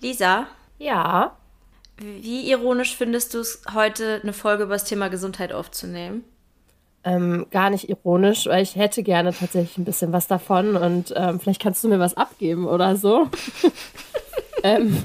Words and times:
Lisa? 0.00 0.46
Ja. 0.78 1.36
Wie 1.98 2.50
ironisch 2.50 2.96
findest 2.96 3.34
du 3.34 3.40
es, 3.40 3.62
heute 3.74 4.20
eine 4.22 4.32
Folge 4.32 4.64
über 4.64 4.72
das 4.74 4.84
Thema 4.84 5.08
Gesundheit 5.08 5.52
aufzunehmen? 5.52 6.24
Ähm, 7.04 7.46
gar 7.50 7.70
nicht 7.70 7.88
ironisch, 7.88 8.46
weil 8.46 8.62
ich 8.62 8.76
hätte 8.76 9.02
gerne 9.02 9.32
tatsächlich 9.32 9.78
ein 9.78 9.84
bisschen 9.84 10.12
was 10.12 10.26
davon 10.26 10.76
und 10.76 11.14
ähm, 11.16 11.40
vielleicht 11.40 11.62
kannst 11.62 11.82
du 11.82 11.88
mir 11.88 11.98
was 11.98 12.16
abgeben 12.16 12.66
oder 12.66 12.96
so. 12.96 13.28
ähm, 14.62 15.04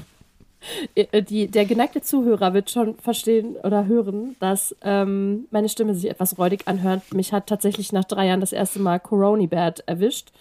äh, 0.94 1.22
die, 1.22 1.48
der 1.48 1.64
geneigte 1.64 2.02
Zuhörer 2.02 2.54
wird 2.54 2.70
schon 2.70 2.96
verstehen 2.98 3.56
oder 3.56 3.86
hören, 3.86 4.36
dass 4.40 4.74
ähm, 4.82 5.46
meine 5.50 5.68
Stimme 5.68 5.94
sich 5.94 6.10
etwas 6.10 6.38
räudig 6.38 6.66
anhört. 6.66 7.02
Mich 7.14 7.32
hat 7.32 7.46
tatsächlich 7.46 7.92
nach 7.92 8.04
drei 8.04 8.26
Jahren 8.26 8.40
das 8.40 8.52
erste 8.52 8.78
Mal 8.78 9.00
Coronibad 9.00 9.80
erwischt. 9.86 10.32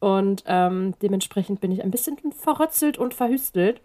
Und 0.00 0.44
ähm, 0.46 0.94
dementsprechend 1.02 1.60
bin 1.60 1.72
ich 1.72 1.82
ein 1.82 1.90
bisschen 1.90 2.16
verrötzelt 2.32 2.98
und 2.98 3.14
verhüstelt. 3.14 3.80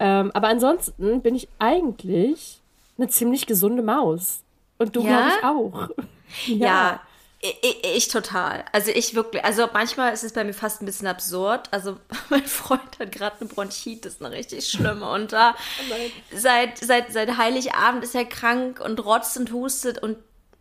Ähm, 0.00 0.30
aber 0.32 0.48
ansonsten 0.48 1.22
bin 1.22 1.34
ich 1.34 1.48
eigentlich 1.58 2.60
eine 2.96 3.08
ziemlich 3.08 3.46
gesunde 3.46 3.82
Maus. 3.82 4.40
Und 4.78 4.94
du, 4.94 5.02
ja? 5.02 5.08
glaube 5.08 5.28
ich, 5.28 5.44
auch. 5.44 6.06
ja. 6.46 6.66
ja. 6.66 7.00
Ich, 7.40 7.84
ich, 7.84 8.08
total. 8.08 8.64
Also 8.72 8.90
ich 8.90 9.14
wirklich, 9.14 9.44
also 9.44 9.68
manchmal 9.72 10.12
ist 10.12 10.24
es 10.24 10.32
bei 10.32 10.42
mir 10.42 10.54
fast 10.54 10.82
ein 10.82 10.86
bisschen 10.86 11.06
absurd. 11.06 11.68
Also 11.70 11.96
mein 12.30 12.44
Freund 12.44 12.98
hat 12.98 13.12
gerade 13.12 13.36
eine 13.40 13.48
Bronchitis, 13.48 14.20
eine 14.20 14.34
richtig 14.34 14.68
schlimme. 14.68 15.08
Und 15.12 15.32
da 15.32 15.54
oh 15.54 15.94
seit, 16.36 16.78
seit, 16.78 17.12
seit 17.12 17.36
Heiligabend 17.36 18.02
ist 18.02 18.16
er 18.16 18.24
krank 18.24 18.80
und 18.80 19.04
rotzt 19.04 19.36
und 19.36 19.52
hustet 19.52 20.02
und 20.02 20.18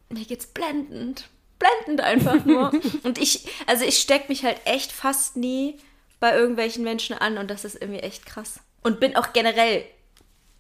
mir 0.10 0.26
geht's 0.26 0.48
blendend. 0.48 1.28
Blendend 1.58 2.02
einfach 2.02 2.46
nur. 2.46 2.72
und 3.04 3.18
ich, 3.18 3.48
also 3.66 3.84
ich 3.84 3.98
stecke 3.98 4.28
mich 4.28 4.46
halt 4.46 4.62
echt 4.66 4.92
fast 4.92 5.36
nie 5.36 5.80
bei 6.20 6.36
irgendwelchen 6.38 6.84
Menschen 6.84 7.18
an 7.18 7.40
und 7.40 7.50
das 7.50 7.66
ist 7.66 7.82
irgendwie 7.82 8.02
echt 8.02 8.26
krass. 8.28 8.60
Und 8.88 9.02
bin 9.02 9.18
auch 9.18 9.34
generell 9.34 9.84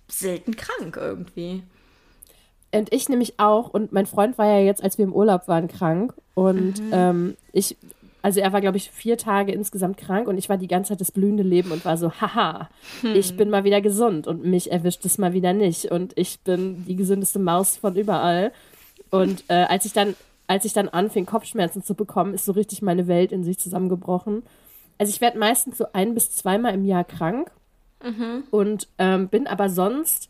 selten 0.10 0.58
krank 0.58 0.98
irgendwie. 0.98 1.64
Und 2.74 2.94
ich 2.94 3.08
nämlich 3.08 3.40
auch. 3.40 3.70
Und 3.70 3.94
mein 3.94 4.06
Freund 4.06 4.38
war 4.38 4.46
ja 4.48 4.60
jetzt, 4.60 4.84
als 4.84 4.98
wir 4.98 5.06
im 5.06 5.14
Urlaub 5.14 5.48
waren, 5.48 5.70
krank. 5.70 6.14
Und 6.34 6.82
mhm. 6.82 6.90
ähm, 6.92 7.38
ich, 7.54 7.78
also 8.22 8.42
er 8.42 8.52
war, 8.52 8.60
glaube 8.60 8.76
ich, 8.76 8.92
vier 8.92 9.18
Tage 9.18 9.54
insgesamt 9.54 9.98
krank 9.98 10.28
und 10.28 10.38
ich 10.38 10.50
war 10.50 10.58
die 10.58 10.68
ganze 10.68 10.90
Zeit 10.90 11.00
das 11.00 11.14
blühende 11.14 11.44
Leben 11.44 11.72
und 11.72 11.86
war 11.86 11.96
so, 11.96 12.12
haha, 12.12 12.70
hm. 13.00 13.16
ich 13.16 13.38
bin 13.38 13.50
mal 13.50 13.64
wieder 13.64 13.80
gesund 13.80 14.28
und 14.28 14.44
mich 14.44 14.70
erwischt 14.70 15.06
es 15.06 15.18
mal 15.18 15.32
wieder 15.32 15.54
nicht. 15.54 15.86
Und 15.86 16.12
ich 16.18 16.42
bin 16.42 16.84
die 16.86 16.98
gesündeste 16.98 17.40
Maus 17.40 17.78
von 17.78 17.96
überall. 17.96 18.52
Und 19.12 19.46
äh, 19.48 19.64
als 19.70 19.86
ich 19.86 19.94
dann, 19.94 20.16
als 20.48 20.66
ich 20.66 20.74
dann 20.74 20.90
anfing, 20.90 21.26
Kopfschmerzen 21.26 21.84
zu 21.84 21.96
bekommen, 21.96 22.34
ist 22.34 22.44
so 22.44 22.52
richtig 22.52 22.82
meine 22.82 23.08
Welt 23.08 23.32
in 23.32 23.46
sich 23.46 23.60
zusammengebrochen. 23.60 24.44
Also 24.98 25.12
ich 25.12 25.22
werde 25.22 25.40
meistens 25.40 25.78
so 25.78 25.86
ein 25.94 26.14
bis 26.14 26.36
zweimal 26.36 26.74
im 26.74 26.84
Jahr 26.84 27.06
krank. 27.06 27.52
Mhm. 28.04 28.44
Und 28.52 28.88
ähm, 28.98 29.28
bin 29.28 29.48
aber 29.48 29.70
sonst 29.70 30.30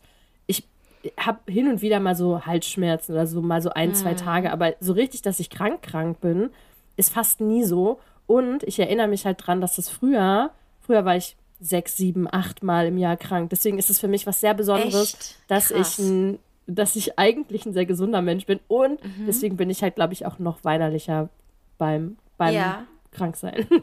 habe 1.16 1.40
hin 1.50 1.68
und 1.68 1.82
wieder 1.82 2.00
mal 2.00 2.14
so 2.14 2.44
Halsschmerzen 2.44 3.12
oder 3.12 3.26
so 3.26 3.40
mal 3.40 3.62
so 3.62 3.70
ein, 3.70 3.90
mhm. 3.90 3.94
zwei 3.94 4.14
Tage, 4.14 4.52
aber 4.52 4.74
so 4.80 4.92
richtig, 4.92 5.22
dass 5.22 5.40
ich 5.40 5.50
krank 5.50 5.82
krank 5.82 6.20
bin, 6.20 6.50
ist 6.96 7.12
fast 7.12 7.40
nie 7.40 7.64
so. 7.64 8.00
Und 8.26 8.62
ich 8.64 8.78
erinnere 8.78 9.08
mich 9.08 9.24
halt 9.24 9.38
dran, 9.46 9.60
dass 9.60 9.76
das 9.76 9.88
früher, 9.88 10.50
früher 10.80 11.04
war 11.04 11.16
ich 11.16 11.36
sechs, 11.60 11.96
sieben, 11.96 12.28
acht 12.30 12.62
Mal 12.62 12.86
im 12.86 12.98
Jahr 12.98 13.16
krank. 13.16 13.50
Deswegen 13.50 13.78
ist 13.78 13.90
es 13.90 13.98
für 13.98 14.08
mich 14.08 14.26
was 14.26 14.40
sehr 14.40 14.54
Besonderes, 14.54 15.36
dass 15.48 15.70
ich 15.70 15.98
ein, 15.98 16.38
dass 16.66 16.94
ich 16.94 17.18
eigentlich 17.18 17.64
ein 17.64 17.72
sehr 17.72 17.86
gesunder 17.86 18.22
Mensch 18.22 18.46
bin. 18.46 18.60
Und 18.68 19.02
mhm. 19.02 19.26
deswegen 19.26 19.56
bin 19.56 19.70
ich 19.70 19.82
halt, 19.82 19.94
glaube 19.94 20.12
ich, 20.12 20.26
auch 20.26 20.38
noch 20.38 20.62
weinerlicher 20.64 21.30
beim, 21.78 22.16
beim 22.36 22.54
ja. 22.54 22.86
Kranksein. 23.12 23.66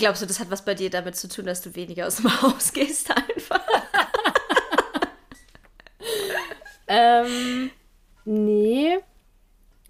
Glaubst 0.00 0.22
du, 0.22 0.26
das 0.26 0.40
hat 0.40 0.50
was 0.50 0.64
bei 0.64 0.74
dir 0.74 0.88
damit 0.88 1.14
zu 1.14 1.28
tun, 1.28 1.44
dass 1.44 1.60
du 1.60 1.74
weniger 1.76 2.06
aus 2.06 2.16
dem 2.16 2.42
Haus 2.42 2.72
gehst 2.72 3.10
einfach? 3.10 3.60
ähm, 6.88 7.70
nee. 8.24 8.96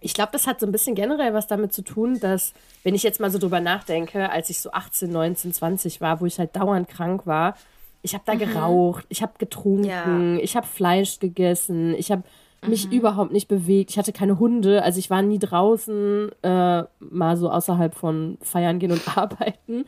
Ich 0.00 0.12
glaube, 0.12 0.30
das 0.32 0.48
hat 0.48 0.58
so 0.58 0.66
ein 0.66 0.72
bisschen 0.72 0.96
generell 0.96 1.32
was 1.32 1.46
damit 1.46 1.72
zu 1.72 1.82
tun, 1.82 2.18
dass, 2.18 2.54
wenn 2.82 2.96
ich 2.96 3.04
jetzt 3.04 3.20
mal 3.20 3.30
so 3.30 3.38
drüber 3.38 3.60
nachdenke, 3.60 4.30
als 4.30 4.50
ich 4.50 4.58
so 4.58 4.72
18, 4.72 5.12
19, 5.12 5.52
20 5.52 6.00
war, 6.00 6.20
wo 6.20 6.26
ich 6.26 6.40
halt 6.40 6.56
dauernd 6.56 6.88
krank 6.88 7.24
war, 7.28 7.54
ich 8.02 8.14
habe 8.14 8.24
da 8.26 8.34
mhm. 8.34 8.38
geraucht, 8.40 9.06
ich 9.10 9.22
habe 9.22 9.34
getrunken, 9.38 10.38
ja. 10.38 10.42
ich 10.42 10.56
habe 10.56 10.66
Fleisch 10.66 11.20
gegessen, 11.20 11.94
ich 11.94 12.10
habe 12.10 12.24
mich 12.66 12.86
mhm. 12.86 12.92
überhaupt 12.92 13.32
nicht 13.32 13.48
bewegt, 13.48 13.90
ich 13.90 13.98
hatte 13.98 14.12
keine 14.12 14.38
Hunde, 14.38 14.82
also 14.82 14.98
ich 14.98 15.10
war 15.10 15.22
nie 15.22 15.38
draußen, 15.38 16.30
äh, 16.42 16.82
mal 16.98 17.36
so 17.36 17.50
außerhalb 17.50 17.94
von 17.94 18.38
Feiern 18.42 18.78
gehen 18.78 18.92
und 18.92 19.02
arbeiten. 19.16 19.84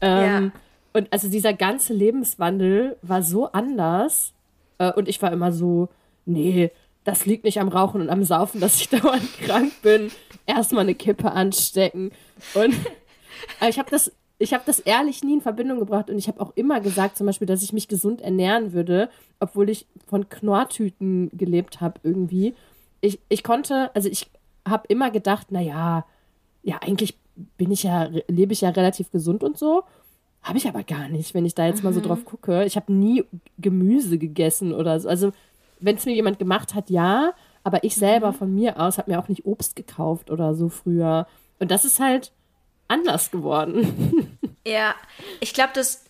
Ähm, 0.00 0.22
ja. 0.44 0.50
Und 0.92 1.12
also 1.12 1.28
dieser 1.28 1.54
ganze 1.54 1.92
Lebenswandel 1.92 2.96
war 3.02 3.22
so 3.22 3.50
anders 3.50 4.32
äh, 4.78 4.92
und 4.92 5.08
ich 5.08 5.20
war 5.22 5.32
immer 5.32 5.52
so, 5.52 5.88
nee, 6.24 6.70
das 7.02 7.26
liegt 7.26 7.44
nicht 7.44 7.60
am 7.60 7.68
Rauchen 7.68 8.00
und 8.00 8.10
am 8.10 8.24
Saufen, 8.24 8.60
dass 8.60 8.80
ich 8.80 8.88
dauernd 8.90 9.38
krank 9.40 9.72
bin. 9.82 10.10
Erstmal 10.46 10.84
eine 10.84 10.94
Kippe 10.94 11.32
anstecken. 11.32 12.12
Und 12.54 12.74
äh, 13.60 13.68
ich 13.68 13.78
habe 13.78 13.90
das, 13.90 14.12
ich 14.44 14.52
habe 14.52 14.62
das 14.66 14.78
ehrlich 14.78 15.24
nie 15.24 15.34
in 15.34 15.40
Verbindung 15.40 15.78
gebracht 15.80 16.10
und 16.10 16.18
ich 16.18 16.28
habe 16.28 16.40
auch 16.40 16.52
immer 16.54 16.80
gesagt, 16.80 17.16
zum 17.16 17.26
Beispiel, 17.26 17.46
dass 17.46 17.62
ich 17.62 17.72
mich 17.72 17.88
gesund 17.88 18.20
ernähren 18.20 18.72
würde, 18.72 19.08
obwohl 19.40 19.70
ich 19.70 19.86
von 20.06 20.28
Knorrtüten 20.28 21.30
gelebt 21.32 21.80
habe 21.80 21.98
irgendwie. 22.02 22.54
Ich, 23.00 23.18
ich 23.28 23.42
konnte, 23.42 23.90
also 23.94 24.08
ich 24.08 24.30
habe 24.66 24.84
immer 24.88 25.10
gedacht, 25.10 25.50
naja, 25.50 26.04
ja, 26.62 26.78
eigentlich 26.78 27.16
bin 27.56 27.70
ich 27.70 27.82
ja, 27.82 28.08
lebe 28.28 28.52
ich 28.52 28.60
ja 28.60 28.70
relativ 28.70 29.10
gesund 29.10 29.42
und 29.42 29.58
so. 29.58 29.82
Habe 30.42 30.58
ich 30.58 30.68
aber 30.68 30.82
gar 30.82 31.08
nicht, 31.08 31.34
wenn 31.34 31.46
ich 31.46 31.54
da 31.54 31.66
jetzt 31.66 31.78
mhm. 31.78 31.84
mal 31.84 31.92
so 31.94 32.00
mhm. 32.00 32.04
drauf 32.04 32.24
gucke. 32.24 32.64
Ich 32.64 32.76
habe 32.76 32.92
nie 32.92 33.24
Gemüse 33.58 34.18
gegessen 34.18 34.72
oder 34.72 35.00
so. 35.00 35.08
Also 35.08 35.32
wenn 35.80 35.96
es 35.96 36.06
mir 36.06 36.14
jemand 36.14 36.38
gemacht 36.38 36.74
hat, 36.74 36.90
ja, 36.90 37.32
aber 37.62 37.82
ich 37.82 37.96
selber 37.96 38.32
mhm. 38.32 38.36
von 38.36 38.54
mir 38.54 38.80
aus 38.80 38.98
habe 38.98 39.10
mir 39.10 39.18
auch 39.18 39.28
nicht 39.28 39.46
Obst 39.46 39.74
gekauft 39.74 40.30
oder 40.30 40.54
so 40.54 40.68
früher. 40.68 41.26
Und 41.58 41.70
das 41.70 41.84
ist 41.84 41.98
halt 41.98 42.32
anders 42.88 43.30
geworden. 43.30 44.33
Ja, 44.66 44.94
ich 45.40 45.52
glaube, 45.52 45.72
das, 45.74 46.04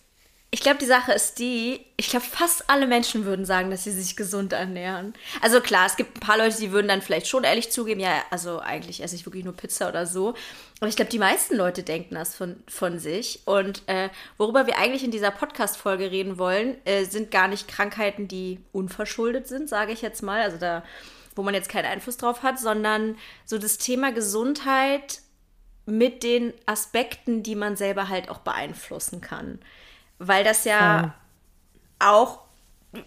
ich 0.49 0.61
glaube, 0.61 0.77
die 0.77 0.85
Sache 0.85 1.11
ist 1.11 1.39
die, 1.39 1.85
ich 1.97 2.09
glaube, 2.09 2.25
fast 2.25 2.69
alle 2.69 2.87
Menschen 2.87 3.25
würden 3.25 3.43
sagen, 3.45 3.69
dass 3.69 3.83
sie 3.83 3.91
sich 3.91 4.15
gesund 4.15 4.53
ernähren. 4.53 5.13
Also 5.41 5.59
klar, 5.59 5.85
es 5.85 5.97
gibt 5.97 6.15
ein 6.15 6.21
paar 6.21 6.37
Leute, 6.37 6.57
die 6.57 6.71
würden 6.71 6.87
dann 6.87 7.01
vielleicht 7.01 7.27
schon 7.27 7.43
ehrlich 7.43 7.71
zugeben, 7.71 7.99
ja, 7.99 8.23
also 8.31 8.59
eigentlich 8.59 9.03
esse 9.03 9.15
ich 9.15 9.25
wirklich 9.25 9.43
nur 9.43 9.57
Pizza 9.57 9.89
oder 9.89 10.05
so. 10.05 10.33
Aber 10.79 10.87
ich 10.87 10.95
glaube, 10.95 11.11
die 11.11 11.19
meisten 11.19 11.55
Leute 11.55 11.83
denken 11.83 12.15
das 12.15 12.35
von, 12.35 12.63
von 12.69 12.99
sich. 12.99 13.41
Und 13.43 13.83
äh, 13.87 14.09
worüber 14.37 14.65
wir 14.67 14.77
eigentlich 14.77 15.03
in 15.03 15.11
dieser 15.11 15.31
Podcast-Folge 15.31 16.11
reden 16.11 16.37
wollen, 16.37 16.77
äh, 16.85 17.03
sind 17.03 17.31
gar 17.31 17.49
nicht 17.49 17.67
Krankheiten, 17.67 18.29
die 18.29 18.59
unverschuldet 18.71 19.49
sind, 19.49 19.67
sage 19.67 19.91
ich 19.91 20.01
jetzt 20.01 20.23
mal. 20.23 20.41
Also 20.41 20.57
da, 20.57 20.83
wo 21.35 21.43
man 21.43 21.53
jetzt 21.53 21.67
keinen 21.67 21.85
Einfluss 21.85 22.15
drauf 22.15 22.43
hat, 22.43 22.59
sondern 22.59 23.17
so 23.43 23.57
das 23.57 23.77
Thema 23.77 24.13
Gesundheit 24.13 25.19
mit 25.85 26.23
den 26.23 26.53
Aspekten, 26.65 27.43
die 27.43 27.55
man 27.55 27.75
selber 27.75 28.09
halt 28.09 28.29
auch 28.29 28.39
beeinflussen 28.39 29.21
kann. 29.21 29.59
Weil 30.17 30.43
das 30.43 30.63
ja, 30.65 30.79
ja. 30.79 31.15
auch 31.99 32.39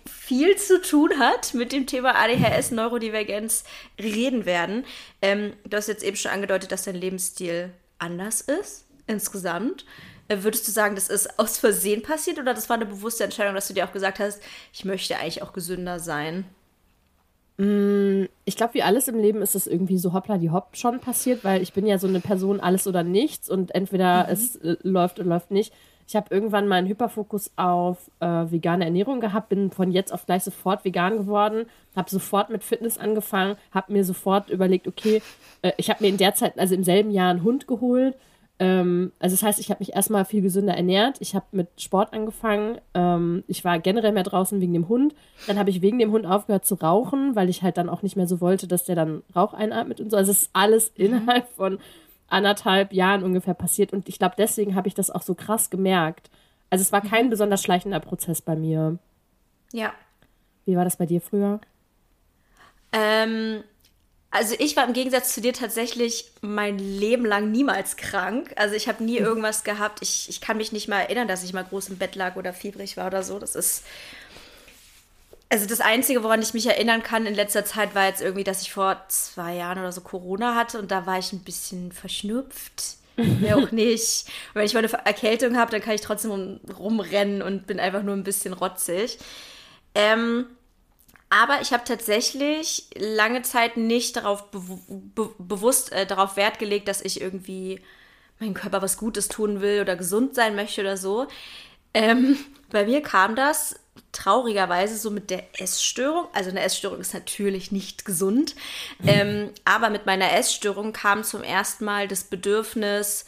viel 0.06 0.56
zu 0.56 0.82
tun 0.82 1.18
hat 1.18 1.54
mit 1.54 1.72
dem 1.72 1.86
Thema 1.86 2.14
ADHS, 2.14 2.70
Neurodivergenz 2.70 3.64
reden 3.98 4.44
werden. 4.44 4.84
Ähm, 5.22 5.54
du 5.64 5.76
hast 5.76 5.88
jetzt 5.88 6.04
eben 6.04 6.16
schon 6.16 6.30
angedeutet, 6.30 6.72
dass 6.72 6.84
dein 6.84 6.94
Lebensstil 6.94 7.72
anders 7.98 8.42
ist 8.42 8.84
insgesamt. 9.06 9.84
Äh, 10.28 10.42
würdest 10.42 10.68
du 10.68 10.72
sagen, 10.72 10.94
das 10.94 11.08
ist 11.08 11.38
aus 11.38 11.58
Versehen 11.58 12.02
passiert 12.02 12.38
oder 12.38 12.54
das 12.54 12.68
war 12.68 12.76
eine 12.76 12.86
bewusste 12.86 13.24
Entscheidung, 13.24 13.54
dass 13.54 13.68
du 13.68 13.74
dir 13.74 13.86
auch 13.86 13.92
gesagt 13.92 14.18
hast, 14.18 14.40
ich 14.72 14.84
möchte 14.84 15.16
eigentlich 15.16 15.42
auch 15.42 15.52
gesünder 15.52 15.98
sein? 15.98 16.44
Mm, 17.58 18.26
ich 18.44 18.56
glaube, 18.56 18.74
wie 18.74 18.84
alles 18.84 19.08
im 19.08 19.18
Leben 19.18 19.42
ist 19.42 19.56
es 19.56 19.66
irgendwie 19.66 19.98
so 19.98 20.12
hoppla 20.12 20.38
die 20.38 20.50
hopp 20.50 20.76
schon 20.76 21.00
passiert, 21.00 21.42
weil 21.42 21.60
ich 21.60 21.72
bin 21.72 21.86
ja 21.86 21.98
so 21.98 22.06
eine 22.06 22.20
Person 22.20 22.60
alles 22.60 22.86
oder 22.86 23.02
nichts 23.02 23.50
und 23.50 23.74
entweder 23.74 24.24
mhm. 24.24 24.32
es 24.32 24.56
äh, 24.56 24.76
läuft 24.82 25.18
oder 25.18 25.28
läuft 25.28 25.50
nicht. 25.50 25.72
Ich 26.06 26.16
habe 26.16 26.32
irgendwann 26.32 26.68
mal 26.68 26.76
einen 26.76 26.88
Hyperfokus 26.88 27.50
auf 27.56 28.10
äh, 28.20 28.26
vegane 28.26 28.84
Ernährung 28.84 29.20
gehabt, 29.20 29.50
bin 29.50 29.72
von 29.72 29.90
jetzt 29.90 30.12
auf 30.12 30.24
gleich 30.24 30.44
sofort 30.44 30.84
vegan 30.84 31.18
geworden, 31.18 31.66
habe 31.94 32.08
sofort 32.08 32.48
mit 32.48 32.64
Fitness 32.64 32.96
angefangen, 32.96 33.56
habe 33.72 33.92
mir 33.92 34.04
sofort 34.04 34.48
überlegt, 34.50 34.86
okay, 34.86 35.20
äh, 35.62 35.72
ich 35.76 35.90
habe 35.90 36.02
mir 36.02 36.08
in 36.08 36.16
der 36.16 36.34
Zeit, 36.34 36.58
also 36.58 36.76
im 36.76 36.84
selben 36.84 37.10
Jahr 37.10 37.30
einen 37.30 37.42
Hund 37.42 37.66
geholt. 37.66 38.14
Ähm, 38.60 39.12
also 39.20 39.34
das 39.34 39.42
heißt, 39.42 39.60
ich 39.60 39.70
habe 39.70 39.80
mich 39.80 39.94
erstmal 39.94 40.24
viel 40.24 40.42
gesünder 40.42 40.74
ernährt. 40.74 41.18
Ich 41.20 41.34
habe 41.34 41.46
mit 41.52 41.68
Sport 41.80 42.12
angefangen. 42.12 42.80
Ähm, 42.94 43.44
ich 43.46 43.64
war 43.64 43.78
generell 43.78 44.12
mehr 44.12 44.24
draußen 44.24 44.60
wegen 44.60 44.72
dem 44.72 44.88
Hund. 44.88 45.14
Dann 45.46 45.58
habe 45.58 45.70
ich 45.70 45.80
wegen 45.80 45.98
dem 45.98 46.10
Hund 46.10 46.26
aufgehört 46.26 46.64
zu 46.64 46.74
rauchen, 46.74 47.36
weil 47.36 47.48
ich 47.48 47.62
halt 47.62 47.76
dann 47.76 47.88
auch 47.88 48.02
nicht 48.02 48.16
mehr 48.16 48.26
so 48.26 48.40
wollte, 48.40 48.66
dass 48.66 48.84
der 48.84 48.96
dann 48.96 49.22
Rauch 49.34 49.54
einatmet 49.54 50.00
und 50.00 50.10
so. 50.10 50.16
Also 50.16 50.32
es 50.32 50.42
ist 50.42 50.50
alles 50.54 50.92
mhm. 50.96 51.04
innerhalb 51.04 51.48
von 51.52 51.78
anderthalb 52.28 52.92
Jahren 52.92 53.22
ungefähr 53.22 53.54
passiert. 53.54 53.92
Und 53.92 54.08
ich 54.08 54.18
glaube, 54.18 54.34
deswegen 54.36 54.74
habe 54.74 54.88
ich 54.88 54.94
das 54.94 55.10
auch 55.10 55.22
so 55.22 55.34
krass 55.34 55.70
gemerkt. 55.70 56.30
Also 56.70 56.82
es 56.82 56.92
war 56.92 57.00
kein 57.00 57.26
mhm. 57.26 57.30
besonders 57.30 57.62
schleichender 57.62 58.00
Prozess 58.00 58.42
bei 58.42 58.56
mir. 58.56 58.98
Ja. 59.72 59.92
Wie 60.64 60.76
war 60.76 60.84
das 60.84 60.96
bei 60.96 61.06
dir 61.06 61.20
früher? 61.20 61.60
Ähm, 62.92 63.62
Also 64.30 64.54
ich 64.58 64.76
war 64.76 64.86
im 64.86 64.92
Gegensatz 64.92 65.32
zu 65.32 65.40
dir 65.40 65.54
tatsächlich 65.54 66.30
mein 66.42 66.78
Leben 66.78 67.24
lang 67.24 67.50
niemals 67.50 67.96
krank. 67.96 68.52
Also 68.56 68.74
ich 68.74 68.86
habe 68.86 69.02
nie 69.02 69.16
irgendwas 69.16 69.64
gehabt. 69.64 70.02
Ich, 70.02 70.28
ich 70.28 70.42
kann 70.42 70.58
mich 70.58 70.70
nicht 70.70 70.86
mal 70.86 71.00
erinnern, 71.00 71.28
dass 71.28 71.44
ich 71.44 71.54
mal 71.54 71.64
groß 71.64 71.88
im 71.88 71.96
Bett 71.98 72.14
lag 72.14 72.36
oder 72.36 72.52
fiebrig 72.52 72.96
war 72.98 73.06
oder 73.06 73.22
so. 73.22 73.38
Das 73.38 73.54
ist. 73.54 73.84
Also 75.50 75.64
das 75.64 75.80
Einzige, 75.80 76.22
woran 76.22 76.42
ich 76.42 76.52
mich 76.52 76.66
erinnern 76.66 77.02
kann 77.02 77.24
in 77.24 77.34
letzter 77.34 77.64
Zeit, 77.64 77.94
war 77.94 78.06
jetzt 78.06 78.20
irgendwie, 78.20 78.44
dass 78.44 78.60
ich 78.60 78.70
vor 78.70 79.02
zwei 79.08 79.54
Jahren 79.54 79.78
oder 79.78 79.92
so 79.92 80.02
Corona 80.02 80.54
hatte 80.54 80.78
und 80.78 80.90
da 80.90 81.06
war 81.06 81.18
ich 81.18 81.32
ein 81.32 81.42
bisschen 81.42 81.90
verschnupft. 81.90 82.98
Mehr 83.16 83.56
auch 83.56 83.72
nicht. 83.72 84.26
Und 84.48 84.56
wenn 84.56 84.66
ich 84.66 84.74
mal 84.74 84.84
eine 84.84 85.06
Erkältung 85.06 85.56
habe, 85.56 85.70
dann 85.70 85.80
kann 85.80 85.94
ich 85.94 86.02
trotzdem 86.02 86.60
rumrennen 86.78 87.40
und 87.40 87.66
bin 87.66 87.80
einfach 87.80 88.02
nur 88.02 88.14
ein 88.14 88.24
bisschen 88.24 88.52
rotzig. 88.52 89.18
Ähm, 89.94 90.44
aber 91.30 91.60
ich 91.60 91.72
habe 91.72 91.84
tatsächlich 91.84 92.86
lange 92.96 93.42
Zeit 93.42 93.76
nicht 93.76 94.16
darauf 94.16 94.50
be 94.50 94.60
be 94.88 95.30
bewusst 95.38 95.92
äh, 95.92 96.06
darauf 96.06 96.36
Wert 96.36 96.58
gelegt, 96.58 96.88
dass 96.88 97.02
ich 97.02 97.20
irgendwie 97.20 97.80
meinem 98.38 98.54
Körper 98.54 98.82
was 98.82 98.96
Gutes 98.96 99.28
tun 99.28 99.60
will 99.60 99.80
oder 99.80 99.96
gesund 99.96 100.34
sein 100.34 100.54
möchte 100.54 100.80
oder 100.80 100.96
so. 100.96 101.26
Ähm, 101.92 102.38
bei 102.70 102.84
mir 102.84 103.02
kam 103.02 103.36
das 103.36 103.76
traurigerweise 104.12 104.96
so 104.96 105.10
mit 105.10 105.30
der 105.30 105.44
Essstörung. 105.60 106.28
Also 106.32 106.50
eine 106.50 106.62
Essstörung 106.62 107.00
ist 107.00 107.14
natürlich 107.14 107.72
nicht 107.72 108.04
gesund, 108.04 108.54
ähm, 109.06 109.50
aber 109.64 109.90
mit 109.90 110.06
meiner 110.06 110.32
Essstörung 110.32 110.92
kam 110.92 111.24
zum 111.24 111.42
ersten 111.42 111.84
Mal 111.84 112.08
das 112.08 112.24
Bedürfnis, 112.24 113.26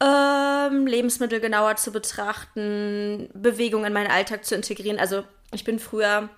ähm, 0.00 0.86
Lebensmittel 0.86 1.40
genauer 1.40 1.76
zu 1.76 1.90
betrachten, 1.90 3.28
Bewegung 3.34 3.84
in 3.84 3.92
meinen 3.92 4.10
Alltag 4.10 4.44
zu 4.44 4.54
integrieren. 4.54 5.00
Also 5.00 5.24
ich 5.52 5.64
bin 5.64 5.80
früher 5.80 6.28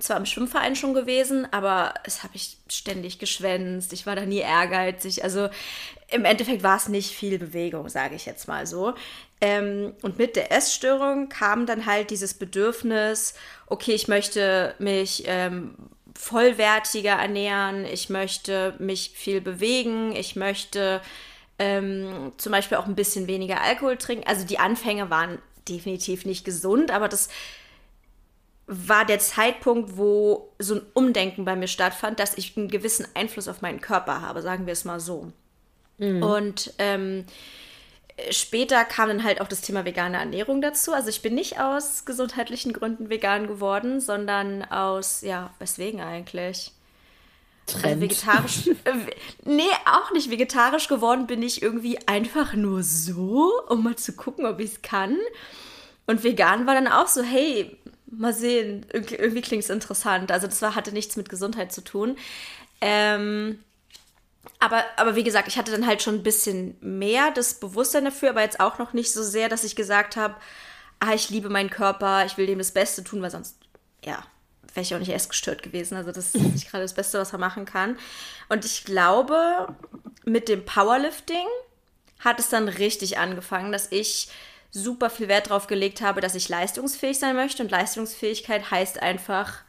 zwar 0.00 0.16
im 0.16 0.26
Schwimmverein 0.26 0.76
schon 0.76 0.94
gewesen, 0.94 1.46
aber 1.52 1.94
es 2.04 2.22
habe 2.22 2.36
ich 2.36 2.58
ständig 2.68 3.18
geschwänzt. 3.18 3.92
Ich 3.92 4.06
war 4.06 4.16
da 4.16 4.26
nie 4.26 4.38
ehrgeizig. 4.38 5.24
Also 5.24 5.48
im 6.10 6.24
Endeffekt 6.24 6.62
war 6.62 6.76
es 6.76 6.88
nicht 6.88 7.10
viel 7.14 7.38
Bewegung, 7.38 7.88
sage 7.88 8.14
ich 8.14 8.26
jetzt 8.26 8.48
mal 8.48 8.66
so. 8.66 8.94
Ähm, 9.40 9.94
und 10.02 10.18
mit 10.18 10.36
der 10.36 10.52
Essstörung 10.52 11.28
kam 11.28 11.66
dann 11.66 11.86
halt 11.86 12.10
dieses 12.10 12.34
Bedürfnis, 12.34 13.34
okay, 13.66 13.92
ich 13.92 14.08
möchte 14.08 14.74
mich 14.78 15.24
ähm, 15.26 15.74
vollwertiger 16.16 17.12
ernähren, 17.14 17.84
ich 17.84 18.08
möchte 18.08 18.74
mich 18.78 19.10
viel 19.14 19.40
bewegen, 19.40 20.14
ich 20.14 20.36
möchte 20.36 21.00
ähm, 21.58 22.32
zum 22.36 22.52
Beispiel 22.52 22.78
auch 22.78 22.86
ein 22.86 22.94
bisschen 22.94 23.26
weniger 23.26 23.60
Alkohol 23.60 23.96
trinken. 23.96 24.26
Also 24.26 24.46
die 24.46 24.58
Anfänge 24.58 25.10
waren 25.10 25.38
definitiv 25.68 26.24
nicht 26.24 26.44
gesund, 26.44 26.90
aber 26.90 27.08
das 27.08 27.28
war 28.66 29.04
der 29.04 29.18
Zeitpunkt, 29.18 29.96
wo 29.96 30.54
so 30.58 30.76
ein 30.76 30.82
Umdenken 30.94 31.44
bei 31.44 31.54
mir 31.54 31.68
stattfand, 31.68 32.18
dass 32.18 32.38
ich 32.38 32.56
einen 32.56 32.68
gewissen 32.68 33.06
Einfluss 33.14 33.48
auf 33.48 33.62
meinen 33.62 33.80
Körper 33.80 34.22
habe, 34.22 34.40
sagen 34.42 34.66
wir 34.66 34.72
es 34.72 34.84
mal 34.84 35.00
so. 35.00 35.32
Mhm. 35.98 36.22
Und 36.22 36.72
ähm, 36.78 37.26
später 38.30 38.84
kam 38.84 39.08
dann 39.08 39.24
halt 39.24 39.40
auch 39.40 39.48
das 39.48 39.60
Thema 39.60 39.84
vegane 39.84 40.16
Ernährung 40.16 40.62
dazu. 40.62 40.92
Also 40.92 41.08
ich 41.08 41.20
bin 41.20 41.34
nicht 41.34 41.60
aus 41.60 42.04
gesundheitlichen 42.04 42.72
Gründen 42.72 43.10
vegan 43.10 43.46
geworden, 43.46 44.00
sondern 44.00 44.64
aus, 44.64 45.20
ja, 45.20 45.52
weswegen 45.58 46.00
eigentlich? 46.00 46.72
Trend. 47.66 47.84
Also 47.84 48.00
vegetarisch. 48.00 48.70
Äh, 48.84 48.92
nee, 49.44 49.62
auch 49.86 50.12
nicht 50.12 50.30
vegetarisch 50.30 50.88
geworden 50.88 51.26
bin 51.26 51.42
ich 51.42 51.62
irgendwie 51.62 51.98
einfach 52.06 52.54
nur 52.54 52.82
so, 52.82 53.50
um 53.68 53.82
mal 53.82 53.96
zu 53.96 54.12
gucken, 54.12 54.46
ob 54.46 54.60
ich 54.60 54.72
es 54.72 54.82
kann. 54.82 55.16
Und 56.06 56.22
vegan 56.22 56.66
war 56.66 56.74
dann 56.74 56.88
auch 56.88 57.08
so, 57.08 57.22
hey, 57.22 57.78
mal 58.18 58.34
sehen, 58.34 58.86
irgendwie, 58.92 59.16
irgendwie 59.16 59.42
klingt 59.42 59.64
es 59.64 59.70
interessant. 59.70 60.32
Also 60.32 60.46
das 60.46 60.62
war, 60.62 60.74
hatte 60.74 60.92
nichts 60.92 61.16
mit 61.16 61.28
Gesundheit 61.28 61.72
zu 61.72 61.82
tun. 61.82 62.16
Ähm, 62.80 63.58
aber, 64.58 64.84
aber 64.96 65.16
wie 65.16 65.24
gesagt, 65.24 65.48
ich 65.48 65.58
hatte 65.58 65.72
dann 65.72 65.86
halt 65.86 66.02
schon 66.02 66.16
ein 66.16 66.22
bisschen 66.22 66.76
mehr 66.80 67.30
das 67.30 67.54
Bewusstsein 67.54 68.04
dafür, 68.04 68.30
aber 68.30 68.42
jetzt 68.42 68.60
auch 68.60 68.78
noch 68.78 68.92
nicht 68.92 69.12
so 69.12 69.22
sehr, 69.22 69.48
dass 69.48 69.64
ich 69.64 69.76
gesagt 69.76 70.16
habe, 70.16 70.36
ah, 71.00 71.14
ich 71.14 71.30
liebe 71.30 71.50
meinen 71.50 71.70
Körper, 71.70 72.24
ich 72.24 72.36
will 72.36 72.46
dem 72.46 72.58
das 72.58 72.72
Beste 72.72 73.04
tun, 73.04 73.22
weil 73.22 73.30
sonst, 73.30 73.56
ja, 74.04 74.22
wäre 74.74 74.82
ich 74.82 74.94
auch 74.94 74.98
nicht 74.98 75.10
erst 75.10 75.30
gestört 75.30 75.62
gewesen. 75.62 75.96
Also 75.96 76.12
das 76.12 76.34
ist 76.34 76.42
nicht 76.42 76.70
gerade 76.70 76.84
das 76.84 76.94
Beste, 76.94 77.18
was 77.18 77.32
man 77.32 77.40
machen 77.40 77.64
kann. 77.64 77.98
Und 78.48 78.64
ich 78.64 78.84
glaube, 78.84 79.74
mit 80.24 80.48
dem 80.48 80.64
Powerlifting 80.64 81.46
hat 82.20 82.38
es 82.38 82.48
dann 82.48 82.68
richtig 82.68 83.18
angefangen, 83.18 83.72
dass 83.72 83.92
ich 83.92 84.28
super 84.74 85.08
viel 85.08 85.28
Wert 85.28 85.46
darauf 85.46 85.68
gelegt 85.68 86.02
habe, 86.02 86.20
dass 86.20 86.34
ich 86.34 86.48
leistungsfähig 86.48 87.18
sein 87.18 87.36
möchte. 87.36 87.62
Und 87.62 87.70
Leistungsfähigkeit 87.70 88.70
heißt 88.70 89.00
einfach 89.00 89.62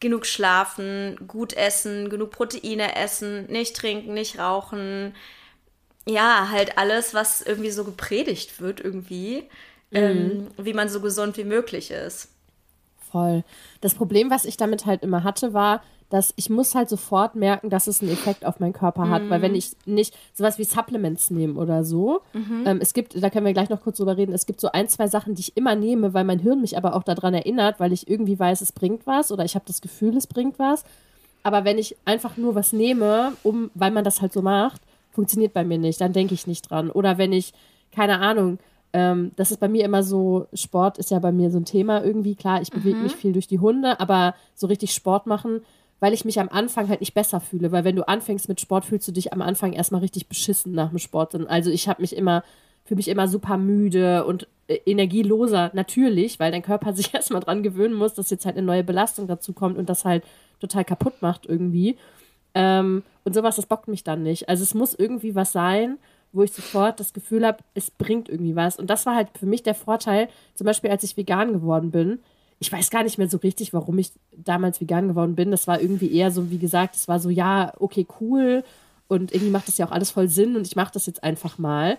genug 0.00 0.26
schlafen, 0.26 1.18
gut 1.26 1.52
essen, 1.54 2.08
genug 2.08 2.30
Proteine 2.30 2.94
essen, 2.94 3.46
nicht 3.46 3.76
trinken, 3.76 4.14
nicht 4.14 4.38
rauchen. 4.38 5.14
Ja, 6.06 6.48
halt 6.50 6.78
alles, 6.78 7.14
was 7.14 7.42
irgendwie 7.42 7.72
so 7.72 7.84
gepredigt 7.84 8.60
wird, 8.60 8.80
irgendwie, 8.80 9.42
mhm. 9.90 9.96
ähm, 9.96 10.46
wie 10.56 10.72
man 10.72 10.88
so 10.88 11.00
gesund 11.00 11.36
wie 11.36 11.44
möglich 11.44 11.90
ist. 11.90 12.28
Voll. 13.10 13.42
Das 13.80 13.94
Problem, 13.94 14.30
was 14.30 14.44
ich 14.44 14.56
damit 14.56 14.86
halt 14.86 15.02
immer 15.02 15.24
hatte, 15.24 15.52
war, 15.52 15.82
dass 16.10 16.32
ich 16.36 16.48
muss 16.48 16.74
halt 16.74 16.88
sofort 16.88 17.34
merken, 17.34 17.68
dass 17.68 17.86
es 17.86 18.00
einen 18.00 18.10
Effekt 18.10 18.46
auf 18.46 18.60
meinen 18.60 18.72
Körper 18.72 19.10
hat. 19.10 19.24
Mhm. 19.24 19.30
Weil 19.30 19.42
wenn 19.42 19.54
ich 19.54 19.72
nicht 19.84 20.16
sowas 20.32 20.58
wie 20.58 20.64
Supplements 20.64 21.30
nehme 21.30 21.58
oder 21.60 21.84
so, 21.84 22.22
mhm. 22.32 22.64
ähm, 22.66 22.78
es 22.80 22.94
gibt, 22.94 23.22
da 23.22 23.28
können 23.28 23.44
wir 23.44 23.52
gleich 23.52 23.68
noch 23.68 23.82
kurz 23.82 23.98
drüber 23.98 24.16
reden, 24.16 24.32
es 24.32 24.46
gibt 24.46 24.60
so 24.60 24.72
ein, 24.72 24.88
zwei 24.88 25.06
Sachen, 25.06 25.34
die 25.34 25.40
ich 25.40 25.56
immer 25.56 25.74
nehme, 25.74 26.14
weil 26.14 26.24
mein 26.24 26.38
Hirn 26.38 26.62
mich 26.62 26.76
aber 26.76 26.94
auch 26.94 27.02
daran 27.02 27.34
erinnert, 27.34 27.78
weil 27.78 27.92
ich 27.92 28.08
irgendwie 28.08 28.38
weiß, 28.38 28.62
es 28.62 28.72
bringt 28.72 29.06
was 29.06 29.30
oder 29.30 29.44
ich 29.44 29.54
habe 29.54 29.66
das 29.66 29.80
Gefühl, 29.80 30.16
es 30.16 30.26
bringt 30.26 30.58
was. 30.58 30.84
Aber 31.42 31.64
wenn 31.64 31.78
ich 31.78 31.96
einfach 32.04 32.36
nur 32.36 32.54
was 32.54 32.72
nehme, 32.72 33.32
um, 33.42 33.70
weil 33.74 33.90
man 33.90 34.04
das 34.04 34.22
halt 34.22 34.32
so 34.32 34.42
macht, 34.42 34.80
funktioniert 35.10 35.52
bei 35.52 35.64
mir 35.64 35.78
nicht, 35.78 36.00
dann 36.00 36.12
denke 36.12 36.34
ich 36.34 36.46
nicht 36.46 36.70
dran. 36.70 36.90
Oder 36.90 37.18
wenn 37.18 37.32
ich, 37.32 37.52
keine 37.92 38.20
Ahnung, 38.20 38.58
ähm, 38.92 39.32
das 39.36 39.50
ist 39.50 39.60
bei 39.60 39.68
mir 39.68 39.84
immer 39.84 40.02
so, 40.02 40.46
Sport 40.54 40.96
ist 40.98 41.10
ja 41.10 41.18
bei 41.18 41.32
mir 41.32 41.50
so 41.50 41.58
ein 41.58 41.64
Thema 41.64 42.02
irgendwie. 42.02 42.34
Klar, 42.34 42.62
ich 42.62 42.70
bewege 42.70 42.96
mhm. 42.96 43.02
mich 43.04 43.16
viel 43.16 43.32
durch 43.32 43.46
die 43.46 43.58
Hunde, 43.58 44.00
aber 44.00 44.34
so 44.54 44.66
richtig 44.66 44.94
Sport 44.94 45.26
machen 45.26 45.60
weil 46.00 46.12
ich 46.12 46.24
mich 46.24 46.38
am 46.38 46.48
Anfang 46.48 46.88
halt 46.88 47.00
nicht 47.00 47.14
besser 47.14 47.40
fühle. 47.40 47.72
Weil 47.72 47.84
wenn 47.84 47.96
du 47.96 48.06
anfängst 48.06 48.48
mit 48.48 48.60
Sport, 48.60 48.84
fühlst 48.84 49.08
du 49.08 49.12
dich 49.12 49.32
am 49.32 49.42
Anfang 49.42 49.72
erstmal 49.72 50.00
richtig 50.00 50.28
beschissen 50.28 50.72
nach 50.72 50.90
dem 50.90 50.98
Sport. 50.98 51.34
Also 51.48 51.70
ich 51.70 51.88
habe 51.88 52.02
mich 52.02 52.14
immer, 52.16 52.44
fühle 52.84 52.96
mich 52.96 53.08
immer 53.08 53.28
super 53.28 53.56
müde 53.56 54.24
und 54.24 54.46
äh, 54.68 54.78
energieloser, 54.86 55.70
natürlich, 55.74 56.38
weil 56.38 56.52
dein 56.52 56.62
Körper 56.62 56.92
sich 56.94 57.14
erstmal 57.14 57.40
dran 57.40 57.62
gewöhnen 57.62 57.94
muss, 57.94 58.14
dass 58.14 58.30
jetzt 58.30 58.46
halt 58.46 58.56
eine 58.56 58.66
neue 58.66 58.84
Belastung 58.84 59.26
dazu 59.26 59.52
kommt 59.52 59.76
und 59.76 59.88
das 59.88 60.04
halt 60.04 60.24
total 60.60 60.84
kaputt 60.84 61.20
macht 61.20 61.46
irgendwie. 61.46 61.96
Ähm, 62.54 63.02
und 63.24 63.34
sowas, 63.34 63.56
das 63.56 63.66
bockt 63.66 63.88
mich 63.88 64.04
dann 64.04 64.22
nicht. 64.22 64.48
Also 64.48 64.62
es 64.62 64.74
muss 64.74 64.94
irgendwie 64.94 65.34
was 65.34 65.52
sein, 65.52 65.98
wo 66.32 66.42
ich 66.42 66.52
sofort 66.52 67.00
das 67.00 67.12
Gefühl 67.12 67.46
habe, 67.46 67.58
es 67.74 67.90
bringt 67.90 68.28
irgendwie 68.28 68.54
was. 68.54 68.78
Und 68.78 68.88
das 68.90 69.06
war 69.06 69.14
halt 69.14 69.28
für 69.38 69.46
mich 69.46 69.62
der 69.62 69.74
Vorteil, 69.74 70.28
zum 70.54 70.64
Beispiel 70.66 70.90
als 70.90 71.02
ich 71.02 71.16
vegan 71.16 71.52
geworden 71.52 71.90
bin 71.90 72.20
ich 72.60 72.72
weiß 72.72 72.90
gar 72.90 73.04
nicht 73.04 73.18
mehr 73.18 73.28
so 73.28 73.38
richtig, 73.38 73.72
warum 73.72 73.98
ich 73.98 74.10
damals 74.36 74.80
vegan 74.80 75.08
geworden 75.08 75.36
bin. 75.36 75.50
Das 75.50 75.66
war 75.68 75.80
irgendwie 75.80 76.12
eher 76.12 76.30
so, 76.30 76.50
wie 76.50 76.58
gesagt, 76.58 76.96
es 76.96 77.06
war 77.08 77.20
so, 77.20 77.30
ja, 77.30 77.72
okay, 77.78 78.06
cool. 78.20 78.64
Und 79.06 79.32
irgendwie 79.32 79.50
macht 79.50 79.68
das 79.68 79.78
ja 79.78 79.86
auch 79.86 79.92
alles 79.92 80.10
voll 80.10 80.28
Sinn 80.28 80.56
und 80.56 80.66
ich 80.66 80.76
mache 80.76 80.92
das 80.92 81.06
jetzt 81.06 81.22
einfach 81.22 81.58
mal. 81.58 81.98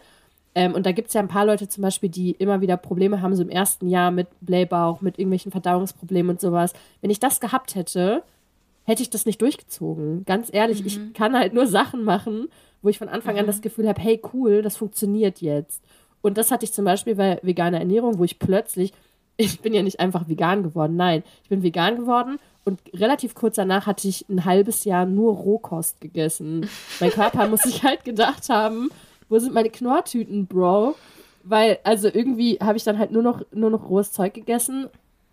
Ähm, 0.56 0.74
und 0.74 0.86
da 0.86 0.92
gibt 0.92 1.08
es 1.08 1.14
ja 1.14 1.22
ein 1.22 1.28
paar 1.28 1.46
Leute 1.46 1.70
zum 1.70 1.82
Beispiel, 1.84 2.10
die 2.10 2.32
immer 2.32 2.62
wieder 2.62 2.76
Probleme 2.76 3.22
haben, 3.22 3.36
so 3.36 3.44
im 3.44 3.50
ersten 3.50 3.88
Jahr 3.88 4.12
mit 4.12 4.28
Blähbauch, 4.42 5.02
mit 5.02 5.18
irgendwelchen 5.18 5.52
Verdauungsproblemen 5.52 6.32
und 6.32 6.42
sowas. 6.42 6.74
Wenn 7.02 7.12
ich 7.12 7.20
das 7.20 7.40
gehabt 7.40 7.76
hätte, 7.76 8.24
hätte 8.84 9.02
ich 9.02 9.10
das 9.10 9.26
nicht 9.26 9.42
durchgezogen. 9.42 10.26
Ganz 10.26 10.50
ehrlich, 10.52 10.82
mhm. 10.82 10.88
ich 10.88 11.14
kann 11.14 11.38
halt 11.38 11.54
nur 11.54 11.68
Sachen 11.68 12.04
machen, 12.04 12.50
wo 12.82 12.90
ich 12.90 12.98
von 12.98 13.10
Anfang 13.10 13.36
mhm. 13.36 13.42
an 13.42 13.48
das 13.48 13.62
Gefühl 13.62 13.88
habe, 13.88 14.02
hey, 14.02 14.20
cool, 14.34 14.62
das 14.62 14.78
funktioniert 14.78 15.42
jetzt. 15.42 15.82
Und 16.22 16.38
das 16.38 16.52
hatte 16.52 16.66
ich 16.66 16.74
zum 16.74 16.86
Beispiel 16.86 17.16
bei 17.16 17.40
veganer 17.44 17.80
Ernährung, 17.80 18.18
wo 18.18 18.24
ich 18.24 18.40
plötzlich 18.40 18.92
ich 19.40 19.62
bin 19.62 19.74
ja 19.74 19.82
nicht 19.82 20.02
einfach 20.02 20.28
vegan 20.28 20.64
geworden. 20.64 20.98
Nein, 20.98 21.24
ich 21.44 21.50
bin 21.50 21.64
vegan 21.64 21.96
geworden 21.96 22.40
und 22.66 22.82
relativ 22.94 23.36
kurz 23.36 23.56
danach 23.56 23.86
hatte 23.86 24.08
ich 24.08 24.28
ein 24.28 24.44
halbes 24.44 24.84
Jahr 24.84 25.06
nur 25.06 25.34
Rohkost 25.34 26.02
gegessen. 26.02 26.70
Mein 27.00 27.12
Körper 27.12 27.48
muss 27.48 27.62
sich 27.62 27.84
halt 27.84 28.04
gedacht 28.04 28.50
haben, 28.50 28.90
wo 29.30 29.40
sind 29.40 29.54
meine 29.54 29.70
Knorrtüten, 29.70 30.46
Bro? 30.46 30.96
Weil, 31.44 31.80
also 31.86 32.10
irgendwie 32.10 32.60
habe 32.62 32.78
ich 32.78 32.84
dann 32.84 33.00
halt 33.00 33.12
nur 33.12 33.24
noch, 33.24 33.42
nur 33.54 33.70
noch 33.70 33.90
rohes 33.90 34.12
Zeug 34.12 34.34
gegessen 34.34 34.88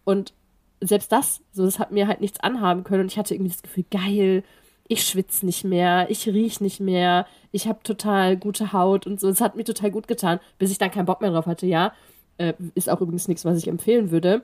und 0.05 0.33
selbst 0.81 1.11
das, 1.11 1.41
so, 1.53 1.65
das 1.65 1.81
hat 1.81 1.91
mir 1.91 2.07
halt 2.07 2.21
nichts 2.21 2.39
anhaben 2.39 2.85
können 2.85 3.03
und 3.03 3.13
ich 3.13 3.19
hatte 3.19 3.35
irgendwie 3.35 3.51
das 3.51 3.63
Gefühl, 3.63 3.87
geil, 3.91 4.45
ich 4.87 5.03
schwitze 5.03 5.45
nicht 5.45 5.65
mehr, 5.65 6.09
ich 6.11 6.29
riech 6.29 6.61
nicht 6.61 6.79
mehr, 6.79 7.27
ich 7.51 7.67
habe 7.67 7.83
total 7.83 8.37
gute 8.37 8.73
Haut 8.73 9.05
und 9.05 9.19
so. 9.19 9.29
Es 9.29 9.41
hat 9.41 9.57
mir 9.57 9.65
total 9.65 9.91
gut 9.91 10.07
getan, 10.07 10.39
bis 10.61 10.71
ich 10.71 10.79
dann 10.79 10.93
keinen 10.93 11.07
Bock 11.07 11.21
mehr 11.21 11.33
drauf 11.33 11.47
hatte, 11.47 11.67
ja. 11.67 11.93
Äh, 12.39 12.55
ist 12.75 12.91
auch 12.91 13.01
übrigens 13.01 13.29
nichts, 13.29 13.45
was 13.45 13.59
ich 13.59 13.69
empfehlen 13.69 14.11
würde. 14.11 14.43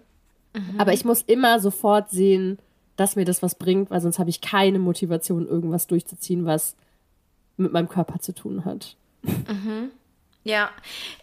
Mhm. 0.54 0.80
Aber 0.80 0.92
ich 0.92 1.04
muss 1.04 1.22
immer 1.22 1.61
sofort 1.61 2.11
sehen, 2.11 2.58
dass 2.96 3.16
mir 3.16 3.25
das 3.25 3.42
was 3.42 3.54
bringt, 3.54 3.90
weil 3.90 4.00
sonst 4.00 4.18
habe 4.18 4.30
ich 4.30 4.40
keine 4.40 4.78
Motivation, 4.78 5.46
irgendwas 5.46 5.87
durchzuziehen, 5.87 6.44
was 6.44 6.76
mit 7.56 7.72
meinem 7.72 7.88
Körper 7.88 8.18
zu 8.20 8.34
tun 8.34 8.64
hat. 8.64 8.96
Mhm. 9.22 9.90
Ja, 10.44 10.70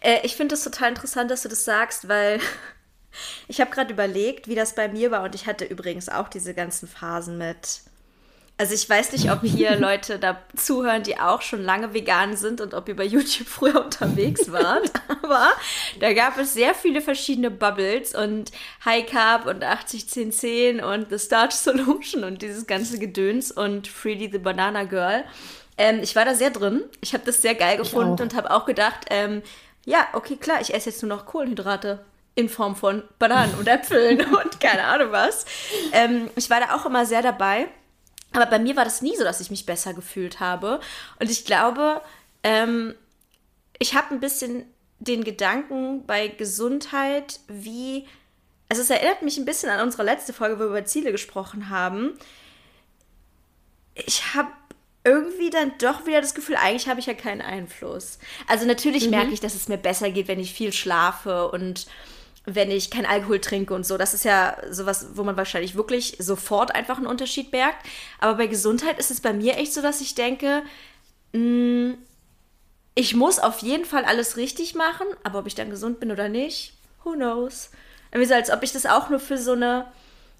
äh, 0.00 0.18
ich 0.22 0.36
finde 0.36 0.54
es 0.54 0.64
total 0.64 0.90
interessant, 0.90 1.30
dass 1.30 1.42
du 1.42 1.48
das 1.48 1.64
sagst, 1.64 2.08
weil 2.08 2.40
ich 3.48 3.60
habe 3.60 3.70
gerade 3.70 3.92
überlegt, 3.92 4.48
wie 4.48 4.54
das 4.54 4.74
bei 4.74 4.88
mir 4.88 5.10
war 5.10 5.22
und 5.24 5.34
ich 5.34 5.46
hatte 5.46 5.64
übrigens 5.64 6.08
auch 6.08 6.28
diese 6.28 6.54
ganzen 6.54 6.88
Phasen 6.88 7.38
mit 7.38 7.82
Also 8.60 8.74
ich 8.74 8.90
weiß 8.90 9.12
nicht, 9.12 9.32
ob 9.32 9.40
hier 9.40 9.74
Leute 9.80 10.18
da 10.18 10.36
zuhören, 10.54 11.02
die 11.02 11.18
auch 11.18 11.40
schon 11.40 11.64
lange 11.64 11.94
vegan 11.94 12.36
sind 12.36 12.60
und 12.60 12.74
ob 12.74 12.90
ihr 12.90 12.96
bei 12.96 13.06
YouTube 13.06 13.48
früher 13.48 13.82
unterwegs 13.82 14.52
wart. 14.52 14.92
Aber 15.22 15.48
da 15.98 16.12
gab 16.12 16.36
es 16.36 16.52
sehr 16.52 16.74
viele 16.74 17.00
verschiedene 17.00 17.50
Bubbles 17.50 18.14
und 18.14 18.52
High 18.84 19.06
Carb 19.06 19.46
und 19.46 19.64
80-10-10 19.64 20.82
und 20.82 21.08
The 21.08 21.18
Starch 21.18 21.52
Solution 21.52 22.22
und 22.22 22.42
dieses 22.42 22.66
ganze 22.66 22.98
Gedöns 22.98 23.50
und 23.50 23.88
Freely 23.88 24.28
the 24.30 24.36
Banana 24.38 24.84
Girl. 24.84 25.24
Ähm, 25.78 26.00
ich 26.02 26.14
war 26.14 26.26
da 26.26 26.34
sehr 26.34 26.50
drin. 26.50 26.84
Ich 27.00 27.14
habe 27.14 27.24
das 27.24 27.40
sehr 27.40 27.54
geil 27.54 27.78
gefunden 27.78 28.20
und 28.20 28.34
habe 28.34 28.50
auch 28.50 28.66
gedacht, 28.66 29.06
ähm, 29.08 29.40
ja, 29.86 30.06
okay, 30.12 30.36
klar, 30.36 30.60
ich 30.60 30.74
esse 30.74 30.90
jetzt 30.90 31.02
nur 31.02 31.16
noch 31.16 31.24
Kohlenhydrate 31.24 32.04
in 32.34 32.50
Form 32.50 32.76
von 32.76 33.04
Bananen 33.18 33.54
und 33.54 33.66
Äpfeln 33.68 34.20
und 34.20 34.60
keine 34.60 34.84
Ahnung 34.84 35.12
was. 35.12 35.46
Ähm, 35.92 36.28
ich 36.36 36.50
war 36.50 36.60
da 36.60 36.76
auch 36.76 36.84
immer 36.84 37.06
sehr 37.06 37.22
dabei. 37.22 37.68
Aber 38.32 38.46
bei 38.46 38.58
mir 38.58 38.76
war 38.76 38.84
das 38.84 39.02
nie 39.02 39.16
so, 39.16 39.24
dass 39.24 39.40
ich 39.40 39.50
mich 39.50 39.66
besser 39.66 39.94
gefühlt 39.94 40.40
habe. 40.40 40.80
Und 41.18 41.30
ich 41.30 41.44
glaube, 41.44 42.00
ähm, 42.42 42.94
ich 43.78 43.94
habe 43.94 44.14
ein 44.14 44.20
bisschen 44.20 44.66
den 44.98 45.24
Gedanken 45.24 46.06
bei 46.06 46.28
Gesundheit, 46.28 47.40
wie. 47.48 48.06
Also, 48.68 48.82
es 48.82 48.90
erinnert 48.90 49.22
mich 49.22 49.36
ein 49.36 49.44
bisschen 49.44 49.70
an 49.70 49.80
unsere 49.80 50.04
letzte 50.04 50.32
Folge, 50.32 50.56
wo 50.56 50.60
wir 50.60 50.66
über 50.66 50.84
Ziele 50.84 51.10
gesprochen 51.10 51.70
haben. 51.70 52.16
Ich 53.94 54.34
habe 54.34 54.50
irgendwie 55.02 55.50
dann 55.50 55.72
doch 55.78 56.06
wieder 56.06 56.20
das 56.20 56.34
Gefühl, 56.34 56.56
eigentlich 56.56 56.88
habe 56.88 57.00
ich 57.00 57.06
ja 57.06 57.14
keinen 57.14 57.40
Einfluss. 57.40 58.18
Also, 58.46 58.66
natürlich 58.66 59.06
mhm. 59.06 59.10
merke 59.10 59.32
ich, 59.32 59.40
dass 59.40 59.56
es 59.56 59.66
mir 59.66 59.78
besser 59.78 60.10
geht, 60.10 60.28
wenn 60.28 60.38
ich 60.38 60.52
viel 60.52 60.72
schlafe 60.72 61.50
und 61.50 61.86
wenn 62.46 62.70
ich 62.70 62.90
kein 62.90 63.06
Alkohol 63.06 63.40
trinke 63.40 63.74
und 63.74 63.86
so. 63.86 63.98
Das 63.98 64.14
ist 64.14 64.24
ja 64.24 64.56
sowas, 64.70 65.08
wo 65.14 65.22
man 65.24 65.36
wahrscheinlich 65.36 65.74
wirklich 65.74 66.16
sofort 66.18 66.74
einfach 66.74 66.96
einen 66.96 67.06
Unterschied 67.06 67.52
merkt. 67.52 67.86
Aber 68.18 68.34
bei 68.36 68.46
Gesundheit 68.46 68.98
ist 68.98 69.10
es 69.10 69.20
bei 69.20 69.32
mir 69.32 69.56
echt 69.56 69.72
so, 69.72 69.82
dass 69.82 70.00
ich 70.00 70.14
denke, 70.14 70.62
mh, 71.32 71.40
mm, 71.40 71.98
ich 72.94 73.14
muss 73.14 73.38
auf 73.38 73.60
jeden 73.60 73.84
Fall 73.84 74.04
alles 74.04 74.36
richtig 74.36 74.74
machen, 74.74 75.06
aber 75.22 75.38
ob 75.38 75.46
ich 75.46 75.54
dann 75.54 75.70
gesund 75.70 76.00
bin 76.00 76.10
oder 76.10 76.28
nicht, 76.28 76.74
who 77.04 77.12
knows. 77.12 77.70
Irgendwie 78.10 78.28
so, 78.28 78.34
als 78.34 78.50
ob 78.50 78.62
ich 78.62 78.72
das 78.72 78.84
auch 78.84 79.08
nur 79.08 79.20
für 79.20 79.38
so 79.38 79.52
eine, 79.52 79.86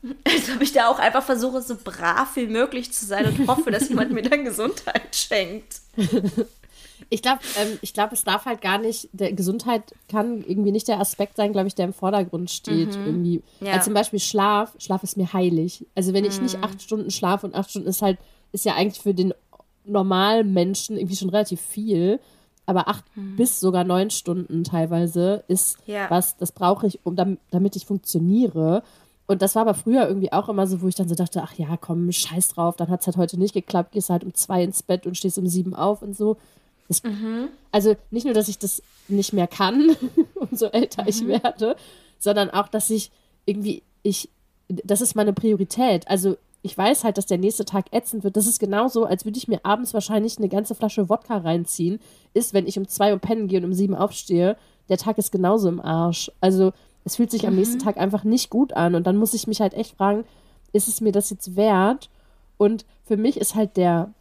als 0.24 0.50
ob 0.54 0.60
ich 0.60 0.72
da 0.72 0.88
auch 0.88 0.98
einfach 0.98 1.22
versuche, 1.22 1.62
so 1.62 1.76
brav 1.82 2.34
wie 2.34 2.46
möglich 2.46 2.92
zu 2.92 3.06
sein 3.06 3.26
und 3.26 3.48
hoffe, 3.48 3.70
dass 3.70 3.88
jemand 3.88 4.10
mir 4.12 4.22
dann 4.22 4.44
Gesundheit 4.44 5.14
schenkt. 5.14 5.76
Ich 7.08 7.22
glaube, 7.22 7.40
ähm, 7.58 7.78
ich 7.82 7.94
glaube, 7.94 8.14
es 8.14 8.24
darf 8.24 8.44
halt 8.44 8.60
gar 8.60 8.78
nicht, 8.78 9.08
der 9.12 9.32
Gesundheit 9.32 9.94
kann 10.08 10.44
irgendwie 10.46 10.72
nicht 10.72 10.88
der 10.88 11.00
Aspekt 11.00 11.36
sein, 11.36 11.52
glaube 11.52 11.68
ich, 11.68 11.74
der 11.74 11.86
im 11.86 11.92
Vordergrund 11.92 12.50
steht. 12.50 12.96
Mhm. 12.96 13.06
Irgendwie. 13.06 13.42
Ja. 13.60 13.72
Also 13.72 13.86
zum 13.86 13.94
Beispiel 13.94 14.20
Schlaf, 14.20 14.74
Schlaf 14.78 15.02
ist 15.02 15.16
mir 15.16 15.32
heilig. 15.32 15.86
Also 15.94 16.12
wenn 16.12 16.24
ich 16.24 16.36
mhm. 16.36 16.44
nicht 16.44 16.62
acht 16.62 16.82
Stunden 16.82 17.10
schlafe 17.10 17.46
und 17.46 17.54
acht 17.54 17.70
Stunden 17.70 17.88
ist 17.88 18.02
halt, 18.02 18.18
ist 18.52 18.64
ja 18.64 18.74
eigentlich 18.74 19.02
für 19.02 19.14
den 19.14 19.32
normalen 19.84 20.52
Menschen 20.52 20.96
irgendwie 20.96 21.16
schon 21.16 21.30
relativ 21.30 21.60
viel. 21.60 22.20
Aber 22.66 22.88
acht 22.88 23.04
mhm. 23.16 23.36
bis 23.36 23.58
sogar 23.58 23.84
neun 23.84 24.10
Stunden 24.10 24.62
teilweise 24.62 25.42
ist 25.48 25.78
ja. 25.86 26.08
was, 26.08 26.36
das 26.36 26.52
brauche 26.52 26.86
ich, 26.86 27.00
um 27.04 27.16
damit 27.16 27.76
ich 27.76 27.86
funktioniere. 27.86 28.82
Und 29.30 29.42
das 29.42 29.54
war 29.54 29.62
aber 29.62 29.74
früher 29.74 30.08
irgendwie 30.08 30.32
auch 30.32 30.48
immer 30.48 30.66
so, 30.66 30.82
wo 30.82 30.88
ich 30.88 30.96
dann 30.96 31.08
so 31.08 31.14
dachte, 31.14 31.40
ach 31.42 31.54
ja, 31.54 31.76
komm, 31.76 32.10
scheiß 32.10 32.48
drauf, 32.48 32.74
dann 32.74 32.88
hat 32.88 33.00
es 33.00 33.06
halt 33.06 33.16
heute 33.16 33.38
nicht 33.38 33.54
geklappt, 33.54 33.92
gehst 33.92 34.10
halt 34.10 34.24
um 34.24 34.34
zwei 34.34 34.64
ins 34.64 34.82
Bett 34.82 35.06
und 35.06 35.16
stehst 35.16 35.38
um 35.38 35.46
sieben 35.46 35.72
auf 35.72 36.02
und 36.02 36.16
so. 36.16 36.36
Das, 36.90 37.04
mhm. 37.04 37.50
Also 37.70 37.94
nicht 38.10 38.24
nur, 38.24 38.34
dass 38.34 38.48
ich 38.48 38.58
das 38.58 38.82
nicht 39.06 39.32
mehr 39.32 39.46
kann, 39.46 39.96
umso 40.34 40.66
älter 40.66 41.02
mhm. 41.02 41.08
ich 41.08 41.24
werde, 41.24 41.76
sondern 42.18 42.50
auch, 42.50 42.66
dass 42.66 42.90
ich 42.90 43.12
irgendwie, 43.46 43.84
ich, 44.02 44.28
das 44.68 45.00
ist 45.00 45.14
meine 45.14 45.32
Priorität. 45.32 46.08
Also 46.08 46.36
ich 46.62 46.76
weiß 46.76 47.04
halt, 47.04 47.16
dass 47.16 47.26
der 47.26 47.38
nächste 47.38 47.64
Tag 47.64 47.86
ätzend 47.92 48.24
wird. 48.24 48.36
Das 48.36 48.48
ist 48.48 48.58
genauso, 48.58 49.04
als 49.04 49.24
würde 49.24 49.38
ich 49.38 49.46
mir 49.46 49.64
abends 49.64 49.94
wahrscheinlich 49.94 50.38
eine 50.38 50.48
ganze 50.48 50.74
Flasche 50.74 51.08
Wodka 51.08 51.36
reinziehen. 51.38 52.00
Ist, 52.34 52.54
wenn 52.54 52.66
ich 52.66 52.76
um 52.76 52.88
zwei 52.88 53.12
Uhr 53.12 53.20
pennen 53.20 53.46
gehe 53.46 53.60
und 53.60 53.66
um 53.66 53.72
sieben 53.72 53.94
aufstehe, 53.94 54.56
der 54.88 54.98
Tag 54.98 55.16
ist 55.18 55.30
genauso 55.30 55.68
im 55.68 55.80
Arsch. 55.80 56.32
Also 56.40 56.72
es 57.04 57.16
fühlt 57.16 57.30
sich 57.30 57.42
mhm. 57.42 57.50
am 57.50 57.54
nächsten 57.54 57.78
Tag 57.78 57.98
einfach 57.98 58.24
nicht 58.24 58.50
gut 58.50 58.72
an. 58.72 58.96
Und 58.96 59.06
dann 59.06 59.16
muss 59.16 59.32
ich 59.32 59.46
mich 59.46 59.60
halt 59.60 59.74
echt 59.74 59.96
fragen, 59.96 60.24
ist 60.72 60.88
es 60.88 61.00
mir 61.00 61.12
das 61.12 61.30
jetzt 61.30 61.54
wert? 61.54 62.10
Und 62.58 62.84
für 63.04 63.16
mich 63.16 63.36
ist 63.36 63.54
halt 63.54 63.76
der 63.76 64.12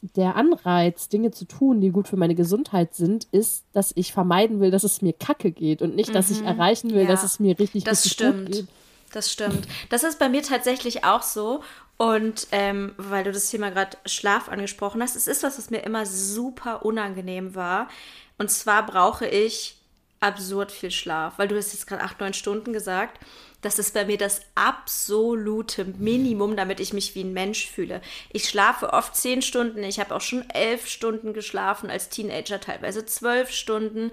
der 0.00 0.36
Anreiz, 0.36 1.08
Dinge 1.08 1.30
zu 1.30 1.44
tun, 1.44 1.80
die 1.80 1.90
gut 1.90 2.08
für 2.08 2.16
meine 2.16 2.34
Gesundheit 2.34 2.94
sind, 2.94 3.26
ist, 3.32 3.64
dass 3.72 3.92
ich 3.96 4.12
vermeiden 4.12 4.60
will, 4.60 4.70
dass 4.70 4.84
es 4.84 5.02
mir 5.02 5.12
kacke 5.12 5.50
geht 5.50 5.82
und 5.82 5.96
nicht, 5.96 6.14
dass 6.14 6.30
ich 6.30 6.40
mhm. 6.40 6.46
erreichen 6.46 6.90
will, 6.90 7.02
ja, 7.02 7.08
dass 7.08 7.24
es 7.24 7.40
mir 7.40 7.58
richtig, 7.58 7.84
das 7.84 8.04
richtig 8.04 8.12
stimmt. 8.12 8.46
gut 8.46 8.54
geht. 8.54 8.68
Das 9.12 9.32
stimmt. 9.32 9.66
Das 9.88 10.04
ist 10.04 10.18
bei 10.18 10.28
mir 10.28 10.42
tatsächlich 10.42 11.04
auch 11.04 11.22
so. 11.22 11.62
Und 11.96 12.46
ähm, 12.52 12.92
weil 12.96 13.24
du 13.24 13.32
das 13.32 13.50
Thema 13.50 13.70
gerade 13.70 13.96
Schlaf 14.06 14.48
angesprochen 14.48 15.02
hast, 15.02 15.16
es 15.16 15.26
ist 15.26 15.42
was, 15.42 15.58
was 15.58 15.70
mir 15.70 15.80
immer 15.80 16.06
super 16.06 16.84
unangenehm 16.84 17.54
war. 17.54 17.88
Und 18.36 18.50
zwar 18.50 18.86
brauche 18.86 19.26
ich 19.26 19.76
absurd 20.20 20.70
viel 20.70 20.90
Schlaf, 20.90 21.34
weil 21.38 21.48
du 21.48 21.56
hast 21.56 21.72
jetzt 21.72 21.86
gerade 21.86 22.02
acht, 22.02 22.20
neun 22.20 22.34
Stunden 22.34 22.72
gesagt. 22.72 23.18
Das 23.60 23.80
ist 23.80 23.92
bei 23.92 24.04
mir 24.04 24.18
das 24.18 24.40
absolute 24.54 25.84
Minimum, 25.84 26.56
damit 26.56 26.78
ich 26.78 26.92
mich 26.92 27.16
wie 27.16 27.24
ein 27.24 27.32
Mensch 27.32 27.68
fühle. 27.68 28.00
Ich 28.32 28.48
schlafe 28.48 28.92
oft 28.92 29.16
zehn 29.16 29.42
Stunden. 29.42 29.82
Ich 29.82 29.98
habe 29.98 30.14
auch 30.14 30.20
schon 30.20 30.48
elf 30.50 30.86
Stunden 30.86 31.32
geschlafen 31.32 31.90
als 31.90 32.08
Teenager, 32.08 32.60
teilweise 32.60 33.04
zwölf 33.04 33.50
Stunden. 33.50 34.12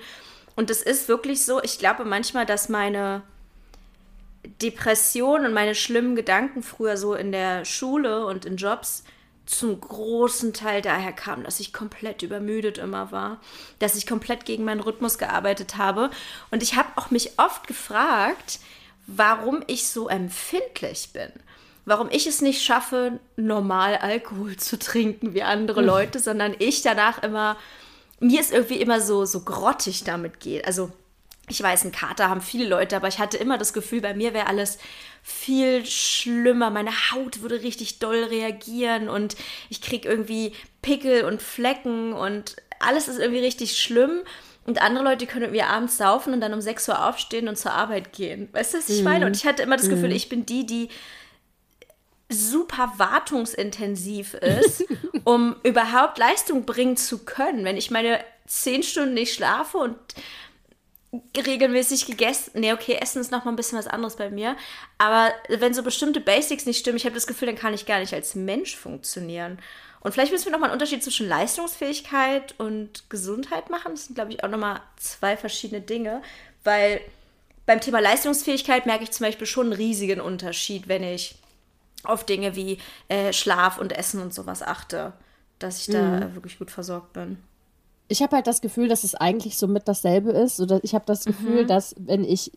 Und 0.55 0.71
es 0.71 0.81
ist 0.81 1.07
wirklich 1.07 1.45
so, 1.45 1.61
ich 1.61 1.77
glaube 1.77 2.05
manchmal, 2.05 2.47
dass 2.47 2.69
meine 2.69 3.21
Depression 4.61 5.45
und 5.45 5.53
meine 5.53 5.75
schlimmen 5.75 6.15
Gedanken 6.15 6.63
früher 6.63 6.97
so 6.97 7.13
in 7.13 7.31
der 7.31 7.65
Schule 7.65 8.25
und 8.25 8.45
in 8.45 8.57
Jobs 8.57 9.03
zum 9.45 9.79
großen 9.79 10.53
Teil 10.53 10.81
daher 10.81 11.13
kam, 11.13 11.43
dass 11.43 11.59
ich 11.59 11.71
komplett 11.71 12.23
übermüdet 12.23 12.79
immer 12.79 13.11
war, 13.11 13.39
dass 13.77 13.95
ich 13.95 14.07
komplett 14.07 14.45
gegen 14.45 14.63
meinen 14.63 14.79
Rhythmus 14.79 15.19
gearbeitet 15.19 15.77
habe. 15.77 16.09
Und 16.49 16.63
ich 16.63 16.75
habe 16.75 16.89
auch 16.95 17.11
mich 17.11 17.37
oft 17.37 17.67
gefragt, 17.67 18.59
warum 19.07 19.63
ich 19.67 19.87
so 19.87 20.07
empfindlich 20.07 21.09
bin. 21.13 21.31
Warum 21.85 22.09
ich 22.11 22.25
es 22.25 22.41
nicht 22.41 22.63
schaffe, 22.63 23.19
normal 23.35 23.97
Alkohol 23.97 24.55
zu 24.57 24.79
trinken 24.79 25.33
wie 25.33 25.43
andere 25.43 25.81
hm. 25.81 25.87
Leute, 25.87 26.19
sondern 26.19 26.55
ich 26.59 26.81
danach 26.81 27.21
immer, 27.23 27.57
mir 28.19 28.39
ist 28.39 28.51
irgendwie 28.51 28.81
immer 28.81 29.01
so, 29.01 29.25
so 29.25 29.41
grottig 29.41 30.03
damit 30.03 30.39
geht. 30.39 30.65
Also, 30.65 30.91
ich 31.47 31.61
weiß, 31.61 31.83
einen 31.83 31.91
Kater 31.91 32.29
haben 32.29 32.41
viele 32.41 32.67
Leute, 32.67 32.95
aber 32.95 33.07
ich 33.07 33.19
hatte 33.19 33.37
immer 33.37 33.59
das 33.59 33.71
Gefühl, 33.71 34.01
bei 34.01 34.15
mir 34.15 34.33
wäre 34.33 34.47
alles 34.47 34.79
viel 35.21 35.85
schlimmer. 35.85 36.71
Meine 36.71 36.91
Haut 37.11 37.41
würde 37.41 37.61
richtig 37.61 37.99
doll 37.99 38.23
reagieren 38.23 39.09
und 39.09 39.35
ich 39.69 39.81
kriege 39.81 40.09
irgendwie 40.09 40.53
Pickel 40.81 41.23
und 41.23 41.43
Flecken 41.43 42.13
und 42.13 42.55
alles 42.79 43.07
ist 43.07 43.19
irgendwie 43.19 43.41
richtig 43.41 43.79
schlimm. 43.79 44.21
Und 44.65 44.81
andere 44.81 45.03
Leute 45.03 45.27
können 45.27 45.43
irgendwie 45.43 45.61
abends 45.61 45.97
saufen 45.97 46.33
und 46.33 46.41
dann 46.41 46.53
um 46.53 46.61
6 46.61 46.89
Uhr 46.89 47.07
aufstehen 47.07 47.47
und 47.47 47.55
zur 47.55 47.73
Arbeit 47.73 48.13
gehen. 48.13 48.49
Weißt 48.51 48.73
du, 48.73 48.77
was 48.79 48.89
ich 48.89 48.99
mhm. 48.99 49.03
meine? 49.03 49.25
Und 49.27 49.35
ich 49.35 49.45
hatte 49.45 49.61
immer 49.61 49.77
das 49.77 49.89
Gefühl, 49.89 50.09
mhm. 50.09 50.15
ich 50.15 50.27
bin 50.27 50.45
die, 50.45 50.65
die 50.65 50.89
super 52.29 52.93
wartungsintensiv 52.97 54.33
ist, 54.33 54.85
um 55.23 55.55
überhaupt 55.63 56.17
Leistung 56.17 56.65
bringen 56.65 56.97
zu 56.97 57.19
können. 57.25 57.63
Wenn 57.63 57.77
ich 57.77 57.91
meine 57.91 58.19
zehn 58.47 58.81
Stunden 58.81 59.13
nicht 59.13 59.35
schlafe 59.35 59.77
und 59.77 59.95
regelmäßig 61.37 62.07
gegessen. 62.07 62.59
Nee, 62.59 62.73
okay, 62.73 62.97
Essen 62.99 63.21
ist 63.21 63.31
noch 63.31 63.45
mal 63.45 63.51
ein 63.51 63.55
bisschen 63.55 63.77
was 63.77 63.87
anderes 63.87 64.15
bei 64.15 64.29
mir. 64.29 64.57
Aber 64.97 65.31
wenn 65.47 65.73
so 65.73 65.83
bestimmte 65.83 66.19
Basics 66.19 66.65
nicht 66.65 66.79
stimmen, 66.79 66.97
ich 66.97 67.05
habe 67.05 67.15
das 67.15 67.27
Gefühl, 67.27 67.47
dann 67.47 67.57
kann 67.57 67.73
ich 67.73 67.85
gar 67.85 67.99
nicht 67.99 68.13
als 68.13 68.35
Mensch 68.35 68.75
funktionieren. 68.75 69.59
Und 70.05 70.11
vielleicht 70.11 70.31
müssen 70.31 70.45
wir 70.45 70.51
nochmal 70.51 70.69
einen 70.69 70.75
Unterschied 70.75 71.03
zwischen 71.03 71.27
Leistungsfähigkeit 71.27 72.53
und 72.59 73.09
Gesundheit 73.09 73.71
machen. 73.71 73.93
Das 73.93 74.05
sind, 74.05 74.13
glaube 74.13 74.31
ich, 74.31 74.43
auch 74.43 74.49
nochmal 74.49 74.79
zwei 74.97 75.35
verschiedene 75.35 75.81
Dinge, 75.81 76.21
weil 76.63 77.01
beim 77.65 77.81
Thema 77.81 78.01
Leistungsfähigkeit 78.01 78.85
merke 78.85 79.03
ich 79.03 79.09
zum 79.09 79.25
Beispiel 79.25 79.47
schon 79.47 79.65
einen 79.65 79.73
riesigen 79.73 80.21
Unterschied, 80.21 80.87
wenn 80.87 81.01
ich 81.01 81.33
auf 82.03 82.23
Dinge 82.23 82.55
wie 82.55 82.77
äh, 83.07 83.33
Schlaf 83.33 83.79
und 83.79 83.97
Essen 83.97 84.21
und 84.21 84.31
sowas 84.31 84.61
achte, 84.61 85.13
dass 85.57 85.79
ich 85.79 85.87
da 85.87 86.03
mhm. 86.03 86.35
wirklich 86.35 86.59
gut 86.59 86.69
versorgt 86.69 87.13
bin. 87.13 87.39
Ich 88.07 88.21
habe 88.21 88.35
halt 88.35 88.47
das 88.47 88.61
Gefühl, 88.61 88.87
dass 88.87 89.03
es 89.03 89.15
eigentlich 89.15 89.57
so 89.57 89.67
mit 89.67 89.87
dasselbe 89.87 90.31
ist. 90.31 90.59
Oder 90.59 90.79
ich 90.83 90.93
habe 90.93 91.05
das 91.07 91.25
Gefühl, 91.25 91.63
mhm. 91.63 91.67
dass 91.67 91.95
wenn 91.97 92.23
ich 92.23 92.51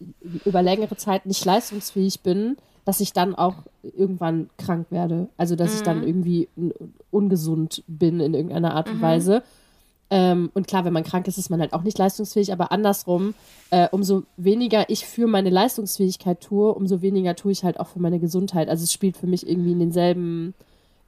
über 0.45 0.63
längere 0.63 0.97
Zeit 0.97 1.27
nicht 1.27 1.45
leistungsfähig 1.45 2.21
bin, 2.21 2.57
dass 2.85 3.01
ich 3.01 3.13
dann 3.13 3.35
auch 3.35 3.55
irgendwann 3.83 4.49
krank 4.57 4.87
werde. 4.91 5.29
Also, 5.37 5.57
dass 5.57 5.71
mhm. 5.71 5.77
ich 5.77 5.83
dann 5.83 5.99
mhm. 5.99 6.07
irgendwie 6.07 6.49
ungesund 7.11 7.83
bin 7.87 8.21
in 8.21 8.35
irgendeiner 8.35 8.75
Art 8.75 8.89
und 8.89 8.99
mhm. 8.99 9.03
Weise. 9.03 9.43
Ähm, 10.11 10.51
und 10.55 10.67
klar, 10.67 10.85
wenn 10.85 10.93
man 10.93 11.05
krank 11.05 11.29
ist, 11.29 11.37
ist 11.37 11.51
man 11.51 11.61
halt 11.61 11.75
auch 11.75 11.83
nicht 11.83 11.99
leistungsfähig, 11.99 12.51
aber 12.53 12.73
andersrum, 12.73 13.35
äh, 13.71 13.89
umso 13.91 14.23
weniger 14.39 14.89
ich 14.89 15.05
für 15.05 15.27
meine 15.27 15.51
Leistungsfähigkeit 15.51 16.41
tue, 16.41 16.73
umso 16.73 17.03
weniger 17.03 17.37
tue 17.37 17.53
ich 17.53 17.63
halt 17.63 17.79
auch 17.79 17.89
für 17.89 18.01
meine 18.01 18.19
Gesundheit. 18.19 18.71
Also 18.71 18.85
es 18.85 18.93
spielt 18.93 19.19
für 19.19 19.27
mich 19.27 19.47
irgendwie 19.47 19.73
in 19.73 19.81
denselben, 19.81 20.55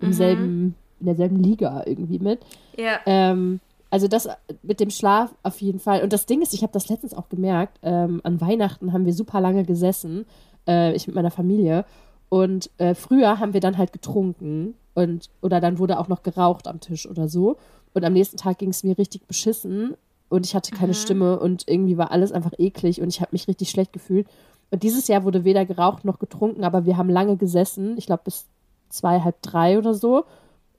im 0.00 0.08
mhm. 0.08 0.12
selben, 0.12 0.74
in 1.00 1.06
derselben 1.06 1.42
Liga 1.42 1.82
irgendwie 1.86 2.18
mit. 2.18 2.40
Ja. 2.76 3.00
Ähm, 3.06 3.60
also 3.90 4.08
das 4.08 4.28
mit 4.62 4.80
dem 4.80 4.90
Schlaf 4.90 5.34
auf 5.42 5.60
jeden 5.60 5.80
Fall. 5.80 6.02
Und 6.02 6.12
das 6.12 6.26
Ding 6.26 6.42
ist, 6.42 6.54
ich 6.54 6.62
habe 6.62 6.72
das 6.72 6.88
letztens 6.88 7.14
auch 7.14 7.28
gemerkt, 7.28 7.78
ähm, 7.82 8.20
an 8.22 8.40
Weihnachten 8.40 8.92
haben 8.92 9.04
wir 9.04 9.12
super 9.12 9.40
lange 9.40 9.64
gesessen 9.64 10.26
äh, 10.66 10.94
ich 10.94 11.06
mit 11.06 11.16
meiner 11.16 11.30
Familie. 11.30 11.84
Und 12.28 12.70
äh, 12.78 12.94
früher 12.94 13.40
haben 13.40 13.52
wir 13.52 13.60
dann 13.60 13.76
halt 13.76 13.92
getrunken 13.92 14.74
und 14.94 15.30
oder 15.40 15.60
dann 15.60 15.78
wurde 15.78 15.98
auch 15.98 16.08
noch 16.08 16.22
geraucht 16.22 16.68
am 16.68 16.80
Tisch 16.80 17.08
oder 17.08 17.28
so. 17.28 17.56
Und 17.92 18.04
am 18.04 18.12
nächsten 18.12 18.36
Tag 18.36 18.58
ging 18.58 18.70
es 18.70 18.84
mir 18.84 18.96
richtig 18.96 19.26
beschissen 19.26 19.96
und 20.28 20.46
ich 20.46 20.54
hatte 20.54 20.70
keine 20.70 20.92
mhm. 20.92 20.96
Stimme 20.96 21.40
und 21.40 21.64
irgendwie 21.66 21.98
war 21.98 22.12
alles 22.12 22.30
einfach 22.30 22.52
eklig 22.58 23.00
und 23.00 23.08
ich 23.08 23.20
habe 23.20 23.32
mich 23.32 23.48
richtig 23.48 23.70
schlecht 23.70 23.92
gefühlt. 23.92 24.28
Und 24.70 24.84
dieses 24.84 25.08
Jahr 25.08 25.24
wurde 25.24 25.42
weder 25.42 25.64
geraucht 25.66 26.04
noch 26.04 26.20
getrunken, 26.20 26.62
aber 26.62 26.86
wir 26.86 26.96
haben 26.96 27.10
lange 27.10 27.36
gesessen, 27.36 27.98
ich 27.98 28.06
glaube 28.06 28.22
bis 28.24 28.46
zwei, 28.88 29.20
halb 29.20 29.42
drei 29.42 29.76
oder 29.78 29.94
so. 29.94 30.24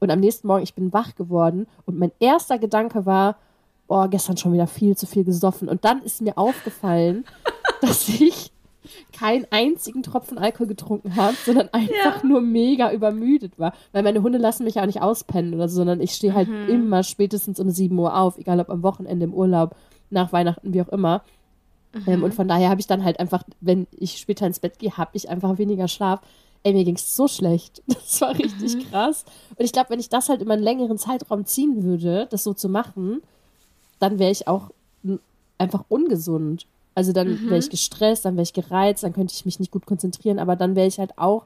Und 0.01 0.10
am 0.10 0.20
nächsten 0.20 0.48
Morgen, 0.48 0.63
ich 0.63 0.74
bin 0.74 0.91
wach 0.91 1.15
geworden 1.15 1.67
und 1.86 1.98
mein 1.98 2.12
erster 2.20 2.58
Gedanke 2.58 3.05
war, 3.05 3.38
boah, 3.88 4.08
gestern 4.08 4.36
schon 4.36 4.51
wieder 4.51 4.65
viel 4.65 4.98
zu 4.98 5.05
viel 5.05 5.24
gesoffen. 5.24 5.70
Und 5.70 5.86
dann 5.86 6.01
ist 6.01 6.22
mir 6.22 6.38
aufgefallen, 6.38 7.24
dass 7.81 8.10
ich 8.10 8.51
keinen 9.13 9.46
einzigen 9.51 10.01
Tropfen 10.01 10.39
Alkohol 10.39 10.65
getrunken 10.65 11.15
habe, 11.15 11.36
sondern 11.46 11.70
einfach 11.72 12.24
ja. 12.24 12.27
nur 12.27 12.41
mega 12.41 12.91
übermüdet 12.91 13.60
war. 13.60 13.74
Weil 13.91 14.01
meine 14.01 14.24
Hunde 14.24 14.39
lassen 14.39 14.63
mich 14.63 14.79
auch 14.79 14.88
nicht 14.88 15.03
auspennen 15.03 15.53
oder 15.53 15.70
so, 15.70 15.75
sondern 15.75 16.01
ich 16.01 16.13
stehe 16.13 16.34
halt 16.34 16.50
mhm. 16.50 16.67
immer 16.67 17.03
spätestens 17.03 17.60
um 17.60 17.70
7 17.70 17.98
Uhr 17.98 18.17
auf, 18.17 18.39
egal 18.39 18.60
ob 18.60 18.72
am 18.72 18.81
Wochenende, 18.81 19.25
im 19.25 19.36
Urlaub, 19.36 19.75
nach 20.10 20.34
Weihnachten, 20.34 20.74
wie 20.74 20.81
auch 20.81 20.89
immer. 20.89 21.22
Mhm. 21.93 22.03
Ähm, 22.08 22.24
und 22.24 22.34
von 22.34 22.48
daher 22.48 22.70
habe 22.70 22.81
ich 22.81 22.88
dann 22.88 23.03
halt 23.03 23.20
einfach, 23.20 23.43
wenn 23.60 23.86
ich 23.91 24.17
später 24.17 24.48
ins 24.48 24.60
Bett 24.60 24.79
gehe, 24.79 24.98
habe 24.98 25.12
ich 25.13 25.29
einfach 25.29 25.60
weniger 25.60 25.88
Schlaf. 25.88 26.22
Ey, 26.63 26.74
mir 26.74 26.84
ging 26.84 26.96
es 26.96 27.15
so 27.15 27.27
schlecht. 27.27 27.82
Das 28.12 28.20
war 28.22 28.38
richtig 28.38 28.75
mhm. 28.75 28.91
krass. 28.91 29.24
Und 29.56 29.63
ich 29.63 29.72
glaube, 29.72 29.89
wenn 29.91 30.00
ich 30.00 30.10
das 30.10 30.27
halt 30.27 30.41
über 30.41 30.53
einen 30.53 30.63
längeren 30.63 30.98
Zeitraum 30.98 31.46
ziehen 31.46 31.84
würde, 31.84 32.27
das 32.30 32.44
so 32.44 32.53
zu 32.53 32.68
machen, 32.68 33.22
dann 34.00 34.20
wäre 34.20 34.32
ich 34.32 34.48
auch 34.48 34.72
einfach 35.58 35.86
ungesund. 35.88 36.65
Also 36.96 37.13
dann 37.13 37.30
mhm. 37.30 37.50
wäre 37.50 37.60
ich 37.60 37.70
gestresst, 37.70 38.25
dann 38.25 38.36
wäre 38.36 38.44
ich 38.44 38.53
gereizt, 38.53 39.03
dann 39.03 39.13
könnte 39.13 39.34
ich 39.34 39.46
mich 39.46 39.60
nicht 39.60 39.72
gut 39.72 39.86
konzentrieren, 39.86 40.39
aber 40.39 40.56
dann 40.56 40.75
wäre 40.75 40.88
ich 40.88 41.00
halt 41.00 41.18
auch, 41.18 41.46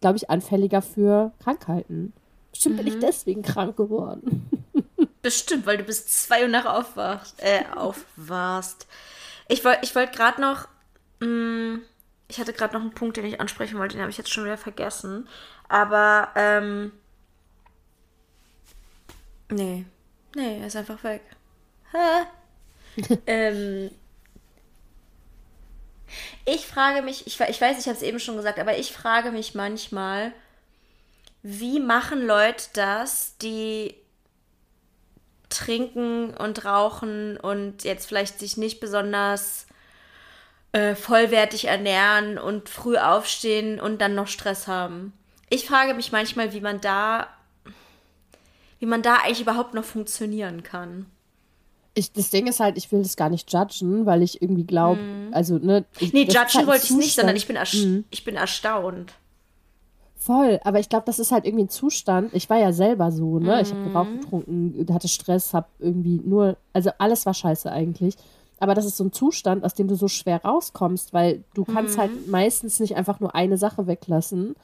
glaube 0.00 0.16
ich, 0.16 0.30
anfälliger 0.30 0.80
für 0.80 1.32
Krankheiten. 1.42 2.12
Bestimmt 2.50 2.76
mhm. 2.76 2.78
bin 2.78 2.86
ich 2.86 2.94
mhm. 2.94 3.00
deswegen 3.00 3.42
krank 3.42 3.76
geworden. 3.76 4.50
Bestimmt, 5.22 5.66
weil 5.66 5.76
du 5.76 5.84
bis 5.84 6.06
zwei 6.06 6.42
Uhr 6.42 6.48
nach 6.48 6.64
aufwachst, 6.64 7.34
äh, 7.38 7.64
aufwachst. 7.76 8.86
Ich 9.48 9.64
wollte 9.64 9.80
ich 9.82 9.94
wollt 9.94 10.12
gerade 10.12 10.40
noch, 10.40 10.68
mh, 11.20 11.26
mm, 11.26 11.82
ich 12.28 12.38
hatte 12.38 12.52
gerade 12.52 12.74
noch 12.74 12.82
einen 12.82 12.94
Punkt, 12.94 13.16
den 13.16 13.24
ich 13.24 13.40
ansprechen 13.40 13.78
wollte, 13.78 13.94
den 13.94 14.02
habe 14.02 14.10
ich 14.10 14.18
jetzt 14.18 14.32
schon 14.32 14.44
wieder 14.44 14.58
vergessen. 14.58 15.26
Aber, 15.68 16.28
ähm, 16.36 16.92
nee, 19.48 19.86
nee, 20.36 20.60
er 20.60 20.66
ist 20.66 20.76
einfach 20.76 21.02
weg. 21.04 21.22
ähm, 23.26 23.90
ich 26.44 26.66
frage 26.66 27.02
mich, 27.02 27.26
ich, 27.26 27.40
ich 27.40 27.60
weiß, 27.60 27.78
ich 27.78 27.86
habe 27.86 27.96
es 27.96 28.02
eben 28.02 28.20
schon 28.20 28.36
gesagt, 28.36 28.58
aber 28.58 28.76
ich 28.76 28.92
frage 28.92 29.30
mich 29.30 29.54
manchmal, 29.54 30.32
wie 31.42 31.80
machen 31.80 32.26
Leute 32.26 32.64
das, 32.74 33.38
die 33.38 33.94
trinken 35.48 36.34
und 36.34 36.66
rauchen 36.66 37.38
und 37.38 37.84
jetzt 37.84 38.06
vielleicht 38.06 38.38
sich 38.38 38.58
nicht 38.58 38.80
besonders 38.80 39.66
äh, 40.78 40.94
vollwertig 40.94 41.66
ernähren 41.66 42.38
und 42.38 42.68
früh 42.68 42.96
aufstehen 42.96 43.80
und 43.80 44.00
dann 44.00 44.14
noch 44.14 44.28
Stress 44.28 44.66
haben. 44.66 45.12
Ich 45.50 45.66
frage 45.66 45.94
mich 45.94 46.12
manchmal, 46.12 46.52
wie 46.52 46.60
man 46.60 46.80
da, 46.80 47.28
wie 48.78 48.86
man 48.86 49.02
da 49.02 49.16
eigentlich 49.16 49.40
überhaupt 49.40 49.74
noch 49.74 49.84
funktionieren 49.84 50.62
kann 50.62 51.06
ich, 51.98 52.12
das 52.12 52.30
Ding 52.30 52.46
ist 52.46 52.60
halt, 52.60 52.76
ich 52.76 52.90
will 52.92 53.02
das 53.02 53.16
gar 53.16 53.28
nicht 53.28 53.52
judgen, 53.52 54.06
weil 54.06 54.22
ich 54.22 54.40
irgendwie 54.40 54.64
glaube, 54.64 55.00
mm. 55.00 55.34
also, 55.34 55.58
ne. 55.58 55.84
Ich, 55.98 56.12
nee, 56.12 56.22
judgen 56.22 56.54
halt 56.54 56.66
wollte 56.66 56.84
ich 56.84 56.90
nicht, 56.92 57.14
sondern 57.14 57.36
ich 57.36 57.46
bin, 57.46 57.56
mm. 57.56 58.04
ich 58.10 58.24
bin 58.24 58.36
erstaunt. 58.36 59.12
Voll, 60.16 60.60
aber 60.64 60.80
ich 60.80 60.88
glaube, 60.88 61.06
das 61.06 61.18
ist 61.18 61.32
halt 61.32 61.44
irgendwie 61.44 61.64
ein 61.64 61.68
Zustand. 61.68 62.34
Ich 62.34 62.48
war 62.50 62.58
ja 62.58 62.72
selber 62.72 63.12
so, 63.12 63.38
ne? 63.38 63.56
Mm. 63.56 63.60
Ich 63.60 63.72
habe 63.72 63.84
geraucht, 63.84 64.20
getrunken, 64.20 64.86
hatte 64.92 65.08
Stress, 65.08 65.52
habe 65.52 65.66
irgendwie 65.78 66.20
nur, 66.24 66.56
also 66.72 66.90
alles 66.98 67.26
war 67.26 67.34
scheiße 67.34 67.70
eigentlich. 67.70 68.14
Aber 68.60 68.74
das 68.74 68.84
ist 68.84 68.96
so 68.96 69.04
ein 69.04 69.12
Zustand, 69.12 69.64
aus 69.64 69.74
dem 69.74 69.88
du 69.88 69.94
so 69.94 70.08
schwer 70.08 70.42
rauskommst, 70.44 71.12
weil 71.12 71.44
du 71.54 71.64
kannst 71.64 71.98
halt 71.98 72.10
mhm. 72.10 72.30
meistens 72.30 72.80
nicht 72.80 72.96
einfach 72.96 73.20
nur 73.20 73.34
eine 73.34 73.56
Sache 73.56 73.86
weglassen. 73.86 74.56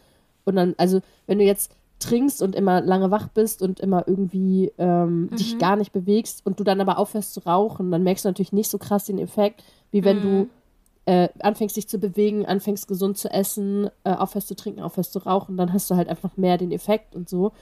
Und 0.44 0.56
dann, 0.56 0.74
also, 0.78 1.00
wenn 1.26 1.38
du 1.38 1.44
jetzt 1.44 1.72
trinkst 2.00 2.42
und 2.42 2.54
immer 2.54 2.80
lange 2.80 3.10
wach 3.10 3.28
bist 3.28 3.62
und 3.62 3.80
immer 3.80 4.06
irgendwie 4.06 4.72
ähm, 4.78 5.22
mhm. 5.22 5.36
dich 5.36 5.58
gar 5.58 5.76
nicht 5.76 5.92
bewegst 5.92 6.44
und 6.44 6.60
du 6.60 6.64
dann 6.64 6.80
aber 6.80 6.98
aufhörst 6.98 7.34
zu 7.34 7.40
rauchen, 7.40 7.90
dann 7.90 8.02
merkst 8.02 8.24
du 8.24 8.28
natürlich 8.28 8.52
nicht 8.52 8.70
so 8.70 8.78
krass 8.78 9.04
den 9.04 9.18
Effekt, 9.18 9.64
wie 9.90 10.04
wenn 10.04 10.18
mhm. 10.18 10.22
du 10.22 10.48
äh, 11.06 11.28
anfängst 11.40 11.76
dich 11.76 11.88
zu 11.88 11.98
bewegen, 11.98 12.46
anfängst 12.46 12.88
gesund 12.88 13.18
zu 13.18 13.30
essen, 13.30 13.90
äh, 14.04 14.12
aufhörst 14.12 14.48
zu 14.48 14.56
trinken, 14.56 14.80
aufhörst 14.80 15.12
zu 15.12 15.20
rauchen, 15.20 15.56
dann 15.56 15.72
hast 15.72 15.90
du 15.90 15.96
halt 15.96 16.08
einfach 16.08 16.36
mehr 16.36 16.58
den 16.58 16.72
Effekt 16.72 17.14
und 17.14 17.28
so. 17.28 17.52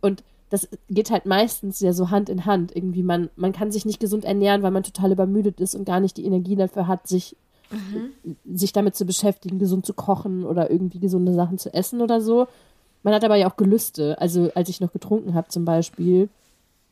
Und 0.00 0.22
das 0.50 0.68
geht 0.88 1.10
halt 1.10 1.26
meistens 1.26 1.80
ja 1.80 1.92
so 1.92 2.10
Hand 2.10 2.28
in 2.28 2.44
Hand. 2.44 2.74
Irgendwie, 2.74 3.04
man, 3.04 3.30
man 3.36 3.52
kann 3.52 3.70
sich 3.70 3.86
nicht 3.86 4.00
gesund 4.00 4.24
ernähren, 4.24 4.62
weil 4.62 4.72
man 4.72 4.82
total 4.82 5.12
übermüdet 5.12 5.60
ist 5.60 5.74
und 5.74 5.84
gar 5.84 6.00
nicht 6.00 6.16
die 6.16 6.26
Energie 6.26 6.56
dafür 6.56 6.88
hat, 6.88 7.06
sich, 7.06 7.36
mhm. 7.70 8.36
sich 8.52 8.72
damit 8.72 8.96
zu 8.96 9.04
beschäftigen, 9.04 9.60
gesund 9.60 9.86
zu 9.86 9.94
kochen 9.94 10.44
oder 10.44 10.70
irgendwie 10.70 10.98
gesunde 10.98 11.32
Sachen 11.32 11.58
zu 11.58 11.72
essen 11.72 12.00
oder 12.00 12.20
so. 12.20 12.48
Man 13.04 13.14
hat 13.14 13.24
aber 13.24 13.36
ja 13.36 13.48
auch 13.48 13.56
Gelüste. 13.56 14.20
Also 14.20 14.50
als 14.54 14.68
ich 14.68 14.80
noch 14.80 14.92
getrunken 14.92 15.34
habe 15.34 15.48
zum 15.48 15.64
Beispiel, 15.64 16.28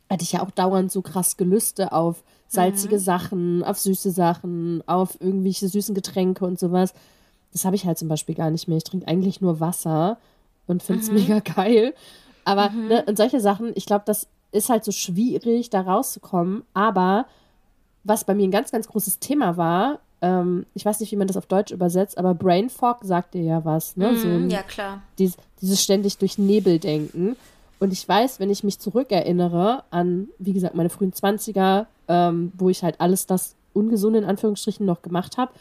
hatte 0.09 0.23
ich 0.23 0.31
ja 0.31 0.41
auch 0.41 0.51
dauernd 0.51 0.91
so 0.91 1.01
krass 1.01 1.35
Gelüste 1.35 1.91
auf 1.91 2.23
salzige 2.47 2.95
mhm. 2.95 3.01
Sachen, 3.01 3.63
auf 3.63 3.77
süße 3.77 4.11
Sachen, 4.11 4.81
auf 4.87 5.19
irgendwelche 5.19 5.67
süßen 5.67 5.93
Getränke 5.93 6.45
und 6.45 6.57
sowas. 6.57 6.93
Das 7.51 7.65
habe 7.65 7.75
ich 7.75 7.85
halt 7.85 7.97
zum 7.97 8.07
Beispiel 8.07 8.35
gar 8.35 8.51
nicht 8.51 8.69
mehr. 8.69 8.77
Ich 8.77 8.85
trinke 8.85 9.07
eigentlich 9.07 9.41
nur 9.41 9.59
Wasser 9.59 10.17
und 10.65 10.81
finde 10.81 11.03
es 11.03 11.09
mhm. 11.09 11.15
mega 11.15 11.39
geil. 11.39 11.93
Aber 12.49 12.71
mhm. 12.71 12.87
ne, 12.87 13.03
und 13.05 13.15
solche 13.15 13.39
Sachen, 13.39 13.73
ich 13.75 13.85
glaube, 13.85 14.03
das 14.07 14.27
ist 14.51 14.69
halt 14.69 14.83
so 14.83 14.91
schwierig, 14.91 15.69
da 15.69 15.81
rauszukommen. 15.81 16.63
Aber 16.73 17.27
was 18.03 18.23
bei 18.23 18.33
mir 18.33 18.47
ein 18.47 18.51
ganz, 18.51 18.71
ganz 18.71 18.87
großes 18.87 19.19
Thema 19.19 19.55
war, 19.55 19.99
ähm, 20.23 20.65
ich 20.73 20.83
weiß 20.83 20.99
nicht, 20.99 21.11
wie 21.11 21.15
man 21.15 21.27
das 21.27 21.37
auf 21.37 21.45
Deutsch 21.45 21.71
übersetzt, 21.71 22.17
aber 22.17 22.33
Brain 22.33 22.71
Fog 22.71 22.97
sagt 23.03 23.35
dir 23.35 23.43
ja 23.43 23.65
was, 23.65 23.95
ne? 23.95 24.13
Mm, 24.13 24.17
so 24.17 24.27
ja, 24.55 24.63
klar. 24.63 25.03
Dies, 25.19 25.37
dieses 25.61 25.81
ständig 25.81 26.17
durch 26.17 26.39
Nebel 26.39 26.79
denken. 26.79 27.35
Und 27.79 27.93
ich 27.93 28.09
weiß, 28.09 28.39
wenn 28.39 28.49
ich 28.49 28.63
mich 28.63 28.79
zurückerinnere 28.79 29.83
an, 29.91 30.27
wie 30.39 30.53
gesagt, 30.53 30.73
meine 30.73 30.89
frühen 30.89 31.13
20er, 31.13 31.85
ähm, 32.07 32.51
wo 32.57 32.69
ich 32.69 32.83
halt 32.83 32.99
alles 32.99 33.27
das 33.27 33.55
Ungesunde 33.73 34.19
in 34.19 34.25
Anführungsstrichen 34.25 34.85
noch 34.87 35.03
gemacht 35.03 35.37
habe, 35.37 35.51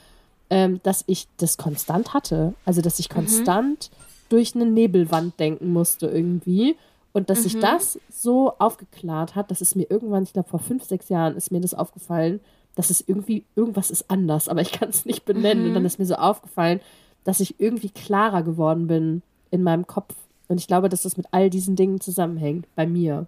ähm, 0.48 0.80
dass 0.82 1.04
ich 1.06 1.28
das 1.36 1.58
konstant 1.58 2.14
hatte. 2.14 2.54
Also, 2.64 2.80
dass 2.80 2.98
ich 2.98 3.10
mhm. 3.10 3.14
konstant 3.14 3.90
mhm. 3.90 4.07
Durch 4.28 4.54
eine 4.54 4.66
Nebelwand 4.66 5.38
denken 5.38 5.72
musste 5.72 6.06
irgendwie. 6.06 6.76
Und 7.12 7.30
dass 7.30 7.40
mhm. 7.40 7.42
sich 7.42 7.58
das 7.58 7.98
so 8.10 8.54
aufgeklärt 8.58 9.34
hat, 9.34 9.50
dass 9.50 9.60
es 9.60 9.74
mir 9.74 9.90
irgendwann, 9.90 10.22
ich 10.22 10.32
glaube 10.32 10.48
vor 10.48 10.60
fünf, 10.60 10.84
sechs 10.84 11.08
Jahren, 11.08 11.36
ist 11.36 11.50
mir 11.50 11.60
das 11.60 11.74
aufgefallen, 11.74 12.40
dass 12.74 12.90
es 12.90 13.02
irgendwie, 13.06 13.44
irgendwas 13.56 13.90
ist 13.90 14.10
anders, 14.10 14.48
aber 14.48 14.60
ich 14.60 14.72
kann 14.72 14.90
es 14.90 15.04
nicht 15.04 15.24
benennen. 15.24 15.64
Mhm. 15.64 15.68
Und 15.68 15.74
dann 15.74 15.84
ist 15.84 15.98
mir 15.98 16.06
so 16.06 16.14
aufgefallen, 16.14 16.80
dass 17.24 17.40
ich 17.40 17.58
irgendwie 17.58 17.90
klarer 17.90 18.42
geworden 18.42 18.86
bin 18.86 19.22
in 19.50 19.62
meinem 19.62 19.86
Kopf. 19.86 20.14
Und 20.48 20.58
ich 20.60 20.66
glaube, 20.66 20.88
dass 20.88 21.02
das 21.02 21.16
mit 21.16 21.26
all 21.30 21.50
diesen 21.50 21.76
Dingen 21.76 22.00
zusammenhängt, 22.00 22.66
bei 22.74 22.86
mir. 22.86 23.26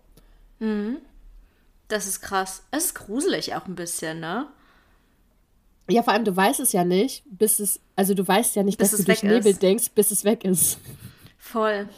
Mhm. 0.59 0.99
Das 1.89 2.07
ist 2.07 2.21
krass. 2.21 2.63
Es 2.71 2.87
ist 2.87 2.95
gruselig 2.95 3.55
auch 3.55 3.67
ein 3.67 3.75
bisschen, 3.75 4.21
ne? 4.21 4.47
Ja, 5.91 6.03
vor 6.03 6.13
allem, 6.13 6.25
du 6.25 6.35
weißt 6.35 6.61
es 6.61 6.73
ja 6.73 6.85
nicht, 6.85 7.23
bis 7.27 7.59
es, 7.59 7.81
also 7.97 8.15
du 8.15 8.27
weißt 8.27 8.57
ja 8.57 8.63
nicht, 8.63 8.79
bis 8.79 8.91
dass 8.91 9.01
du 9.01 9.05
durch 9.05 9.23
Nebel 9.23 9.53
ist. 9.53 9.63
denkst, 9.63 9.91
bis 9.95 10.11
es 10.11 10.25
weg 10.25 10.45
ist. 10.45 10.79
Voll. 11.39 11.89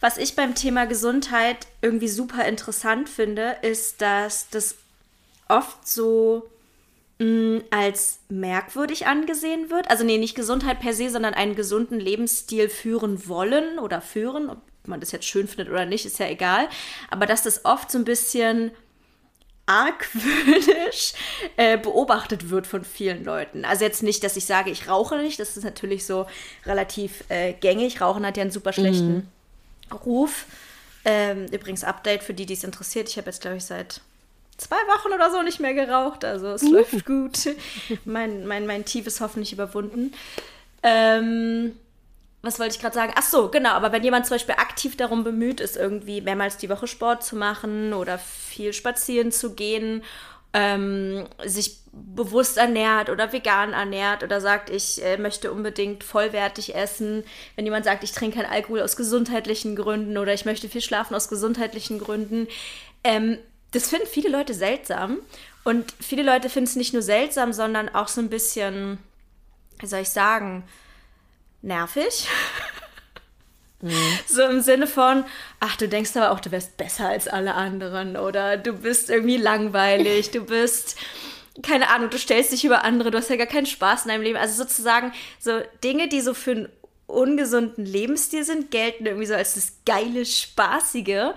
Was 0.00 0.18
ich 0.18 0.34
beim 0.34 0.54
Thema 0.54 0.86
Gesundheit 0.86 1.66
irgendwie 1.80 2.08
super 2.08 2.44
interessant 2.44 3.08
finde, 3.08 3.56
ist, 3.62 4.00
dass 4.02 4.48
das 4.50 4.76
oft 5.48 5.86
so 5.86 6.48
als 7.70 8.18
merkwürdig 8.28 9.06
angesehen 9.06 9.70
wird. 9.70 9.90
Also 9.90 10.02
nee, 10.02 10.18
nicht 10.18 10.34
Gesundheit 10.34 10.80
per 10.80 10.92
se, 10.92 11.08
sondern 11.08 11.34
einen 11.34 11.54
gesunden 11.54 12.00
Lebensstil 12.00 12.68
führen 12.68 13.28
wollen 13.28 13.78
oder 13.78 14.00
führen. 14.00 14.50
Ob 14.50 14.58
man 14.86 14.98
das 14.98 15.12
jetzt 15.12 15.26
schön 15.26 15.46
findet 15.46 15.68
oder 15.68 15.86
nicht, 15.86 16.04
ist 16.04 16.18
ja 16.18 16.26
egal. 16.26 16.68
Aber 17.10 17.26
dass 17.26 17.44
das 17.44 17.64
oft 17.64 17.92
so 17.92 17.98
ein 17.98 18.04
bisschen 18.04 18.72
argwöhnisch 19.66 21.12
äh, 21.56 21.78
beobachtet 21.78 22.50
wird 22.50 22.66
von 22.66 22.84
vielen 22.84 23.24
Leuten. 23.24 23.64
Also 23.64 23.84
jetzt 23.84 24.02
nicht, 24.02 24.24
dass 24.24 24.36
ich 24.36 24.44
sage, 24.44 24.70
ich 24.70 24.88
rauche 24.88 25.16
nicht. 25.16 25.38
Das 25.38 25.56
ist 25.56 25.64
natürlich 25.64 26.04
so 26.04 26.26
relativ 26.66 27.24
äh, 27.28 27.52
gängig. 27.54 28.00
Rauchen 28.00 28.26
hat 28.26 28.36
ja 28.36 28.42
einen 28.42 28.50
super 28.50 28.72
schlechten 28.72 29.14
mhm. 29.14 29.96
Ruf. 30.04 30.46
Ähm, 31.04 31.46
übrigens, 31.46 31.84
Update 31.84 32.22
für 32.22 32.34
die, 32.34 32.46
die 32.46 32.54
es 32.54 32.64
interessiert. 32.64 33.08
Ich 33.08 33.16
habe 33.16 33.26
jetzt, 33.26 33.40
glaube 33.40 33.56
ich, 33.56 33.64
seit 33.64 34.00
zwei 34.56 34.76
Wochen 34.76 35.12
oder 35.12 35.30
so 35.30 35.42
nicht 35.42 35.60
mehr 35.60 35.74
geraucht. 35.74 36.24
Also 36.24 36.48
es 36.48 36.62
läuft 36.62 37.04
gut. 37.04 37.38
mein, 38.04 38.46
mein, 38.46 38.66
mein 38.66 38.84
Tief 38.84 39.06
ist 39.06 39.20
hoffentlich 39.20 39.52
überwunden. 39.52 40.12
Ähm, 40.82 41.76
was 42.42 42.58
wollte 42.58 42.74
ich 42.74 42.80
gerade 42.80 42.94
sagen? 42.94 43.12
Ach 43.16 43.22
so, 43.22 43.48
genau. 43.48 43.70
Aber 43.70 43.92
wenn 43.92 44.04
jemand 44.04 44.26
zum 44.26 44.34
Beispiel 44.34 44.56
aktiv 44.56 44.96
darum 44.96 45.24
bemüht 45.24 45.60
ist, 45.60 45.76
irgendwie 45.76 46.20
mehrmals 46.20 46.56
die 46.56 46.68
Woche 46.68 46.86
Sport 46.86 47.24
zu 47.24 47.36
machen 47.36 47.94
oder 47.94 48.18
viel 48.18 48.72
spazieren 48.72 49.32
zu 49.32 49.54
gehen 49.54 50.02
ähm, 50.54 51.26
sich 51.44 51.78
bewusst 51.92 52.56
ernährt 52.56 53.10
oder 53.10 53.32
vegan 53.32 53.72
ernährt 53.72 54.22
oder 54.22 54.40
sagt, 54.40 54.70
ich 54.70 55.02
äh, 55.04 55.16
möchte 55.18 55.52
unbedingt 55.52 56.04
vollwertig 56.04 56.74
essen. 56.74 57.24
Wenn 57.56 57.64
jemand 57.64 57.84
sagt, 57.84 58.04
ich 58.04 58.12
trinke 58.12 58.38
keinen 58.38 58.50
Alkohol 58.50 58.80
aus 58.80 58.96
gesundheitlichen 58.96 59.76
Gründen 59.76 60.18
oder 60.18 60.32
ich 60.32 60.44
möchte 60.44 60.68
viel 60.68 60.80
schlafen 60.80 61.14
aus 61.14 61.28
gesundheitlichen 61.28 61.98
Gründen. 61.98 62.48
Ähm, 63.04 63.38
das 63.72 63.88
finden 63.88 64.06
viele 64.06 64.28
Leute 64.28 64.54
seltsam. 64.54 65.18
Und 65.64 65.94
viele 66.00 66.22
Leute 66.22 66.48
finden 66.50 66.68
es 66.68 66.76
nicht 66.76 66.92
nur 66.92 67.02
seltsam, 67.02 67.52
sondern 67.52 67.88
auch 67.88 68.08
so 68.08 68.20
ein 68.20 68.28
bisschen, 68.28 68.98
wie 69.78 69.86
soll 69.86 70.00
ich 70.00 70.10
sagen, 70.10 70.64
nervig. 71.62 72.28
Mhm. 73.80 73.92
So 74.28 74.42
im 74.42 74.60
Sinne 74.60 74.86
von, 74.86 75.24
ach, 75.58 75.76
du 75.76 75.88
denkst 75.88 76.16
aber 76.16 76.30
auch, 76.30 76.38
du 76.38 76.52
wärst 76.52 76.76
besser 76.76 77.08
als 77.08 77.26
alle 77.26 77.54
anderen 77.54 78.16
oder 78.16 78.56
du 78.56 78.74
bist 78.74 79.10
irgendwie 79.10 79.36
langweilig, 79.36 80.30
du 80.30 80.42
bist, 80.44 80.96
keine 81.62 81.90
Ahnung, 81.90 82.08
du 82.08 82.18
stellst 82.18 82.52
dich 82.52 82.64
über 82.64 82.84
andere, 82.84 83.10
du 83.10 83.18
hast 83.18 83.28
ja 83.28 83.34
gar 83.34 83.46
keinen 83.48 83.66
Spaß 83.66 84.04
in 84.04 84.10
deinem 84.10 84.22
Leben. 84.22 84.38
Also 84.38 84.62
sozusagen 84.62 85.12
so 85.40 85.60
Dinge, 85.82 86.08
die 86.08 86.20
so 86.20 86.32
für 86.32 86.52
einen 86.52 86.68
ungesunden 87.08 87.84
Lebensstil 87.84 88.44
sind, 88.44 88.70
gelten 88.70 89.06
irgendwie 89.06 89.26
so 89.26 89.34
als 89.34 89.54
das 89.54 89.72
geile, 89.84 90.24
spaßige. 90.24 91.34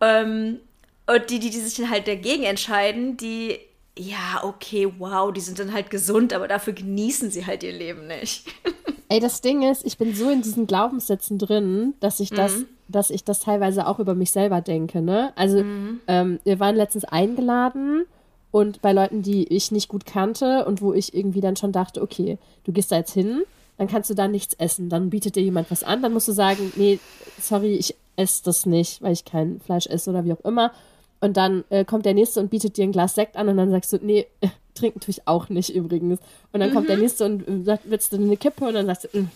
Ähm, 0.00 0.60
und 1.06 1.30
die, 1.30 1.38
die, 1.38 1.50
die 1.50 1.60
sich 1.60 1.76
dann 1.76 1.90
halt 1.90 2.06
dagegen 2.06 2.44
entscheiden, 2.44 3.16
die, 3.16 3.58
ja, 3.96 4.44
okay, 4.44 4.92
wow, 4.98 5.32
die 5.32 5.40
sind 5.40 5.58
dann 5.58 5.72
halt 5.72 5.90
gesund, 5.90 6.32
aber 6.32 6.46
dafür 6.48 6.74
genießen 6.74 7.30
sie 7.30 7.46
halt 7.46 7.62
ihr 7.62 7.72
Leben 7.72 8.06
nicht. 8.06 8.44
Ey, 9.08 9.20
das 9.20 9.40
Ding 9.40 9.62
ist, 9.62 9.86
ich 9.86 9.96
bin 9.96 10.14
so 10.14 10.28
in 10.28 10.42
diesen 10.42 10.66
Glaubenssätzen 10.66 11.38
drin, 11.38 11.94
dass 12.00 12.20
ich 12.20 12.30
das, 12.30 12.58
mhm. 12.58 12.66
dass 12.88 13.10
ich 13.10 13.24
das 13.24 13.40
teilweise 13.40 13.86
auch 13.86 13.98
über 13.98 14.14
mich 14.14 14.30
selber 14.30 14.60
denke. 14.60 15.00
Ne? 15.00 15.32
Also 15.34 15.62
mhm. 15.62 16.00
ähm, 16.06 16.40
wir 16.44 16.60
waren 16.60 16.76
letztens 16.76 17.04
eingeladen 17.04 18.04
und 18.50 18.82
bei 18.82 18.92
Leuten, 18.92 19.22
die 19.22 19.44
ich 19.48 19.72
nicht 19.72 19.88
gut 19.88 20.04
kannte 20.04 20.66
und 20.66 20.82
wo 20.82 20.92
ich 20.92 21.14
irgendwie 21.14 21.40
dann 21.40 21.56
schon 21.56 21.72
dachte, 21.72 22.02
okay, 22.02 22.38
du 22.64 22.72
gehst 22.72 22.92
da 22.92 22.96
jetzt 22.96 23.12
hin, 23.12 23.44
dann 23.78 23.88
kannst 23.88 24.10
du 24.10 24.14
da 24.14 24.28
nichts 24.28 24.54
essen. 24.54 24.90
Dann 24.90 25.10
bietet 25.10 25.36
dir 25.36 25.42
jemand 25.42 25.70
was 25.70 25.84
an, 25.84 26.02
dann 26.02 26.12
musst 26.12 26.28
du 26.28 26.32
sagen, 26.32 26.72
nee, 26.76 26.98
sorry, 27.40 27.76
ich 27.76 27.94
esse 28.16 28.42
das 28.44 28.66
nicht, 28.66 29.00
weil 29.00 29.12
ich 29.12 29.24
kein 29.24 29.60
Fleisch 29.60 29.86
esse 29.86 30.10
oder 30.10 30.24
wie 30.24 30.32
auch 30.32 30.40
immer. 30.40 30.72
Und 31.20 31.36
dann 31.36 31.64
äh, 31.70 31.84
kommt 31.84 32.06
der 32.06 32.14
nächste 32.14 32.40
und 32.40 32.50
bietet 32.50 32.76
dir 32.76 32.84
ein 32.84 32.92
Glas 32.92 33.14
Sekt 33.14 33.36
an 33.36 33.48
und 33.48 33.56
dann 33.56 33.70
sagst 33.70 33.92
du, 33.92 33.98
nee, 34.00 34.26
trinken 34.74 35.00
tue 35.00 35.10
ich 35.10 35.26
auch 35.26 35.48
nicht 35.48 35.74
übrigens. 35.74 36.20
Und 36.52 36.60
dann 36.60 36.70
mhm. 36.70 36.74
kommt 36.74 36.88
der 36.88 36.96
mhm. 36.96 37.02
nächste 37.02 37.24
und 37.24 37.48
äh, 37.48 37.62
sagt, 37.64 37.84
willst 37.86 38.12
du 38.12 38.16
eine 38.16 38.36
Kippe? 38.36 38.66
Und 38.66 38.74
dann 38.74 38.86
sagst 38.86 39.08
du, 39.12 39.18
mm, 39.18 39.30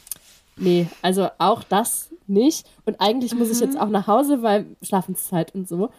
nee, 0.56 0.86
also 1.02 1.28
auch 1.38 1.62
das 1.64 2.10
nicht. 2.26 2.66
Und 2.84 3.00
eigentlich 3.00 3.32
mhm. 3.32 3.40
muss 3.40 3.50
ich 3.50 3.60
jetzt 3.60 3.74
mhm. 3.74 3.80
auch 3.80 3.88
nach 3.88 4.06
Hause, 4.06 4.42
weil 4.42 4.66
Schlafenszeit 4.82 5.54
und 5.54 5.68
so. 5.68 5.90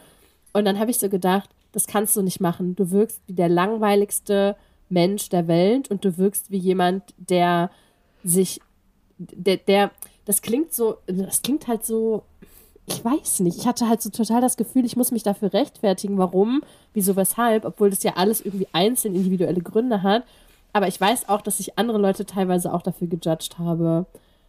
Und 0.54 0.65
dann 0.65 0.80
habe 0.80 0.91
ich 0.91 1.00
so 1.00 1.10
gedacht, 1.10 1.50
das 1.72 1.88
kannst 1.88 2.15
du 2.15 2.22
nicht 2.22 2.39
machen. 2.39 2.76
Du 2.76 2.91
wirkst 2.91 3.22
wie 3.28 3.34
der 3.34 3.50
langweiligste 3.50 4.56
Mensch 4.89 5.30
der 5.30 5.48
Welt 5.48 5.89
und 5.89 6.06
du 6.06 6.17
wirkst 6.17 6.52
wie 6.52 6.58
jemand, 6.58 7.04
der 7.17 7.72
sich, 8.24 8.62
der, 9.17 9.58
der, 9.58 9.91
das 10.26 10.41
klingt 10.41 10.74
so, 10.74 10.98
das 11.08 11.41
klingt 11.41 11.67
halt 11.67 11.86
so 11.86 12.24
ich 12.86 13.04
weiß 13.04 13.39
nicht. 13.41 13.58
Ich 13.58 13.67
hatte 13.67 13.88
halt 13.88 14.02
so 14.02 14.10
total 14.10 14.41
das 14.41 14.58
Gefühl, 14.58 14.86
ich 14.86 14.98
muss 14.98 15.12
mich 15.12 15.24
dafür 15.24 15.54
rechtfertigen, 15.54 16.17
warum, 16.17 16.62
wieso, 16.93 17.15
weshalb, 17.15 17.65
obwohl 17.65 17.89
das 17.89 18.04
ja 18.04 18.13
alles 18.15 18.41
irgendwie 18.41 18.67
einzeln 18.74 19.15
individuelle 19.15 19.62
Gründe 19.62 20.04
hat. 20.04 20.24
Aber 20.74 20.88
ich 20.88 21.00
weiß 21.00 21.30
auch, 21.30 21.41
dass 21.41 21.60
ich 21.60 21.78
andere 21.78 21.98
Leute 21.98 22.26
teilweise 22.26 22.74
auch 22.74 22.82
dafür 22.82 23.08
gejudged 23.08 23.58
habe. 23.58 24.06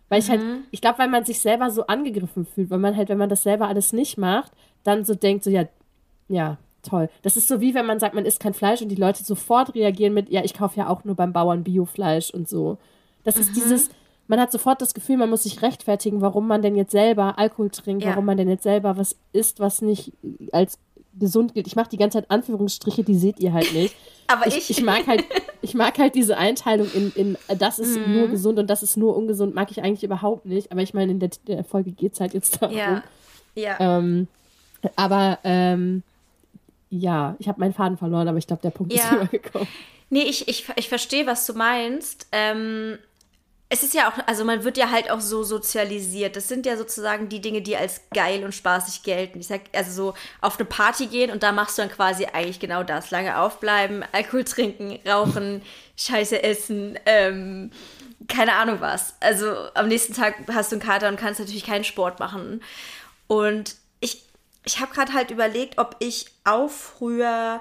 Weil 0.09 0.18
ich 0.18 0.31
halt, 0.31 0.42
mhm. 0.42 0.64
ich 0.70 0.81
glaube, 0.81 0.99
weil 0.99 1.09
man 1.09 1.25
sich 1.25 1.40
selber 1.40 1.70
so 1.70 1.87
angegriffen 1.87 2.44
fühlt, 2.44 2.70
weil 2.70 2.79
man 2.79 2.97
halt, 2.97 3.09
wenn 3.09 3.18
man 3.18 3.29
das 3.29 3.42
selber 3.42 3.68
alles 3.68 3.92
nicht 3.92 4.18
macht, 4.18 4.53
dann 4.83 5.05
so 5.05 5.14
denkt, 5.14 5.44
so, 5.44 5.51
ja, 5.51 5.64
ja, 6.29 6.59
toll. 6.83 7.09
Das 7.23 7.37
ist 7.37 7.49
so 7.49 7.61
wie 7.61 7.75
wenn 7.75 7.87
man 7.87 8.01
sagt, 8.01 8.14
man 8.14 8.25
isst 8.25 8.40
kein 8.40 8.55
Fleisch 8.55 8.83
und 8.83 8.88
die 8.88 8.97
Leute 8.97 9.23
sofort 9.25 9.75
reagieren 9.75 10.14
mit, 10.14 10.29
ja, 10.29 10.42
ich 10.44 10.55
kaufe 10.55 10.79
ja 10.79 10.88
auch 10.88 11.05
nur 11.05 11.14
beim 11.14 11.33
Bauern 11.33 11.64
Biofleisch 11.64 12.31
und 12.31 12.49
so. 12.49 12.79
Das 13.23 13.37
mhm. 13.37 13.40
ist 13.42 13.57
dieses, 13.57 13.90
man 14.27 14.41
hat 14.41 14.53
sofort 14.53 14.81
das 14.81 14.95
Gefühl, 14.95 15.17
man 15.17 15.31
muss 15.31 15.43
sich 15.43 15.63
rechtfertigen, 15.63 16.21
warum 16.21 16.47
man 16.47 16.63
denn 16.63 16.77
jetzt 16.77 16.93
selber 16.93 17.39
Alkohol 17.39 17.71
trinkt, 17.71 18.05
ja. 18.05 18.11
warum 18.11 18.25
man 18.25 18.37
denn 18.37 18.49
jetzt 18.49 18.63
selber 18.63 18.97
was 18.97 19.17
isst, 19.33 19.61
was 19.61 19.83
nicht 19.83 20.13
als 20.53 20.79
gesund 21.19 21.55
gilt. 21.55 21.67
Ich 21.67 21.77
mache 21.77 21.91
die 21.91 21.97
ganze 21.97 22.19
Zeit 22.19 22.31
Anführungsstriche, 22.31 23.05
die 23.05 23.15
seht 23.15 23.39
ihr 23.41 23.53
halt 23.53 23.73
nicht. 23.73 23.95
Aber 24.27 24.47
ich, 24.47 24.57
ich, 24.57 24.71
ich 24.71 24.83
mag 24.83 25.07
halt, 25.07 25.25
ich 25.63 25.75
mag 25.75 25.99
halt 25.99 26.15
diese 26.15 26.37
Einteilung 26.37 26.91
in, 26.93 27.13
in 27.15 27.39
das 27.59 27.79
ist 27.79 27.99
mhm. 27.99 28.13
nur 28.15 28.29
gesund 28.29 28.59
und 28.59 28.69
das 28.69 28.83
ist 28.83 28.97
nur 28.97 29.17
ungesund, 29.17 29.55
mag 29.55 29.71
ich 29.71 29.83
eigentlich 29.83 30.05
überhaupt 30.05 30.47
nicht. 30.47 30.73
Aber 30.73 30.83
ich 30.83 30.95
meine, 30.95 31.13
in 31.13 31.21
der, 31.21 31.31
der 31.47 31.65
Folge 31.65 31.93
geht 31.93 32.15
es 32.15 32.21
halt 32.21 32.35
jetzt 32.35 32.61
darum. 32.61 32.77
Ja. 32.77 33.03
ja. 33.55 33.77
Ähm, 33.79 34.29
aber 34.97 35.39
ähm, 35.45 36.03
ja, 36.91 37.37
ich 37.39 37.49
habe 37.49 37.61
meinen 37.61 37.75
Faden 37.75 37.99
verloren, 37.99 38.29
aber 38.29 38.39
ich 38.39 38.47
glaube, 38.47 38.63
der 38.63 38.71
Punkt 38.71 38.93
ja. 38.93 39.03
ist 39.05 39.13
rübergekommen. 39.13 39.69
Nee, 40.11 40.23
ich, 40.23 40.49
ich, 40.49 40.67
ich 40.77 40.89
verstehe, 40.89 41.27
was 41.27 41.47
du 41.47 41.55
meinst. 41.55 42.29
Ähm, 42.33 42.99
es 43.70 43.83
ist 43.83 43.94
ja 43.94 44.09
auch, 44.09 44.27
also 44.27 44.44
man 44.44 44.62
wird 44.62 44.77
ja 44.77 44.90
halt 44.90 45.11
auch 45.11 45.20
so 45.20 45.42
sozialisiert. 45.42 46.37
Das 46.37 46.48
sind 46.48 46.66
ja 46.66 46.77
sozusagen 46.77 47.29
die 47.29 47.40
Dinge, 47.40 47.62
die 47.62 47.77
als 47.77 48.03
geil 48.12 48.44
und 48.44 48.55
spaßig 48.55 49.03
gelten. 49.03 49.40
Ich 49.40 49.46
sag, 49.46 49.62
also 49.72 49.90
so 49.90 50.14
auf 50.40 50.59
eine 50.59 50.66
Party 50.66 51.07
gehen 51.07 51.31
und 51.31 51.42
da 51.42 51.50
machst 51.50 51.79
du 51.79 51.83
dann 51.83 51.90
quasi 51.90 52.27
eigentlich 52.27 52.61
genau 52.61 52.83
das. 52.83 53.11
Lange 53.11 53.38
aufbleiben, 53.38 54.05
Alkohol 54.12 54.44
trinken, 54.44 54.98
rauchen, 55.09 55.62
Scheiße 55.96 56.42
essen, 56.42 56.98
ähm, 57.07 57.70
keine 58.29 58.55
Ahnung 58.55 58.81
was. 58.81 59.14
Also 59.20 59.55
am 59.74 59.88
nächsten 59.88 60.14
Tag 60.14 60.37
hast 60.53 60.70
du 60.70 60.77
einen 60.77 60.83
Kater 60.83 61.09
und 61.09 61.16
kannst 61.16 61.40
natürlich 61.40 61.66
keinen 61.66 61.85
Sport 61.85 62.20
machen. 62.20 62.62
Und 63.27 63.77
ich, 64.00 64.22
ich 64.64 64.81
habe 64.81 64.92
gerade 64.92 65.14
halt 65.14 65.31
überlegt, 65.31 65.79
ob 65.79 65.96
ich 66.00 66.27
auch 66.44 66.70
früher 66.70 67.61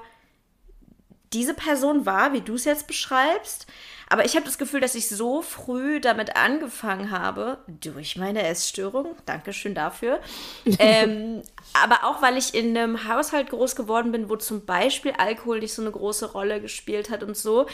diese 1.33 1.53
Person 1.53 2.05
war, 2.05 2.33
wie 2.33 2.41
du 2.41 2.55
es 2.55 2.65
jetzt 2.65 2.87
beschreibst. 2.87 3.67
Aber 4.09 4.25
ich 4.25 4.35
habe 4.35 4.45
das 4.45 4.57
Gefühl, 4.57 4.79
dass 4.79 4.95
ich 4.95 5.09
so 5.09 5.41
früh 5.41 5.99
damit 5.99 6.35
angefangen 6.35 7.09
habe, 7.09 7.57
durch 7.67 8.15
meine 8.15 8.43
Essstörung, 8.43 9.15
Dankeschön 9.25 9.73
dafür, 9.73 10.19
ähm, 10.79 11.41
aber 11.73 12.03
auch 12.03 12.21
weil 12.21 12.37
ich 12.37 12.53
in 12.53 12.77
einem 12.77 13.07
Haushalt 13.07 13.49
groß 13.49 13.75
geworden 13.75 14.11
bin, 14.11 14.29
wo 14.29 14.35
zum 14.35 14.65
Beispiel 14.65 15.13
Alkohol 15.17 15.59
nicht 15.59 15.73
so 15.73 15.81
eine 15.81 15.91
große 15.91 16.31
Rolle 16.31 16.61
gespielt 16.61 17.09
hat 17.09 17.23
und 17.23 17.35
so, 17.35 17.65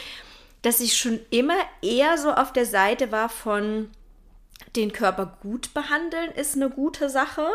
dass 0.62 0.80
ich 0.80 0.96
schon 0.96 1.20
immer 1.30 1.56
eher 1.82 2.16
so 2.16 2.32
auf 2.32 2.52
der 2.52 2.66
Seite 2.66 3.12
war 3.12 3.28
von 3.28 3.90
den 4.76 4.92
Körper 4.92 5.38
gut 5.42 5.74
behandeln 5.74 6.30
ist 6.32 6.54
eine 6.54 6.70
gute 6.70 7.08
Sache 7.08 7.48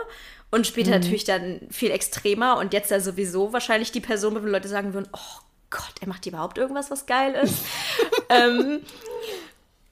und 0.52 0.68
später 0.68 0.90
mhm. 0.90 1.02
natürlich 1.02 1.24
dann 1.24 1.62
viel 1.70 1.92
extremer 1.92 2.58
und 2.58 2.74
jetzt 2.74 2.92
ja 2.92 3.00
sowieso 3.00 3.54
wahrscheinlich 3.54 3.92
die 3.92 4.02
Person, 4.02 4.36
wo 4.36 4.40
Leute 4.40 4.68
sagen 4.68 4.94
würden, 4.94 5.10
oh 5.14 5.42
Gott, 5.70 5.94
er 6.02 6.08
macht 6.08 6.26
überhaupt 6.26 6.58
irgendwas, 6.58 6.92
was 6.92 7.06
geil 7.06 7.34
ist. 7.36 7.66
ähm, 8.30 8.82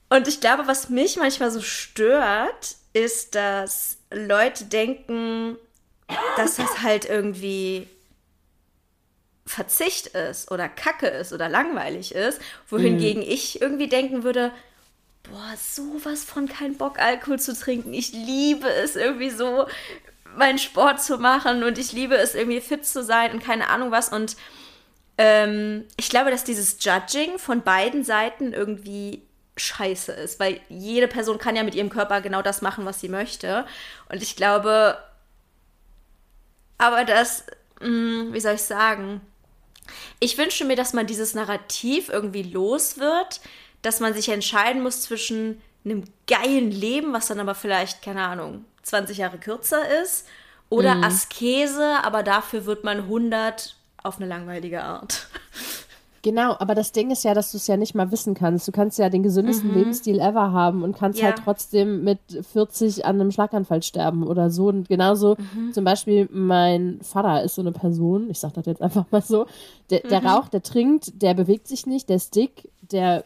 und 0.08 0.28
ich 0.28 0.40
glaube, 0.40 0.66
was 0.66 0.88
mich 0.88 1.16
manchmal 1.16 1.50
so 1.50 1.60
stört, 1.60 2.76
ist, 2.92 3.34
dass 3.34 3.98
Leute 4.10 4.66
denken, 4.66 5.56
dass 6.36 6.56
das 6.56 6.82
halt 6.82 7.04
irgendwie 7.06 7.88
Verzicht 9.46 10.08
ist 10.08 10.50
oder 10.50 10.68
Kacke 10.68 11.06
ist 11.06 11.32
oder 11.32 11.48
langweilig 11.48 12.14
ist, 12.14 12.40
wohingegen 12.68 13.22
mhm. 13.22 13.28
ich 13.28 13.60
irgendwie 13.60 13.88
denken 13.88 14.22
würde, 14.22 14.52
boah, 15.24 15.54
sowas 15.58 16.24
von 16.24 16.48
kein 16.48 16.76
Bock 16.76 16.98
Alkohol 16.98 17.38
zu 17.38 17.54
trinken. 17.54 17.92
Ich 17.92 18.12
liebe 18.12 18.68
es 18.68 18.96
irgendwie 18.96 19.30
so, 19.30 19.66
meinen 20.36 20.58
Sport 20.58 21.02
zu 21.02 21.18
machen 21.18 21.62
und 21.62 21.78
ich 21.78 21.92
liebe 21.92 22.16
es 22.16 22.34
irgendwie 22.34 22.60
fit 22.60 22.86
zu 22.86 23.02
sein 23.02 23.32
und 23.32 23.42
keine 23.42 23.68
Ahnung 23.68 23.90
was 23.90 24.08
und 24.08 24.36
ähm, 25.18 25.84
ich 25.96 26.08
glaube, 26.08 26.30
dass 26.30 26.44
dieses 26.44 26.82
Judging 26.82 27.38
von 27.38 27.62
beiden 27.62 28.04
Seiten 28.04 28.52
irgendwie 28.52 29.22
scheiße 29.56 30.12
ist, 30.12 30.40
weil 30.40 30.60
jede 30.68 31.06
Person 31.06 31.38
kann 31.38 31.56
ja 31.56 31.62
mit 31.62 31.74
ihrem 31.74 31.90
Körper 31.90 32.20
genau 32.20 32.42
das 32.42 32.62
machen, 32.62 32.84
was 32.84 33.00
sie 33.00 33.08
möchte. 33.08 33.64
Und 34.10 34.22
ich 34.22 34.34
glaube, 34.34 34.98
aber 36.78 37.04
das, 37.04 37.44
mh, 37.80 37.86
hm, 37.86 38.32
wie 38.32 38.40
soll 38.40 38.54
ich 38.54 38.62
sagen? 38.62 39.20
Ich 40.18 40.38
wünsche 40.38 40.64
mir, 40.64 40.76
dass 40.76 40.92
man 40.92 41.06
dieses 41.06 41.34
Narrativ 41.34 42.08
irgendwie 42.08 42.42
los 42.42 42.98
wird, 42.98 43.40
dass 43.82 44.00
man 44.00 44.14
sich 44.14 44.28
entscheiden 44.30 44.82
muss 44.82 45.02
zwischen 45.02 45.60
einem 45.84 46.04
geilen 46.26 46.70
Leben, 46.70 47.12
was 47.12 47.26
dann 47.26 47.40
aber 47.40 47.54
vielleicht, 47.54 48.02
keine 48.02 48.22
Ahnung, 48.22 48.64
20 48.82 49.18
Jahre 49.18 49.38
kürzer 49.38 50.02
ist, 50.02 50.26
oder 50.70 50.94
mhm. 50.94 51.04
Askese, 51.04 52.02
aber 52.02 52.22
dafür 52.22 52.66
wird 52.66 52.84
man 52.84 52.98
100 53.00 53.76
auf 54.04 54.18
eine 54.18 54.26
langweilige 54.26 54.82
Art. 54.82 55.26
Genau, 56.24 56.56
aber 56.58 56.74
das 56.74 56.90
Ding 56.92 57.10
ist 57.10 57.22
ja, 57.22 57.34
dass 57.34 57.50
du 57.52 57.58
es 57.58 57.66
ja 57.66 57.76
nicht 57.76 57.94
mal 57.94 58.10
wissen 58.10 58.32
kannst. 58.32 58.66
Du 58.66 58.72
kannst 58.72 58.98
ja 58.98 59.10
den 59.10 59.22
gesündesten 59.22 59.72
mhm. 59.72 59.76
Lebensstil 59.76 60.20
ever 60.20 60.52
haben 60.52 60.82
und 60.82 60.96
kannst 60.96 61.20
ja. 61.20 61.26
halt 61.26 61.42
trotzdem 61.44 62.02
mit 62.02 62.18
40 62.50 63.04
an 63.04 63.20
einem 63.20 63.30
Schlaganfall 63.30 63.82
sterben 63.82 64.26
oder 64.26 64.48
so. 64.48 64.68
Und 64.68 64.88
genauso 64.88 65.36
mhm. 65.36 65.74
zum 65.74 65.84
Beispiel 65.84 66.26
mein 66.32 66.98
Vater 67.02 67.42
ist 67.42 67.56
so 67.56 67.60
eine 67.60 67.72
Person, 67.72 68.30
ich 68.30 68.38
sag 68.38 68.54
das 68.54 68.64
jetzt 68.64 68.80
einfach 68.80 69.04
mal 69.10 69.20
so, 69.20 69.44
der, 69.90 70.00
der 70.00 70.22
mhm. 70.22 70.26
raucht, 70.28 70.54
der 70.54 70.62
trinkt, 70.62 71.20
der 71.20 71.34
bewegt 71.34 71.68
sich 71.68 71.84
nicht, 71.84 72.08
der 72.08 72.16
ist 72.16 72.34
dick, 72.34 72.70
der 72.80 73.22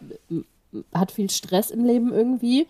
hat 0.92 1.12
viel 1.12 1.30
Stress 1.30 1.70
im 1.70 1.84
Leben 1.84 2.12
irgendwie. 2.12 2.66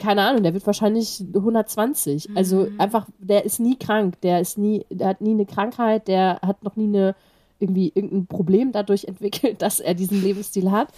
Keine 0.00 0.22
Ahnung, 0.22 0.42
der 0.42 0.54
wird 0.54 0.66
wahrscheinlich 0.66 1.22
120. 1.32 2.30
Also 2.34 2.64
mhm. 2.64 2.80
einfach, 2.80 3.06
der 3.20 3.44
ist 3.44 3.60
nie 3.60 3.76
krank, 3.76 4.20
der 4.22 4.40
ist 4.40 4.58
nie, 4.58 4.84
der 4.90 5.06
hat 5.06 5.20
nie 5.20 5.30
eine 5.30 5.46
Krankheit, 5.46 6.08
der 6.08 6.40
hat 6.42 6.64
noch 6.64 6.74
nie 6.74 6.88
eine 6.88 7.14
irgendwie 7.62 7.92
irgendein 7.94 8.26
Problem 8.26 8.72
dadurch 8.72 9.04
entwickelt, 9.08 9.62
dass 9.62 9.80
er 9.80 9.94
diesen 9.94 10.22
Lebensstil 10.22 10.70
hat, 10.70 10.88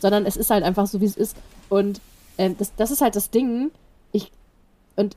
sondern 0.00 0.26
es 0.26 0.36
ist 0.36 0.50
halt 0.50 0.64
einfach 0.64 0.86
so, 0.86 1.00
wie 1.00 1.06
es 1.06 1.16
ist. 1.16 1.36
Und 1.68 2.00
ähm, 2.36 2.56
das, 2.58 2.74
das 2.76 2.90
ist 2.90 3.00
halt 3.00 3.16
das 3.16 3.30
Ding. 3.30 3.70
Ich, 4.12 4.30
und 4.96 5.16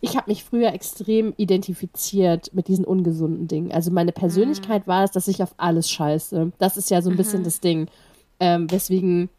ich 0.00 0.16
habe 0.16 0.30
mich 0.30 0.44
früher 0.44 0.72
extrem 0.74 1.32
identifiziert 1.36 2.52
mit 2.52 2.68
diesen 2.68 2.84
ungesunden 2.84 3.48
Dingen. 3.48 3.72
Also 3.72 3.90
meine 3.90 4.12
Persönlichkeit 4.12 4.86
mhm. 4.86 4.90
war 4.90 5.04
es, 5.04 5.12
dass 5.12 5.28
ich 5.28 5.42
auf 5.42 5.54
alles 5.56 5.90
scheiße. 5.90 6.52
Das 6.58 6.76
ist 6.76 6.90
ja 6.90 7.00
so 7.00 7.10
ein 7.10 7.16
bisschen 7.16 7.40
mhm. 7.40 7.44
das 7.44 7.60
Ding. 7.60 7.88
Ähm, 8.40 8.70
weswegen 8.70 9.30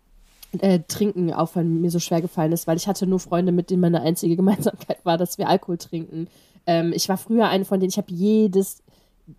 äh, 0.62 0.80
Trinken 0.88 1.34
auch 1.34 1.50
von 1.50 1.82
mir 1.82 1.92
so 1.92 2.00
schwer 2.00 2.22
gefallen 2.22 2.52
ist, 2.52 2.66
weil 2.66 2.78
ich 2.78 2.88
hatte 2.88 3.06
nur 3.06 3.20
Freunde, 3.20 3.52
mit 3.52 3.70
denen 3.70 3.82
meine 3.82 4.02
einzige 4.02 4.36
Gemeinsamkeit 4.36 5.06
war, 5.06 5.18
dass 5.18 5.38
wir 5.38 5.50
Alkohol 5.50 5.78
trinken. 5.78 6.28
Ähm, 6.66 6.94
ich 6.96 7.10
war 7.10 7.18
früher 7.18 7.48
eine 7.48 7.66
von 7.66 7.80
denen, 7.80 7.90
ich 7.90 7.98
habe 7.98 8.12
jedes, 8.12 8.82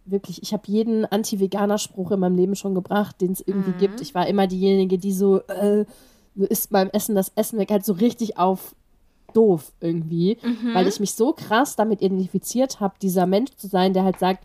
wirklich, 0.05 0.43
ich 0.43 0.53
habe 0.53 0.65
jeden 0.67 1.05
Anti-Veganer-Spruch 1.05 2.13
in 2.13 2.21
meinem 2.21 2.37
Leben 2.37 2.57
schon 2.57 2.75
gebracht, 2.75 3.21
den 3.21 3.33
es 3.33 3.41
irgendwie 3.41 3.71
mhm. 3.71 3.79
gibt. 3.79 4.01
Ich 4.01 4.15
war 4.15 4.27
immer 4.27 4.47
diejenige, 4.47 4.99
die 4.99 5.13
so, 5.13 5.41
äh, 5.43 5.85
isst 6.35 6.71
beim 6.71 6.91
Essen 6.91 7.15
das 7.15 7.33
Essen 7.35 7.59
weg, 7.59 7.71
halt 7.71 7.85
so 7.85 7.93
richtig 7.93 8.39
auf 8.39 8.75
doof 9.33 9.73
irgendwie, 9.81 10.39
mhm. 10.43 10.75
weil 10.75 10.87
ich 10.87 11.01
mich 11.01 11.15
so 11.15 11.33
krass 11.33 11.77
damit 11.77 12.01
identifiziert 12.01 12.81
habe, 12.81 12.95
dieser 13.01 13.27
Mensch 13.27 13.55
zu 13.57 13.67
sein, 13.67 13.93
der 13.93 14.05
halt 14.05 14.19
sagt, 14.19 14.45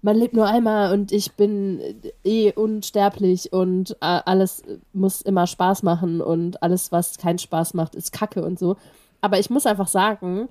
man 0.00 0.16
lebt 0.16 0.34
nur 0.34 0.46
einmal 0.46 0.92
und 0.92 1.10
ich 1.10 1.32
bin 1.32 1.80
eh 2.22 2.52
unsterblich 2.52 3.52
und 3.52 3.92
äh, 4.00 4.20
alles 4.24 4.62
muss 4.92 5.22
immer 5.22 5.48
Spaß 5.48 5.82
machen 5.82 6.20
und 6.20 6.62
alles, 6.62 6.92
was 6.92 7.18
keinen 7.18 7.38
Spaß 7.38 7.74
macht, 7.74 7.96
ist 7.96 8.12
Kacke 8.12 8.44
und 8.44 8.58
so. 8.60 8.76
Aber 9.20 9.40
ich 9.40 9.50
muss 9.50 9.66
einfach 9.66 9.88
sagen, 9.88 10.48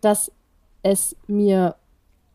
dass 0.00 0.32
es 0.82 1.16
mir 1.26 1.74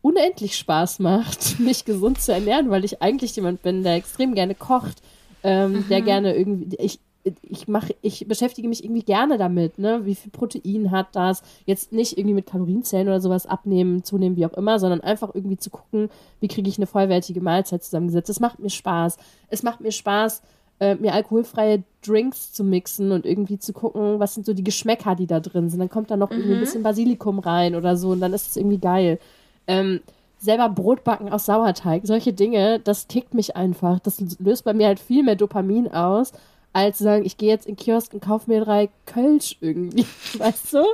unendlich 0.04 0.56
Spaß 0.56 0.98
macht, 0.98 1.58
mich 1.58 1.84
gesund 1.84 2.20
zu 2.20 2.32
ernähren, 2.32 2.68
weil 2.70 2.84
ich 2.84 3.00
eigentlich 3.00 3.34
jemand 3.34 3.62
bin, 3.62 3.82
der 3.82 3.94
extrem 3.94 4.34
gerne 4.34 4.54
kocht, 4.54 5.00
ähm, 5.42 5.72
mhm. 5.72 5.88
der 5.88 6.02
gerne 6.02 6.36
irgendwie, 6.36 6.76
ich, 6.76 7.00
ich 7.42 7.68
mache, 7.68 7.94
ich 8.02 8.28
beschäftige 8.28 8.68
mich 8.68 8.84
irgendwie 8.84 9.02
gerne 9.02 9.38
damit, 9.38 9.78
ne? 9.78 10.04
Wie 10.04 10.14
viel 10.14 10.30
Protein 10.30 10.90
hat 10.90 11.08
das? 11.12 11.42
Jetzt 11.64 11.90
nicht 11.90 12.18
irgendwie 12.18 12.34
mit 12.34 12.46
Kalorienzellen 12.46 13.08
oder 13.08 13.22
sowas 13.22 13.46
abnehmen, 13.46 14.04
zunehmen, 14.04 14.36
wie 14.36 14.44
auch 14.44 14.52
immer, 14.52 14.78
sondern 14.78 15.00
einfach 15.00 15.34
irgendwie 15.34 15.56
zu 15.56 15.70
gucken, 15.70 16.10
wie 16.40 16.48
kriege 16.48 16.68
ich 16.68 16.76
eine 16.76 16.86
vollwertige 16.86 17.40
Mahlzeit 17.40 17.82
zusammengesetzt. 17.82 18.28
Das 18.28 18.40
macht 18.40 18.58
mir 18.58 18.68
Spaß. 18.68 19.16
Es 19.48 19.62
macht 19.62 19.80
mir 19.80 19.90
Spaß, 19.90 20.42
äh, 20.80 20.96
mir 20.96 21.14
alkoholfreie 21.14 21.82
Drinks 22.06 22.52
zu 22.52 22.62
mixen 22.62 23.10
und 23.10 23.24
irgendwie 23.24 23.58
zu 23.58 23.72
gucken, 23.72 24.20
was 24.20 24.34
sind 24.34 24.44
so 24.44 24.52
die 24.52 24.64
Geschmäcker, 24.64 25.14
die 25.14 25.26
da 25.26 25.40
drin 25.40 25.70
sind. 25.70 25.80
Dann 25.80 25.88
kommt 25.88 26.10
da 26.10 26.18
noch 26.18 26.28
mhm. 26.28 26.36
irgendwie 26.36 26.52
ein 26.52 26.58
mhm. 26.58 26.64
bisschen 26.64 26.82
Basilikum 26.82 27.38
rein 27.38 27.74
oder 27.74 27.96
so 27.96 28.10
und 28.10 28.20
dann 28.20 28.34
ist 28.34 28.48
es 28.48 28.56
irgendwie 28.58 28.78
geil. 28.78 29.18
Ähm, 29.66 30.00
selber 30.38 30.68
Brot 30.68 31.04
backen 31.04 31.32
aus 31.32 31.46
Sauerteig, 31.46 32.02
solche 32.04 32.32
Dinge, 32.32 32.80
das 32.80 33.08
kickt 33.08 33.34
mich 33.34 33.56
einfach. 33.56 33.98
Das 34.00 34.22
löst 34.38 34.64
bei 34.64 34.74
mir 34.74 34.86
halt 34.86 35.00
viel 35.00 35.22
mehr 35.22 35.36
Dopamin 35.36 35.88
aus 35.88 36.32
als 36.74 36.98
zu 36.98 37.04
sagen, 37.04 37.24
ich 37.24 37.38
gehe 37.38 37.48
jetzt 37.48 37.66
in 37.66 37.76
den 37.76 37.82
Kiosk 37.82 38.12
und 38.12 38.20
kaufe 38.20 38.50
mir 38.50 38.62
drei 38.62 38.90
Kölsch 39.06 39.56
irgendwie, 39.60 40.06
weißt 40.38 40.74
du? 40.74 40.84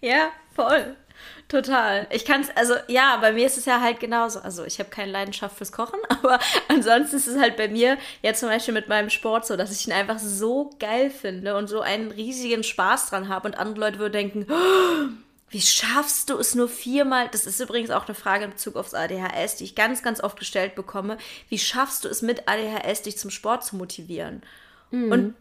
Ja, 0.00 0.28
voll. 0.54 0.94
Total. 1.48 2.06
Ich 2.10 2.26
kann 2.26 2.42
es, 2.42 2.54
also 2.54 2.74
ja, 2.88 3.16
bei 3.16 3.32
mir 3.32 3.46
ist 3.46 3.56
es 3.56 3.64
ja 3.64 3.80
halt 3.80 4.00
genauso. 4.00 4.38
Also 4.40 4.64
ich 4.64 4.78
habe 4.78 4.90
keine 4.90 5.10
Leidenschaft 5.10 5.56
fürs 5.56 5.72
Kochen, 5.72 5.98
aber 6.10 6.38
ansonsten 6.68 7.16
ist 7.16 7.26
es 7.26 7.40
halt 7.40 7.56
bei 7.56 7.68
mir 7.68 7.96
ja 8.22 8.34
zum 8.34 8.50
Beispiel 8.50 8.74
mit 8.74 8.88
meinem 8.88 9.08
Sport 9.08 9.46
so, 9.46 9.56
dass 9.56 9.72
ich 9.72 9.86
ihn 9.86 9.94
einfach 9.94 10.18
so 10.18 10.70
geil 10.78 11.08
finde 11.08 11.56
und 11.56 11.68
so 11.68 11.80
einen 11.80 12.10
riesigen 12.10 12.62
Spaß 12.62 13.08
dran 13.08 13.30
habe 13.30 13.48
und 13.48 13.58
andere 13.58 13.80
Leute 13.80 13.98
würden 13.98 14.12
denken, 14.12 14.46
oh, 14.50 15.08
wie 15.50 15.60
schaffst 15.60 16.30
du 16.30 16.36
es 16.36 16.54
nur 16.54 16.68
viermal? 16.68 17.28
Das 17.28 17.46
ist 17.46 17.60
übrigens 17.60 17.90
auch 17.90 18.06
eine 18.06 18.14
Frage 18.14 18.44
in 18.44 18.50
Bezug 18.50 18.76
aufs 18.76 18.94
ADHS, 18.94 19.56
die 19.56 19.64
ich 19.64 19.74
ganz, 19.74 20.02
ganz 20.02 20.20
oft 20.20 20.38
gestellt 20.38 20.74
bekomme. 20.74 21.16
Wie 21.48 21.58
schaffst 21.58 22.04
du 22.04 22.08
es 22.08 22.22
mit 22.22 22.48
ADHS, 22.48 23.02
dich 23.02 23.18
zum 23.18 23.30
Sport 23.30 23.64
zu 23.64 23.76
motivieren? 23.76 24.42
Mhm. 24.90 25.12
Und 25.12 25.34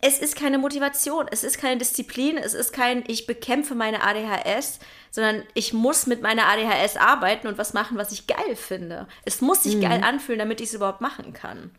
es 0.00 0.18
ist 0.18 0.36
keine 0.36 0.58
Motivation, 0.58 1.26
es 1.30 1.44
ist 1.44 1.58
keine 1.58 1.78
Disziplin, 1.78 2.36
es 2.36 2.52
ist 2.52 2.72
kein, 2.72 3.04
ich 3.06 3.26
bekämpfe 3.26 3.74
meine 3.74 4.02
ADHS, 4.02 4.78
sondern 5.10 5.42
ich 5.54 5.72
muss 5.72 6.06
mit 6.06 6.20
meiner 6.20 6.46
ADHS 6.46 6.96
arbeiten 6.96 7.46
und 7.46 7.56
was 7.56 7.72
machen, 7.72 7.96
was 7.96 8.12
ich 8.12 8.26
geil 8.26 8.56
finde. 8.56 9.06
Es 9.24 9.40
muss 9.40 9.62
sich 9.62 9.76
mhm. 9.76 9.80
geil 9.80 10.02
anfühlen, 10.04 10.38
damit 10.38 10.60
ich 10.60 10.68
es 10.68 10.74
überhaupt 10.74 11.00
machen 11.00 11.32
kann. 11.32 11.70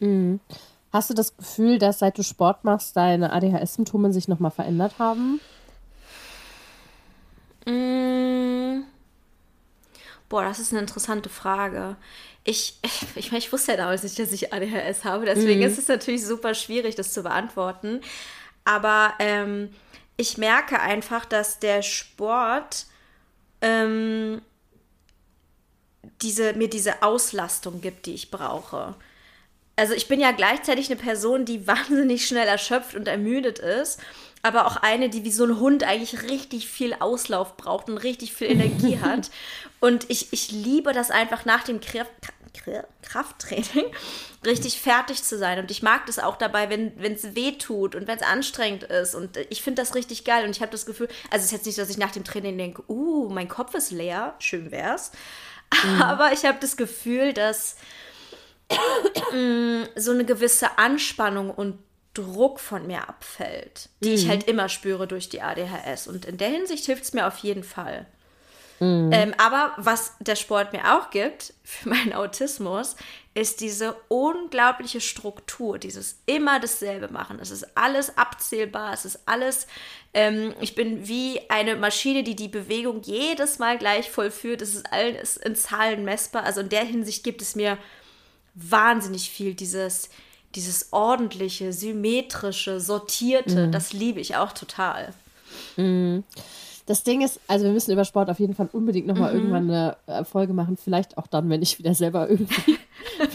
Mhm. 0.00 0.40
Hast 0.92 1.10
du 1.10 1.14
das 1.14 1.36
Gefühl, 1.36 1.78
dass 1.78 1.98
seit 1.98 2.16
du 2.16 2.22
Sport 2.22 2.64
machst, 2.64 2.96
deine 2.96 3.32
ADHS-Symptome 3.32 4.12
sich 4.12 4.28
nochmal 4.28 4.50
verändert 4.50 4.98
haben? 4.98 5.40
Mm. 7.66 8.84
Boah, 10.28 10.42
das 10.42 10.58
ist 10.58 10.72
eine 10.72 10.80
interessante 10.80 11.28
Frage 11.28 11.96
ich, 12.46 12.78
ich, 13.14 13.32
ich 13.32 13.52
wusste 13.52 13.72
ja 13.72 13.76
damals 13.76 14.02
nicht, 14.02 14.18
dass 14.18 14.32
ich 14.32 14.52
ADHS 14.52 15.04
habe, 15.04 15.26
deswegen 15.26 15.60
mhm. 15.60 15.66
ist 15.66 15.78
es 15.78 15.88
natürlich 15.88 16.24
super 16.24 16.54
schwierig, 16.54 16.94
das 16.94 17.12
zu 17.12 17.22
beantworten. 17.22 18.00
Aber 18.64 19.14
ähm, 19.18 19.70
ich 20.16 20.38
merke 20.38 20.80
einfach, 20.80 21.24
dass 21.24 21.58
der 21.58 21.82
Sport 21.82 22.86
ähm, 23.60 24.40
diese, 26.22 26.54
mir 26.54 26.70
diese 26.70 27.02
Auslastung 27.02 27.80
gibt, 27.80 28.06
die 28.06 28.14
ich 28.14 28.30
brauche. 28.30 28.94
Also 29.76 29.92
ich 29.92 30.08
bin 30.08 30.20
ja 30.20 30.32
gleichzeitig 30.32 30.90
eine 30.90 31.00
Person, 31.00 31.44
die 31.44 31.66
wahnsinnig 31.66 32.26
schnell 32.26 32.48
erschöpft 32.48 32.94
und 32.94 33.08
ermüdet 33.08 33.58
ist, 33.58 34.00
aber 34.46 34.66
auch 34.66 34.76
eine, 34.76 35.08
die 35.08 35.24
wie 35.24 35.32
so 35.32 35.44
ein 35.44 35.58
Hund 35.58 35.84
eigentlich 35.84 36.30
richtig 36.30 36.68
viel 36.68 36.94
Auslauf 36.98 37.56
braucht 37.56 37.88
und 37.88 37.98
richtig 37.98 38.32
viel 38.32 38.50
Energie 38.50 38.98
hat. 39.02 39.30
Und 39.80 40.08
ich, 40.10 40.32
ich 40.32 40.50
liebe 40.50 40.92
das 40.92 41.10
einfach 41.10 41.44
nach 41.44 41.64
dem 41.64 41.80
Kraft 41.80 42.10
Krafttraining 43.02 43.86
richtig 44.44 44.80
fertig 44.80 45.22
zu 45.22 45.38
sein. 45.38 45.58
Und 45.58 45.70
ich 45.70 45.82
mag 45.82 46.06
das 46.06 46.18
auch 46.18 46.36
dabei, 46.36 46.70
wenn 46.70 47.12
es 47.12 47.34
weh 47.34 47.52
tut 47.52 47.94
und 47.94 48.06
wenn 48.06 48.16
es 48.16 48.24
anstrengend 48.24 48.84
ist. 48.84 49.14
Und 49.14 49.36
ich 49.50 49.62
finde 49.62 49.82
das 49.82 49.94
richtig 49.94 50.24
geil. 50.24 50.44
Und 50.44 50.50
ich 50.50 50.62
habe 50.62 50.72
das 50.72 50.86
Gefühl, 50.86 51.08
also 51.30 51.38
es 51.38 51.46
ist 51.46 51.52
jetzt 51.52 51.66
nicht, 51.66 51.78
dass 51.78 51.90
ich 51.90 51.98
nach 51.98 52.10
dem 52.10 52.24
Training 52.24 52.58
denke, 52.58 52.82
uh, 52.88 53.28
mein 53.28 53.48
Kopf 53.48 53.74
ist 53.74 53.90
leer, 53.90 54.34
schön 54.38 54.70
wär's. 54.70 55.12
Mhm. 55.84 56.00
Aber 56.00 56.32
ich 56.32 56.44
habe 56.44 56.58
das 56.60 56.76
Gefühl, 56.76 57.32
dass 57.32 57.74
mm, 59.32 59.82
so 59.96 60.12
eine 60.12 60.24
gewisse 60.24 60.78
Anspannung 60.78 61.50
und 61.50 61.76
Druck 62.16 62.60
von 62.60 62.86
mir 62.86 63.08
abfällt, 63.08 63.88
die 64.02 64.10
mhm. 64.10 64.14
ich 64.14 64.28
halt 64.28 64.48
immer 64.48 64.68
spüre 64.68 65.06
durch 65.06 65.28
die 65.28 65.42
ADHS. 65.42 66.08
Und 66.08 66.24
in 66.24 66.38
der 66.38 66.48
Hinsicht 66.48 66.86
hilft 66.86 67.04
es 67.04 67.12
mir 67.12 67.26
auf 67.26 67.38
jeden 67.38 67.64
Fall. 67.64 68.06
Mhm. 68.80 69.10
Ähm, 69.12 69.34
aber 69.38 69.72
was 69.78 70.14
der 70.20 70.36
Sport 70.36 70.72
mir 70.72 70.96
auch 70.96 71.10
gibt 71.10 71.54
für 71.64 71.88
meinen 71.88 72.12
Autismus, 72.12 72.96
ist 73.34 73.60
diese 73.60 73.96
unglaubliche 74.08 75.00
Struktur, 75.00 75.78
dieses 75.78 76.20
immer 76.26 76.58
dasselbe 76.58 77.08
machen. 77.08 77.38
Es 77.40 77.50
ist 77.50 77.76
alles 77.76 78.16
abzählbar, 78.16 78.94
es 78.94 79.04
ist 79.04 79.20
alles, 79.26 79.66
ähm, 80.14 80.54
ich 80.60 80.74
bin 80.74 81.06
wie 81.06 81.40
eine 81.50 81.76
Maschine, 81.76 82.22
die 82.22 82.36
die 82.36 82.48
Bewegung 82.48 83.02
jedes 83.02 83.58
Mal 83.58 83.78
gleich 83.78 84.10
vollführt. 84.10 84.62
Es 84.62 84.74
ist 84.74 84.90
alles 84.90 85.36
in 85.36 85.54
Zahlen 85.54 86.04
messbar. 86.04 86.44
Also 86.44 86.60
in 86.60 86.68
der 86.68 86.84
Hinsicht 86.84 87.24
gibt 87.24 87.42
es 87.42 87.56
mir 87.56 87.78
wahnsinnig 88.54 89.30
viel 89.30 89.54
dieses, 89.54 90.08
dieses 90.56 90.92
ordentliche, 90.92 91.72
symmetrische, 91.72 92.80
sortierte. 92.80 93.66
Mhm. 93.66 93.72
Das 93.72 93.92
liebe 93.92 94.20
ich 94.20 94.36
auch 94.36 94.52
total. 94.52 95.12
Mhm. 95.76 96.24
Das 96.86 97.02
Ding 97.02 97.20
ist, 97.20 97.40
also 97.48 97.64
wir 97.64 97.72
müssen 97.72 97.90
über 97.90 98.04
Sport 98.04 98.30
auf 98.30 98.38
jeden 98.38 98.54
Fall 98.54 98.68
unbedingt 98.72 99.08
nochmal 99.08 99.32
mhm. 99.32 99.38
irgendwann 99.38 99.70
eine 99.70 99.96
äh, 100.06 100.24
Folge 100.24 100.52
machen. 100.52 100.76
Vielleicht 100.76 101.18
auch 101.18 101.26
dann, 101.26 101.50
wenn 101.50 101.60
ich 101.60 101.78
wieder 101.78 101.94
selber 101.94 102.30
irgendwie 102.30 102.78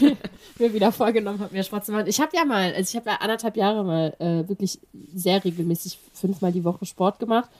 mir, 0.00 0.16
mir, 0.58 0.74
wieder 0.74 0.90
vorgenommen 0.90 1.38
habe, 1.38 1.52
mehr 1.52 1.62
Sport 1.62 1.84
zu 1.84 1.92
machen. 1.92 2.06
Ich 2.06 2.20
habe 2.20 2.34
ja 2.34 2.44
mal, 2.44 2.72
also 2.74 2.88
ich 2.90 2.96
habe 2.96 3.10
ja 3.10 3.16
anderthalb 3.16 3.56
Jahre 3.56 3.84
mal 3.84 4.16
äh, 4.18 4.48
wirklich 4.48 4.80
sehr 5.14 5.44
regelmäßig 5.44 5.98
fünfmal 6.14 6.52
die 6.52 6.64
Woche 6.64 6.86
Sport 6.86 7.18
gemacht. 7.18 7.50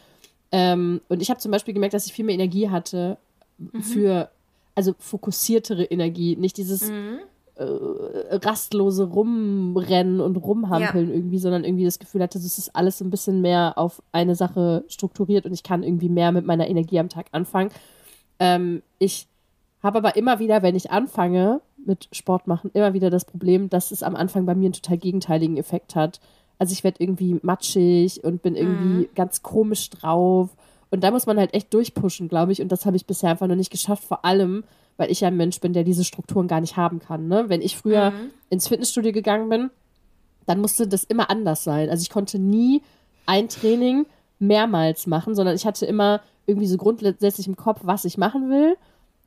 Ähm, 0.51 1.03
und 1.09 1.21
ich 1.21 1.31
habe 1.31 1.41
zum 1.41 1.51
Beispiel 1.51 1.75
gemerkt, 1.75 1.95
dass 1.95 2.07
ich 2.07 2.15
viel 2.15 2.25
mehr 2.25 2.35
Energie 2.35 2.71
hatte 2.71 3.19
mhm. 3.59 3.83
für, 3.83 4.31
also 4.75 4.95
fokussiertere 4.99 5.85
Energie. 5.85 6.37
Nicht 6.37 6.57
dieses 6.57 6.89
mhm 6.89 7.21
rastlose 7.65 9.05
Rumrennen 9.05 10.21
und 10.21 10.37
Rumhampeln 10.37 11.09
ja. 11.09 11.15
irgendwie, 11.15 11.39
sondern 11.39 11.65
irgendwie 11.65 11.85
das 11.85 11.99
Gefühl 11.99 12.23
hatte, 12.23 12.39
es 12.39 12.59
ist 12.59 12.75
alles 12.75 12.99
so 12.99 13.05
ein 13.05 13.11
bisschen 13.11 13.41
mehr 13.41 13.75
auf 13.77 14.03
eine 14.13 14.35
Sache 14.35 14.85
strukturiert 14.89 15.47
und 15.47 15.53
ich 15.53 15.63
kann 15.63 15.83
irgendwie 15.83 16.09
mehr 16.09 16.33
mit 16.33 16.47
meiner 16.47 16.69
Energie 16.69 16.99
am 16.99 17.09
Tag 17.09 17.27
anfangen. 17.33 17.71
Ähm, 18.39 18.83
ich 18.99 19.27
habe 19.83 19.99
aber 19.99 20.17
immer 20.17 20.39
wieder, 20.39 20.63
wenn 20.63 20.77
ich 20.77 20.91
anfange 20.91 21.61
mit 21.85 22.09
Sport 22.13 22.47
machen, 22.47 22.71
immer 22.75 22.95
wieder 22.95 23.11
das 23.11 23.25
Problem, 23.25 23.69
dass 23.69 23.91
es 23.91 24.03
am 24.03 24.17
Anfang 24.17 24.47
bei 24.47 24.55
mir 24.55 24.67
einen 24.67 24.75
total 24.75 24.99
gegenteiligen 24.99 25.57
Effekt 25.57 25.97
hat. 25.97 26.21
Also 26.59 26.73
ich 26.73 26.85
werde 26.85 27.03
irgendwie 27.03 27.41
matschig 27.43 28.23
und 28.23 28.43
bin 28.43 28.55
irgendwie 28.55 29.07
mhm. 29.07 29.09
ganz 29.15 29.43
komisch 29.43 29.91
drauf. 29.91 30.51
Und 30.91 31.03
da 31.03 31.11
muss 31.11 31.27
man 31.27 31.39
halt 31.39 31.55
echt 31.55 31.73
durchpushen, 31.75 32.29
glaube 32.29 32.53
ich. 32.53 32.63
Und 32.63 32.71
das 32.71 32.87
habe 32.87 32.97
ich 32.97 33.07
bisher 33.07 33.31
einfach 33.31 33.49
noch 33.49 33.57
nicht 33.57 33.73
geschafft. 33.73 34.05
Vor 34.05 34.25
allem, 34.25 34.63
weil 35.03 35.11
ich 35.11 35.21
ja 35.21 35.29
ein 35.29 35.37
Mensch 35.37 35.59
bin, 35.59 35.73
der 35.73 35.83
diese 35.83 36.05
Strukturen 36.05 36.47
gar 36.47 36.61
nicht 36.61 36.77
haben 36.77 37.01
kann. 37.01 37.27
Ne? 37.27 37.47
Wenn 37.49 37.61
ich 37.61 37.77
früher 37.77 38.13
mhm. 38.13 38.31
ins 38.51 38.69
Fitnessstudio 38.69 39.11
gegangen 39.11 39.49
bin, 39.49 39.71
dann 40.47 40.61
musste 40.61 40.87
das 40.87 41.03
immer 41.03 41.29
anders 41.29 41.65
sein. 41.65 41.91
Also 41.91 42.03
ich 42.03 42.11
konnte 42.11 42.39
nie 42.39 42.83
ein 43.27 43.49
Training 43.49 44.07
mehrmals 44.39 45.09
machen, 45.09 45.35
sondern 45.35 45.57
ich 45.57 45.67
hatte 45.67 45.87
immer 45.87 46.21
irgendwie 46.47 46.69
so 46.69 46.77
grundsätzlich 46.77 47.49
im 47.49 47.57
Kopf, 47.57 47.81
was 47.83 48.05
ich 48.05 48.17
machen 48.17 48.49
will. 48.49 48.77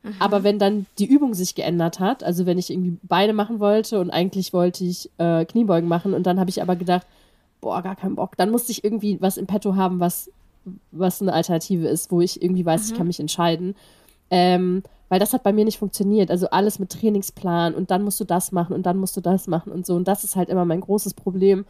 Mhm. 0.04 0.16
Aber 0.20 0.44
wenn 0.44 0.60
dann 0.60 0.86
die 0.98 1.08
Übung 1.08 1.34
sich 1.34 1.56
geändert 1.56 2.00
hat, 2.00 2.24
also 2.24 2.46
wenn 2.46 2.58
ich 2.58 2.70
irgendwie 2.70 2.98
Beine 3.04 3.34
machen 3.34 3.60
wollte 3.60 4.00
und 4.00 4.12
eigentlich 4.12 4.54
wollte 4.54 4.86
ich 4.86 5.10
äh, 5.18 5.44
Kniebeugen 5.44 5.90
machen 5.90 6.14
und 6.14 6.26
dann 6.26 6.40
habe 6.40 6.50
ich 6.50 6.62
aber 6.62 6.78
gedacht, 6.78 7.06
boah, 7.60 7.82
gar 7.82 7.98
keinen 7.98 8.16
Bock, 8.16 8.38
dann 8.38 8.50
musste 8.50 8.72
ich 8.72 8.82
irgendwie 8.82 9.18
was 9.20 9.36
im 9.36 9.46
Petto 9.46 9.76
haben, 9.76 10.00
was, 10.00 10.32
was 10.94 11.22
eine 11.22 11.34
Alternative 11.34 11.90
ist, 11.90 12.14
wo 12.14 12.22
ich 12.22 12.42
irgendwie 12.42 12.66
weiß, 12.66 12.86
mhm. 12.86 12.92
ich 12.92 12.98
kann 12.98 13.08
mich 13.08 13.20
entscheiden. 13.20 13.76
Ähm, 14.30 14.84
weil 15.10 15.20
das 15.20 15.34
hat 15.34 15.44
bei 15.44 15.54
mir 15.54 15.66
nicht 15.66 15.78
funktioniert. 15.78 16.32
Also 16.32 16.50
alles 16.50 16.80
mit 16.80 16.92
Trainingsplan 16.92 17.76
und 17.76 17.92
dann 17.92 18.04
musst 18.04 18.20
du 18.20 18.24
das 18.24 18.52
machen 18.52 18.74
und 18.74 18.86
dann 18.86 18.98
musst 18.98 19.16
du 19.16 19.22
das 19.22 19.48
machen 19.48 19.72
und 19.72 19.86
so. 19.86 19.96
Und 19.96 20.08
das 20.08 20.24
ist 20.24 20.36
halt 20.36 20.50
immer 20.50 20.66
mein 20.66 20.82
großes 20.82 21.14
Problem. 21.14 21.66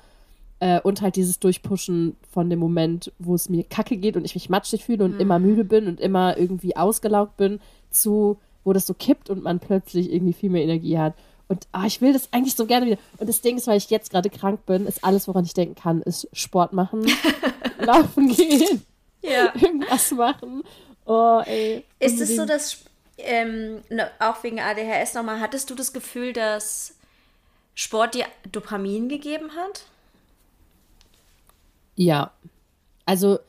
Äh, 0.60 0.80
und 0.82 1.02
halt 1.02 1.18
dieses 1.18 1.40
Durchpushen 1.40 2.16
von 2.32 2.50
dem 2.50 2.60
Moment, 2.60 3.12
wo 3.20 3.36
es 3.36 3.50
mir 3.50 3.64
kacke 3.66 3.98
geht 3.98 4.16
und 4.16 4.24
ich 4.24 4.36
mich 4.36 4.50
matschig 4.50 4.86
fühle 4.86 5.04
und 5.04 5.16
mhm. 5.16 5.20
immer 5.20 5.38
müde 5.38 5.66
bin 5.66 5.88
und 5.88 6.00
immer 6.00 6.38
irgendwie 6.38 6.78
ausgelaugt 6.78 7.36
bin, 7.36 7.60
zu, 7.90 8.38
wo 8.64 8.72
das 8.72 8.88
so 8.88 8.94
kippt 8.94 9.30
und 9.30 9.44
man 9.44 9.60
plötzlich 9.60 10.14
irgendwie 10.14 10.34
viel 10.34 10.50
mehr 10.50 10.64
Energie 10.64 10.98
hat. 10.98 11.14
Und 11.48 11.68
ah, 11.74 11.86
ich 11.86 12.02
will 12.02 12.14
das 12.14 12.32
eigentlich 12.32 12.56
so 12.56 12.66
gerne 12.66 12.86
wieder. 12.86 12.98
Und 13.18 13.28
das 13.28 13.42
Ding 13.42 13.58
ist, 13.58 13.68
weil 13.68 13.78
ich 13.78 13.90
jetzt 13.90 14.12
gerade 14.12 14.30
krank 14.30 14.66
bin, 14.66 14.88
ist 14.88 15.04
alles, 15.04 15.28
woran 15.28 15.46
ich 15.46 15.54
denken 15.54 15.76
kann, 15.76 16.02
ist 16.02 16.28
Sport 16.34 16.74
machen, 16.74 17.06
laufen 17.80 18.30
gehen, 18.30 18.82
ja. 19.22 19.54
irgendwas 19.62 20.12
machen. 20.12 20.64
Oh, 21.06 21.42
ey. 21.46 21.86
Ist 22.00 22.20
es 22.20 22.36
so, 22.36 22.46
dass 22.46 22.86
ähm, 23.18 23.82
ne, 23.90 24.10
auch 24.20 24.44
wegen 24.44 24.60
ADHS 24.60 25.14
nochmal, 25.14 25.40
hattest 25.40 25.70
du 25.70 25.76
das 25.76 25.94
Gefühl, 25.94 26.34
dass 26.34 26.96
Sport 27.74 28.16
dir 28.16 28.26
Dopamin 28.52 29.10
gegeben 29.10 29.52
hat? 29.56 29.84
Ja. 31.96 32.32
Also 33.06 33.40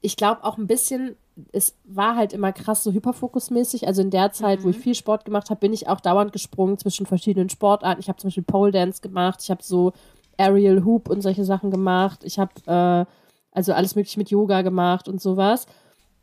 ich 0.00 0.16
glaube 0.16 0.44
auch 0.44 0.58
ein 0.58 0.66
bisschen, 0.66 1.16
es 1.52 1.74
war 1.84 2.16
halt 2.16 2.32
immer 2.32 2.52
krass 2.52 2.82
so 2.84 2.92
hyperfokusmäßig. 2.92 3.86
Also 3.86 4.02
in 4.02 4.10
der 4.10 4.32
Zeit, 4.32 4.60
mhm. 4.60 4.64
wo 4.64 4.68
ich 4.70 4.78
mhm. 4.78 4.82
viel 4.82 4.94
Sport 4.94 5.24
gemacht 5.24 5.50
habe, 5.50 5.60
bin 5.60 5.72
ich 5.72 5.88
auch 5.88 6.00
dauernd 6.00 6.32
gesprungen 6.32 6.78
zwischen 6.78 7.06
verschiedenen 7.06 7.48
Sportarten. 7.48 8.00
Ich 8.00 8.08
habe 8.08 8.18
zum 8.18 8.28
Beispiel 8.28 8.42
Pole 8.42 8.72
Dance 8.72 9.00
gemacht, 9.00 9.40
ich 9.42 9.50
habe 9.50 9.62
so 9.62 9.92
Aerial 10.36 10.84
Hoop 10.84 11.08
und 11.08 11.22
solche 11.22 11.44
Sachen 11.44 11.70
gemacht. 11.70 12.20
Ich 12.24 12.38
habe 12.38 12.52
äh, 12.66 13.10
also 13.52 13.72
alles 13.72 13.94
mögliche 13.94 14.18
mit 14.18 14.30
Yoga 14.30 14.62
gemacht 14.62 15.08
und 15.08 15.22
sowas. 15.22 15.66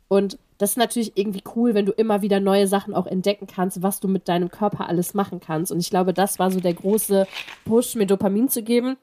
Und 0.08 0.38
das 0.62 0.70
ist 0.70 0.76
natürlich 0.76 1.16
irgendwie 1.16 1.42
cool, 1.56 1.74
wenn 1.74 1.86
du 1.86 1.92
immer 1.92 2.22
wieder 2.22 2.38
neue 2.38 2.68
Sachen 2.68 2.94
auch 2.94 3.08
entdecken 3.08 3.48
kannst, 3.48 3.82
was 3.82 3.98
du 3.98 4.06
mit 4.06 4.28
deinem 4.28 4.48
Körper 4.48 4.88
alles 4.88 5.12
machen 5.12 5.40
kannst. 5.40 5.72
Und 5.72 5.80
ich 5.80 5.90
glaube, 5.90 6.14
das 6.14 6.38
war 6.38 6.52
so 6.52 6.60
der 6.60 6.74
große 6.74 7.26
Push, 7.64 7.96
mir 7.96 8.06
Dopamin 8.06 8.48
zu 8.48 8.62
geben. 8.62 8.96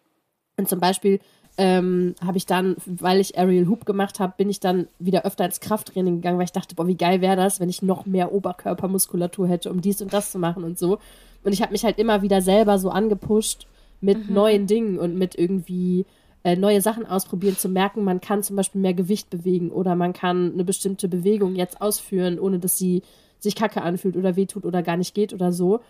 Und 0.55 0.69
zum 0.69 0.79
Beispiel 0.79 1.19
ähm, 1.57 2.15
habe 2.25 2.37
ich 2.37 2.45
dann, 2.45 2.77
weil 2.85 3.19
ich 3.19 3.37
Aerial 3.37 3.67
Hoop 3.67 3.85
gemacht 3.85 4.21
habe, 4.21 4.35
bin 4.37 4.49
ich 4.49 4.61
dann 4.61 4.87
wieder 4.99 5.25
öfter 5.25 5.43
ins 5.43 5.59
Krafttraining 5.59 6.15
gegangen, 6.15 6.37
weil 6.37 6.45
ich 6.45 6.53
dachte, 6.53 6.75
boah, 6.75 6.87
wie 6.87 6.95
geil 6.95 7.19
wäre 7.19 7.35
das, 7.35 7.59
wenn 7.59 7.67
ich 7.67 7.81
noch 7.81 8.05
mehr 8.05 8.31
Oberkörpermuskulatur 8.31 9.49
hätte, 9.49 9.69
um 9.69 9.81
dies 9.81 10.01
und 10.01 10.13
das 10.13 10.31
zu 10.31 10.39
machen 10.39 10.63
und 10.63 10.79
so. 10.79 10.99
Und 11.43 11.51
ich 11.51 11.61
habe 11.61 11.73
mich 11.73 11.83
halt 11.83 11.99
immer 11.99 12.21
wieder 12.21 12.41
selber 12.41 12.79
so 12.79 12.89
angepusht 12.89 13.67
mit 13.99 14.29
mhm. 14.29 14.33
neuen 14.33 14.65
Dingen 14.65 14.97
und 14.97 15.17
mit 15.17 15.35
irgendwie 15.35 16.05
äh, 16.43 16.55
neue 16.55 16.81
Sachen 16.81 17.05
ausprobieren, 17.05 17.57
zu 17.57 17.69
merken, 17.69 18.03
man 18.03 18.21
kann 18.21 18.43
zum 18.43 18.55
Beispiel 18.55 18.81
mehr 18.81 18.93
Gewicht 18.93 19.29
bewegen 19.29 19.71
oder 19.71 19.95
man 19.95 20.13
kann 20.13 20.53
eine 20.53 20.63
bestimmte 20.63 21.07
Bewegung 21.07 21.55
jetzt 21.55 21.81
ausführen, 21.81 22.39
ohne 22.39 22.59
dass 22.59 22.77
sie 22.77 23.01
sich 23.39 23.55
kacke 23.55 23.81
anfühlt 23.81 24.17
oder 24.17 24.35
wehtut 24.35 24.65
oder 24.65 24.83
gar 24.83 24.97
nicht 24.97 25.13
geht 25.13 25.33
oder 25.33 25.51
so. 25.51 25.81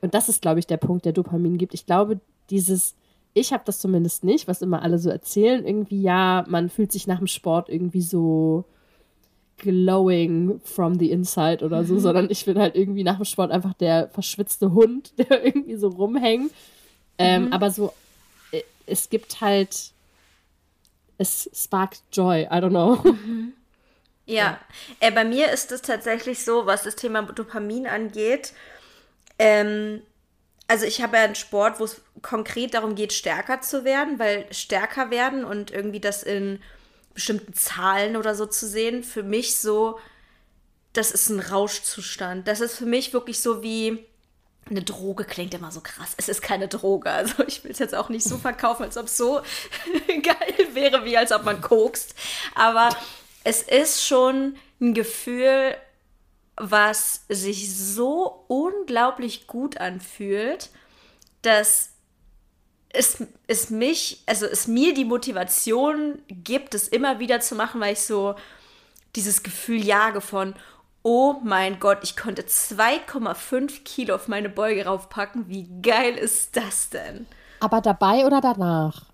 Und 0.00 0.14
das 0.14 0.28
ist, 0.28 0.42
glaube 0.42 0.58
ich, 0.58 0.66
der 0.66 0.76
Punkt, 0.76 1.04
der 1.04 1.12
Dopamin 1.12 1.58
gibt. 1.58 1.74
Ich 1.74 1.86
glaube, 1.86 2.20
dieses 2.50 2.94
ich 3.36 3.52
habe 3.52 3.64
das 3.66 3.80
zumindest 3.80 4.24
nicht, 4.24 4.48
was 4.48 4.62
immer 4.62 4.80
alle 4.80 4.98
so 4.98 5.10
erzählen. 5.10 5.66
Irgendwie, 5.66 6.00
ja, 6.00 6.46
man 6.48 6.70
fühlt 6.70 6.90
sich 6.90 7.06
nach 7.06 7.18
dem 7.18 7.26
Sport 7.26 7.68
irgendwie 7.68 8.00
so 8.00 8.64
glowing 9.58 10.58
from 10.64 10.98
the 10.98 11.10
inside 11.10 11.62
oder 11.62 11.84
so, 11.84 11.98
sondern 11.98 12.30
ich 12.30 12.46
bin 12.46 12.58
halt 12.58 12.74
irgendwie 12.74 13.04
nach 13.04 13.16
dem 13.16 13.26
Sport 13.26 13.50
einfach 13.50 13.74
der 13.74 14.08
verschwitzte 14.08 14.72
Hund, 14.72 15.12
der 15.18 15.44
irgendwie 15.44 15.76
so 15.76 15.88
rumhängt. 15.88 16.50
Ähm, 17.18 17.46
mhm. 17.46 17.52
aber 17.52 17.70
so, 17.70 17.92
äh, 18.52 18.62
es 18.86 19.10
gibt 19.10 19.42
halt, 19.42 19.92
es 21.18 21.50
sparkt 21.54 22.02
joy, 22.12 22.42
I 22.42 22.56
don't 22.56 22.70
know. 22.70 22.96
Mhm. 22.96 23.52
Ja. 24.28 24.58
Äh, 24.98 25.12
bei 25.12 25.24
mir 25.24 25.52
ist 25.52 25.70
es 25.70 25.82
tatsächlich 25.82 26.44
so, 26.44 26.66
was 26.66 26.82
das 26.82 26.96
Thema 26.96 27.22
Dopamin 27.22 27.86
angeht. 27.86 28.54
Ähm, 29.38 30.02
also 30.66 30.84
ich 30.84 31.00
habe 31.00 31.16
ja 31.16 31.22
einen 31.22 31.36
Sport, 31.36 31.78
wo 31.78 31.84
es 31.84 32.00
konkret 32.22 32.74
darum 32.74 32.96
geht, 32.96 33.12
stärker 33.12 33.60
zu 33.60 33.84
werden, 33.84 34.18
weil 34.18 34.52
stärker 34.52 35.10
werden 35.10 35.44
und 35.44 35.70
irgendwie 35.70 36.00
das 36.00 36.24
in 36.24 36.60
bestimmten 37.14 37.54
Zahlen 37.54 38.16
oder 38.16 38.34
so 38.34 38.46
zu 38.46 38.66
sehen, 38.66 39.04
für 39.04 39.22
mich 39.22 39.58
so, 39.58 39.98
das 40.92 41.12
ist 41.12 41.28
ein 41.28 41.40
Rauschzustand. 41.40 42.48
Das 42.48 42.60
ist 42.60 42.76
für 42.76 42.86
mich 42.86 43.12
wirklich 43.12 43.40
so 43.40 43.62
wie 43.62 44.06
eine 44.68 44.82
Droge 44.82 45.24
klingt 45.24 45.54
immer 45.54 45.70
so 45.70 45.80
krass. 45.80 46.14
Es 46.16 46.28
ist 46.28 46.42
keine 46.42 46.68
Droge. 46.68 47.10
Also 47.10 47.44
ich 47.46 47.62
will 47.64 47.70
es 47.70 47.78
jetzt 47.78 47.94
auch 47.94 48.08
nicht 48.08 48.24
so 48.24 48.36
verkaufen, 48.36 48.82
als 48.82 48.96
ob 48.96 49.06
es 49.06 49.16
so 49.16 49.40
geil 50.08 50.74
wäre, 50.74 51.04
wie 51.04 51.16
als 51.16 51.32
ob 51.32 51.44
man 51.44 51.60
kokst. 51.60 52.14
Aber 52.54 52.88
es 53.44 53.62
ist 53.62 54.04
schon 54.04 54.56
ein 54.80 54.94
Gefühl, 54.94 55.76
was 56.56 57.24
sich 57.28 57.74
so 57.74 58.44
unglaublich 58.48 59.46
gut 59.46 59.78
anfühlt, 59.78 60.70
dass 61.42 61.90
es, 62.88 63.22
es 63.46 63.70
mich, 63.70 64.22
also 64.26 64.46
es 64.46 64.66
mir 64.66 64.94
die 64.94 65.04
Motivation 65.04 66.22
gibt, 66.28 66.74
es 66.74 66.88
immer 66.88 67.18
wieder 67.18 67.40
zu 67.40 67.54
machen, 67.54 67.80
weil 67.80 67.92
ich 67.92 68.00
so 68.00 68.34
dieses 69.14 69.42
Gefühl 69.42 69.84
jage 69.84 70.20
von, 70.20 70.54
oh 71.06 71.36
mein 71.44 71.78
Gott, 71.78 71.98
ich 72.02 72.16
konnte 72.16 72.42
2,5 72.42 73.84
Kilo 73.84 74.16
auf 74.16 74.26
meine 74.26 74.48
Beuge 74.48 74.86
raufpacken. 74.86 75.48
Wie 75.48 75.68
geil 75.80 76.14
ist 76.14 76.56
das 76.56 76.90
denn? 76.90 77.26
Aber 77.60 77.80
dabei 77.80 78.26
oder 78.26 78.40
danach? 78.40 79.04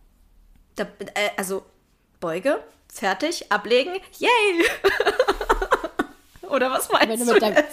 Da, 0.75 0.85
äh, 0.85 1.29
also 1.37 1.63
Beuge, 2.19 2.61
fertig, 2.89 3.53
ablegen, 3.53 3.93
yay! 4.19 4.31
Oder 6.51 6.71
was 6.71 6.91
meinst 6.91 7.09
wenn 7.09 7.27
du, 7.27 7.33
du 7.33 7.41
deinem, 7.41 7.65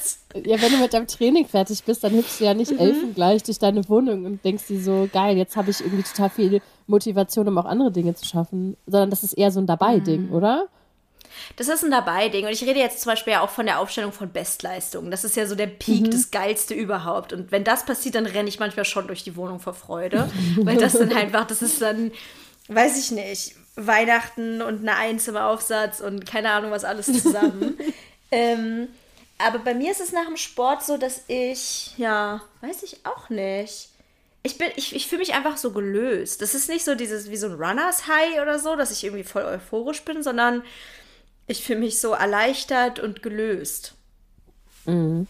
Ja, 0.45 0.61
wenn 0.61 0.71
du 0.71 0.77
mit 0.77 0.93
deinem 0.93 1.07
Training 1.07 1.45
fertig 1.45 1.83
bist, 1.83 2.01
dann 2.01 2.13
hüpfst 2.13 2.39
du 2.39 2.45
ja 2.45 2.53
nicht 2.53 2.71
mhm. 2.71 2.79
elfengleich 2.79 3.43
durch 3.43 3.59
deine 3.59 3.87
Wohnung 3.89 4.23
und 4.23 4.45
denkst 4.45 4.67
dir 4.67 4.81
so, 4.81 5.09
geil, 5.11 5.35
jetzt 5.35 5.57
habe 5.57 5.71
ich 5.71 5.81
irgendwie 5.81 6.03
total 6.03 6.29
viel 6.29 6.61
Motivation, 6.87 7.49
um 7.49 7.57
auch 7.57 7.65
andere 7.65 7.91
Dinge 7.91 8.15
zu 8.15 8.25
schaffen. 8.25 8.77
Sondern 8.85 9.09
das 9.09 9.23
ist 9.23 9.33
eher 9.33 9.51
so 9.51 9.59
ein 9.59 9.67
Dabei-Ding, 9.67 10.27
mhm. 10.27 10.33
oder? 10.33 10.69
Das 11.55 11.67
ist 11.67 11.83
ein 11.83 11.91
Dabei-Ding. 11.91 12.45
Und 12.45 12.51
ich 12.51 12.63
rede 12.63 12.79
jetzt 12.79 13.01
zum 13.01 13.11
Beispiel 13.11 13.33
ja 13.33 13.41
auch 13.41 13.49
von 13.49 13.65
der 13.65 13.79
Aufstellung 13.79 14.11
von 14.11 14.29
Bestleistungen. 14.31 15.11
Das 15.11 15.23
ist 15.23 15.35
ja 15.35 15.45
so 15.45 15.55
der 15.55 15.67
Peak, 15.67 16.03
mhm. 16.03 16.11
das 16.11 16.31
Geilste 16.31 16.73
überhaupt. 16.73 17.33
Und 17.33 17.51
wenn 17.51 17.63
das 17.63 17.85
passiert, 17.85 18.15
dann 18.15 18.25
renne 18.25 18.49
ich 18.49 18.59
manchmal 18.59 18.85
schon 18.85 19.07
durch 19.07 19.23
die 19.23 19.35
Wohnung 19.35 19.59
vor 19.59 19.73
Freude. 19.73 20.29
weil 20.57 20.77
das 20.77 20.93
dann 20.93 21.13
einfach, 21.13 21.45
das 21.45 21.61
ist 21.61 21.81
dann, 21.81 22.11
weiß 22.67 22.97
ich 22.97 23.11
nicht, 23.11 23.55
Weihnachten 23.75 24.61
und 24.61 24.81
eine 24.81 24.95
Einzimmeraufsatz 24.95 25.99
und 25.99 26.25
keine 26.25 26.51
Ahnung, 26.51 26.71
was 26.71 26.83
alles 26.83 27.05
zusammen. 27.05 27.77
Ähm, 28.31 28.89
aber 29.39 29.59
bei 29.59 29.73
mir 29.73 29.91
ist 29.91 30.01
es 30.01 30.11
nach 30.11 30.25
dem 30.25 30.37
Sport 30.37 30.83
so, 30.83 30.97
dass 30.97 31.23
ich, 31.27 31.97
ja, 31.97 32.41
weiß 32.61 32.83
ich 32.83 33.05
auch 33.05 33.29
nicht. 33.29 33.89
Ich 34.43 34.57
bin, 34.57 34.69
ich, 34.75 34.95
ich 34.95 35.07
fühle 35.07 35.19
mich 35.19 35.33
einfach 35.33 35.57
so 35.57 35.71
gelöst. 35.71 36.41
Das 36.41 36.53
ist 36.53 36.69
nicht 36.69 36.85
so 36.85 36.93
dieses 36.95 37.29
wie 37.29 37.37
so 37.37 37.47
ein 37.47 37.53
Runners 37.53 38.07
High 38.07 38.41
oder 38.41 38.59
so, 38.59 38.75
dass 38.75 38.91
ich 38.91 39.03
irgendwie 39.03 39.23
voll 39.23 39.43
euphorisch 39.43 40.03
bin, 40.03 40.23
sondern 40.23 40.63
ich 41.49 41.63
fühle 41.63 41.79
mich 41.79 41.99
so 41.99 42.11
erleichtert 42.11 42.99
und 42.99 43.23
gelöst. 43.23 43.95
Mhm. 44.85 45.27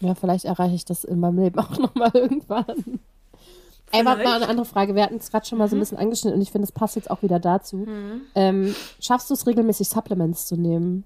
Ja, 0.00 0.14
vielleicht 0.14 0.44
erreiche 0.44 0.76
ich 0.76 0.84
das 0.84 1.02
in 1.02 1.18
meinem 1.18 1.42
Leben 1.42 1.58
auch 1.58 1.76
nochmal 1.78 2.12
irgendwann. 2.14 3.00
Ey, 3.90 4.04
warte 4.04 4.22
mal 4.22 4.36
eine 4.36 4.48
andere 4.48 4.66
Frage. 4.66 4.94
Wir 4.94 5.02
hatten 5.02 5.16
es 5.16 5.30
gerade 5.30 5.44
schon 5.44 5.58
mal 5.58 5.64
mhm. 5.64 5.70
so 5.70 5.74
ein 5.74 5.78
mhm. 5.78 5.80
bisschen 5.80 5.98
angeschnitten 5.98 6.36
und 6.36 6.42
ich 6.42 6.52
finde, 6.52 6.66
es 6.66 6.72
passt 6.72 6.94
jetzt 6.94 7.10
auch 7.10 7.22
wieder 7.22 7.40
dazu. 7.40 7.78
Mhm. 7.78 8.22
Ähm, 8.36 8.76
schaffst 9.00 9.28
du 9.28 9.34
es 9.34 9.44
regelmäßig, 9.44 9.88
Supplements 9.88 10.46
zu 10.46 10.56
nehmen? 10.56 11.02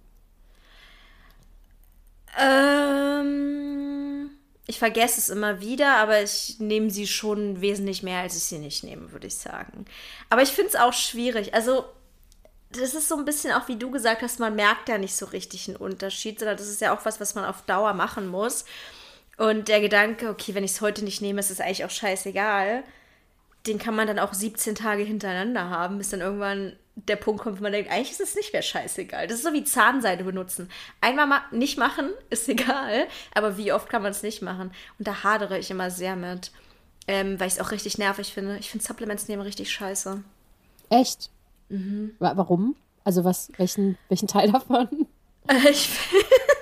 Ähm, 2.38 4.31
ich 4.66 4.79
vergesse 4.79 5.20
es 5.20 5.31
immer 5.31 5.62
wieder, 5.62 5.96
aber 5.96 6.22
ich 6.22 6.57
nehme 6.59 6.90
sie 6.90 7.07
schon 7.07 7.62
wesentlich 7.62 8.03
mehr, 8.03 8.20
als 8.20 8.37
ich 8.37 8.42
sie 8.42 8.59
nicht 8.59 8.85
nehme, 8.85 9.11
würde 9.12 9.29
ich 9.29 9.37
sagen. 9.37 9.87
Aber 10.29 10.42
ich 10.42 10.51
finde 10.51 10.68
es 10.68 10.77
auch 10.77 10.92
schwierig. 10.92 11.55
Also, 11.55 11.87
das 12.72 12.94
ist 12.94 13.08
so 13.08 13.16
ein 13.16 13.24
bisschen 13.24 13.52
auch, 13.52 13.68
wie 13.68 13.76
du 13.76 13.90
gesagt 13.90 14.22
hast, 14.22 14.40
man 14.40 14.54
merkt 14.54 14.88
da 14.88 14.98
nicht 14.98 15.16
so 15.16 15.26
richtig 15.26 15.68
einen 15.68 15.76
Unterschied, 15.76 16.38
sondern 16.38 16.56
das 16.56 16.68
ist 16.68 16.80
ja 16.80 16.94
auch 16.94 17.04
was, 17.04 17.20
was 17.20 17.35
man 17.35 17.44
auf 17.44 17.62
Dauer 17.62 17.94
machen 17.94 18.28
muss. 18.28 18.64
Und 19.37 19.68
der 19.68 19.80
Gedanke, 19.80 20.28
okay, 20.28 20.54
wenn 20.54 20.64
ich 20.64 20.72
es 20.72 20.80
heute 20.80 21.04
nicht 21.04 21.23
nehme, 21.23 21.40
ist 21.40 21.50
es 21.50 21.60
eigentlich 21.60 21.85
auch 21.85 21.90
scheißegal, 21.90 22.85
den 23.66 23.79
kann 23.79 23.94
man 23.94 24.06
dann 24.06 24.18
auch 24.18 24.35
17 24.35 24.75
Tage 24.75 25.04
hintereinander 25.04 25.70
haben, 25.70 25.98
bis 25.98 26.10
dann 26.10 26.20
irgendwann 26.20 26.77
der 26.94 27.16
Punkt 27.16 27.42
kommt, 27.42 27.58
wo 27.58 27.62
man 27.62 27.73
denkt, 27.73 27.90
eigentlich 27.90 28.10
ist 28.10 28.20
es 28.20 28.35
nicht 28.35 28.52
mehr 28.52 28.62
scheißegal. 28.62 29.27
Das 29.27 29.38
ist 29.38 29.44
so 29.44 29.52
wie 29.52 29.64
Zahnseide 29.64 30.25
benutzen. 30.25 30.70
Einmal 31.00 31.27
ma 31.27 31.44
nicht 31.50 31.79
machen, 31.79 32.10
ist 32.31 32.48
egal, 32.48 33.06
aber 33.35 33.56
wie 33.56 33.73
oft 33.73 33.88
kann 33.88 34.02
man 34.02 34.10
es 34.10 34.23
nicht 34.23 34.42
machen? 34.42 34.73
Und 34.98 35.08
da 35.08 35.23
hadere 35.23 35.58
ich 35.58 35.70
immer 35.70 35.90
sehr 35.90 36.16
mit, 36.16 36.52
ähm, 37.08 37.40
weil 37.40 37.48
ich 37.48 37.54
es 37.54 37.60
auch 37.60 37.70
richtig 37.70 37.98
nervig 37.98 38.33
finde. 38.33 38.58
Ich 38.58 38.70
finde 38.70 38.85
Supplements 38.85 39.29
nehmen 39.29 39.42
richtig 39.42 39.70
scheiße. 39.73 40.23
Echt? 40.90 41.31
Mhm. 41.73 42.14
Warum? 42.18 42.77
Also 43.04 43.25
was, 43.25 43.50
welchen, 43.56 43.98
welchen 44.08 44.29
Teil 44.29 44.52
davon? 44.52 44.88
ich, 45.68 45.90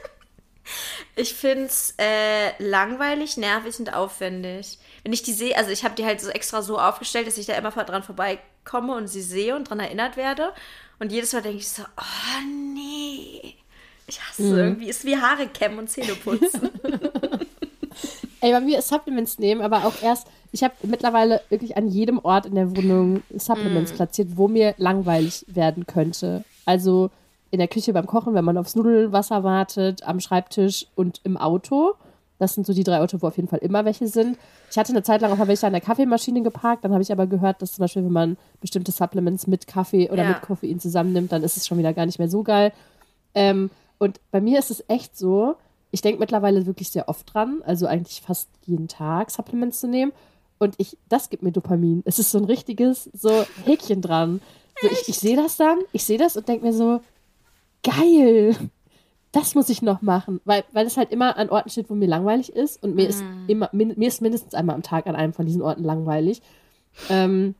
Ich 1.16 1.34
finde 1.34 1.64
es 1.64 1.94
äh, 1.98 2.50
langweilig, 2.62 3.36
nervig 3.36 3.78
und 3.78 3.92
aufwendig. 3.92 4.78
Wenn 5.02 5.12
ich 5.12 5.22
die 5.22 5.32
sehe, 5.32 5.56
also 5.56 5.70
ich 5.70 5.84
habe 5.84 5.94
die 5.94 6.04
halt 6.04 6.20
so 6.20 6.30
extra 6.30 6.62
so 6.62 6.78
aufgestellt, 6.78 7.26
dass 7.26 7.36
ich 7.36 7.46
da 7.46 7.54
immer 7.54 7.70
dran 7.70 8.02
vorbeikomme 8.02 8.94
und 8.94 9.08
sie 9.08 9.20
sehe 9.20 9.54
und 9.56 9.68
dran 9.68 9.80
erinnert 9.80 10.16
werde. 10.16 10.52
Und 10.98 11.12
jedes 11.12 11.32
Mal 11.32 11.42
denke 11.42 11.58
ich 11.58 11.68
so, 11.68 11.82
oh 11.82 12.42
nee. 12.74 13.56
Ich 14.06 14.20
hasse 14.22 14.42
mhm. 14.42 14.58
irgendwie. 14.58 14.88
Ist 14.88 15.04
wie 15.04 15.18
Haare 15.18 15.46
kämmen 15.48 15.80
und 15.80 15.90
Zähne 15.90 16.14
putzen. 16.14 16.70
Ey, 18.40 18.52
bei 18.52 18.60
mir 18.60 18.78
ist 18.78 18.88
Supplements 18.88 19.38
nehmen, 19.38 19.60
aber 19.60 19.84
auch 19.84 20.02
erst, 20.02 20.26
ich 20.52 20.64
habe 20.64 20.74
mittlerweile 20.82 21.40
wirklich 21.48 21.76
an 21.76 21.88
jedem 21.88 22.18
Ort 22.18 22.46
in 22.46 22.54
der 22.54 22.76
Wohnung 22.76 23.22
Supplements 23.36 23.92
mm. 23.92 23.96
platziert, 23.96 24.28
wo 24.36 24.48
mir 24.48 24.74
langweilig 24.78 25.44
werden 25.48 25.86
könnte. 25.86 26.44
Also 26.64 27.10
in 27.50 27.58
der 27.58 27.68
Küche 27.68 27.92
beim 27.92 28.06
Kochen, 28.06 28.34
wenn 28.34 28.44
man 28.44 28.56
aufs 28.56 28.76
Nudelwasser 28.76 29.44
wartet, 29.44 30.06
am 30.06 30.20
Schreibtisch 30.20 30.86
und 30.94 31.20
im 31.24 31.36
Auto. 31.36 31.94
Das 32.38 32.54
sind 32.54 32.66
so 32.66 32.72
die 32.72 32.84
drei 32.84 33.00
Orte, 33.00 33.20
wo 33.20 33.26
auf 33.26 33.36
jeden 33.36 33.48
Fall 33.48 33.58
immer 33.58 33.84
welche 33.84 34.06
sind. 34.06 34.38
Ich 34.70 34.78
hatte 34.78 34.92
eine 34.92 35.02
Zeit 35.02 35.20
lang 35.20 35.30
auch 35.30 35.36
mal 35.36 35.48
welche 35.48 35.66
an 35.66 35.72
der 35.72 35.82
Kaffeemaschine 35.82 36.42
geparkt. 36.42 36.84
Dann 36.84 36.92
habe 36.92 37.02
ich 37.02 37.12
aber 37.12 37.26
gehört, 37.26 37.60
dass 37.60 37.72
zum 37.72 37.82
Beispiel, 37.82 38.04
wenn 38.04 38.12
man 38.12 38.36
bestimmte 38.60 38.92
Supplements 38.92 39.46
mit 39.46 39.66
Kaffee 39.66 40.10
oder 40.10 40.22
ja. 40.22 40.28
mit 40.30 40.42
Koffein 40.42 40.80
zusammennimmt, 40.80 41.32
dann 41.32 41.42
ist 41.42 41.56
es 41.56 41.66
schon 41.66 41.78
wieder 41.78 41.92
gar 41.92 42.06
nicht 42.06 42.18
mehr 42.18 42.30
so 42.30 42.42
geil. 42.42 42.72
Ähm, 43.34 43.70
und 43.98 44.20
bei 44.30 44.40
mir 44.40 44.58
ist 44.58 44.70
es 44.70 44.82
echt 44.88 45.18
so, 45.18 45.56
ich 45.90 46.00
denke 46.00 46.20
mittlerweile 46.20 46.66
wirklich 46.66 46.88
sehr 46.90 47.08
oft 47.08 47.34
dran, 47.34 47.62
also 47.66 47.86
eigentlich 47.86 48.22
fast 48.22 48.48
jeden 48.64 48.88
Tag 48.88 49.30
Supplements 49.30 49.80
zu 49.80 49.88
nehmen. 49.88 50.12
Und 50.60 50.74
ich, 50.76 50.98
das 51.08 51.30
gibt 51.30 51.42
mir 51.42 51.52
Dopamin. 51.52 52.02
Es 52.04 52.18
ist 52.18 52.30
so 52.30 52.38
ein 52.38 52.44
richtiges, 52.44 53.10
so 53.14 53.44
Häkchen 53.64 54.02
dran. 54.02 54.42
So, 54.80 54.88
ich, 54.88 55.08
ich 55.08 55.18
sehe 55.18 55.34
das 55.34 55.56
dann, 55.56 55.78
ich 55.92 56.04
sehe 56.04 56.18
das 56.18 56.36
und 56.36 56.46
denke 56.46 56.66
mir 56.66 56.74
so, 56.74 57.00
geil, 57.82 58.54
das 59.32 59.54
muss 59.54 59.70
ich 59.70 59.80
noch 59.80 60.02
machen. 60.02 60.40
Weil, 60.44 60.64
weil 60.72 60.86
es 60.86 60.98
halt 60.98 61.12
immer 61.12 61.38
an 61.38 61.48
Orten 61.48 61.70
steht, 61.70 61.88
wo 61.88 61.94
mir 61.94 62.06
langweilig 62.06 62.52
ist. 62.52 62.82
Und 62.82 62.94
mir 62.94 63.06
mm. 63.06 63.10
ist 63.10 63.24
immer, 63.46 63.70
min, 63.72 63.94
mir 63.96 64.08
ist 64.08 64.20
mindestens 64.20 64.52
einmal 64.52 64.76
am 64.76 64.82
Tag 64.82 65.06
an 65.06 65.16
einem 65.16 65.32
von 65.32 65.46
diesen 65.46 65.62
Orten 65.62 65.82
langweilig. 65.82 66.42
Ähm, 67.08 67.54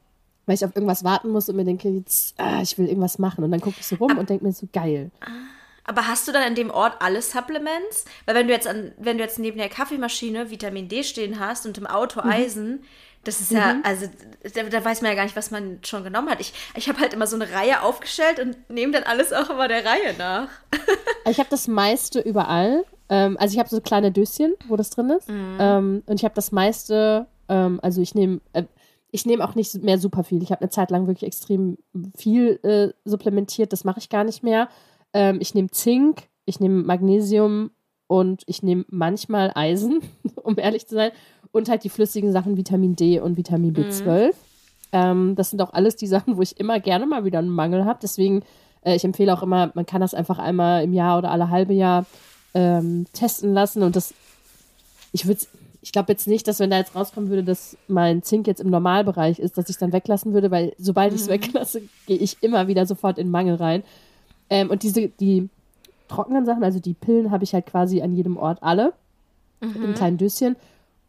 weil 0.45 0.57
ich 0.57 0.65
auf 0.65 0.77
irgendwas 0.77 1.03
warten 1.03 1.31
muss 1.31 1.49
und 1.49 1.57
mir 1.57 1.65
denke, 1.65 1.89
jetzt, 1.89 2.39
ah, 2.39 2.61
ich 2.61 2.77
will 2.77 2.87
irgendwas 2.87 3.19
machen. 3.19 3.43
Und 3.43 3.51
dann 3.51 3.63
gucke 3.63 3.77
ich 3.81 3.87
so 3.87 3.97
rum 3.97 4.19
und 4.19 4.29
denke 4.29 4.45
mir 4.45 4.53
so, 4.53 4.69
geil. 4.71 5.11
Ah 5.21 5.60
aber 5.85 6.07
hast 6.07 6.29
du 6.29 6.33
dann 6.33 6.43
an 6.43 6.55
dem 6.55 6.71
Ort 6.71 6.97
alle 7.01 7.23
Supplements? 7.23 8.05
Weil 8.27 8.35
wenn 8.35 8.47
du 8.47 8.53
jetzt 8.53 8.67
an, 8.67 8.93
wenn 8.99 9.19
du 9.19 9.25
jetzt 9.25 9.39
neben 9.39 9.59
der 9.59 9.69
Kaffeemaschine 9.69 10.51
Vitamin 10.51 10.89
D 10.89 11.03
stehen 11.03 11.41
hast 11.41 11.67
und 11.67 11.79
im 11.79 11.87
Auto 11.87 12.23
mhm. 12.23 12.31
Eisen, 12.31 12.85
das 13.25 13.41
ist 13.41 13.51
ja, 13.51 13.75
mhm. 13.75 13.83
also 13.85 14.07
da, 14.55 14.63
da, 14.63 14.85
weiß 14.85 15.03
man 15.03 15.11
ja 15.11 15.17
gar 15.17 15.25
nicht, 15.25 15.37
was 15.37 15.51
man 15.51 15.79
schon 15.85 16.05
genommen 16.05 16.31
hat. 16.31 16.41
Ich, 16.41 16.55
ich 16.75 16.89
habe 16.89 17.01
halt 17.01 17.13
immer 17.13 17.27
so 17.27 17.37
eine 17.37 17.53
Reihe 17.53 17.83
aufgestellt 17.83 18.41
und 18.41 18.71
nehme 18.71 18.93
dann 18.93 19.03
alles 19.03 19.33
auch 19.33 19.51
immer 19.51 19.69
der 19.69 19.85
Reihe 19.85 20.15
nach. 20.17 20.49
ich 21.29 21.39
habe 21.39 21.51
das 21.51 21.69
meiste 21.69 22.21
überall. 22.21 22.85
Ähm, 23.11 23.37
also 23.39 23.53
ich 23.53 23.59
habe 23.59 23.69
so 23.69 23.81
kleine 23.83 24.11
Döschen, 24.11 24.55
wo 24.69 24.77
das 24.77 24.89
drin 24.89 25.11
ist. 25.11 25.29
Mhm. 25.29 25.57
Ähm, 25.59 26.03
und 26.07 26.17
ich 26.17 26.25
habe 26.25 26.35
das 26.35 26.51
meiste, 26.51 27.27
ähm, 27.51 27.79
also 27.83 28.01
ich 28.01 28.15
nehme, 28.15 28.41
äh, 28.55 28.65
ich 29.11 29.27
nehme 29.27 29.45
auch 29.45 29.55
nicht 29.55 29.83
mehr 29.83 29.99
super 29.99 30.25
viel. 30.25 30.43
Ich 30.43 30.51
habe 30.51 30.63
eine 30.63 30.71
Zeit 30.71 30.91
lang 30.91 31.07
wirklich 31.07 31.27
extrem 31.27 31.77
viel 32.17 32.59
äh, 32.63 32.95
supplementiert. 33.05 33.73
Das 33.73 33.85
mache 33.85 33.99
ich 33.99 34.09
gar 34.09 34.25
nicht 34.25 34.43
mehr. 34.43 34.69
Ähm, 35.13 35.39
ich 35.41 35.55
nehme 35.55 35.71
Zink, 35.71 36.23
ich 36.45 36.61
nehme 36.61 36.83
Magnesium 36.83 37.71
und 38.07 38.43
ich 38.47 38.63
nehme 38.63 38.85
manchmal 38.89 39.53
Eisen, 39.55 40.01
um 40.43 40.59
ehrlich 40.59 40.87
zu 40.87 40.95
sein. 40.95 41.13
Und 41.53 41.69
halt 41.69 41.85
die 41.85 41.89
flüssigen 41.89 42.33
Sachen 42.33 42.57
Vitamin 42.57 42.95
D 42.95 43.21
und 43.21 43.37
Vitamin 43.37 43.75
B12. 43.75 44.27
Mhm. 44.27 44.33
Ähm, 44.93 45.35
das 45.37 45.51
sind 45.51 45.63
auch 45.63 45.73
alles 45.73 45.97
die 45.97 46.07
Sachen, 46.07 46.37
wo 46.37 46.43
ich 46.43 46.59
immer 46.59 46.81
gerne 46.81 47.07
mal 47.07 47.25
wieder 47.25 47.39
einen 47.39 47.51
Mangel 47.51 47.85
habe. 47.85 47.99
Deswegen, 48.03 48.43
äh, 48.83 48.95
ich 48.95 49.05
empfehle 49.05 49.33
auch 49.33 49.43
immer, 49.43 49.71
man 49.75 49.87
kann 49.87 50.01
das 50.01 50.15
einfach 50.15 50.39
einmal 50.39 50.85
im 50.85 50.93
Jahr 50.93 51.19
oder 51.19 51.31
alle 51.31 51.51
halbe 51.51 51.73
Jahr 51.73 52.07
ähm, 52.55 53.07
testen 53.13 53.53
lassen. 53.53 53.83
Und 53.83 53.97
das, 53.97 54.15
ich 55.13 55.27
würde 55.27 55.41
ich 55.83 55.93
glaube 55.93 56.13
jetzt 56.13 56.27
nicht, 56.27 56.47
dass 56.47 56.61
wenn 56.61 56.71
da 56.71 56.79
jetzt 56.79 56.95
rauskommen 56.95 57.31
würde, 57.31 57.45
dass 57.45 57.77
mein 57.89 58.23
Zink 58.23 58.47
jetzt 58.47 58.61
im 58.61 58.71
Normalbereich 58.71 59.39
ist, 59.39 59.57
dass 59.57 59.71
ich 59.71 59.79
dann 59.79 59.93
weglassen 59.93 60.33
würde, 60.33 60.51
weil 60.51 60.75
sobald 60.79 61.15
ich 61.15 61.23
es 61.23 61.27
mhm. 61.27 61.33
weglasse, 61.33 61.83
gehe 62.07 62.19
ich 62.19 62.37
immer 62.43 62.69
wieder 62.69 62.87
sofort 62.87 63.19
in 63.19 63.31
Mangel 63.31 63.55
rein. 63.57 63.83
Ähm, 64.51 64.71
und 64.71 64.83
diese, 64.83 65.09
die 65.09 65.49
trockenen 66.09 66.45
Sachen, 66.45 66.65
also 66.65 66.81
die 66.81 66.95
Pillen, 66.95 67.31
habe 67.31 67.45
ich 67.45 67.55
halt 67.55 67.67
quasi 67.67 68.03
an 68.03 68.15
jedem 68.15 68.37
Ort 68.37 68.59
alle. 68.63 68.93
Mhm. 69.61 69.85
In 69.85 69.95
kleinen 69.95 70.19
Döschen. 70.19 70.57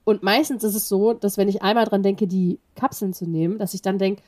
Und 0.03 0.23
meistens 0.23 0.63
ist 0.63 0.75
es 0.75 0.89
so, 0.89 1.13
dass 1.13 1.37
wenn 1.37 1.47
ich 1.47 1.61
einmal 1.61 1.85
dran 1.85 2.03
denke, 2.03 2.27
die 2.27 2.59
Kapseln 2.75 3.13
zu 3.13 3.25
nehmen, 3.25 3.57
dass 3.57 3.73
ich 3.73 3.81
dann 3.81 3.97
denke, 3.97 4.21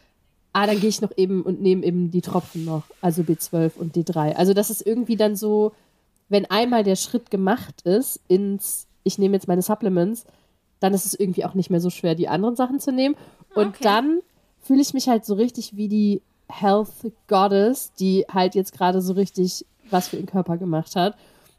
ah, 0.53 0.68
dann 0.68 0.80
gehe 0.80 0.89
ich 0.89 1.01
noch 1.01 1.11
eben 1.18 1.41
und 1.41 1.61
nehme 1.61 1.84
eben 1.84 2.11
die 2.11 2.22
Tropfen 2.22 2.64
noch, 2.64 2.84
also 3.01 3.24
B12 3.24 3.76
und 3.76 3.95
D3. 3.95 4.36
Also 4.36 4.53
das 4.53 4.70
ist 4.70 4.86
irgendwie 4.86 5.16
dann 5.16 5.36
so, 5.36 5.74
wenn 6.30 6.45
einmal 6.45 6.84
der 6.84 6.95
Schritt 6.95 7.32
gemacht 7.32 7.82
ist 7.82 8.20
ins, 8.28 8.88
ich 9.03 9.18
nehme 9.18 9.34
jetzt 9.34 9.47
meine 9.47 9.64
Supplements, 9.64 10.26
dann 10.80 10.93
ist 10.93 11.05
es 11.05 11.20
irgendwie 11.20 11.43
auch 11.43 11.53
nicht 11.53 11.70
mehr 11.70 11.82
so 11.82 11.89
schwer, 11.89 12.14
die 12.14 12.28
anderen 12.28 12.55
Sachen 12.55 12.80
zu 12.80 12.91
nehmen. 12.91 13.16
Und 13.55 13.70
okay. 13.70 13.84
dann 13.84 14.20
fühle 14.61 14.82
ich 14.82 14.93
mich 14.93 15.07
halt 15.07 15.26
so 15.26 15.34
richtig 15.34 15.76
wie 15.76 15.88
die 15.88 16.22
Health 16.60 17.12
Goddess, 17.28 17.93
die 17.93 18.26
halt 18.32 18.56
jetzt 18.56 18.74
gerade 18.74 19.01
so 19.01 19.14
richtig 19.14 19.66
was 19.89 20.08
für 20.08 20.18
ihren 20.18 20.26
Körper 20.26 20.58
gemacht 20.58 20.95
hat. 20.95 21.16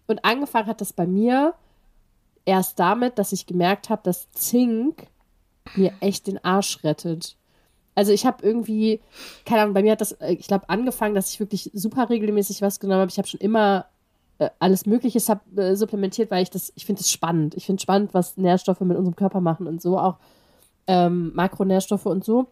Und 0.07 0.24
angefangen 0.24 0.66
hat 0.66 0.80
das 0.80 0.92
bei 0.92 1.07
mir 1.07 1.55
erst 2.45 2.78
damit, 2.78 3.18
dass 3.18 3.32
ich 3.32 3.47
gemerkt 3.47 3.90
habe, 3.90 4.03
dass 4.05 4.30
Zink 4.32 5.07
mir 5.74 5.92
echt 6.01 6.26
den 6.26 6.45
Arsch 6.45 6.84
rettet. 6.84 7.36
Also 7.95 8.12
ich 8.12 8.26
habe 8.26 8.45
irgendwie, 8.45 9.01
keine 9.45 9.62
Ahnung, 9.62 9.74
bei 9.74 9.82
mir 9.82 9.92
hat 9.92 10.01
das, 10.01 10.12
äh, 10.12 10.32
ich 10.32 10.47
glaube, 10.47 10.68
angefangen, 10.68 11.14
dass 11.14 11.30
ich 11.30 11.40
wirklich 11.40 11.70
super 11.74 12.11
regelmäßig 12.11 12.61
was 12.61 12.80
genommen 12.80 13.01
habe. 13.01 13.11
Ich 13.11 13.18
habe 13.18 13.28
schon 13.28 13.40
immer 13.40 13.86
äh, 14.38 14.51
alles 14.59 14.84
Mögliche 14.84 15.20
sub, 15.20 15.40
äh, 15.57 15.76
supplementiert, 15.76 16.30
weil 16.30 16.42
ich 16.42 16.51
das, 16.51 16.72
ich 16.74 16.86
finde 16.86 17.01
es 17.01 17.11
spannend. 17.11 17.55
Ich 17.55 17.66
finde 17.66 17.80
spannend, 17.80 18.12
was 18.12 18.36
Nährstoffe 18.36 18.80
mit 18.80 18.97
unserem 18.97 19.16
Körper 19.16 19.40
machen 19.40 19.66
und 19.66 19.80
so, 19.80 19.99
auch 19.99 20.16
ähm, 20.86 21.32
Makronährstoffe 21.34 22.07
und 22.07 22.24
so. 22.24 22.49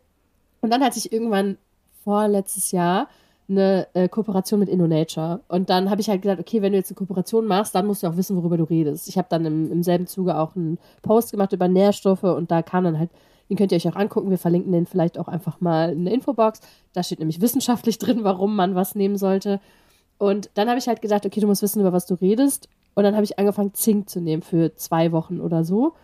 Und 0.60 0.70
dann 0.70 0.82
hatte 0.82 0.98
ich 0.98 1.12
irgendwann 1.12 1.58
vorletztes 2.04 2.72
Jahr 2.72 3.08
eine 3.48 3.86
äh, 3.94 4.08
Kooperation 4.08 4.60
mit 4.60 4.68
InnoNature. 4.68 5.40
Und 5.48 5.70
dann 5.70 5.90
habe 5.90 6.00
ich 6.00 6.08
halt 6.08 6.22
gesagt, 6.22 6.40
okay, 6.40 6.62
wenn 6.62 6.72
du 6.72 6.78
jetzt 6.78 6.90
eine 6.90 6.96
Kooperation 6.96 7.46
machst, 7.46 7.74
dann 7.74 7.86
musst 7.86 8.02
du 8.02 8.06
auch 8.06 8.16
wissen, 8.16 8.36
worüber 8.36 8.56
du 8.56 8.64
redest. 8.64 9.08
Ich 9.08 9.18
habe 9.18 9.28
dann 9.30 9.44
im, 9.44 9.70
im 9.70 9.82
selben 9.82 10.06
Zuge 10.06 10.38
auch 10.38 10.56
einen 10.56 10.78
Post 11.02 11.32
gemacht 11.32 11.52
über 11.52 11.68
Nährstoffe 11.68 12.22
und 12.22 12.50
da 12.50 12.62
kam 12.62 12.84
dann 12.84 12.98
halt, 12.98 13.10
den 13.50 13.56
könnt 13.56 13.72
ihr 13.72 13.76
euch 13.76 13.88
auch 13.88 13.96
angucken. 13.96 14.30
Wir 14.30 14.38
verlinken 14.38 14.72
den 14.72 14.86
vielleicht 14.86 15.18
auch 15.18 15.28
einfach 15.28 15.60
mal 15.60 15.92
in 15.92 16.04
der 16.04 16.14
Infobox. 16.14 16.60
Da 16.92 17.02
steht 17.02 17.18
nämlich 17.18 17.40
wissenschaftlich 17.40 17.98
drin, 18.00 18.24
warum 18.24 18.56
man 18.56 18.74
was 18.74 18.94
nehmen 18.94 19.16
sollte. 19.16 19.60
Und 20.18 20.50
dann 20.54 20.68
habe 20.68 20.78
ich 20.78 20.86
halt 20.86 21.02
gesagt, 21.02 21.26
okay, 21.26 21.40
du 21.40 21.46
musst 21.46 21.62
wissen, 21.62 21.80
über 21.80 21.92
was 21.92 22.06
du 22.06 22.14
redest. 22.14 22.68
Und 22.94 23.04
dann 23.04 23.14
habe 23.14 23.24
ich 23.24 23.38
angefangen, 23.38 23.74
Zink 23.74 24.08
zu 24.08 24.20
nehmen 24.20 24.42
für 24.42 24.74
zwei 24.76 25.12
Wochen 25.12 25.40
oder 25.40 25.64
so. 25.64 25.94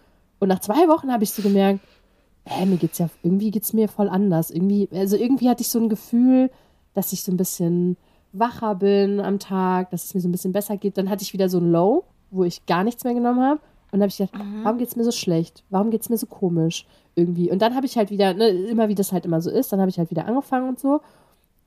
Und 0.40 0.48
nach 0.48 0.60
zwei 0.60 0.88
Wochen 0.88 1.12
habe 1.12 1.24
ich 1.24 1.30
so 1.30 1.42
gemerkt, 1.42 1.80
hä, 2.48 2.66
mir 2.66 2.76
geht's 2.76 2.98
ja, 2.98 3.08
irgendwie 3.22 3.50
geht's 3.50 3.72
mir 3.72 3.88
voll 3.88 4.08
anders. 4.08 4.50
Irgendwie, 4.50 4.88
also 4.92 5.16
irgendwie 5.16 5.48
hatte 5.48 5.62
ich 5.62 5.68
so 5.68 5.78
ein 5.78 5.88
Gefühl, 5.88 6.50
dass 6.94 7.12
ich 7.12 7.22
so 7.22 7.32
ein 7.32 7.36
bisschen 7.36 7.96
wacher 8.32 8.74
bin 8.74 9.20
am 9.20 9.38
Tag, 9.38 9.90
dass 9.90 10.04
es 10.04 10.14
mir 10.14 10.20
so 10.20 10.28
ein 10.28 10.32
bisschen 10.32 10.52
besser 10.52 10.76
geht. 10.76 10.98
Dann 10.98 11.10
hatte 11.10 11.22
ich 11.22 11.32
wieder 11.32 11.48
so 11.48 11.58
ein 11.58 11.70
Low, 11.70 12.04
wo 12.30 12.44
ich 12.44 12.66
gar 12.66 12.84
nichts 12.84 13.04
mehr 13.04 13.14
genommen 13.14 13.40
habe. 13.40 13.60
Und 13.90 14.00
dann 14.00 14.02
habe 14.02 14.10
ich 14.10 14.18
gedacht, 14.18 14.34
mhm. 14.34 14.64
warum 14.64 14.78
geht's 14.78 14.96
mir 14.96 15.04
so 15.04 15.12
schlecht? 15.12 15.64
Warum 15.70 15.90
geht's 15.90 16.10
mir 16.10 16.18
so 16.18 16.26
komisch? 16.26 16.86
Irgendwie. 17.14 17.50
Und 17.50 17.62
dann 17.62 17.74
habe 17.74 17.86
ich 17.86 17.96
halt 17.96 18.10
wieder, 18.10 18.34
ne, 18.34 18.48
immer 18.48 18.88
wie 18.88 18.94
das 18.94 19.12
halt 19.12 19.24
immer 19.24 19.40
so 19.40 19.50
ist, 19.50 19.72
dann 19.72 19.80
habe 19.80 19.90
ich 19.90 19.98
halt 19.98 20.10
wieder 20.10 20.26
angefangen 20.26 20.68
und 20.68 20.78
so. 20.78 21.00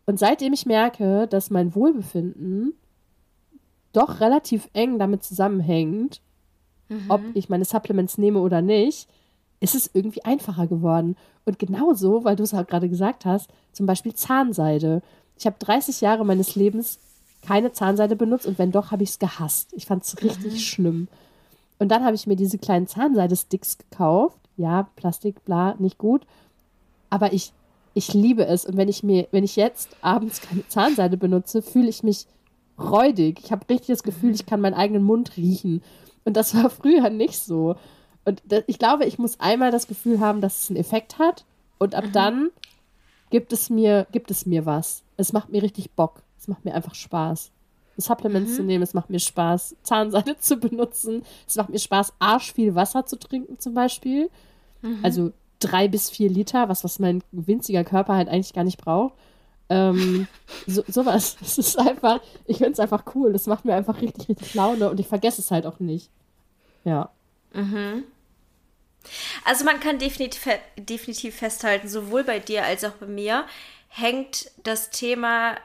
Und 0.06 0.20
seitdem 0.20 0.54
ich 0.54 0.66
merke, 0.66 1.28
dass 1.28 1.50
mein 1.50 1.74
Wohlbefinden 1.74 2.74
doch 3.94 4.20
relativ 4.20 4.70
eng 4.74 5.00
damit 5.00 5.24
zusammenhängt, 5.24 6.22
mhm. 6.90 7.06
ob 7.10 7.22
ich 7.34 7.50
meine 7.50 7.66
Supplements 7.66 8.18
nehme 8.18 8.40
oder 8.40 8.62
nicht, 8.62 9.10
ist 9.62 9.76
es 9.76 9.90
irgendwie 9.94 10.26
einfacher 10.26 10.68
geworden. 10.68 11.16
Und 11.46 11.60
genauso, 11.60 12.26
weil 12.26 12.36
du 12.36 12.44
es 12.44 12.54
auch 12.54 12.68
gerade 12.68 12.90
gesagt 12.90 13.26
hast, 13.26 13.50
zum 13.72 13.86
Beispiel 13.86 14.14
Zahnseide. 14.14 15.02
Ich 15.38 15.46
habe 15.46 15.56
30 15.60 16.02
Jahre 16.02 16.26
meines 16.26 16.56
Lebens 16.56 17.00
keine 17.42 17.72
Zahnseide 17.72 18.16
benutzt 18.16 18.46
und 18.46 18.60
wenn 18.60 18.72
doch, 18.72 18.92
habe 18.92 19.04
ich 19.04 19.12
es 19.12 19.20
gehasst. 19.20 19.72
Ich 19.74 19.86
fand 19.86 20.04
es 20.04 20.22
richtig 20.22 20.54
mhm. 20.54 20.58
schlimm. 20.58 21.08
Und 21.80 21.90
dann 21.90 22.04
habe 22.04 22.16
ich 22.16 22.28
mir 22.28 22.36
diese 22.36 22.58
kleinen 22.58 22.88
Zahnseide-Sticks 22.88 23.78
gekauft. 23.78 24.38
Ja, 24.58 24.90
Plastik, 24.96 25.44
bla, 25.46 25.76
nicht 25.80 25.98
gut. 25.98 26.26
Aber 27.10 27.34
ich, 27.34 27.54
ich 27.94 28.14
liebe 28.14 28.46
es. 28.46 28.66
Und 28.66 28.78
wenn 28.78 28.90
ich 28.90 29.04
mir, 29.04 29.28
wenn 29.32 29.44
ich 29.44 29.56
jetzt 29.56 29.90
abends 30.02 30.42
keine 30.42 30.68
Zahnseide 30.68 31.18
benutze, 31.18 31.62
fühle 31.62 31.90
ich 31.90 32.04
mich 32.04 32.28
räudig. 32.80 33.42
Ich 33.44 33.52
habe 33.52 33.68
richtig 33.70 33.88
das 33.88 34.04
Gefühl, 34.04 34.34
ich 34.34 34.46
kann 34.46 34.62
meinen 34.62 34.74
eigenen 34.74 35.04
Mund 35.04 35.38
riechen. 35.38 35.82
Und 36.24 36.38
das 36.38 36.56
war 36.56 36.70
früher 36.70 37.10
nicht 37.10 37.40
so. 37.40 37.76
Und 38.26 38.42
das, 38.46 38.64
ich 38.68 38.80
glaube, 38.80 39.06
ich 39.06 39.18
muss 39.18 39.40
einmal 39.40 39.72
das 39.72 39.88
Gefühl 39.88 40.20
haben, 40.20 40.42
dass 40.42 40.64
es 40.64 40.70
einen 40.70 40.80
Effekt 40.80 41.20
hat. 41.20 41.46
Und 41.80 41.96
ab 41.96 42.06
mhm. 42.06 42.12
dann 42.12 42.50
gibt 43.30 43.54
es 43.54 43.70
mir, 43.70 44.08
gibt 44.12 44.30
es 44.32 44.46
mir 44.46 44.66
was. 44.66 45.04
Es 45.18 45.34
macht 45.34 45.50
mir 45.50 45.64
richtig 45.64 45.92
Bock. 45.92 46.22
Es 46.40 46.48
macht 46.48 46.66
mir 46.66 46.74
einfach 46.74 46.96
Spaß. 46.96 47.52
Supplements 47.98 48.52
mhm. 48.52 48.56
zu 48.56 48.64
nehmen, 48.64 48.84
es 48.84 48.94
macht 48.94 49.10
mir 49.10 49.20
Spaß, 49.20 49.76
Zahnseide 49.84 50.38
zu 50.40 50.58
benutzen. 50.58 51.24
Es 51.48 51.56
macht 51.56 51.70
mir 51.70 51.80
Spaß, 51.80 52.14
arsch 52.20 52.54
viel 52.54 52.76
Wasser 52.76 53.06
zu 53.06 53.18
trinken, 53.18 53.60
zum 53.60 53.74
Beispiel. 53.74 54.30
Mhm. 54.82 55.00
Also 55.04 55.32
drei 55.60 55.88
bis 55.88 56.10
vier 56.10 56.30
Liter, 56.30 56.70
was, 56.70 56.84
was 56.84 57.00
mein 57.00 57.24
winziger 57.32 57.84
Körper 57.84 58.16
halt 58.16 58.28
eigentlich 58.28 58.54
gar 58.54 58.64
nicht 58.64 58.82
braucht. 58.82 59.14
Ähm, 59.70 60.28
so, 60.68 60.84
sowas. 60.88 61.38
Es 61.42 61.58
ist 61.58 61.80
einfach, 61.80 62.20
ich 62.46 62.58
finde 62.58 62.74
es 62.74 62.80
einfach 62.80 63.04
cool. 63.16 63.32
Das 63.34 63.48
macht 63.48 63.66
mir 63.66 63.76
einfach 63.76 64.02
richtig, 64.02 64.30
richtig 64.30 64.54
Laune 64.54 64.90
und 64.90 65.00
ich 65.00 65.08
vergesse 65.08 65.42
es 65.42 65.52
halt 65.52 65.66
auch 65.66 65.80
nicht. 65.80 66.10
Ja. 66.84 67.10
Also 69.46 69.66
man 69.66 69.80
kann 69.80 70.00
definitiv, 70.00 70.48
definitiv 70.78 71.36
festhalten, 71.36 71.88
sowohl 71.88 72.24
bei 72.24 72.40
dir 72.40 72.64
als 72.64 72.84
auch 72.84 72.94
bei 72.94 73.08
mir 73.08 73.46
hängt 73.90 74.52
das 74.64 74.90
Thema 74.90 75.58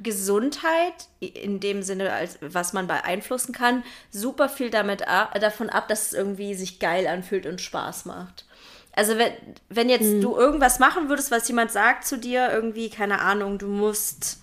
Gesundheit 0.00 1.08
in 1.18 1.58
dem 1.58 1.82
Sinne, 1.82 2.12
als 2.12 2.38
was 2.40 2.72
man 2.72 2.86
beeinflussen 2.86 3.52
kann, 3.52 3.82
super 4.10 4.48
viel 4.48 4.70
damit 4.70 5.08
ab, 5.08 5.34
davon 5.40 5.70
ab, 5.70 5.88
dass 5.88 6.06
es 6.06 6.12
irgendwie 6.12 6.54
sich 6.54 6.78
geil 6.78 7.06
anfühlt 7.08 7.46
und 7.46 7.60
Spaß 7.60 8.04
macht. 8.04 8.44
Also 8.92 9.18
wenn, 9.18 9.32
wenn 9.68 9.88
jetzt 9.88 10.14
Mhm. 10.14 10.20
du 10.20 10.36
irgendwas 10.36 10.78
machen 10.78 11.08
würdest, 11.08 11.30
was 11.30 11.48
jemand 11.48 11.72
sagt 11.72 12.06
zu 12.06 12.16
dir, 12.18 12.50
irgendwie, 12.52 12.90
keine 12.90 13.20
Ahnung, 13.20 13.58
du 13.58 13.66
musst 13.66 14.40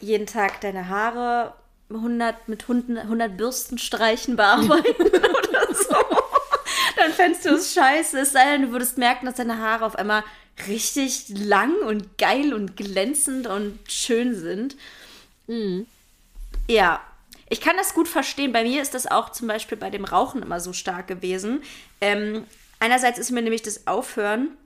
jeden 0.00 0.26
Tag 0.26 0.60
deine 0.62 0.88
Haare 0.88 1.54
100, 1.94 2.48
mit 2.48 2.62
100, 2.62 3.04
100 3.04 3.36
Bürstenstreichen 3.36 4.36
bearbeiten 4.36 5.02
oder 5.06 5.74
so, 5.74 5.96
dann 6.96 7.12
fändest 7.12 7.44
du 7.44 7.50
es 7.50 7.74
scheiße. 7.74 8.20
Es 8.20 8.32
sei 8.32 8.44
denn, 8.52 8.62
du 8.62 8.72
würdest 8.72 8.98
merken, 8.98 9.26
dass 9.26 9.36
deine 9.36 9.58
Haare 9.58 9.84
auf 9.84 9.96
einmal 9.96 10.24
richtig 10.68 11.28
lang 11.28 11.74
und 11.86 12.18
geil 12.18 12.54
und 12.54 12.76
glänzend 12.76 13.46
und 13.46 13.78
schön 13.88 14.34
sind. 14.34 14.76
Ja, 16.68 17.00
ich 17.48 17.60
kann 17.60 17.76
das 17.76 17.94
gut 17.94 18.08
verstehen. 18.08 18.52
Bei 18.52 18.62
mir 18.62 18.80
ist 18.80 18.94
das 18.94 19.06
auch 19.06 19.30
zum 19.30 19.48
Beispiel 19.48 19.76
bei 19.76 19.90
dem 19.90 20.04
Rauchen 20.04 20.42
immer 20.42 20.60
so 20.60 20.72
stark 20.72 21.06
gewesen. 21.06 21.62
Ähm, 22.00 22.44
einerseits 22.78 23.18
ist 23.18 23.30
mir 23.30 23.42
nämlich 23.42 23.62
das 23.62 23.86
Aufhören 23.86 24.56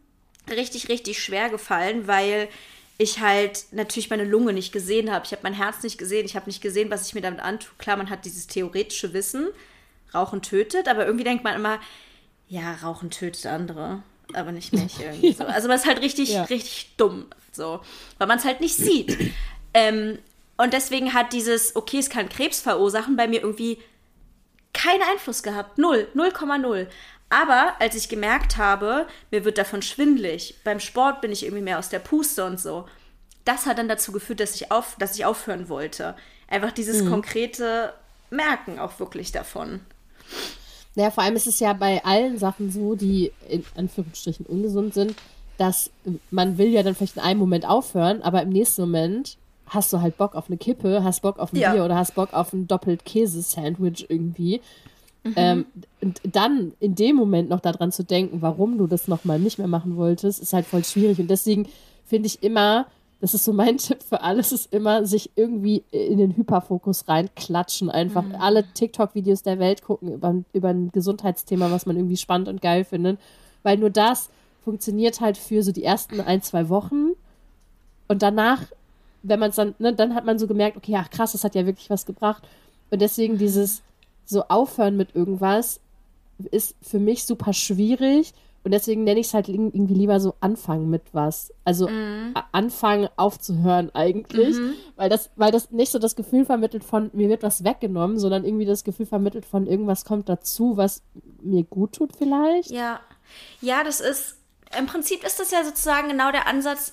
richtig, 0.48 0.88
richtig 0.88 1.20
schwer 1.22 1.48
gefallen, 1.48 2.06
weil 2.06 2.48
ich 2.98 3.20
halt 3.20 3.66
natürlich 3.72 4.08
meine 4.10 4.24
Lunge 4.24 4.52
nicht 4.52 4.72
gesehen 4.72 5.10
habe. 5.12 5.24
Ich 5.26 5.32
habe 5.32 5.42
mein 5.42 5.52
Herz 5.54 5.82
nicht 5.82 5.98
gesehen. 5.98 6.24
Ich 6.24 6.34
habe 6.36 6.46
nicht 6.46 6.62
gesehen, 6.62 6.90
was 6.90 7.06
ich 7.06 7.14
mir 7.14 7.20
damit 7.20 7.40
antue. 7.40 7.70
Klar, 7.78 7.96
man 7.96 8.08
hat 8.10 8.24
dieses 8.24 8.46
theoretische 8.46 9.12
Wissen, 9.12 9.48
Rauchen 10.14 10.40
tötet, 10.42 10.88
aber 10.88 11.04
irgendwie 11.04 11.24
denkt 11.24 11.44
man 11.44 11.54
immer, 11.54 11.78
ja, 12.48 12.74
Rauchen 12.76 13.10
tötet 13.10 13.44
andere, 13.46 14.02
aber 14.32 14.52
nicht 14.52 14.72
mich 14.72 14.98
irgendwie 15.00 15.32
so. 15.32 15.44
Also 15.44 15.68
man 15.68 15.76
ist 15.76 15.86
halt 15.86 16.00
richtig, 16.00 16.30
Ja. 16.30 16.44
richtig 16.44 16.94
dumm, 16.96 17.26
so, 17.52 17.80
weil 18.18 18.26
man 18.28 18.38
es 18.38 18.44
halt 18.44 18.60
nicht 18.60 18.76
sieht. 18.76 19.16
ähm, 19.74 20.18
und 20.56 20.72
deswegen 20.72 21.12
hat 21.12 21.34
dieses, 21.34 21.76
okay, 21.76 21.98
es 21.98 22.08
kann 22.08 22.30
Krebs 22.30 22.60
verursachen, 22.60 23.14
bei 23.16 23.28
mir 23.28 23.42
irgendwie 23.42 23.78
keinen 24.72 25.02
Einfluss 25.02 25.42
gehabt. 25.42 25.76
Null, 25.76 26.08
0,0. 26.14 26.86
Aber 27.28 27.74
als 27.80 27.94
ich 27.96 28.08
gemerkt 28.08 28.56
habe, 28.56 29.06
mir 29.30 29.44
wird 29.44 29.58
davon 29.58 29.82
schwindlig, 29.82 30.54
beim 30.64 30.80
Sport 30.80 31.20
bin 31.20 31.32
ich 31.32 31.44
irgendwie 31.44 31.62
mehr 31.62 31.78
aus 31.78 31.88
der 31.88 31.98
Puste 31.98 32.44
und 32.44 32.60
so, 32.60 32.86
das 33.44 33.66
hat 33.66 33.78
dann 33.78 33.88
dazu 33.88 34.12
geführt, 34.12 34.40
dass 34.40 34.54
ich, 34.54 34.70
auf, 34.70 34.96
dass 34.98 35.16
ich 35.16 35.24
aufhören 35.24 35.68
wollte. 35.68 36.14
Einfach 36.48 36.72
dieses 36.72 37.08
konkrete 37.08 37.92
Merken 38.30 38.78
auch 38.78 38.98
wirklich 39.00 39.32
davon. 39.32 39.80
Naja, 40.94 41.10
vor 41.10 41.24
allem 41.24 41.36
ist 41.36 41.46
es 41.46 41.60
ja 41.60 41.72
bei 41.72 42.04
allen 42.04 42.38
Sachen 42.38 42.70
so, 42.70 42.94
die 42.94 43.32
in 43.48 43.64
Anführungsstrichen 43.76 44.46
ungesund 44.46 44.94
sind, 44.94 45.14
dass 45.58 45.90
man 46.30 46.58
will 46.58 46.68
ja 46.68 46.82
dann 46.82 46.94
vielleicht 46.94 47.16
in 47.16 47.22
einem 47.22 47.40
Moment 47.40 47.66
aufhören, 47.66 48.22
aber 48.22 48.42
im 48.42 48.50
nächsten 48.50 48.82
Moment 48.82 49.36
hast 49.66 49.92
du 49.92 50.00
halt 50.00 50.16
Bock 50.16 50.34
auf 50.34 50.46
eine 50.48 50.56
Kippe, 50.56 51.02
hast 51.02 51.22
Bock 51.22 51.38
auf 51.38 51.52
ein 51.52 51.56
Ja. 51.56 51.72
Bier 51.72 51.84
oder 51.84 51.96
hast 51.96 52.14
Bock 52.14 52.32
auf 52.32 52.52
ein 52.52 52.66
doppelt 52.66 53.04
Käse-Sandwich 53.04 54.06
irgendwie. 54.08 54.60
Ähm, 55.36 55.66
und 56.00 56.20
dann 56.24 56.72
in 56.78 56.94
dem 56.94 57.16
Moment 57.16 57.48
noch 57.48 57.60
daran 57.60 57.90
zu 57.90 58.04
denken, 58.04 58.42
warum 58.42 58.78
du 58.78 58.86
das 58.86 59.08
nochmal 59.08 59.38
nicht 59.38 59.58
mehr 59.58 59.68
machen 59.68 59.96
wolltest, 59.96 60.40
ist 60.40 60.52
halt 60.52 60.66
voll 60.66 60.84
schwierig. 60.84 61.18
Und 61.18 61.28
deswegen 61.28 61.66
finde 62.04 62.26
ich 62.26 62.42
immer, 62.42 62.86
das 63.20 63.34
ist 63.34 63.44
so 63.44 63.52
mein 63.52 63.78
Tipp 63.78 64.02
für 64.02 64.22
alles, 64.22 64.52
ist 64.52 64.72
immer, 64.72 65.04
sich 65.06 65.30
irgendwie 65.36 65.84
in 65.90 66.18
den 66.18 66.36
Hyperfokus 66.36 67.08
reinklatschen. 67.08 67.90
Einfach 67.90 68.24
alle 68.38 68.64
TikTok-Videos 68.74 69.42
der 69.42 69.58
Welt 69.58 69.82
gucken 69.82 70.12
über, 70.12 70.34
über 70.52 70.68
ein 70.68 70.90
Gesundheitsthema, 70.92 71.70
was 71.70 71.86
man 71.86 71.96
irgendwie 71.96 72.16
spannend 72.16 72.48
und 72.48 72.62
geil 72.62 72.84
findet. 72.84 73.18
Weil 73.62 73.78
nur 73.78 73.90
das 73.90 74.30
funktioniert 74.62 75.20
halt 75.20 75.38
für 75.38 75.62
so 75.62 75.72
die 75.72 75.84
ersten 75.84 76.20
ein, 76.20 76.42
zwei 76.42 76.68
Wochen. 76.68 77.12
Und 78.08 78.22
danach, 78.22 78.62
wenn 79.22 79.40
man 79.40 79.50
es 79.50 79.56
dann, 79.56 79.74
ne, 79.78 79.92
dann 79.92 80.14
hat 80.14 80.24
man 80.24 80.38
so 80.38 80.46
gemerkt, 80.46 80.76
okay, 80.76 80.94
ach 80.96 81.10
krass, 81.10 81.32
das 81.32 81.44
hat 81.44 81.54
ja 81.54 81.66
wirklich 81.66 81.90
was 81.90 82.06
gebracht. 82.06 82.42
Und 82.90 83.00
deswegen 83.00 83.38
dieses 83.38 83.82
so 84.26 84.42
aufhören 84.48 84.96
mit 84.96 85.14
irgendwas 85.14 85.80
ist 86.50 86.74
für 86.82 86.98
mich 86.98 87.24
super 87.24 87.52
schwierig. 87.54 88.34
Und 88.64 88.72
deswegen 88.72 89.04
nenne 89.04 89.20
ich 89.20 89.28
es 89.28 89.34
halt 89.34 89.48
irgendwie 89.48 89.94
lieber 89.94 90.18
so 90.18 90.34
anfangen 90.40 90.90
mit 90.90 91.02
was. 91.12 91.52
Also 91.64 91.86
a- 92.34 92.46
anfangen 92.50 93.08
aufzuhören 93.14 93.94
eigentlich. 93.94 94.56
Weil, 94.96 95.08
das, 95.08 95.30
weil 95.36 95.52
das 95.52 95.70
nicht 95.70 95.92
so 95.92 96.00
das 96.00 96.16
Gefühl 96.16 96.44
vermittelt 96.44 96.82
von, 96.82 97.10
mir 97.12 97.28
wird 97.28 97.44
was 97.44 97.62
weggenommen, 97.62 98.18
sondern 98.18 98.44
irgendwie 98.44 98.64
das 98.64 98.82
Gefühl 98.82 99.06
vermittelt 99.06 99.46
von, 99.46 99.68
irgendwas 99.68 100.04
kommt 100.04 100.28
dazu, 100.28 100.76
was 100.76 101.02
mir 101.40 101.62
gut 101.62 101.92
tut 101.92 102.16
vielleicht. 102.16 102.72
Ja. 102.72 102.98
Ja, 103.60 103.84
das 103.84 104.00
ist, 104.00 104.36
im 104.76 104.86
Prinzip 104.86 105.22
ist 105.24 105.38
das 105.38 105.52
ja 105.52 105.64
sozusagen 105.64 106.08
genau 106.08 106.32
der 106.32 106.48
Ansatz, 106.48 106.92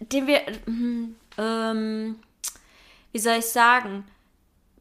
den 0.00 0.26
wir, 0.26 0.40
hm, 0.66 1.16
ähm, 1.38 2.16
wie 3.12 3.18
soll 3.18 3.36
ich 3.38 3.46
sagen, 3.46 4.04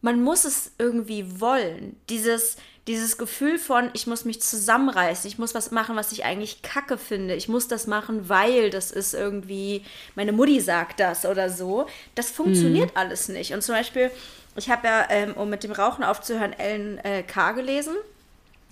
man 0.02 0.22
muss 0.22 0.46
es 0.46 0.72
irgendwie 0.78 1.40
wollen. 1.40 1.96
Dieses, 2.10 2.58
dieses 2.88 3.18
Gefühl 3.18 3.58
von, 3.58 3.90
ich 3.94 4.08
muss 4.08 4.26
mich 4.26 4.42
zusammenreißen, 4.42 5.28
ich 5.28 5.40
muss 5.40 5.56
was 5.56 5.72
machen, 5.72 5.96
was 5.96 6.12
ich 6.12 6.24
eigentlich 6.24 6.62
kacke 6.62 6.98
finde, 6.98 7.36
ich 7.36 7.48
muss 7.48 7.68
das 7.68 7.88
machen, 7.88 8.30
weil 8.30 8.70
das 8.70 8.92
ist 8.92 9.14
irgendwie, 9.14 9.84
meine 10.16 10.32
Mutti 10.32 10.60
sagt 10.62 11.00
das 11.00 11.26
oder 11.26 11.50
so. 11.50 11.88
Das 12.14 12.30
funktioniert 12.30 12.92
alles 12.96 13.30
nicht. 13.30 13.54
Und 13.54 13.62
zum 13.64 13.76
Beispiel, 13.76 14.12
ich 14.56 14.70
habe 14.70 14.88
ja, 14.88 15.08
ähm, 15.10 15.34
um 15.34 15.50
mit 15.50 15.64
dem 15.64 15.72
Rauchen 15.72 16.04
aufzuhören, 16.04 16.54
Ellen 16.54 17.00
äh, 17.00 17.24
K. 17.24 17.54
gelesen 17.54 17.96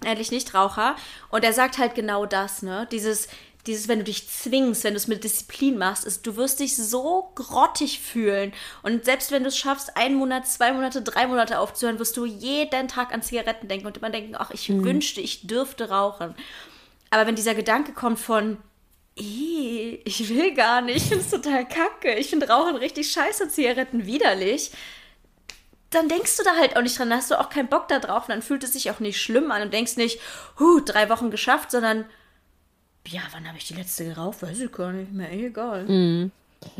endlich 0.06 0.32
Nichtraucher. 0.32 0.96
Und 1.30 1.44
er 1.44 1.54
sagt 1.54 1.78
halt 1.78 1.96
genau 1.96 2.26
das, 2.26 2.62
ne? 2.62 2.88
Dieses, 2.92 3.28
dieses, 3.66 3.88
wenn 3.88 4.00
du 4.00 4.06
dich 4.06 4.28
zwingst, 4.30 4.84
wenn 4.84 4.94
du 4.94 4.98
es 4.98 5.08
mit 5.08 5.24
Disziplin 5.24 5.78
machst, 5.78 6.04
ist, 6.04 6.28
du 6.28 6.36
wirst 6.36 6.60
dich 6.60 6.76
so 6.76 7.32
grottig 7.36 8.00
fühlen. 8.00 8.54
Und 8.82 9.06
selbst 9.06 9.32
wenn 9.32 9.44
du 9.44 9.50
es 9.50 9.58
schaffst, 9.58 9.96
einen 9.96 10.16
Monat, 10.16 10.48
zwei 10.48 10.74
Monate, 10.74 11.02
drei 11.02 11.28
Monate 11.28 11.60
aufzuhören, 11.60 12.00
wirst 12.00 12.18
du 12.18 12.26
jeden 12.26 12.88
Tag 12.90 13.14
an 13.14 13.22
Zigaretten 13.22 13.70
denken 13.70 13.88
und 13.88 13.98
immer 13.98 14.10
denken, 14.10 14.36
ach, 14.38 14.52
ich 14.52 14.70
wünschte, 14.70 15.22
ich 15.22 15.48
dürfte 15.48 15.90
rauchen. 15.90 16.36
Aber 17.10 17.26
wenn 17.26 17.36
dieser 17.36 17.56
Gedanke 17.56 17.94
kommt 17.94 18.20
von, 18.20 18.58
"Ih, 19.16 20.02
ich 20.04 20.28
will 20.30 20.54
gar 20.56 20.82
nicht, 20.82 20.98
ich 20.98 21.04
finde 21.04 21.24
es 21.24 21.30
total 21.30 21.68
kacke, 21.68 22.16
ich 22.16 22.30
finde 22.30 22.50
Rauchen 22.50 22.76
richtig 22.76 23.12
scheiße, 23.12 23.48
Zigaretten 23.50 24.06
widerlich, 24.06 24.72
dann 25.92 26.10
denkst 26.10 26.38
du 26.38 26.44
da 26.44 26.56
halt 26.56 26.76
auch 26.76 26.82
nicht 26.82 26.98
dran, 26.98 27.10
dann 27.10 27.20
hast 27.20 27.32
du 27.32 27.40
auch 27.40 27.50
keinen 27.50 27.70
Bock 27.70 27.88
da 27.88 28.00
drauf 28.00 28.24
und 28.24 28.30
dann 28.30 28.42
fühlt 28.42 28.64
es 28.64 28.74
sich 28.74 28.90
auch 28.92 29.00
nicht 29.00 29.22
schlimm 29.22 29.52
an 29.52 29.62
und 29.62 29.74
denkst 29.74 29.96
nicht, 29.96 30.20
huh, 30.60 30.80
drei 30.80 31.10
Wochen 31.10 31.30
geschafft, 31.32 31.72
sondern 31.72 32.06
ja, 33.08 33.22
wann 33.32 33.48
habe 33.48 33.58
ich 33.58 33.68
die 33.68 33.74
letzte 33.74 34.06
geraucht? 34.06 34.42
Weiß 34.42 34.60
ich 34.60 34.72
gar 34.72 34.92
nicht 34.92 35.12
mehr, 35.12 35.32
eh, 35.32 35.48
egal. 35.48 35.86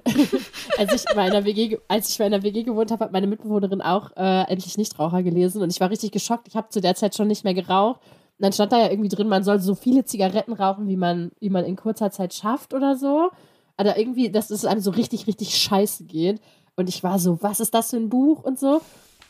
als 0.78 0.94
ich 0.94 1.16
bei 1.16 1.24
einer 1.24 1.44
WG, 1.46 1.78
als 1.88 2.10
ich 2.10 2.18
bei 2.18 2.26
einer 2.26 2.44
WG 2.44 2.64
gewohnt 2.64 2.92
habe, 2.92 3.06
hat 3.06 3.12
meine 3.12 3.28
Mitbewohnerin 3.28 3.82
auch 3.82 4.12
äh, 4.16 4.44
endlich 4.50 4.78
Nichtraucher 4.78 5.24
gelesen 5.24 5.62
und 5.62 5.70
ich 5.72 5.80
war 5.80 5.90
richtig 5.90 6.12
geschockt. 6.12 6.48
Ich 6.48 6.56
habe 6.56 6.70
zu 6.70 6.82
der 6.82 6.96
Zeit 6.96 7.16
schon 7.16 7.28
nicht 7.28 7.44
mehr 7.44 7.54
geraucht. 7.54 8.00
Und 8.40 8.44
dann 8.44 8.54
stand 8.54 8.72
da 8.72 8.80
ja 8.80 8.90
irgendwie 8.90 9.10
drin, 9.10 9.28
man 9.28 9.44
soll 9.44 9.60
so 9.60 9.76
viele 9.76 10.06
Zigaretten 10.06 10.54
rauchen, 10.54 10.88
wie 10.88 10.98
man, 10.98 11.32
wie 11.40 11.50
man 11.50 11.66
in 11.66 11.76
kurzer 11.76 12.12
Zeit 12.12 12.34
schafft 12.34 12.74
oder 12.74 12.96
so. 12.96 13.30
Aber 13.78 13.98
irgendwie, 13.98 14.30
dass 14.30 14.50
es 14.50 14.66
einem 14.66 14.82
so 14.82 14.92
richtig, 14.92 15.28
richtig 15.28 15.56
scheiße 15.56 16.06
geht. 16.06 16.42
Und 16.76 16.90
ich 16.90 17.04
war 17.04 17.20
so, 17.20 17.42
was 17.42 17.60
ist 17.60 17.74
das 17.74 17.92
für 17.92 17.98
ein 17.98 18.10
Buch 18.10 18.44
und 18.44 18.60
so. 18.60 18.82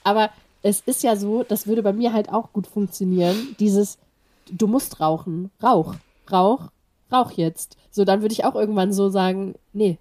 Aber 0.04 0.30
es 0.62 0.82
ist 0.86 1.04
ja 1.04 1.16
so, 1.16 1.44
das 1.44 1.68
würde 1.68 1.84
bei 1.84 1.94
mir 1.94 2.14
halt 2.14 2.30
auch 2.30 2.54
gut 2.54 2.68
funktionieren. 2.68 3.56
Dieses, 3.60 3.98
du 4.50 4.68
musst 4.68 5.00
rauchen. 5.02 5.52
Rauch, 5.62 5.96
rauch, 6.32 6.70
rauch 7.14 7.32
jetzt. 7.32 7.78
So, 7.92 8.04
dann 8.06 8.22
würde 8.22 8.34
ich 8.34 8.44
auch 8.46 8.56
irgendwann 8.56 8.92
so 8.92 9.10
sagen, 9.10 9.56
nee, 9.72 9.98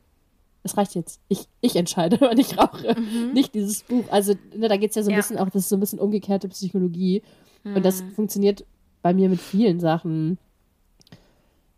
es 0.64 0.76
reicht 0.76 0.94
jetzt. 0.94 1.20
Ich, 1.28 1.46
ich 1.60 1.76
entscheide, 1.76 2.16
wann 2.20 2.38
ich 2.38 2.56
rauche. 2.58 2.94
Nicht 3.32 3.54
dieses 3.54 3.82
Buch. 3.82 4.04
Also, 4.10 4.34
ne, 4.56 4.68
da 4.68 4.76
geht 4.76 4.90
es 4.90 4.96
ja 4.96 5.02
so 5.02 5.10
ein 5.10 5.14
Ja. 5.14 5.18
bisschen 5.18 5.38
auch, 5.38 5.46
das 5.50 5.62
ist 5.64 5.68
so 5.68 5.76
ein 5.76 5.80
bisschen 5.80 5.98
umgekehrte 5.98 6.48
Psychologie. 6.48 7.22
Und 7.64 7.84
das 7.84 8.02
funktioniert 8.16 8.64
bei 9.02 9.12
mir 9.14 9.28
mit 9.28 9.40
vielen 9.40 9.78
Sachen. 9.78 10.38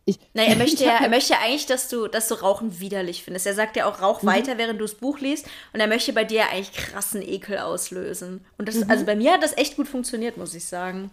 Ich, 0.07 0.19
Naja, 0.35 0.49
er 0.53 0.57
möchte 0.57 0.85
ja, 0.85 0.99
er 1.03 1.09
möchte 1.09 1.39
eigentlich, 1.39 1.67
dass 1.67 1.89
du, 1.89 2.09
dass 2.09 2.29
du 2.29 2.35
Rauchen 2.35 2.81
widerlich 2.81 3.23
findest. 3.23 3.47
Er 3.47 3.55
sagt 3.55 3.77
ja 3.77 3.87
auch, 3.87 4.01
rauch 4.03 4.25
weiter, 4.25 4.59
während 4.59 4.81
du 4.81 4.85
das 4.85 4.95
Buch 4.95 5.19
liest. 5.21 5.47
Und 5.73 5.81
er 5.81 5.87
möchte 5.87 6.13
bei 6.13 6.25
dir 6.25 6.39
ja 6.41 6.45
eigentlich 6.51 6.73
krassen 6.73 7.23
Ekel 7.23 7.59
auslösen. 7.59 8.41
Und 8.59 8.69
das, 8.69 8.89
also 8.89 9.05
bei 9.07 9.17
mir 9.17 9.33
hat 9.33 9.43
das 9.43 9.57
echt 9.57 9.77
gut 9.77 9.89
funktioniert, 9.89 10.37
muss 10.37 10.55
ich 10.55 10.65
sagen. 10.67 11.11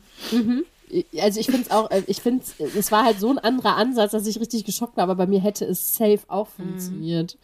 Also 1.20 1.40
ich 1.40 1.46
finde 1.48 1.62
es 1.62 1.72
auch, 1.72 1.90
äh, 1.92 2.04
ich 2.08 2.22
finde 2.22 2.44
es 2.76 2.92
war 2.92 3.06
halt 3.06 3.20
so 3.20 3.30
ein 3.30 3.40
anderer 3.40 3.78
Ansatz, 3.78 4.12
dass 4.12 4.28
ich 4.28 4.40
richtig 4.40 4.66
geschockt 4.66 4.98
war, 4.98 5.04
aber 5.04 5.16
bei 5.16 5.28
mir 5.28 5.40
hätte 5.40 5.66
es 5.66 5.96
safe 5.96 6.22
auch 6.28 6.48
funktioniert. 6.48 7.38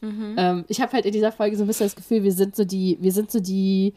Ähm, 0.00 0.64
ich 0.68 0.80
habe 0.80 0.92
halt 0.92 1.06
in 1.06 1.12
dieser 1.12 1.32
Folge 1.32 1.56
so 1.56 1.64
ein 1.64 1.66
bisschen 1.66 1.86
das 1.86 1.96
Gefühl, 1.96 2.22
wir 2.22 2.32
sind 2.32 2.54
so 2.54 2.64
die, 2.64 2.98
wir 3.00 3.12
sind 3.12 3.30
so 3.30 3.40
die 3.40 3.94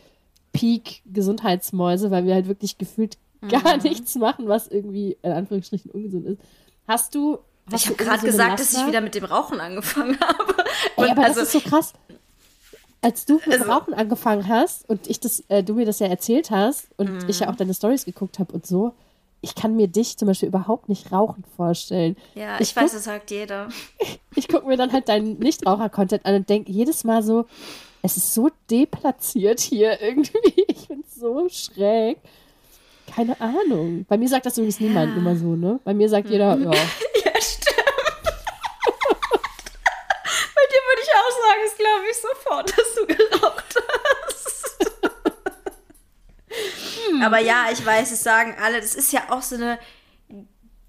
Peak-Gesundheitsmäuse, 0.52 2.12
weil 2.12 2.26
wir 2.26 2.34
halt 2.34 2.48
wirklich 2.48 2.78
gefühlt 2.78 3.18
gar 3.50 3.78
nichts 3.78 4.16
machen, 4.16 4.48
was 4.48 4.68
irgendwie 4.68 5.18
in 5.22 5.32
Anführungsstrichen 5.32 5.92
ungesund 5.92 6.26
ist. 6.28 6.42
Hast 6.88 7.16
du. 7.16 7.40
Hast 7.72 7.84
Ich 7.84 7.88
habe 7.88 8.04
gerade 8.04 8.22
so 8.22 8.28
gesagt, 8.28 8.60
dass 8.60 8.70
ich 8.70 8.74
Laster? 8.74 8.88
wieder 8.88 9.02
mit 9.02 9.16
dem 9.16 9.26
Rauchen 9.26 9.60
angefangen 9.60 10.20
habe. 10.22 10.56
Ey, 10.98 11.10
aber 11.12 11.24
also, 11.24 11.40
das 11.40 11.54
ist 11.54 11.64
so 11.64 11.70
krass. 11.70 11.94
Als 13.02 13.26
du 13.26 13.36
mit 13.46 13.60
also, 13.60 13.72
Rauchen 13.72 13.94
angefangen 13.94 14.48
hast 14.48 14.88
und 14.88 15.10
ich 15.10 15.20
das, 15.20 15.44
äh, 15.48 15.64
du 15.64 15.74
mir 15.74 15.86
das 15.86 16.00
ja 16.00 16.08
erzählt 16.08 16.52
hast 16.52 16.88
und 16.98 17.26
mm. 17.26 17.30
ich 17.30 17.40
ja 17.40 17.50
auch 17.50 17.56
deine 17.56 17.74
Stories 17.74 18.06
geguckt 18.06 18.38
habe 18.38 18.54
und 18.54 18.66
so, 18.66 18.94
ich 19.42 19.56
kann 19.56 19.76
mir 19.76 19.88
dich 19.88 20.18
zum 20.18 20.28
Beispiel 20.28 20.50
überhaupt 20.50 20.88
nicht 20.88 21.12
rauchend 21.12 21.46
vorstellen. 21.56 22.16
Ja, 22.36 22.56
ich, 22.56 22.70
ich 22.70 22.76
weiß, 22.76 22.94
das 22.94 23.06
sagt 23.06 23.32
jeder. 23.32 23.70
Ich 24.34 24.48
gucke 24.48 24.66
mir 24.66 24.78
dann 24.78 24.94
halt 24.94 25.10
deinen 25.10 25.40
Nichtraucher-Content 25.40 26.26
an 26.26 26.36
und 26.36 26.50
denke 26.50 26.72
jedes 26.72 27.04
Mal 27.04 27.22
so, 27.22 27.48
es 28.02 28.16
ist 28.16 28.34
so 28.34 28.50
deplatziert 28.70 29.60
hier 29.60 30.00
irgendwie. 30.02 30.66
Ich 30.68 30.88
finde 30.88 31.04
es 31.06 31.16
so 31.16 31.50
schräg. 31.50 32.18
Keine 33.14 33.40
Ahnung. 33.42 34.06
Bei 34.08 34.18
mir 34.18 34.30
sagt 34.30 34.46
das 34.46 34.58
übrigens 34.58 34.80
ja. 34.80 34.88
niemand 34.88 35.18
immer 35.18 35.36
so, 35.36 35.56
ne? 35.58 35.82
Bei 35.84 35.94
mir 35.94 36.08
sagt 36.08 36.30
jeder, 36.30 36.58
ja. 36.58 36.72
ja, 36.72 37.42
stimmt. 37.42 37.76
Bei 40.56 40.64
dir 40.70 40.82
würde 40.88 41.02
ich 41.04 41.10
auch 41.14 41.31
sagen, 41.42 41.62
es 41.66 41.78
glaube 41.78 42.06
ich 42.10 42.18
sofort, 42.18 42.70
dass 42.78 42.96
du 42.96 43.08
geraucht 43.08 43.76
hast. 44.28 44.78
hm. 47.10 47.22
Aber 47.24 47.40
ja, 47.40 47.68
ich 47.72 47.86
weiß, 47.86 48.12
es 48.12 48.24
sagen 48.24 48.56
alle. 48.62 48.82
Das 48.82 48.96
ist 48.96 49.12
ja 49.12 49.30
auch 49.30 49.42
so 49.42 49.56
eine 49.56 49.80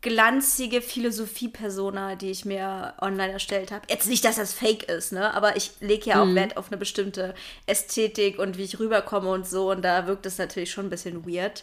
glanzige 0.02 0.82
Philosophie-Persona, 0.82 2.16
die 2.16 2.30
ich 2.30 2.44
mir 2.44 2.94
online 3.00 3.32
erstellt 3.32 3.70
habe. 3.70 3.86
Jetzt 3.88 4.08
nicht, 4.08 4.24
dass 4.24 4.36
das 4.36 4.52
fake 4.52 4.82
ist, 4.84 5.12
ne? 5.12 5.32
Aber 5.32 5.56
ich 5.56 5.72
lege 5.80 6.10
ja 6.10 6.20
auch 6.20 6.26
mhm. 6.26 6.34
Wert 6.34 6.56
auf 6.56 6.68
eine 6.68 6.76
bestimmte 6.76 7.34
Ästhetik 7.66 8.38
und 8.38 8.58
wie 8.58 8.64
ich 8.64 8.80
rüberkomme 8.80 9.30
und 9.30 9.46
so. 9.46 9.70
Und 9.70 9.82
da 9.82 10.06
wirkt 10.08 10.26
es 10.26 10.38
natürlich 10.38 10.72
schon 10.72 10.86
ein 10.86 10.90
bisschen 10.90 11.24
weird. 11.24 11.62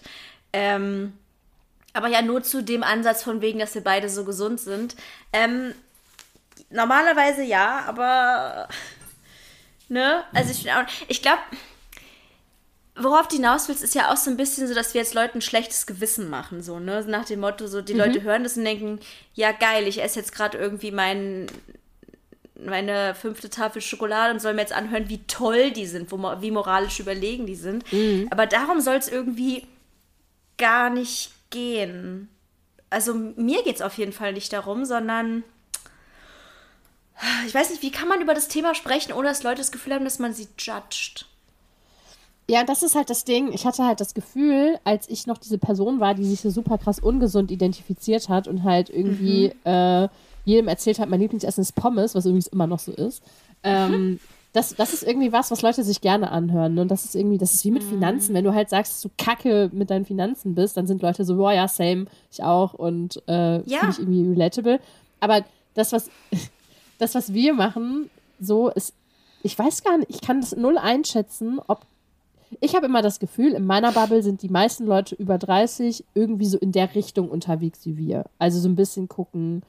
Ähm, 0.54 1.14
aber 1.94 2.08
ja, 2.08 2.22
nur 2.22 2.42
zu 2.42 2.64
dem 2.64 2.82
Ansatz 2.82 3.24
von 3.24 3.42
wegen, 3.42 3.60
dass 3.60 3.76
wir 3.76 3.84
beide 3.84 4.10
so 4.10 4.24
gesund 4.24 4.60
sind. 4.60 4.96
Ähm, 5.34 5.74
normalerweise 6.70 7.44
ja, 7.44 7.84
aber 7.88 8.68
ne? 9.88 10.24
Also 10.34 10.52
ich, 10.52 10.68
ich 11.08 11.22
glaube, 11.22 11.42
worauf 12.96 13.28
du 13.28 13.38
hinaus 13.38 13.68
willst, 13.68 13.84
ist 13.84 13.96
ja 13.96 14.12
auch 14.12 14.18
so 14.18 14.30
ein 14.30 14.38
bisschen 14.38 14.68
so, 14.68 14.74
dass 14.74 14.94
wir 14.94 15.02
jetzt 15.02 15.14
Leuten 15.14 15.40
ein 15.40 15.42
schlechtes 15.42 15.86
Gewissen 15.86 16.30
machen, 16.30 16.62
so, 16.62 16.80
ne? 16.80 17.04
Nach 17.08 17.26
dem 17.26 17.40
Motto, 17.40 17.68
so, 17.68 17.82
die 17.82 17.94
mhm. 17.94 18.00
Leute 18.00 18.24
hören 18.24 18.44
das 18.44 18.58
und 18.58 18.66
denken, 18.66 19.00
ja 19.34 19.52
geil, 19.52 19.88
ich 19.88 20.02
esse 20.02 20.20
jetzt 20.20 20.34
gerade 20.34 20.58
irgendwie 20.58 20.92
mein, 20.92 21.48
meine 22.56 23.16
fünfte 23.16 23.50
Tafel 23.50 23.82
Schokolade 23.82 24.34
und 24.34 24.42
soll 24.42 24.54
mir 24.54 24.62
jetzt 24.62 24.74
anhören, 24.74 25.10
wie 25.10 25.24
toll 25.26 25.72
die 25.72 25.88
sind, 25.88 26.12
wie 26.12 26.52
moralisch 26.52 27.00
überlegen 27.00 27.46
die 27.46 27.56
sind. 27.56 27.92
Mhm. 27.92 28.28
Aber 28.32 28.46
darum 28.46 28.82
soll 28.82 28.96
es 28.96 29.08
irgendwie 29.08 29.66
gar 30.58 30.90
nicht 30.90 31.32
gehen. 31.50 32.30
Also 32.90 33.14
mir 33.14 33.64
geht 33.64 33.78
es 33.78 33.82
auf 33.82 33.98
jeden 33.98 34.14
Fall 34.14 34.34
nicht 34.34 34.52
darum, 34.52 34.84
sondern 34.84 35.44
ich 37.48 37.54
weiß 37.54 37.70
nicht, 37.72 37.82
wie 37.82 37.92
kann 37.92 38.08
man 38.08 38.22
über 38.22 38.34
das 38.34 38.48
Thema 38.48 38.76
sprechen, 38.76 39.14
ohne 39.14 39.28
dass 39.28 39.44
Leute 39.44 39.58
das 39.58 39.72
Gefühl 39.72 39.94
haben, 39.94 40.06
dass 40.06 40.20
man 40.20 40.34
sie 40.34 40.48
judgt. 40.58 41.26
Ja, 42.50 42.64
das 42.64 42.82
ist 42.82 42.96
halt 42.96 43.12
das 43.12 43.26
Ding. 43.26 43.52
Ich 43.54 43.66
hatte 43.68 43.86
halt 43.86 44.00
das 44.00 44.16
Gefühl, 44.16 44.80
als 44.84 45.08
ich 45.08 45.28
noch 45.28 45.38
diese 45.38 45.60
Person 45.60 46.00
war, 46.00 46.16
die 46.16 46.26
sich 46.26 46.42
so 46.42 46.50
super 46.50 46.80
krass 46.80 47.00
ungesund 47.00 47.52
identifiziert 47.52 48.28
hat 48.28 48.48
und 48.48 48.64
halt 48.64 48.90
irgendwie 48.90 49.54
mhm. 49.64 49.72
äh, 49.72 50.10
jedem 50.46 50.68
erzählt 50.68 50.98
hat, 50.98 51.10
mein 51.10 51.20
Lieblingsessen 51.20 51.62
ist 51.62 51.76
Pommes, 51.76 52.16
was 52.16 52.26
übrigens 52.26 52.48
immer 52.48 52.66
noch 52.66 52.80
so 52.80 52.92
ist. 52.92 53.22
Ähm, 53.62 53.92
mhm. 53.92 54.20
das, 54.54 54.74
das 54.74 54.94
ist 54.94 55.04
irgendwie 55.04 55.32
was, 55.32 55.52
was 55.52 55.62
Leute 55.62 55.84
sich 55.84 56.02
gerne 56.02 56.32
anhören. 56.32 56.74
Ne? 56.74 56.82
Und 56.82 56.88
das 56.88 57.06
ist 57.06 57.16
irgendwie, 57.16 57.38
das 57.38 57.54
ist 57.54 57.64
wie 57.66 57.72
mit 57.72 57.84
mhm. 57.84 57.90
Finanzen. 57.90 58.34
Wenn 58.34 58.46
du 58.46 58.56
halt 58.56 58.70
sagst, 58.70 58.94
dass 58.94 59.02
du 59.02 59.10
kacke 59.24 59.70
mit 59.72 59.92
deinen 59.92 60.06
Finanzen 60.06 60.56
bist, 60.56 60.76
dann 60.76 60.88
sind 60.88 61.04
Leute 61.04 61.26
so, 61.26 61.36
boah, 61.36 61.54
ja, 61.54 61.68
same, 61.68 62.08
ich 62.32 62.42
auch. 62.42 62.74
Und 62.74 63.22
äh, 63.28 63.62
ja. 63.70 63.80
finde 63.80 63.92
ich 63.92 64.00
irgendwie 64.00 64.28
relatable. 64.32 64.80
Aber 65.20 65.46
das, 65.76 65.92
was, 65.92 66.10
das, 67.00 67.16
was 67.16 67.34
wir 67.34 67.54
machen, 67.54 68.10
so 68.40 68.70
ist, 68.70 68.94
ich 69.42 69.58
weiß 69.58 69.84
gar 69.84 69.98
nicht, 69.98 70.10
ich 70.12 70.22
kann 70.22 70.42
das 70.42 70.56
null 70.56 70.78
einschätzen, 70.78 71.60
ob 71.68 71.82
ich 72.62 72.76
habe 72.76 72.88
immer 72.88 73.04
das 73.04 73.20
Gefühl, 73.20 73.54
in 73.54 73.66
meiner 73.66 73.92
Bubble 73.92 74.24
sind 74.24 74.42
die 74.42 74.50
meisten 74.50 74.86
Leute 74.86 75.14
über 75.16 75.38
30 75.38 76.04
irgendwie 76.16 76.48
so 76.48 76.58
in 76.58 76.72
der 76.72 76.96
Richtung 76.96 77.30
unterwegs 77.30 77.86
wie 77.86 77.96
wir. 77.96 78.26
Also 78.40 78.60
so 78.60 78.68
ein 78.68 78.76
bisschen 78.76 79.08
gucken, 79.08 79.62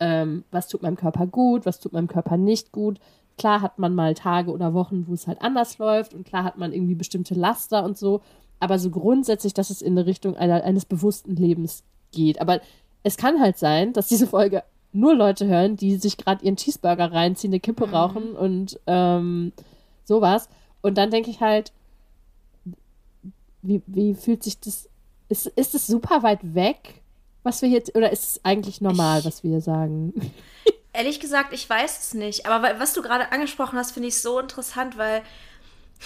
ähm, 0.00 0.44
was 0.50 0.68
tut 0.68 0.82
meinem 0.82 0.96
Körper 0.96 1.26
gut, 1.26 1.66
was 1.66 1.78
tut 1.78 1.92
meinem 1.92 2.08
Körper 2.08 2.38
nicht 2.38 2.72
gut. 2.72 2.98
Klar 3.36 3.60
hat 3.60 3.78
man 3.78 3.94
mal 3.94 4.14
Tage 4.14 4.50
oder 4.50 4.72
Wochen, 4.72 5.06
wo 5.06 5.14
es 5.14 5.26
halt 5.26 5.42
anders 5.42 5.78
läuft 5.78 6.14
und 6.14 6.24
klar 6.26 6.44
hat 6.44 6.56
man 6.56 6.72
irgendwie 6.72 6.94
bestimmte 6.94 7.34
Laster 7.34 7.84
und 7.84 7.98
so. 7.98 8.22
Aber 8.60 8.78
so 8.78 8.90
grundsätzlich, 8.90 9.52
dass 9.52 9.70
es 9.70 9.82
in 9.82 9.92
eine 9.92 10.06
Richtung 10.06 10.36
einer, 10.36 10.64
eines 10.64 10.86
bewussten 10.86 11.36
Lebens 11.36 11.82
geht. 12.12 12.40
Aber 12.40 12.60
es 13.02 13.16
kann 13.16 13.40
halt 13.40 13.58
sein, 13.58 13.92
dass 13.92 14.08
diese 14.08 14.26
Folge 14.26 14.62
nur 14.92 15.14
Leute 15.14 15.46
hören, 15.46 15.76
die 15.76 15.96
sich 15.96 16.16
gerade 16.16 16.44
ihren 16.44 16.56
Cheeseburger 16.56 17.12
reinziehen, 17.12 17.52
eine 17.52 17.60
Kippe 17.60 17.86
mhm. 17.86 17.94
rauchen 17.94 18.36
und 18.36 18.78
ähm, 18.86 19.52
sowas. 20.04 20.48
Und 20.82 20.98
dann 20.98 21.10
denke 21.10 21.30
ich 21.30 21.40
halt, 21.40 21.72
wie, 23.62 23.82
wie 23.86 24.14
fühlt 24.14 24.42
sich 24.42 24.60
das? 24.60 24.88
Ist, 25.28 25.46
ist 25.46 25.74
es 25.74 25.86
super 25.86 26.22
weit 26.22 26.54
weg, 26.54 27.00
was 27.42 27.62
wir 27.62 27.68
jetzt, 27.68 27.96
oder 27.96 28.12
ist 28.12 28.24
es 28.24 28.44
eigentlich 28.44 28.82
normal, 28.82 29.20
ich, 29.20 29.24
was 29.24 29.42
wir 29.42 29.62
sagen? 29.62 30.12
Ehrlich 30.92 31.20
gesagt, 31.20 31.54
ich 31.54 31.68
weiß 31.68 32.00
es 32.00 32.14
nicht. 32.14 32.46
Aber 32.46 32.78
was 32.78 32.92
du 32.92 33.00
gerade 33.00 33.32
angesprochen 33.32 33.78
hast, 33.78 33.92
finde 33.92 34.08
ich 34.08 34.20
so 34.20 34.38
interessant, 34.38 34.98
weil 34.98 35.22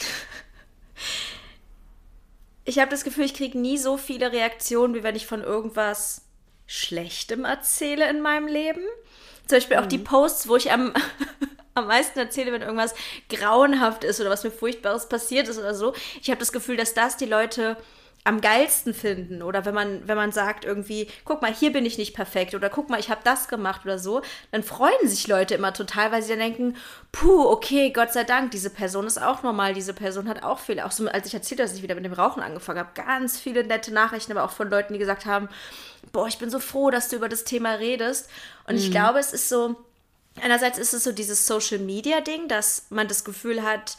ich 2.64 2.78
habe 2.78 2.90
das 2.90 3.02
Gefühl, 3.02 3.24
ich 3.24 3.34
kriege 3.34 3.58
nie 3.58 3.78
so 3.78 3.96
viele 3.96 4.30
Reaktionen, 4.30 4.94
wie 4.94 5.02
wenn 5.02 5.16
ich 5.16 5.26
von 5.26 5.42
irgendwas 5.42 6.25
Schlechtem 6.66 7.44
erzähle 7.44 8.08
in 8.08 8.20
meinem 8.20 8.46
Leben. 8.46 8.82
Zum 9.46 9.56
Beispiel 9.56 9.76
auch 9.76 9.86
die 9.86 9.98
mhm. 9.98 10.04
Posts, 10.04 10.48
wo 10.48 10.56
ich 10.56 10.72
am 10.72 10.92
am 11.76 11.86
meisten 11.86 12.18
erzähle, 12.18 12.52
wenn 12.52 12.62
irgendwas 12.62 12.94
grauenhaft 13.28 14.02
ist 14.02 14.20
oder 14.20 14.30
was 14.30 14.44
mir 14.44 14.50
Furchtbares 14.50 15.08
passiert 15.08 15.46
ist 15.48 15.58
oder 15.58 15.74
so. 15.74 15.94
Ich 16.20 16.30
habe 16.30 16.40
das 16.40 16.52
Gefühl, 16.52 16.76
dass 16.76 16.94
das 16.94 17.16
die 17.16 17.26
Leute 17.26 17.76
am 18.26 18.40
geilsten 18.40 18.92
finden. 18.92 19.40
Oder 19.40 19.64
wenn 19.64 19.74
man 19.74 20.06
wenn 20.06 20.16
man 20.16 20.32
sagt 20.32 20.64
irgendwie 20.64 21.08
guck 21.24 21.42
mal 21.42 21.52
hier 21.52 21.72
bin 21.72 21.86
ich 21.86 21.96
nicht 21.96 22.14
perfekt 22.14 22.54
oder 22.54 22.68
guck 22.68 22.90
mal 22.90 22.98
ich 22.98 23.08
habe 23.08 23.20
das 23.22 23.48
gemacht 23.48 23.82
oder 23.84 23.98
so 23.98 24.20
dann 24.50 24.62
freuen 24.62 25.08
sich 25.08 25.28
Leute 25.28 25.54
immer 25.54 25.72
total 25.72 26.10
weil 26.10 26.22
sie 26.22 26.30
dann 26.30 26.40
denken 26.40 26.76
puh 27.12 27.44
okay 27.48 27.90
Gott 27.90 28.12
sei 28.12 28.24
Dank 28.24 28.50
diese 28.50 28.70
Person 28.70 29.06
ist 29.06 29.22
auch 29.22 29.42
normal 29.42 29.74
diese 29.74 29.94
Person 29.94 30.28
hat 30.28 30.42
auch 30.42 30.58
Fehler. 30.58 30.86
Auch 30.86 30.92
so 30.92 31.06
als 31.08 31.28
ich 31.28 31.34
erzählt 31.34 31.60
dass 31.60 31.74
ich 31.74 31.82
wieder 31.82 31.94
mit 31.94 32.04
dem 32.04 32.12
Rauchen 32.12 32.42
angefangen 32.42 32.80
habe 32.80 32.90
ganz 32.94 33.38
viele 33.38 33.64
nette 33.64 33.94
Nachrichten 33.94 34.32
aber 34.32 34.44
auch 34.44 34.52
von 34.52 34.68
Leuten 34.68 34.92
die 34.92 34.98
gesagt 34.98 35.24
haben 35.24 35.48
boah 36.12 36.26
ich 36.26 36.38
bin 36.38 36.50
so 36.50 36.58
froh 36.58 36.90
dass 36.90 37.08
du 37.08 37.16
über 37.16 37.28
das 37.28 37.44
Thema 37.44 37.74
redest. 37.74 38.28
Und 38.66 38.74
mhm. 38.74 38.80
ich 38.80 38.90
glaube 38.90 39.20
es 39.20 39.32
ist 39.32 39.48
so 39.48 39.76
einerseits 40.42 40.78
ist 40.78 40.94
es 40.94 41.04
so 41.04 41.12
dieses 41.12 41.46
Social 41.46 41.78
Media 41.78 42.20
Ding, 42.20 42.48
dass 42.48 42.86
man 42.90 43.08
das 43.08 43.24
Gefühl 43.24 43.62
hat, 43.62 43.96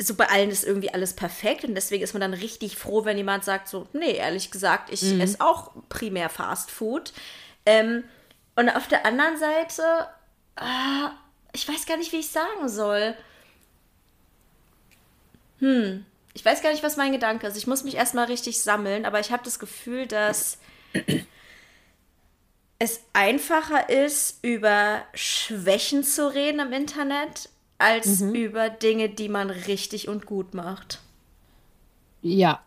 so 0.00 0.14
bei 0.14 0.28
allen 0.28 0.50
ist 0.50 0.64
irgendwie 0.64 0.92
alles 0.92 1.14
perfekt 1.14 1.64
und 1.64 1.74
deswegen 1.74 2.02
ist 2.02 2.14
man 2.14 2.20
dann 2.20 2.34
richtig 2.34 2.76
froh, 2.76 3.04
wenn 3.04 3.16
jemand 3.16 3.44
sagt 3.44 3.68
so, 3.68 3.86
nee, 3.92 4.16
ehrlich 4.16 4.50
gesagt, 4.50 4.92
ich 4.92 5.02
mhm. 5.02 5.20
esse 5.20 5.40
auch 5.40 5.70
primär 5.88 6.28
Fast 6.28 6.70
Food. 6.70 7.12
Ähm, 7.64 8.04
und 8.56 8.68
auf 8.70 8.88
der 8.88 9.06
anderen 9.06 9.36
Seite, 9.38 9.82
äh, 10.56 11.08
ich 11.52 11.68
weiß 11.68 11.86
gar 11.86 11.96
nicht, 11.96 12.12
wie 12.12 12.18
ich 12.18 12.30
sagen 12.30 12.68
soll. 12.68 13.16
Hm, 15.60 16.04
ich 16.34 16.44
weiß 16.44 16.62
gar 16.62 16.72
nicht, 16.72 16.82
was 16.82 16.96
mein 16.96 17.12
Gedanke 17.12 17.46
ist. 17.46 17.56
Ich 17.56 17.66
muss 17.66 17.84
mich 17.84 17.94
erstmal 17.94 18.26
richtig 18.26 18.60
sammeln, 18.60 19.06
aber 19.06 19.20
ich 19.20 19.30
habe 19.30 19.44
das 19.44 19.60
Gefühl, 19.60 20.06
dass 20.06 20.58
es 22.78 23.00
einfacher 23.12 23.88
ist, 23.88 24.42
über 24.42 25.02
Schwächen 25.14 26.02
zu 26.02 26.32
reden 26.32 26.60
im 26.60 26.72
Internet, 26.72 27.48
als 27.78 28.20
mhm. 28.20 28.34
über 28.34 28.70
Dinge, 28.70 29.08
die 29.08 29.28
man 29.28 29.50
richtig 29.50 30.08
und 30.08 30.26
gut 30.26 30.54
macht. 30.54 31.00
Ja. 32.22 32.60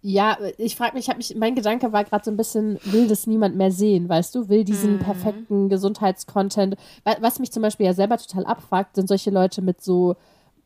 Ja, 0.00 0.38
ich 0.56 0.74
frage 0.74 0.96
mich, 0.96 1.08
ich 1.08 1.16
mich, 1.16 1.36
mein 1.36 1.54
Gedanke 1.54 1.92
war 1.92 2.04
gerade 2.04 2.24
so 2.24 2.30
ein 2.30 2.38
bisschen, 2.38 2.78
will 2.84 3.08
das 3.08 3.26
niemand 3.26 3.56
mehr 3.56 3.70
sehen, 3.70 4.08
weißt 4.08 4.34
du? 4.34 4.48
Will 4.48 4.64
diesen 4.64 4.94
mhm. 4.94 4.98
perfekten 5.00 5.68
Gesundheitscontent. 5.68 6.76
Was 7.20 7.38
mich 7.38 7.52
zum 7.52 7.62
Beispiel 7.62 7.84
ja 7.84 7.92
selber 7.92 8.16
total 8.16 8.46
abfuckt, 8.46 8.96
sind 8.96 9.06
solche 9.06 9.30
Leute 9.30 9.60
mit 9.60 9.82
so 9.82 10.16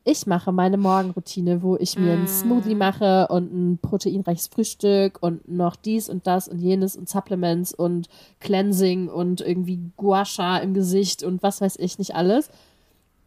ich 0.03 0.25
mache 0.25 0.51
meine 0.51 0.77
Morgenroutine, 0.77 1.61
wo 1.61 1.75
ich 1.77 1.97
mir 1.97 2.15
mm. 2.15 2.17
einen 2.17 2.27
Smoothie 2.27 2.75
mache 2.75 3.27
und 3.27 3.53
ein 3.53 3.77
proteinreiches 3.77 4.47
Frühstück 4.47 5.19
und 5.21 5.47
noch 5.47 5.75
dies 5.75 6.09
und 6.09 6.25
das 6.25 6.47
und 6.47 6.57
jenes 6.57 6.95
und 6.95 7.07
Supplements 7.07 7.71
und 7.73 8.09
Cleansing 8.39 9.09
und 9.09 9.41
irgendwie 9.41 9.79
Gua 9.97 10.25
Sha 10.25 10.57
im 10.57 10.73
Gesicht 10.73 11.23
und 11.23 11.43
was 11.43 11.61
weiß 11.61 11.75
ich 11.77 11.99
nicht 11.99 12.15
alles. 12.15 12.49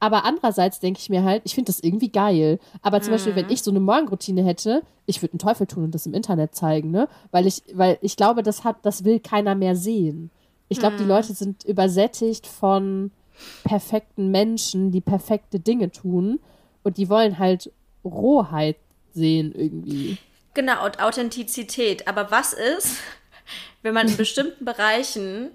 Aber 0.00 0.24
andererseits 0.24 0.80
denke 0.80 1.00
ich 1.00 1.08
mir 1.08 1.24
halt, 1.24 1.42
ich 1.44 1.54
finde 1.54 1.72
das 1.72 1.80
irgendwie 1.80 2.10
geil. 2.10 2.58
Aber 2.82 3.00
zum 3.00 3.10
mm. 3.10 3.14
Beispiel, 3.14 3.36
wenn 3.36 3.46
mm. 3.46 3.52
ich 3.52 3.62
so 3.62 3.70
eine 3.70 3.80
Morgenroutine 3.80 4.44
hätte, 4.44 4.82
ich 5.06 5.22
würde 5.22 5.34
einen 5.34 5.38
Teufel 5.38 5.66
tun 5.66 5.84
und 5.84 5.94
das 5.94 6.06
im 6.06 6.14
Internet 6.14 6.54
zeigen, 6.54 6.90
ne? 6.90 7.08
Weil 7.30 7.46
ich, 7.46 7.62
weil 7.72 7.98
ich 8.00 8.16
glaube, 8.16 8.42
das 8.42 8.64
hat, 8.64 8.76
das 8.82 9.04
will 9.04 9.20
keiner 9.20 9.54
mehr 9.54 9.76
sehen. 9.76 10.30
Ich 10.68 10.78
glaube, 10.78 10.96
mm. 10.96 10.98
die 10.98 11.04
Leute 11.04 11.32
sind 11.32 11.64
übersättigt 11.64 12.46
von 12.46 13.12
perfekten 13.64 14.30
Menschen, 14.30 14.90
die 14.90 15.00
perfekte 15.00 15.60
Dinge 15.60 15.90
tun 15.90 16.40
und 16.82 16.98
die 16.98 17.08
wollen 17.08 17.38
halt 17.38 17.72
Rohheit 18.04 18.76
sehen 19.12 19.52
irgendwie. 19.54 20.18
Genau, 20.54 20.84
und 20.84 21.00
Authentizität. 21.00 22.06
Aber 22.06 22.30
was 22.30 22.52
ist, 22.52 22.96
wenn 23.82 23.94
man 23.94 24.08
in 24.08 24.16
bestimmten 24.16 24.64
Bereichen 24.64 25.50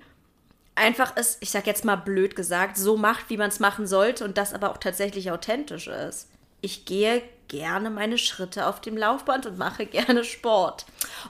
einfach 0.79 1.13
es, 1.15 1.37
ich 1.41 1.51
sag 1.51 1.67
jetzt 1.67 1.85
mal 1.85 1.97
blöd 1.97 2.35
gesagt, 2.35 2.77
so 2.77 2.97
macht, 2.97 3.29
wie 3.29 3.37
man 3.37 3.49
es 3.49 3.59
machen 3.59 3.85
sollte 3.85 4.25
und 4.25 4.37
das 4.37 4.53
aber 4.53 4.71
auch 4.71 4.77
tatsächlich 4.77 5.31
authentisch 5.31 5.87
ist. 5.87 6.29
Ich 6.61 6.85
gehe 6.85 7.21
gerne 7.47 7.89
meine 7.89 8.17
Schritte 8.17 8.65
auf 8.65 8.79
dem 8.79 8.95
Laufband 8.97 9.45
und 9.45 9.57
mache 9.57 9.85
gerne 9.85 10.23
Sport. 10.23 10.85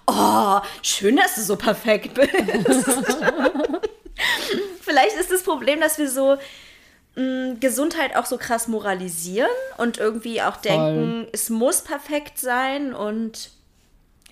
Oh, 0.06 0.60
schön, 0.84 1.18
dass 1.18 1.36
du 1.36 1.42
so 1.42 1.56
perfekt 1.56 2.14
bist. 2.14 2.32
Vielleicht 4.82 5.16
ist 5.16 5.32
das 5.32 5.44
Problem, 5.44 5.80
dass 5.80 5.98
wir 5.98 6.10
so 6.10 6.38
mh, 7.16 7.24
mm, 7.24 7.60
Gesundheit 7.60 8.16
auch 8.16 8.26
so 8.26 8.38
krass 8.38 8.68
moralisieren 8.68 9.50
und 9.78 9.98
irgendwie 9.98 10.42
auch 10.42 10.58
denken, 10.58 11.24
Voll. 11.24 11.30
es 11.32 11.50
muss 11.50 11.82
perfekt 11.82 12.38
sein 12.38 12.94
und 12.94 13.52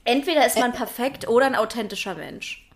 entweder 0.04 0.46
ist 0.46 0.60
man 0.60 0.74
perfekt 0.74 1.28
oder 1.28 1.46
ein 1.46 1.56
authentischer 1.56 2.16
Mensch. 2.16 2.67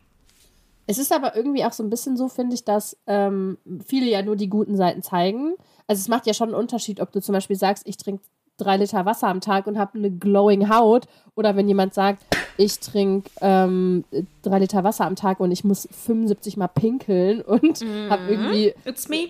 Es 0.92 0.98
ist 0.98 1.14
aber 1.14 1.38
irgendwie 1.38 1.64
auch 1.64 1.72
so 1.72 1.84
ein 1.84 1.90
bisschen 1.90 2.18
so, 2.18 2.28
finde 2.28 2.54
ich, 2.54 2.66
dass 2.66 2.98
ähm, 3.08 3.58
viele 3.88 4.08
ja 4.08 4.22
nur 4.22 4.36
die 4.36 4.50
guten 4.50 4.76
Seiten 4.76 5.02
zeigen. 5.02 5.54
Also 5.88 6.02
es 6.02 6.10
macht 6.10 6.28
ja 6.28 6.34
schon 6.34 6.50
einen 6.50 6.58
Unterschied, 6.58 7.00
ob 7.00 7.14
du 7.14 7.22
zum 7.22 7.32
Beispiel 7.32 7.56
sagst, 7.56 7.88
ich 7.88 7.96
trinke 7.96 8.22
drei 8.58 8.76
Liter 8.76 9.06
Wasser 9.06 9.30
am 9.30 9.40
Tag 9.40 9.68
und 9.68 9.78
habe 9.78 9.98
eine 9.98 10.12
glowing 10.12 10.68
Haut. 10.68 11.08
Oder 11.34 11.56
wenn 11.56 11.70
jemand 11.70 11.94
sagt, 11.94 12.26
ich 12.58 12.82
trinke 12.82 13.30
ähm, 13.40 14.04
drei 14.42 14.60
Liter 14.60 14.84
Wasser 14.84 15.06
am 15.06 15.16
Tag 15.16 15.40
und 15.40 15.54
ich 15.54 15.64
muss 15.64 15.88
75 15.90 16.58
Mal 16.58 16.68
pinkeln 16.68 17.42
und 17.42 17.80
mhm. 17.80 18.10
habe 18.10 18.24
irgendwie. 18.30 18.74
It's 18.84 19.08
me. 19.08 19.30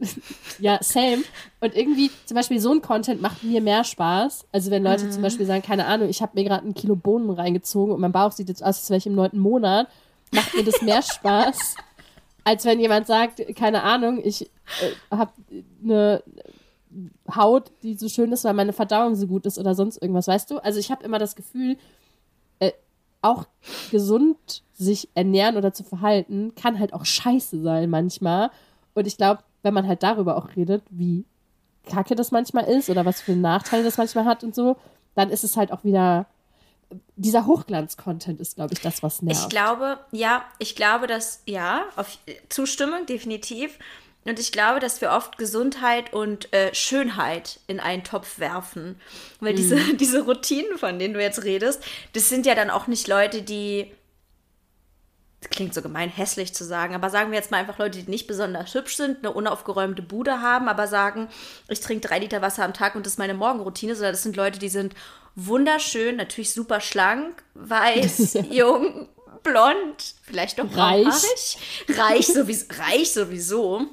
ja, 0.58 0.78
same. 0.80 1.22
Und 1.60 1.76
irgendwie, 1.76 2.10
zum 2.24 2.34
Beispiel, 2.34 2.60
so 2.60 2.72
ein 2.72 2.80
Content 2.80 3.20
macht 3.20 3.44
mir 3.44 3.60
mehr 3.60 3.84
Spaß. 3.84 4.46
Also, 4.52 4.70
wenn 4.70 4.84
Leute 4.84 5.04
mhm. 5.04 5.10
zum 5.10 5.20
Beispiel 5.20 5.44
sagen, 5.44 5.62
keine 5.62 5.84
Ahnung, 5.84 6.08
ich 6.08 6.22
habe 6.22 6.32
mir 6.34 6.44
gerade 6.44 6.66
ein 6.66 6.72
Kilo 6.72 6.96
Bohnen 6.96 7.28
reingezogen 7.28 7.92
und 7.92 8.00
mein 8.00 8.12
Bauch 8.12 8.32
sieht 8.32 8.48
jetzt 8.48 8.62
aus, 8.62 8.78
als 8.78 8.88
wäre 8.88 8.96
ich 8.96 9.06
im 9.06 9.16
neunten 9.16 9.38
Monat, 9.38 9.88
macht 10.32 10.54
mir 10.54 10.64
das 10.64 10.82
mehr 10.82 11.02
Spaß, 11.02 11.76
als 12.44 12.64
wenn 12.64 12.80
jemand 12.80 13.06
sagt, 13.06 13.42
keine 13.56 13.82
Ahnung, 13.82 14.20
ich 14.22 14.42
äh, 14.42 14.92
habe 15.10 15.32
eine 15.82 16.22
Haut, 17.34 17.70
die 17.82 17.94
so 17.94 18.08
schön 18.08 18.32
ist, 18.32 18.44
weil 18.44 18.54
meine 18.54 18.72
Verdauung 18.72 19.14
so 19.14 19.26
gut 19.26 19.46
ist 19.46 19.58
oder 19.58 19.74
sonst 19.74 20.00
irgendwas, 20.00 20.28
weißt 20.28 20.50
du? 20.50 20.58
Also 20.58 20.78
ich 20.78 20.90
habe 20.90 21.04
immer 21.04 21.18
das 21.18 21.36
Gefühl, 21.36 21.76
äh, 22.58 22.72
auch 23.20 23.46
gesund 23.90 24.62
sich 24.74 25.08
ernähren 25.14 25.56
oder 25.56 25.72
zu 25.72 25.84
verhalten, 25.84 26.54
kann 26.54 26.78
halt 26.78 26.94
auch 26.94 27.04
scheiße 27.04 27.60
sein 27.60 27.90
manchmal. 27.90 28.50
Und 28.94 29.06
ich 29.06 29.16
glaube, 29.16 29.42
wenn 29.62 29.74
man 29.74 29.86
halt 29.86 30.02
darüber 30.02 30.36
auch 30.36 30.56
redet, 30.56 30.82
wie 30.90 31.24
kacke 31.86 32.14
das 32.14 32.30
manchmal 32.30 32.64
ist 32.64 32.90
oder 32.90 33.04
was 33.04 33.20
für 33.20 33.32
Nachteile 33.32 33.84
das 33.84 33.98
manchmal 33.98 34.24
hat 34.24 34.44
und 34.44 34.54
so, 34.54 34.76
dann 35.14 35.30
ist 35.30 35.44
es 35.44 35.56
halt 35.56 35.72
auch 35.72 35.84
wieder 35.84 36.26
dieser 37.16 37.46
Hochglanz-Content 37.46 38.40
ist, 38.40 38.56
glaube 38.56 38.74
ich, 38.74 38.80
das, 38.80 39.02
was 39.02 39.22
nervt. 39.22 39.42
Ich 39.42 39.48
glaube, 39.48 39.98
ja, 40.12 40.44
ich 40.58 40.74
glaube, 40.74 41.06
dass, 41.06 41.42
ja, 41.46 41.84
auf 41.96 42.18
Zustimmung, 42.48 43.06
definitiv. 43.06 43.78
Und 44.24 44.38
ich 44.38 44.52
glaube, 44.52 44.78
dass 44.80 45.00
wir 45.00 45.12
oft 45.12 45.38
Gesundheit 45.38 46.12
und 46.12 46.52
äh, 46.52 46.74
Schönheit 46.74 47.60
in 47.66 47.80
einen 47.80 48.04
Topf 48.04 48.38
werfen. 48.38 49.00
Weil 49.40 49.52
mhm. 49.52 49.56
diese, 49.56 49.76
diese 49.96 50.22
Routinen, 50.22 50.78
von 50.78 50.98
denen 50.98 51.14
du 51.14 51.20
jetzt 51.20 51.44
redest, 51.44 51.82
das 52.12 52.28
sind 52.28 52.46
ja 52.46 52.54
dann 52.54 52.70
auch 52.70 52.86
nicht 52.86 53.08
Leute, 53.08 53.42
die. 53.42 53.92
Das 55.48 55.56
klingt 55.56 55.74
so 55.74 55.82
gemein, 55.82 56.10
hässlich 56.10 56.54
zu 56.54 56.64
sagen, 56.64 56.94
aber 56.94 57.10
sagen 57.10 57.30
wir 57.30 57.38
jetzt 57.38 57.50
mal 57.50 57.58
einfach 57.58 57.78
Leute, 57.78 57.98
die 57.98 58.10
nicht 58.10 58.26
besonders 58.26 58.74
hübsch 58.74 58.96
sind, 58.96 59.18
eine 59.18 59.32
unaufgeräumte 59.32 60.02
Bude 60.02 60.42
haben, 60.42 60.68
aber 60.68 60.86
sagen, 60.86 61.28
ich 61.68 61.80
trinke 61.80 62.08
drei 62.08 62.18
Liter 62.18 62.42
Wasser 62.42 62.64
am 62.64 62.74
Tag 62.74 62.94
und 62.94 63.06
das 63.06 63.14
ist 63.14 63.18
meine 63.18 63.34
Morgenroutine, 63.34 63.94
sondern 63.94 64.12
das 64.12 64.22
sind 64.22 64.36
Leute, 64.36 64.58
die 64.58 64.68
sind 64.68 64.94
wunderschön, 65.34 66.16
natürlich 66.16 66.52
super 66.52 66.80
schlank, 66.80 67.42
weiß, 67.54 68.38
jung, 68.50 69.08
blond, 69.42 70.14
vielleicht 70.22 70.58
noch 70.58 70.76
reich. 70.76 71.56
Reich 71.88 72.26
sowieso. 72.26 72.66
Reich 72.78 73.12
sowieso 73.12 73.86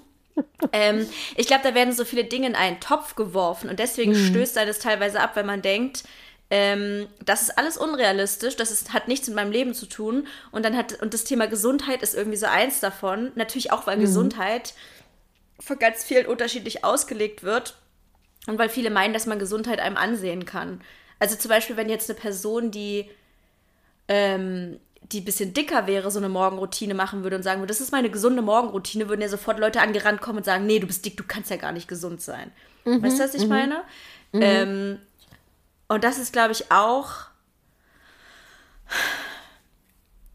ähm, 0.72 1.08
ich 1.36 1.48
glaube, 1.48 1.64
da 1.64 1.76
werden 1.76 1.94
so 1.94 2.06
viele 2.06 2.26
Dinge 2.26 2.48
in 2.48 2.56
einen 2.56 2.80
Topf 2.80 3.16
geworfen 3.16 3.70
und 3.70 3.80
deswegen 3.80 4.12
mhm. 4.12 4.28
stößt 4.28 4.58
er 4.58 4.66
das 4.66 4.80
teilweise 4.80 5.20
ab, 5.20 5.32
wenn 5.36 5.46
man 5.46 5.62
denkt, 5.62 6.04
ähm, 6.50 7.08
das 7.24 7.44
ist 7.44 7.58
alles 7.58 7.78
unrealistisch, 7.78 8.56
das 8.56 8.72
ist, 8.72 8.94
hat 8.94 9.08
nichts 9.08 9.28
mit 9.28 9.36
meinem 9.36 9.52
Leben 9.52 9.74
zu 9.74 9.88
tun. 9.88 10.28
Und 10.52 10.64
dann 10.64 10.78
hat, 10.78 11.02
und 11.02 11.14
das 11.14 11.24
Thema 11.24 11.48
Gesundheit 11.48 12.02
ist 12.02 12.16
irgendwie 12.16 12.38
so 12.38 12.46
eins 12.46 12.80
davon. 12.80 13.32
Natürlich 13.36 13.72
auch, 13.72 13.88
weil 13.88 13.98
mhm. 13.98 14.02
Gesundheit 14.02 14.74
von 15.60 15.80
ganz 15.80 16.04
vielen 16.04 16.28
unterschiedlich 16.28 16.84
ausgelegt 16.84 17.44
wird. 17.44 17.76
Und 18.48 18.60
weil 18.60 18.70
viele 18.70 18.92
meinen, 18.92 19.14
dass 19.14 19.26
man 19.26 19.40
Gesundheit 19.40 19.80
einem 19.80 19.98
ansehen 19.98 20.46
kann. 20.46 20.82
Also 21.18 21.36
zum 21.36 21.50
Beispiel, 21.50 21.78
wenn 21.78 21.90
jetzt 21.90 22.10
eine 22.10 22.20
Person, 22.20 22.70
die 22.70 23.10
ähm, 24.08 24.80
die 25.12 25.22
ein 25.22 25.26
bisschen 25.26 25.54
dicker 25.54 25.88
wäre, 25.88 26.10
so 26.10 26.20
eine 26.20 26.30
Morgenroutine 26.30 26.94
machen 26.94 27.24
würde 27.24 27.36
und 27.36 27.44
sagen 27.44 27.62
würde, 27.62 27.72
das 27.72 27.82
ist 27.82 27.92
meine 27.92 28.10
gesunde 28.10 28.42
Morgenroutine, 28.42 29.08
würden 29.08 29.22
ja 29.22 29.30
sofort 29.30 29.60
Leute 29.60 29.82
angerannt 29.82 30.22
kommen 30.22 30.40
und 30.40 30.46
sagen, 30.46 30.66
nee, 30.66 30.80
du 30.80 30.88
bist 30.88 31.06
dick, 31.06 31.18
du 31.18 31.24
kannst 31.28 31.50
ja 31.50 31.58
gar 31.58 31.72
nicht 31.72 31.88
gesund 31.88 32.22
sein. 32.22 32.52
Mhm, 32.86 33.04
weißt 33.04 33.20
du, 33.20 33.24
was 33.24 33.36
ich 33.36 33.44
mhm. 33.44 33.50
meine? 33.50 33.76
Mhm. 34.32 34.42
Ähm, 34.42 35.00
und 35.88 36.04
das 36.04 36.18
ist, 36.18 36.34
glaube 36.34 36.52
ich, 36.52 36.72
auch, 36.72 37.12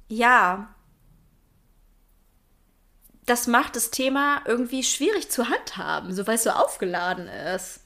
ja, 0.09 0.75
das 3.27 3.47
macht 3.47 3.77
das 3.77 3.91
Thema 3.91 4.43
irgendwie 4.47 4.83
schwierig 4.83 5.31
zu 5.31 5.49
handhaben, 5.49 6.13
so 6.15 6.27
weil 6.27 6.35
es 6.35 6.43
so 6.43 6.51
aufgeladen 6.51 7.29
ist. 7.29 7.81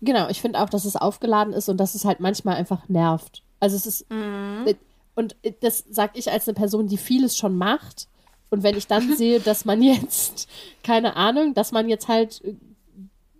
Genau, 0.00 0.28
ich 0.28 0.40
finde 0.40 0.60
auch, 0.60 0.68
dass 0.68 0.84
es 0.84 0.96
aufgeladen 0.96 1.52
ist 1.52 1.68
und 1.68 1.78
dass 1.78 1.94
es 1.94 2.04
halt 2.04 2.20
manchmal 2.20 2.56
einfach 2.56 2.88
nervt. 2.88 3.42
Also 3.60 3.76
es 3.76 3.86
ist, 3.86 4.10
mhm. 4.10 4.66
Und 5.14 5.36
äh, 5.42 5.52
das 5.60 5.84
sage 5.90 6.12
ich 6.14 6.30
als 6.30 6.48
eine 6.48 6.54
Person, 6.54 6.88
die 6.88 6.98
vieles 6.98 7.36
schon 7.36 7.56
macht. 7.56 8.08
Und 8.50 8.62
wenn 8.62 8.76
ich 8.76 8.86
dann 8.86 9.16
sehe, 9.16 9.40
dass 9.40 9.64
man 9.64 9.82
jetzt, 9.82 10.48
keine 10.82 11.16
Ahnung, 11.16 11.54
dass 11.54 11.72
man 11.72 11.88
jetzt 11.88 12.08
halt 12.08 12.42
äh, 12.44 12.54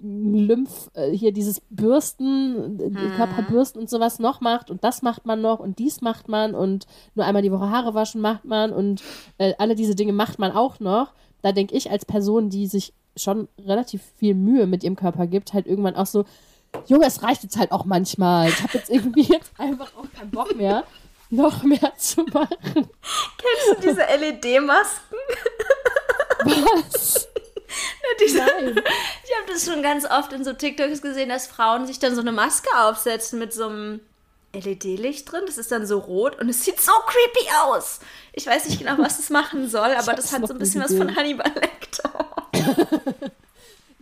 Lymph, 0.02 0.90
äh, 0.94 1.10
hier 1.10 1.32
dieses 1.32 1.60
Bürsten, 1.70 2.78
hm. 2.78 3.12
Körperbürsten 3.16 3.80
und 3.80 3.88
sowas 3.88 4.18
noch 4.18 4.40
macht 4.40 4.70
und 4.70 4.84
das 4.84 5.02
macht 5.02 5.26
man 5.26 5.40
noch 5.40 5.60
und 5.60 5.78
dies 5.78 6.00
macht 6.00 6.28
man 6.28 6.54
und 6.54 6.86
nur 7.14 7.24
einmal 7.24 7.42
die 7.42 7.52
Woche 7.52 7.70
Haare 7.70 7.94
waschen 7.94 8.20
macht 8.20 8.44
man 8.44 8.72
und 8.72 9.02
äh, 9.38 9.54
alle 9.58 9.74
diese 9.74 9.94
Dinge 9.94 10.12
macht 10.12 10.38
man 10.38 10.52
auch 10.52 10.80
noch. 10.80 11.12
Da 11.42 11.52
denke 11.52 11.74
ich 11.74 11.90
als 11.90 12.04
Person, 12.04 12.50
die 12.50 12.66
sich 12.66 12.92
schon 13.16 13.48
relativ 13.58 14.02
viel 14.16 14.34
Mühe 14.34 14.66
mit 14.66 14.84
ihrem 14.84 14.96
Körper 14.96 15.26
gibt, 15.26 15.52
halt 15.52 15.66
irgendwann 15.66 15.96
auch 15.96 16.06
so, 16.06 16.24
Junge, 16.86 17.06
es 17.06 17.22
reicht 17.22 17.42
jetzt 17.42 17.58
halt 17.58 17.70
auch 17.70 17.84
manchmal. 17.84 18.48
Ich 18.48 18.62
habe 18.62 18.78
jetzt 18.78 18.90
irgendwie 18.90 19.22
jetzt 19.22 19.52
einfach 19.58 19.92
auch 19.96 20.10
keinen 20.18 20.30
Bock 20.30 20.56
mehr 20.56 20.84
noch 21.32 21.62
mehr 21.62 21.92
zu 21.96 22.22
machen. 22.24 22.50
Kennst 22.74 23.68
du 23.70 23.80
diese 23.80 24.02
LED-Masken? 24.02 25.16
Was? 26.44 27.28
diese, 28.20 28.38
Nein. 28.38 28.76
Ich 29.24 29.38
habe 29.38 29.52
das 29.52 29.64
schon 29.64 29.82
ganz 29.82 30.04
oft 30.04 30.32
in 30.32 30.44
so 30.44 30.52
TikToks 30.52 31.02
gesehen, 31.02 31.28
dass 31.28 31.46
Frauen 31.46 31.86
sich 31.86 31.98
dann 31.98 32.14
so 32.14 32.20
eine 32.20 32.32
Maske 32.32 32.68
aufsetzen 32.76 33.38
mit 33.38 33.52
so 33.52 33.68
einem 33.68 34.00
LED-Licht 34.54 35.30
drin. 35.30 35.42
Das 35.46 35.58
ist 35.58 35.72
dann 35.72 35.86
so 35.86 35.98
rot 35.98 36.40
und 36.40 36.48
es 36.48 36.64
sieht 36.64 36.80
so 36.80 36.92
creepy 37.06 37.48
aus. 37.64 38.00
Ich 38.32 38.46
weiß 38.46 38.66
nicht 38.68 38.78
genau, 38.78 38.98
was 38.98 39.18
es 39.18 39.30
machen 39.30 39.68
soll, 39.68 39.92
aber 39.94 40.14
das 40.14 40.32
hat 40.32 40.46
so 40.46 40.52
ein 40.52 40.58
bisschen 40.58 40.82
was 40.82 40.94
von 40.94 41.14
Hannibal 41.14 41.52
Lecter. 41.54 42.12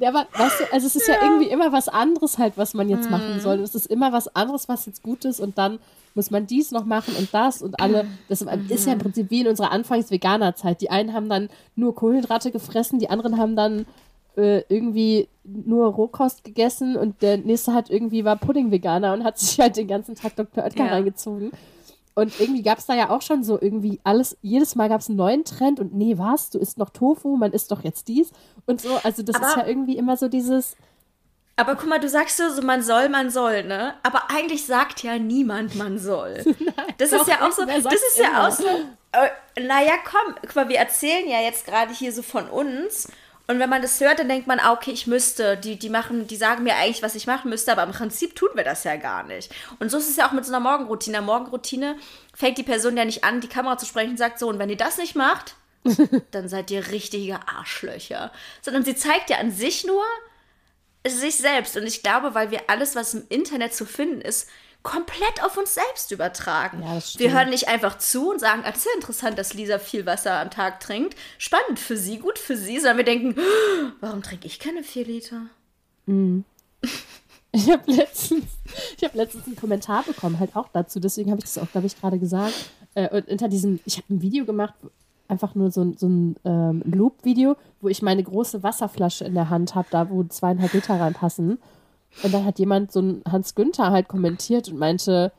Ja, 0.01 0.09
aber 0.09 0.26
weißt 0.32 0.61
du, 0.61 0.72
also 0.72 0.86
es 0.86 0.96
ist 0.96 1.07
ja. 1.07 1.14
ja, 1.14 1.22
irgendwie 1.22 1.48
immer 1.48 1.72
was 1.72 1.88
anderes 1.88 2.38
halt, 2.38 2.55
was 2.57 2.72
man 2.72 2.88
jetzt 2.88 3.09
mm. 3.09 3.12
machen 3.12 3.40
soll. 3.40 3.61
Es 3.61 3.74
ist 3.74 3.86
immer 3.86 4.12
was 4.12 4.34
anderes, 4.34 4.68
was 4.68 4.86
jetzt 4.86 5.03
gut 5.03 5.26
ist 5.26 5.40
und 5.40 5.59
dann 5.59 5.78
muss 6.14 6.30
man 6.30 6.46
dies 6.46 6.72
noch 6.72 6.86
machen 6.86 7.14
und 7.16 7.32
das 7.32 7.62
und 7.62 7.78
alle. 7.80 8.07
Das 8.28 8.40
ist 8.40 8.86
ja 8.86 8.94
im 8.94 8.98
Prinzip 8.98 9.30
wie 9.30 9.42
in 9.42 9.46
unserer 9.46 9.70
Anfangs-Veganer-Zeit. 9.70 10.80
Die 10.80 10.90
einen 10.90 11.12
haben 11.12 11.28
dann 11.28 11.51
nur 11.76 11.94
Kohlenhydrate 11.94 12.51
gefressen, 12.51 12.98
die 12.98 13.11
anderen 13.11 13.36
haben 13.36 13.57
dann 13.57 13.86
äh, 14.36 14.62
irgendwie 14.68 15.28
nur 15.44 15.86
Rohkost 15.92 16.44
gegessen 16.44 16.96
und 16.96 17.20
der 17.22 17.36
nächste 17.38 17.74
hat 17.74 17.90
irgendwie 17.90 18.24
war 18.24 18.36
Pudding-Veganer 18.36 19.12
und 19.12 19.22
hat 19.22 19.38
sich 19.38 19.61
halt 19.61 19.76
den 19.76 19.86
ganzen 19.86 20.14
Tag 20.14 20.34
Dr. 20.36 20.64
Oetker 20.64 20.86
ja. 20.86 20.92
reingezogen. 20.92 21.53
Und 22.21 22.39
irgendwie 22.39 22.62
gab 22.62 22.79
es 22.79 22.87
da 22.87 22.95
ja 22.95 23.11
auch 23.11 23.23
schon 23.23 23.43
so 23.43 23.61
irgendwie 23.61 24.01
alles, 24.05 24.37
jedes 24.43 24.75
Mal 24.75 24.89
gab 24.89 25.01
es 25.01 25.09
einen 25.09 25.16
neuen 25.16 25.45
Trend 25.45 25.81
und 25.81 25.95
nee, 25.95 26.18
was? 26.18 26.51
Du 26.51 26.59
isst 26.59 26.79
noch 26.79 26.91
Tofu, 26.91 27.37
man 27.37 27.53
isst 27.53 27.71
doch 27.71 27.83
jetzt 27.83 28.09
dies 28.09 28.31
und 28.66 28.81
so. 28.81 29.01
Also 29.03 29.23
das 29.23 29.37
Aber 29.37 29.49
ist 29.49 29.57
ja 29.57 29.66
irgendwie 29.66 29.97
immer 29.97 30.16
so 30.16 30.29
dieses 30.29 30.77
aber 31.57 31.77
guck 31.77 31.91
mal, 31.91 32.01
du 32.01 32.09
sagst 32.09 32.39
so, 32.39 32.49
so, 32.49 32.62
man 32.62 32.83
soll, 32.83 33.11
man 33.11 33.29
soll, 33.29 33.64
ne? 33.64 33.93
Aber 34.03 34.31
eigentlich 34.31 34.64
sagt 34.64 35.03
ja 35.03 35.18
niemand, 35.18 35.75
man 35.75 35.99
soll. 35.99 36.43
Das 36.97 37.12
ist 37.12 37.29
ja 37.29 37.47
auch 37.47 37.53
so, 37.53 37.64
das 37.66 37.85
ist 37.85 38.18
immer. 38.18 38.31
ja 38.31 38.47
auch 38.47 38.51
so, 38.51 38.66
äh, 38.66 39.61
naja, 39.61 39.95
komm, 40.05 40.35
guck 40.43 40.57
mal, 40.57 40.68
wir 40.68 40.79
erzählen 40.79 41.29
ja 41.29 41.41
jetzt 41.41 41.66
gerade 41.66 41.93
hier 41.93 42.12
so 42.12 42.23
von 42.23 42.49
uns. 42.49 43.09
Und 43.51 43.59
wenn 43.59 43.68
man 43.68 43.82
das 43.82 43.98
hört, 43.98 44.20
dann 44.20 44.28
denkt 44.28 44.46
man, 44.46 44.61
ah, 44.61 44.72
okay, 44.72 44.92
ich 44.92 45.09
müsste, 45.09 45.57
die, 45.57 45.76
die 45.76 45.88
machen, 45.88 46.28
die 46.28 46.36
sagen 46.36 46.62
mir 46.62 46.76
eigentlich, 46.76 47.03
was 47.03 47.16
ich 47.16 47.26
machen 47.26 47.51
müsste, 47.51 47.72
aber 47.72 47.82
im 47.82 47.90
Prinzip 47.90 48.36
tun 48.36 48.51
wir 48.55 48.62
das 48.62 48.84
ja 48.84 48.94
gar 48.94 49.24
nicht. 49.24 49.53
Und 49.80 49.90
so 49.90 49.98
ist 49.98 50.09
es 50.09 50.14
ja 50.14 50.28
auch 50.28 50.32
mit 50.32 50.46
so 50.46 50.53
einer 50.53 50.61
Morgenroutine. 50.61 51.18
In 51.18 51.26
der 51.26 51.34
Morgenroutine 51.34 51.96
fängt 52.32 52.59
die 52.59 52.62
Person 52.62 52.96
ja 52.96 53.05
nicht 53.05 53.24
an, 53.24 53.40
die 53.40 53.48
Kamera 53.48 53.76
zu 53.76 53.86
sprechen 53.86 54.11
und 54.11 54.18
sagt 54.18 54.38
so, 54.38 54.46
und 54.46 54.61
wenn 54.61 54.70
ihr 54.70 54.76
das 54.76 54.98
nicht 54.98 55.16
macht, 55.16 55.57
dann 56.30 56.48
seid 56.48 56.70
ihr 56.70 56.92
richtige 56.92 57.40
Arschlöcher. 57.48 58.30
Sondern 58.62 58.84
sie 58.84 58.94
zeigt 58.94 59.30
ja 59.30 59.38
an 59.38 59.51
sich 59.51 59.84
nur, 59.84 60.05
sich 61.05 61.34
selbst. 61.34 61.76
Und 61.76 61.88
ich 61.88 62.05
glaube, 62.05 62.36
weil 62.36 62.53
wir 62.53 62.70
alles, 62.70 62.94
was 62.94 63.14
im 63.14 63.24
Internet 63.30 63.74
zu 63.74 63.84
finden 63.84 64.20
ist, 64.20 64.48
komplett 64.83 65.43
auf 65.45 65.57
uns 65.57 65.74
selbst 65.74 66.11
übertragen. 66.11 66.83
Ja, 66.83 66.99
wir 67.18 67.33
hören 67.33 67.51
nicht 67.51 67.68
einfach 67.68 67.99
zu 67.99 68.31
und 68.31 68.41
sagen, 68.41 68.62
ah, 68.64 68.70
das 68.70 68.78
ist 68.78 68.87
ja 68.87 68.93
interessant, 68.95 69.39
dass 69.39 69.55
Lisa 69.55 69.78
viel 69.78 70.07
Wasser 70.07 70.41
am 70.41 70.51
Tag 70.51 70.81
trinkt. 70.81 71.16
Spannend 71.39 71.78
für 71.78 71.97
sie, 71.97 72.18
gut 72.18 72.39
für 72.39 72.57
sie, 72.57 72.78
sondern 72.78 72.97
wir 72.99 73.05
denken, 73.05 73.35
"Oh, 73.39 73.91
warum 74.01 74.22
trinke 74.22 74.47
ich 74.47 74.59
keine 74.59 74.83
vier 74.83 75.05
Liter? 75.05 75.43
Ich 77.53 77.68
habe 77.68 77.91
letztens, 77.91 78.45
ich 78.97 79.03
hab 79.03 79.14
letztens 79.14 79.47
einen 79.47 79.57
Kommentar 79.57 80.05
bekommen, 80.05 80.39
halt 80.39 80.55
auch 80.55 80.68
dazu. 80.72 81.01
Deswegen 81.01 81.33
habe 81.33 81.41
ich 81.41 81.47
das 81.47 81.59
auch, 81.59 81.68
glaube 81.72 81.89
ich, 81.89 82.01
gerade 82.01 82.18
gesagt. 82.20 82.55
Äh, 82.95 83.09
und 83.09 83.26
unter 83.26 83.49
diesem, 83.49 83.81
ich 83.85 83.97
habe 83.97 84.07
ein 84.14 84.22
Video 84.22 84.45
gemacht, 84.45 84.74
einfach 85.26 85.57
nur 85.57 85.72
so 85.72 85.83
ein, 85.83 85.97
so 85.97 86.07
ein 86.07 86.37
ähm, 86.45 86.83
Loop-Video, 86.87 87.57
wo 87.81 87.89
ich 87.89 88.03
meine 88.03 88.22
große 88.22 88.62
Wasserflasche 88.62 89.24
in 89.24 89.35
der 89.35 89.51
Hand 89.51 89.74
habe, 89.74 89.89
da 89.91 90.11
wo 90.11 90.22
zweieinhalb 90.22 90.72
Liter 90.72 91.01
reinpassen. 91.01 91.59
Und 92.22 92.34
dann 92.34 92.44
hat 92.44 92.58
jemand, 92.58 92.92
so 92.92 93.00
ein 93.00 93.22
Hans 93.30 93.54
Günther, 93.54 93.90
halt 93.90 94.08
kommentiert 94.08 94.68
und 94.68 94.78
meinte, 94.78 95.32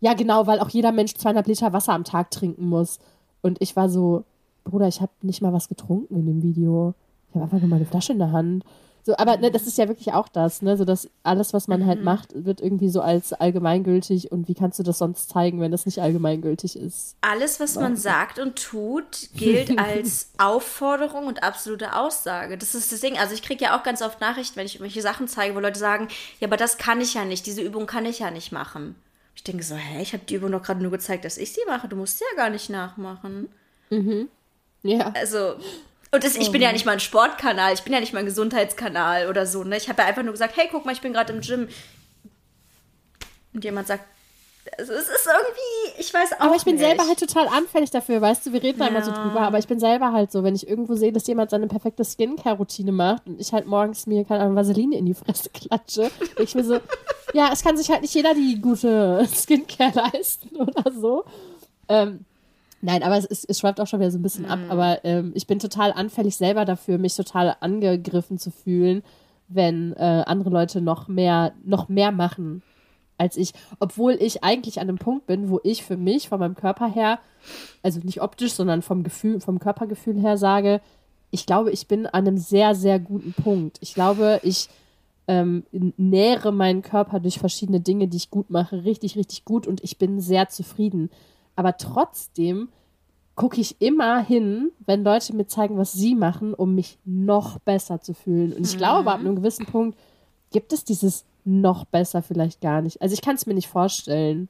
ja, 0.00 0.14
genau, 0.14 0.46
weil 0.46 0.60
auch 0.60 0.68
jeder 0.68 0.92
Mensch 0.92 1.14
zweieinhalb 1.14 1.46
Liter 1.46 1.72
Wasser 1.72 1.92
am 1.92 2.04
Tag 2.04 2.30
trinken 2.30 2.66
muss. 2.68 2.98
Und 3.42 3.60
ich 3.60 3.76
war 3.76 3.88
so, 3.88 4.24
Bruder, 4.64 4.88
ich 4.88 5.00
habe 5.00 5.12
nicht 5.22 5.40
mal 5.40 5.52
was 5.52 5.68
getrunken 5.68 6.16
in 6.16 6.26
dem 6.26 6.42
Video. 6.42 6.94
Ich 7.28 7.34
habe 7.34 7.44
einfach 7.44 7.60
nur 7.60 7.68
meine 7.68 7.86
Flasche 7.86 8.12
in 8.12 8.18
der 8.18 8.32
Hand. 8.32 8.64
So, 9.06 9.16
aber 9.18 9.36
ne, 9.36 9.52
das 9.52 9.68
ist 9.68 9.78
ja 9.78 9.86
wirklich 9.86 10.12
auch 10.14 10.26
das, 10.26 10.62
ne? 10.62 10.76
So 10.76 10.84
dass 10.84 11.08
alles, 11.22 11.54
was 11.54 11.68
man 11.68 11.86
halt 11.86 12.02
macht, 12.02 12.44
wird 12.44 12.60
irgendwie 12.60 12.88
so 12.88 13.00
als 13.00 13.32
allgemeingültig 13.32 14.32
und 14.32 14.48
wie 14.48 14.54
kannst 14.54 14.80
du 14.80 14.82
das 14.82 14.98
sonst 14.98 15.28
zeigen, 15.28 15.60
wenn 15.60 15.70
das 15.70 15.86
nicht 15.86 16.00
allgemeingültig 16.00 16.76
ist? 16.76 17.14
Alles, 17.20 17.60
was 17.60 17.76
man 17.76 17.96
sagt 17.96 18.40
und 18.40 18.60
tut, 18.60 19.28
gilt 19.36 19.78
als 19.78 20.30
Aufforderung 20.38 21.28
und 21.28 21.44
absolute 21.44 21.94
Aussage. 21.94 22.58
Das 22.58 22.74
ist 22.74 22.90
das 22.90 23.00
Ding. 23.00 23.16
Also 23.16 23.32
ich 23.32 23.42
kriege 23.42 23.62
ja 23.62 23.78
auch 23.78 23.84
ganz 23.84 24.02
oft 24.02 24.20
Nachrichten, 24.20 24.56
wenn 24.56 24.66
ich 24.66 24.74
irgendwelche 24.74 25.02
Sachen 25.02 25.28
zeige, 25.28 25.54
wo 25.54 25.60
Leute 25.60 25.78
sagen, 25.78 26.08
ja, 26.40 26.48
aber 26.48 26.56
das 26.56 26.76
kann 26.76 27.00
ich 27.00 27.14
ja 27.14 27.24
nicht, 27.24 27.46
diese 27.46 27.62
Übung 27.62 27.86
kann 27.86 28.06
ich 28.06 28.18
ja 28.18 28.32
nicht 28.32 28.50
machen. 28.50 28.96
Ich 29.36 29.44
denke 29.44 29.62
so, 29.62 29.76
hä, 29.76 30.02
ich 30.02 30.14
habe 30.14 30.24
die 30.24 30.34
Übung 30.34 30.50
doch 30.50 30.64
gerade 30.64 30.82
nur 30.82 30.90
gezeigt, 30.90 31.24
dass 31.24 31.38
ich 31.38 31.52
sie 31.52 31.60
mache. 31.68 31.86
Du 31.86 31.94
musst 31.94 32.18
sie 32.18 32.24
ja 32.32 32.42
gar 32.42 32.50
nicht 32.50 32.70
nachmachen. 32.70 33.50
Ja. 34.82 35.12
Also, 35.14 35.54
und 36.16 36.24
das, 36.24 36.36
ich 36.36 36.50
bin 36.50 36.60
ja 36.62 36.72
nicht 36.72 36.84
mal 36.86 36.92
ein 36.92 37.00
Sportkanal, 37.00 37.72
ich 37.74 37.82
bin 37.82 37.92
ja 37.92 38.00
nicht 38.00 38.12
mal 38.12 38.18
ein 38.20 38.26
Gesundheitskanal 38.26 39.28
oder 39.28 39.46
so. 39.46 39.62
Ne? 39.64 39.76
Ich 39.76 39.88
habe 39.88 40.02
ja 40.02 40.08
einfach 40.08 40.22
nur 40.22 40.32
gesagt, 40.32 40.56
hey, 40.56 40.68
guck 40.70 40.84
mal, 40.84 40.92
ich 40.92 41.00
bin 41.00 41.12
gerade 41.12 41.32
im 41.32 41.40
Gym. 41.40 41.68
Und 43.54 43.64
jemand 43.64 43.86
sagt, 43.86 44.04
also 44.78 44.92
es 44.92 45.08
ist 45.08 45.26
irgendwie, 45.26 46.00
ich 46.00 46.12
weiß 46.12 46.32
auch 46.34 46.40
Aber 46.40 46.56
ich 46.56 46.64
bin 46.64 46.74
nicht. 46.74 46.84
selber 46.84 47.06
halt 47.06 47.20
total 47.20 47.46
anfällig 47.48 47.90
dafür, 47.90 48.20
weißt 48.20 48.46
du, 48.46 48.52
wir 48.52 48.62
reden 48.62 48.80
da 48.80 48.88
immer 48.88 49.02
so 49.02 49.12
Ja. 49.12 49.22
drüber, 49.22 49.40
aber 49.42 49.58
ich 49.58 49.68
bin 49.68 49.78
selber 49.78 50.12
halt 50.12 50.32
so, 50.32 50.42
wenn 50.42 50.56
ich 50.56 50.66
irgendwo 50.68 50.94
sehe, 50.96 51.12
dass 51.12 51.26
jemand 51.28 51.50
seine 51.50 51.68
perfekte 51.68 52.04
Skincare-Routine 52.04 52.90
macht 52.92 53.26
und 53.26 53.40
ich 53.40 53.52
halt 53.52 53.66
morgens 53.66 54.06
mir, 54.06 54.24
keine 54.24 54.40
Ahnung, 54.42 54.56
Vaseline 54.56 54.96
in 54.98 55.06
die 55.06 55.14
Fresse 55.14 55.50
klatsche, 55.50 56.10
ich 56.40 56.54
mir 56.56 56.64
so, 56.64 56.80
ja, 57.32 57.50
es 57.52 57.62
kann 57.62 57.76
sich 57.76 57.90
halt 57.90 58.02
nicht 58.02 58.14
jeder 58.14 58.34
die 58.34 58.60
gute 58.60 59.26
Skincare 59.32 59.92
leisten 60.12 60.56
oder 60.56 60.90
so. 60.92 61.24
Ähm, 61.88 62.24
nein, 62.80 63.02
aber 63.02 63.16
es, 63.16 63.24
ist, 63.24 63.48
es 63.48 63.58
schweift 63.58 63.80
auch 63.80 63.86
schon 63.86 64.00
wieder 64.00 64.10
so 64.10 64.18
ein 64.18 64.22
bisschen 64.22 64.46
ab, 64.46 64.58
aber 64.68 65.04
ähm, 65.04 65.32
ich 65.34 65.46
bin 65.46 65.58
total 65.58 65.92
anfällig 65.92 66.36
selber 66.36 66.64
dafür, 66.64 66.98
mich 66.98 67.16
total 67.16 67.56
angegriffen 67.60 68.38
zu 68.38 68.50
fühlen, 68.50 69.02
wenn 69.48 69.92
äh, 69.94 70.24
andere 70.26 70.50
Leute 70.50 70.80
noch 70.80 71.08
mehr, 71.08 71.52
noch 71.64 71.88
mehr 71.88 72.12
machen 72.12 72.62
als 73.18 73.36
ich, 73.36 73.52
obwohl 73.80 74.12
ich 74.12 74.44
eigentlich 74.44 74.80
an 74.80 74.88
einem 74.88 74.98
Punkt 74.98 75.26
bin, 75.26 75.48
wo 75.48 75.60
ich 75.62 75.84
für 75.84 75.96
mich 75.96 76.28
von 76.28 76.40
meinem 76.40 76.54
Körper 76.54 76.92
her, 76.92 77.18
also 77.82 78.00
nicht 78.00 78.20
optisch, 78.20 78.52
sondern 78.52 78.82
vom 78.82 79.02
Gefühl, 79.02 79.40
vom 79.40 79.58
Körpergefühl 79.58 80.20
her 80.20 80.36
sage, 80.36 80.80
ich 81.30 81.46
glaube, 81.46 81.70
ich 81.70 81.88
bin 81.88 82.06
an 82.06 82.26
einem 82.26 82.38
sehr, 82.38 82.74
sehr 82.74 82.98
guten 82.98 83.32
Punkt. 83.32 83.78
Ich 83.80 83.94
glaube, 83.94 84.40
ich 84.42 84.68
ähm, 85.28 85.64
nähere 85.72 86.52
meinen 86.52 86.82
Körper 86.82 87.20
durch 87.20 87.38
verschiedene 87.38 87.80
Dinge, 87.80 88.06
die 88.06 88.16
ich 88.16 88.30
gut 88.30 88.50
mache, 88.50 88.84
richtig, 88.84 89.16
richtig 89.16 89.44
gut 89.44 89.66
und 89.66 89.82
ich 89.82 89.98
bin 89.98 90.20
sehr 90.20 90.48
zufrieden. 90.48 91.10
Aber 91.56 91.76
trotzdem 91.76 92.68
gucke 93.34 93.60
ich 93.60 93.80
immer 93.80 94.20
hin, 94.20 94.70
wenn 94.86 95.04
Leute 95.04 95.34
mir 95.34 95.46
zeigen, 95.46 95.76
was 95.76 95.92
sie 95.92 96.14
machen, 96.14 96.54
um 96.54 96.74
mich 96.74 96.98
noch 97.04 97.58
besser 97.58 98.00
zu 98.00 98.14
fühlen. 98.14 98.52
Und 98.52 98.66
ich 98.66 98.78
glaube, 98.78 99.10
ab 99.10 99.20
einem 99.20 99.36
gewissen 99.36 99.66
Punkt 99.66 99.98
gibt 100.50 100.72
es 100.72 100.84
dieses 100.84 101.24
noch 101.44 101.84
besser 101.84 102.22
vielleicht 102.22 102.60
gar 102.60 102.80
nicht. 102.82 103.02
Also 103.02 103.14
ich 103.14 103.22
kann 103.22 103.36
es 103.36 103.46
mir 103.46 103.54
nicht 103.54 103.68
vorstellen. 103.68 104.48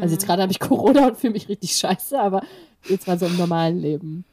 Also 0.00 0.14
jetzt 0.14 0.26
gerade 0.26 0.42
habe 0.42 0.52
ich 0.52 0.60
Corona 0.60 1.08
und 1.08 1.18
fühle 1.18 1.34
mich 1.34 1.48
richtig 1.48 1.76
scheiße, 1.76 2.18
aber 2.18 2.42
jetzt 2.88 3.06
mal 3.06 3.18
so 3.18 3.26
im 3.26 3.36
normalen 3.36 3.78
Leben. 3.78 4.24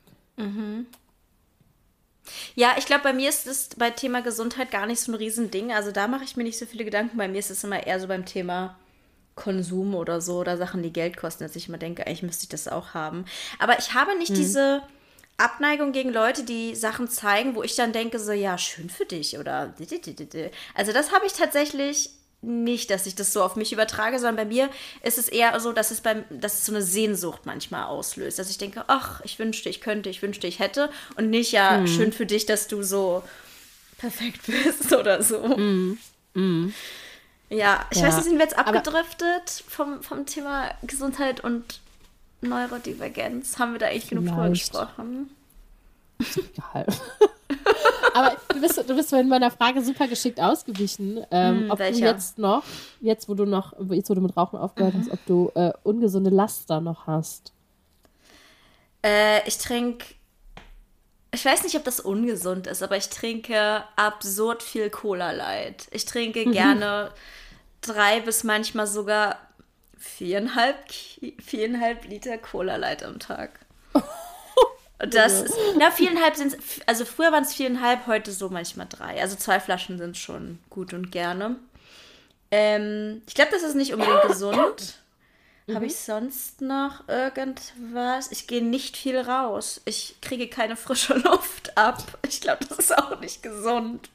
Ja, 2.55 2.69
ich 2.77 2.85
glaube, 2.85 3.03
bei 3.03 3.13
mir 3.13 3.29
ist 3.29 3.47
es 3.47 3.69
bei 3.77 3.89
Thema 3.89 4.21
Gesundheit 4.21 4.71
gar 4.71 4.85
nicht 4.85 4.99
so 4.99 5.11
ein 5.11 5.15
Riesending. 5.15 5.73
Also 5.73 5.91
da 5.91 6.07
mache 6.07 6.23
ich 6.23 6.37
mir 6.37 6.43
nicht 6.43 6.57
so 6.57 6.65
viele 6.65 6.85
Gedanken. 6.85 7.17
Bei 7.17 7.27
mir 7.27 7.39
ist 7.39 7.51
es 7.51 7.63
immer 7.63 7.85
eher 7.85 7.99
so 7.99 8.07
beim 8.07 8.25
Thema 8.25 8.77
Konsum 9.35 9.95
oder 9.95 10.21
so 10.21 10.39
oder 10.39 10.57
Sachen, 10.57 10.83
die 10.83 10.93
Geld 10.93 11.17
kosten, 11.17 11.43
dass 11.43 11.55
ich 11.55 11.67
immer 11.67 11.77
denke, 11.77 12.05
eigentlich 12.05 12.23
müsste 12.23 12.43
ich 12.43 12.49
das 12.49 12.67
auch 12.67 12.93
haben. 12.93 13.25
Aber 13.59 13.79
ich 13.79 13.93
habe 13.93 14.17
nicht 14.17 14.35
diese 14.35 14.81
Abneigung 15.37 15.91
gegen 15.91 16.11
Leute, 16.11 16.43
die 16.43 16.75
Sachen 16.75 17.09
zeigen, 17.09 17.55
wo 17.55 17.63
ich 17.63 17.75
dann 17.75 17.93
denke, 17.93 18.19
so, 18.19 18.31
ja, 18.31 18.57
schön 18.57 18.89
für 18.89 19.05
dich 19.05 19.37
oder. 19.37 19.73
Also 20.75 20.93
das 20.93 21.11
habe 21.11 21.25
ich 21.25 21.33
tatsächlich 21.33 22.11
nicht, 22.41 22.89
dass 22.89 23.05
ich 23.05 23.15
das 23.15 23.33
so 23.33 23.43
auf 23.43 23.55
mich 23.55 23.71
übertrage, 23.71 24.17
sondern 24.17 24.35
bei 24.35 24.45
mir 24.45 24.69
ist 25.03 25.19
es 25.19 25.27
eher 25.27 25.59
so, 25.59 25.73
dass 25.73 25.91
es 25.91 26.01
beim, 26.01 26.23
dass 26.29 26.55
es 26.55 26.65
so 26.65 26.71
eine 26.71 26.81
Sehnsucht 26.81 27.45
manchmal 27.45 27.85
auslöst, 27.85 28.39
dass 28.39 28.49
ich 28.49 28.57
denke, 28.57 28.83
ach, 28.87 29.21
ich 29.23 29.37
wünschte, 29.37 29.69
ich 29.69 29.79
könnte, 29.79 30.09
ich 30.09 30.21
wünschte, 30.21 30.47
ich 30.47 30.59
hätte 30.59 30.89
und 31.17 31.29
nicht 31.29 31.51
ja 31.51 31.85
schön 31.87 32.11
für 32.11 32.25
dich, 32.25 32.47
dass 32.47 32.67
du 32.67 32.81
so 32.81 33.23
perfekt 33.99 34.41
bist 34.47 34.91
oder 34.91 35.21
so. 35.21 35.55
Ja, 37.51 37.85
ich 37.91 37.97
Ja, 37.99 38.07
weiß 38.07 38.23
sind 38.23 38.33
wir 38.37 38.45
jetzt 38.45 38.57
abgedriftet 38.57 39.63
vom, 39.67 40.01
vom 40.01 40.25
Thema 40.25 40.71
Gesundheit 40.83 41.43
und 41.43 41.81
Neurodivergenz? 42.41 43.59
Haben 43.59 43.73
wir 43.73 43.79
da 43.79 43.87
eigentlich 43.87 44.07
genug 44.07 44.25
drüber 44.27 44.49
gesprochen? 44.49 45.29
Egal. 46.19 46.87
Aber 48.13 48.35
du 48.53 48.61
bist, 48.61 48.77
du 48.77 48.95
bist 48.95 49.09
vorhin 49.09 49.27
meiner 49.27 49.51
Frage 49.51 49.81
super 49.83 50.07
geschickt 50.07 50.39
ausgewichen, 50.39 51.25
ähm, 51.31 51.63
Hm, 51.63 51.71
ob 51.71 51.79
welcher? 51.79 51.99
du 51.99 52.05
jetzt 52.05 52.37
noch, 52.37 52.63
jetzt 53.01 53.27
wo 53.29 53.33
du 53.35 53.45
noch, 53.45 53.73
jetzt 53.89 54.09
wo 54.09 54.13
du 54.13 54.21
mit 54.21 54.35
Rauchen 54.37 54.57
aufgehört 54.57 54.93
Mhm. 54.95 54.99
hast, 54.99 55.11
ob 55.11 55.25
du 55.25 55.51
äh, 55.55 55.71
ungesunde 55.83 56.29
Laster 56.29 56.79
noch 56.81 57.05
hast. 57.07 57.51
Äh, 59.03 59.47
ich 59.47 59.57
trinke. 59.57 60.05
Ich 61.33 61.45
weiß 61.45 61.63
nicht, 61.63 61.75
ob 61.75 61.83
das 61.85 61.99
ungesund 62.01 62.67
ist, 62.67 62.83
aber 62.83 62.97
ich 62.97 63.09
trinke 63.09 63.83
absurd 63.95 64.61
viel 64.63 64.89
Cola 64.89 65.31
Light. 65.31 65.87
Ich 65.91 66.05
trinke 66.05 66.45
Mhm. 66.45 66.51
gerne 66.51 67.11
drei 67.81 68.19
bis 68.19 68.43
manchmal 68.43 68.85
sogar 68.87 69.37
viereinhalb, 69.97 70.75
viereinhalb 71.43 72.05
Liter 72.05 72.37
Cola 72.37 72.75
Light 72.75 73.03
am 73.03 73.19
Tag. 73.19 73.59
Und 75.01 75.13
das 75.15 75.41
ist, 75.41 75.55
na, 75.79 75.89
viereinhalb 75.89 76.35
sind, 76.35 76.57
also 76.85 77.05
früher 77.05 77.31
waren 77.31 77.43
es 77.43 77.53
viereinhalb, 77.55 78.05
heute 78.07 78.31
so 78.31 78.49
manchmal 78.49 78.87
drei. 78.87 79.19
Also 79.21 79.35
zwei 79.35 79.59
Flaschen 79.59 79.97
sind 79.97 80.15
schon 80.17 80.59
gut 80.69 80.93
und 80.93 81.11
gerne. 81.11 81.55
Ähm, 82.51 83.23
ich 83.25 83.33
glaube, 83.33 83.49
das 83.51 83.63
ist 83.63 83.73
nicht 83.75 83.93
unbedingt 83.93 84.21
gesund. 84.27 84.95
Habe 85.75 85.85
ich 85.85 85.95
sonst 85.95 86.61
noch 86.61 87.07
irgendwas? 87.07 88.31
Ich 88.31 88.47
gehe 88.47 88.63
nicht 88.63 88.97
viel 88.97 89.17
raus. 89.17 89.81
Ich 89.85 90.15
kriege 90.21 90.47
keine 90.47 90.75
frische 90.75 91.13
Luft 91.17 91.77
ab. 91.77 92.03
Ich 92.27 92.41
glaube, 92.41 92.65
das 92.67 92.79
ist 92.79 92.97
auch 92.97 93.19
nicht 93.19 93.43
gesund. 93.43 94.09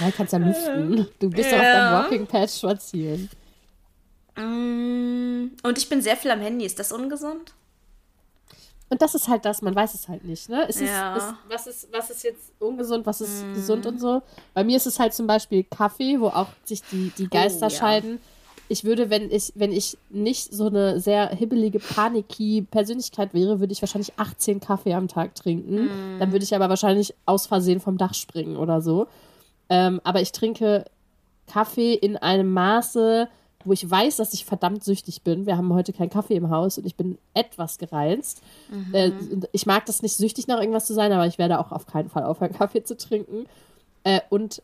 Ja, 0.00 0.10
kannst 0.10 0.32
ja 0.32 0.38
lüften. 0.38 1.08
Du 1.20 1.30
bist 1.30 1.50
doch 1.52 1.56
auf 1.58 1.62
ja. 1.62 1.90
deinem 1.90 2.04
Walking 2.04 2.26
Pad 2.26 2.50
spazieren. 2.50 3.28
Mm, 4.36 5.50
Und 5.62 5.78
ich 5.78 5.88
bin 5.88 6.00
sehr 6.02 6.16
viel 6.16 6.30
am 6.30 6.40
Handy. 6.40 6.64
Ist 6.64 6.78
das 6.78 6.92
ungesund? 6.92 7.54
Und 8.90 9.02
das 9.02 9.14
ist 9.14 9.28
halt 9.28 9.44
das, 9.44 9.60
man 9.60 9.74
weiß 9.74 9.92
es 9.94 10.08
halt 10.08 10.24
nicht, 10.24 10.48
ne? 10.48 10.66
Es 10.66 10.76
ist, 10.76 10.88
Ja. 10.88 11.16
es, 11.16 11.24
was, 11.48 11.66
ist, 11.66 11.88
was 11.92 12.08
ist 12.10 12.24
jetzt 12.24 12.52
ungesund, 12.58 13.04
was 13.04 13.20
ist 13.20 13.44
gesund 13.54 13.84
und 13.84 14.00
so. 14.00 14.22
Bei 14.54 14.64
mir 14.64 14.78
ist 14.78 14.86
es 14.86 14.98
halt 14.98 15.12
zum 15.12 15.26
Beispiel 15.26 15.64
Kaffee, 15.64 16.18
wo 16.18 16.28
auch 16.28 16.48
sich 16.64 16.82
die, 16.90 17.12
die 17.18 17.28
Geister 17.28 17.68
ja. 17.68 17.70
scheiden. 17.70 18.18
Ich 18.68 18.84
würde, 18.84 19.10
wenn 19.10 19.30
ich, 19.30 19.52
wenn 19.54 19.72
ich 19.72 19.96
nicht 20.10 20.52
so 20.52 20.66
eine 20.66 21.00
sehr 21.00 21.30
hibbelige, 21.30 21.78
panicky 21.78 22.62
Persönlichkeit 22.62 23.32
wäre, 23.32 23.60
würde 23.60 23.72
ich 23.72 23.80
wahrscheinlich 23.82 24.12
18 24.18 24.60
Kaffee 24.60 24.94
am 24.94 25.08
Tag 25.08 25.34
trinken. 25.34 25.88
Dann 26.18 26.32
würde 26.32 26.44
ich 26.44 26.54
aber 26.54 26.68
wahrscheinlich 26.68 27.14
aus 27.24 27.46
Versehen 27.46 27.80
vom 27.80 27.96
Dach 27.96 28.14
springen 28.14 28.56
oder 28.56 28.80
so. 28.82 29.06
Ähm, 29.70 30.00
aber 30.04 30.20
ich 30.20 30.32
trinke 30.32 30.84
Kaffee 31.46 31.94
in 31.94 32.16
einem 32.16 32.52
Maße, 32.52 33.28
wo 33.64 33.72
ich 33.72 33.90
weiß, 33.90 34.16
dass 34.16 34.34
ich 34.34 34.44
verdammt 34.44 34.84
süchtig 34.84 35.22
bin. 35.22 35.46
Wir 35.46 35.56
haben 35.56 35.72
heute 35.72 35.92
keinen 35.92 36.10
Kaffee 36.10 36.36
im 36.36 36.50
Haus 36.50 36.78
und 36.78 36.86
ich 36.86 36.94
bin 36.94 37.18
etwas 37.34 37.78
gereizt. 37.78 38.42
Äh, 38.92 39.10
ich 39.52 39.66
mag 39.66 39.86
das 39.86 40.02
nicht, 40.02 40.16
süchtig 40.16 40.46
nach 40.46 40.60
irgendwas 40.60 40.86
zu 40.86 40.94
sein, 40.94 41.12
aber 41.12 41.26
ich 41.26 41.38
werde 41.38 41.58
auch 41.58 41.72
auf 41.72 41.86
keinen 41.86 42.08
Fall 42.08 42.24
aufhören, 42.24 42.52
Kaffee 42.58 42.84
zu 42.84 42.96
trinken. 42.96 43.46
Äh, 44.04 44.20
und 44.30 44.62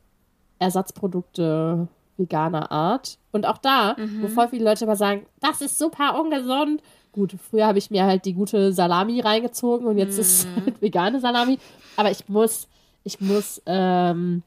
Ersatzprodukte 0.59 1.89
veganer 2.17 2.71
Art. 2.71 3.19
Und 3.33 3.47
auch 3.47 3.59
da, 3.59 3.97
wo 4.21 4.29
voll 4.29 4.49
viele 4.49 4.65
Leute 4.65 4.85
immer 4.85 4.97
sagen, 4.97 5.27
das 5.41 5.61
ist 5.61 5.79
super 5.79 6.21
ungesund. 6.21 6.83
Gut, 7.13 7.35
früher 7.51 7.67
habe 7.67 7.79
ich 7.79 7.91
mir 7.91 8.05
halt 8.05 8.25
die 8.25 8.35
gute 8.35 8.73
Salami 8.73 9.21
reingezogen 9.21 9.87
und 9.87 9.99
jetzt 9.99 10.19
ist 10.19 10.41
es 10.41 10.47
halt 10.57 10.83
vegane 10.83 11.21
Salami. 11.21 11.59
Aber 11.97 12.11
ich 12.11 12.29
muss, 12.29 12.69
ich 13.05 13.21
muss 13.21 13.63
ähm, 13.67 14.43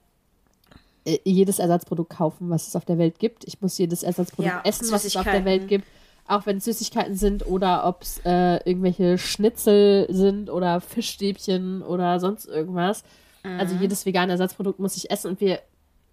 äh, 1.05 1.20
jedes 1.24 1.59
Ersatzprodukt 1.59 2.09
kaufen, 2.09 2.49
was 2.49 2.68
es 2.68 2.76
auf 2.76 2.84
der 2.84 2.97
Welt 2.97 3.20
gibt. 3.20 3.45
Ich 3.45 3.61
muss 3.61 3.78
jedes 3.78 4.03
Ersatzprodukt 4.03 4.53
ja, 4.53 4.61
essen, 4.63 4.91
was 4.91 5.05
es 5.05 5.15
auf 5.15 5.24
der 5.24 5.45
Welt 5.45 5.68
gibt. 5.68 5.86
Auch 6.28 6.45
wenn 6.45 6.57
es 6.57 6.65
Süßigkeiten 6.65 7.15
sind 7.15 7.47
oder 7.47 7.88
ob 7.88 8.01
es 8.01 8.20
äh, 8.26 8.57
irgendwelche 8.70 9.18
Schnitzel 9.18 10.07
sind 10.09 10.49
oder 10.49 10.82
Fischstäbchen 10.82 11.82
oder 11.82 12.20
sonst 12.20 12.45
irgendwas. 12.45 13.03
Also 13.43 13.53
mhm. 13.53 13.59
Also 13.59 13.76
jedes 13.76 14.05
vegane 14.05 14.34
Ersatzprodukt 14.34 14.80
muss 14.80 14.97
ich 14.97 15.09
essen 15.09 15.32
und 15.32 15.39
wir, 15.39 15.59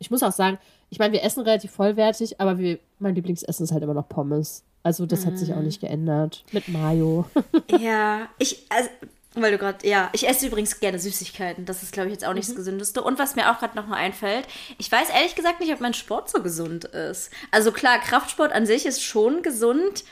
ich 0.05 0.11
muss 0.11 0.23
auch 0.23 0.33
sagen, 0.33 0.59
ich 0.91 0.99
meine, 0.99 1.15
wir 1.15 1.23
essen 1.23 1.41
relativ 1.41 1.71
vollwertig, 1.71 2.39
aber 2.41 2.59
wir, 2.59 2.79
mein 2.99 3.15
Lieblingsessen 3.15 3.65
ist 3.65 3.73
halt 3.73 3.83
immer 3.83 3.95
noch 3.95 4.07
Pommes. 4.07 4.63
Also 4.83 5.07
das 5.07 5.23
mhm. 5.23 5.27
hat 5.27 5.39
sich 5.39 5.53
auch 5.55 5.59
mhm. 5.59 5.65
nicht 5.65 5.81
geändert. 5.81 6.45
Mit 6.53 6.69
Mayo. 6.69 7.25
ja, 7.79 8.29
ich, 8.39 8.67
also, 8.69 8.91
weil 9.35 9.53
du 9.53 9.57
gerade, 9.57 9.89
ja, 9.89 10.11
ich 10.13 10.29
esse 10.29 10.47
übrigens 10.47 10.79
gerne 10.81 10.99
Süßigkeiten. 10.99 11.65
Das 11.65 11.83
ist, 11.83 11.93
glaube 11.93 12.09
ich, 12.09 12.13
jetzt 12.13 12.27
auch 12.27 12.35
nicht 12.35 12.47
mhm. 12.49 12.53
das 12.53 12.57
Gesündeste. 12.57 13.03
Und 13.03 13.19
was 13.19 13.35
mir 13.35 13.51
auch 13.51 13.59
gerade 13.61 13.77
noch 13.77 13.87
mal 13.87 13.97
einfällt, 13.97 14.47
ich 14.77 14.93
weiß 14.93 15.09
ehrlich 15.09 15.35
gesagt 15.35 15.61
nicht, 15.61 15.73
ob 15.73 15.81
mein 15.81 15.95
Sport 15.95 16.29
so 16.29 16.43
gesund 16.43 16.85
ist. 16.85 17.31
Also 17.51 17.73
klar, 17.73 17.99
Kraftsport 17.99 18.53
an 18.53 18.67
sich 18.67 18.85
ist 18.85 19.03
schon 19.03 19.43
gesund, 19.43 20.05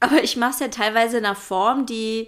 aber 0.00 0.24
ich 0.24 0.36
mache 0.36 0.50
es 0.50 0.58
ja 0.58 0.68
teilweise 0.68 1.18
in 1.18 1.24
einer 1.24 1.36
Form, 1.36 1.86
die, 1.86 2.26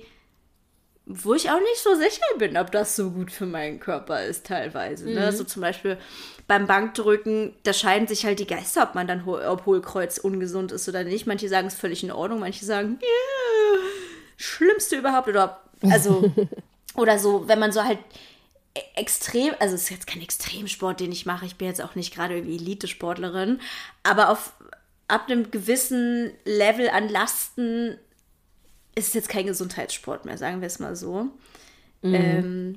wo 1.12 1.34
ich 1.34 1.50
auch 1.50 1.60
nicht 1.60 1.78
so 1.82 1.94
sicher 1.94 2.38
bin, 2.38 2.56
ob 2.56 2.70
das 2.70 2.94
so 2.94 3.10
gut 3.10 3.32
für 3.32 3.46
meinen 3.46 3.80
Körper 3.80 4.24
ist 4.24 4.46
teilweise. 4.46 5.04
Ne? 5.04 5.10
Mhm. 5.10 5.16
Ne? 5.16 5.32
So 5.32 5.44
zum 5.44 5.62
Beispiel 5.62 5.98
beim 6.46 6.66
Bankdrücken, 6.66 7.54
da 7.64 7.72
scheiden 7.72 8.06
sich 8.06 8.24
halt 8.24 8.38
die 8.38 8.46
Geister, 8.46 8.82
ob 8.82 8.94
man 8.94 9.06
dann, 9.06 9.26
ob 9.26 9.66
Hohlkreuz 9.66 10.18
ungesund 10.18 10.72
ist 10.72 10.88
oder 10.88 11.04
nicht. 11.04 11.26
Manche 11.26 11.48
sagen 11.48 11.66
es 11.66 11.74
völlig 11.74 12.02
in 12.02 12.12
Ordnung, 12.12 12.40
manche 12.40 12.64
sagen, 12.64 12.98
yeah, 13.02 13.80
schlimmste 14.36 14.96
überhaupt 14.96 15.28
oder 15.28 15.60
also, 15.82 16.32
oder 16.94 17.18
so, 17.18 17.48
wenn 17.48 17.58
man 17.58 17.72
so 17.72 17.84
halt 17.84 17.98
e-, 18.74 18.80
extrem, 19.00 19.54
also 19.58 19.74
es 19.74 19.82
ist 19.82 19.90
jetzt 19.90 20.06
kein 20.06 20.22
Extremsport, 20.22 21.00
den 21.00 21.12
ich 21.12 21.26
mache. 21.26 21.46
Ich 21.46 21.56
bin 21.56 21.68
jetzt 21.68 21.82
auch 21.82 21.94
nicht 21.94 22.14
gerade 22.14 22.34
irgendwie 22.34 22.56
Elite-Sportlerin, 22.56 23.60
aber 24.02 24.30
auf 24.30 24.52
ab 25.08 25.28
einem 25.28 25.50
gewissen 25.50 26.30
Level 26.44 26.88
an 26.88 27.08
Lasten 27.08 27.98
ist 28.94 29.08
es 29.08 29.14
jetzt 29.14 29.28
kein 29.28 29.46
Gesundheitssport 29.46 30.24
mehr, 30.24 30.38
sagen 30.38 30.60
wir 30.60 30.66
es 30.66 30.78
mal 30.78 30.96
so. 30.96 31.28
Mhm. 32.02 32.14
Ähm, 32.14 32.76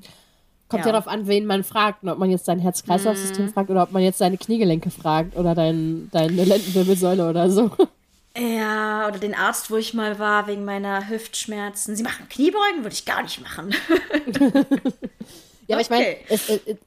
Kommt 0.69 0.85
ja. 0.85 0.91
darauf 0.91 1.07
an, 1.07 1.27
wen 1.27 1.45
man 1.45 1.63
fragt, 1.63 2.03
ob 2.03 2.17
man 2.17 2.31
jetzt 2.31 2.45
sein 2.45 2.59
Herz-Kreislauf-System 2.59 3.45
mhm. 3.45 3.53
fragt 3.53 3.69
oder 3.69 3.83
ob 3.83 3.91
man 3.91 4.01
jetzt 4.01 4.17
seine 4.17 4.37
Kniegelenke 4.37 4.89
fragt 4.89 5.35
oder 5.35 5.53
dein, 5.53 6.09
deine 6.11 6.43
Lendenwirbelsäule 6.43 7.29
oder 7.29 7.49
so. 7.49 7.69
Ja, 8.35 9.07
oder 9.07 9.19
den 9.19 9.35
Arzt, 9.35 9.69
wo 9.69 9.77
ich 9.77 9.93
mal 9.93 10.17
war, 10.17 10.47
wegen 10.47 10.65
meiner 10.65 11.07
Hüftschmerzen. 11.09 11.95
Sie 11.95 12.01
machen 12.01 12.27
Kniebeugen, 12.29 12.83
würde 12.83 12.95
ich 12.95 13.05
gar 13.05 13.21
nicht 13.21 13.39
machen. 13.41 13.75
ja, 15.67 15.75
aber 15.75 15.81
ich 15.81 15.91
meine, 15.91 16.15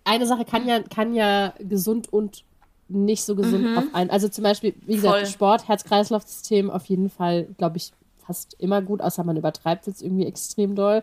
eine 0.03 0.27
Sache 0.27 0.45
kann 0.45 0.66
ja, 0.66 0.81
kann 0.83 1.14
ja 1.14 1.55
gesund 1.61 2.12
und 2.12 2.43
nicht 2.89 3.22
so 3.22 3.37
gesund 3.37 3.70
mhm. 3.70 3.79
auf 3.79 3.85
einen. 3.93 4.11
Also 4.11 4.29
zum 4.29 4.43
Beispiel, 4.43 4.74
wie 4.87 4.97
gesagt, 4.97 5.14
Voll. 5.14 5.27
Sport, 5.27 5.68
Herz-Kreislauf-System 5.68 6.70
auf 6.70 6.87
jeden 6.87 7.11
Fall, 7.11 7.47
glaube 7.59 7.77
ich, 7.77 7.93
fast 8.27 8.55
immer 8.59 8.83
gut, 8.83 9.01
außer 9.01 9.24
man 9.24 9.37
übertreibt 9.37 9.89
es 9.89 10.03
irgendwie 10.03 10.27
extrem 10.27 10.74
doll. 10.74 11.03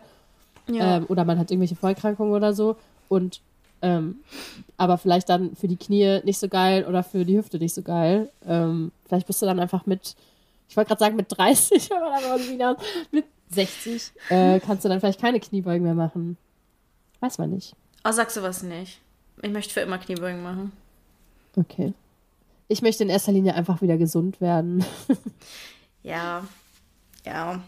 Ja. 0.66 0.96
Ähm, 0.96 1.06
oder 1.08 1.24
man 1.24 1.38
hat 1.38 1.50
irgendwelche 1.50 1.76
Vollkrankungen 1.76 2.34
oder 2.34 2.54
so. 2.54 2.76
Und 3.08 3.40
ähm, 3.82 4.20
aber 4.76 4.96
vielleicht 4.96 5.28
dann 5.28 5.56
für 5.56 5.68
die 5.68 5.76
Knie 5.76 6.20
nicht 6.24 6.38
so 6.38 6.48
geil 6.48 6.86
oder 6.86 7.02
für 7.02 7.24
die 7.24 7.36
Hüfte 7.36 7.58
nicht 7.58 7.74
so 7.74 7.82
geil. 7.82 8.30
Ähm, 8.46 8.92
vielleicht 9.06 9.26
bist 9.26 9.42
du 9.42 9.46
dann 9.46 9.60
einfach 9.60 9.86
mit 9.86 10.16
ich 10.68 10.76
wollte 10.76 10.88
gerade 10.88 11.00
sagen 11.00 11.16
mit 11.16 11.26
30, 11.28 11.90
aber 11.92 12.76
mit 13.10 13.24
60 13.50 14.12
äh, 14.30 14.60
kannst 14.60 14.84
du 14.84 14.88
dann 14.88 15.00
vielleicht 15.00 15.20
keine 15.20 15.40
Kniebeugen 15.40 15.84
mehr 15.84 15.94
machen. 15.94 16.36
Weiß 17.20 17.38
man 17.38 17.50
nicht. 17.50 17.74
Oh, 18.04 18.10
sagst 18.10 18.36
du 18.36 18.42
was 18.42 18.62
nicht. 18.62 19.00
Ich 19.42 19.50
möchte 19.50 19.72
für 19.72 19.80
immer 19.80 19.98
Kniebeugen 19.98 20.42
machen. 20.42 20.72
Okay. 21.56 21.92
Ich 22.68 22.82
möchte 22.82 23.04
in 23.04 23.10
erster 23.10 23.32
Linie 23.32 23.54
einfach 23.54 23.82
wieder 23.82 23.96
gesund 23.96 24.40
werden. 24.40 24.84
ja. 26.02 26.44
Ja. 27.24 27.62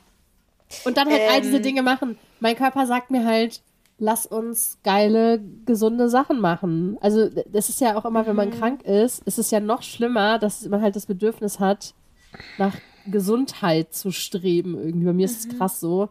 Und 0.85 0.97
dann 0.97 1.09
halt 1.09 1.21
ähm, 1.21 1.29
all 1.33 1.41
diese 1.41 1.57
ähm. 1.57 1.63
Dinge 1.63 1.83
machen. 1.83 2.19
Mein 2.41 2.57
Körper 2.57 2.87
sagt 2.87 3.11
mir 3.11 3.25
halt, 3.25 3.61
lass 3.99 4.27
uns 4.27 4.79
geile, 4.83 5.41
gesunde 5.65 6.09
Sachen 6.09 6.41
machen. 6.41 6.99
Also, 7.01 7.29
das 7.51 7.69
ist 7.69 7.81
ja 7.81 7.97
auch 7.97 8.05
immer, 8.05 8.27
wenn 8.27 8.37
man 8.37 8.51
mhm. 8.51 8.55
krank 8.59 8.83
ist, 8.83 9.23
ist 9.25 9.39
es 9.39 9.51
ja 9.51 9.61
noch 9.61 9.83
schlimmer, 9.83 10.39
dass 10.39 10.69
man 10.69 10.83
halt 10.83 10.97
das 10.97 11.07
Bedürfnis 11.07 11.61
hat, 11.61 11.95
nach 12.59 12.75
Gesundheit 13.07 13.95
zu 13.95 14.11
streben 14.11 14.77
irgendwie. 14.77 15.07
Bei 15.07 15.13
mir 15.13 15.25
ist 15.25 15.41
es 15.41 15.53
mhm. 15.53 15.59
krass 15.59 15.81
so. 15.81 16.09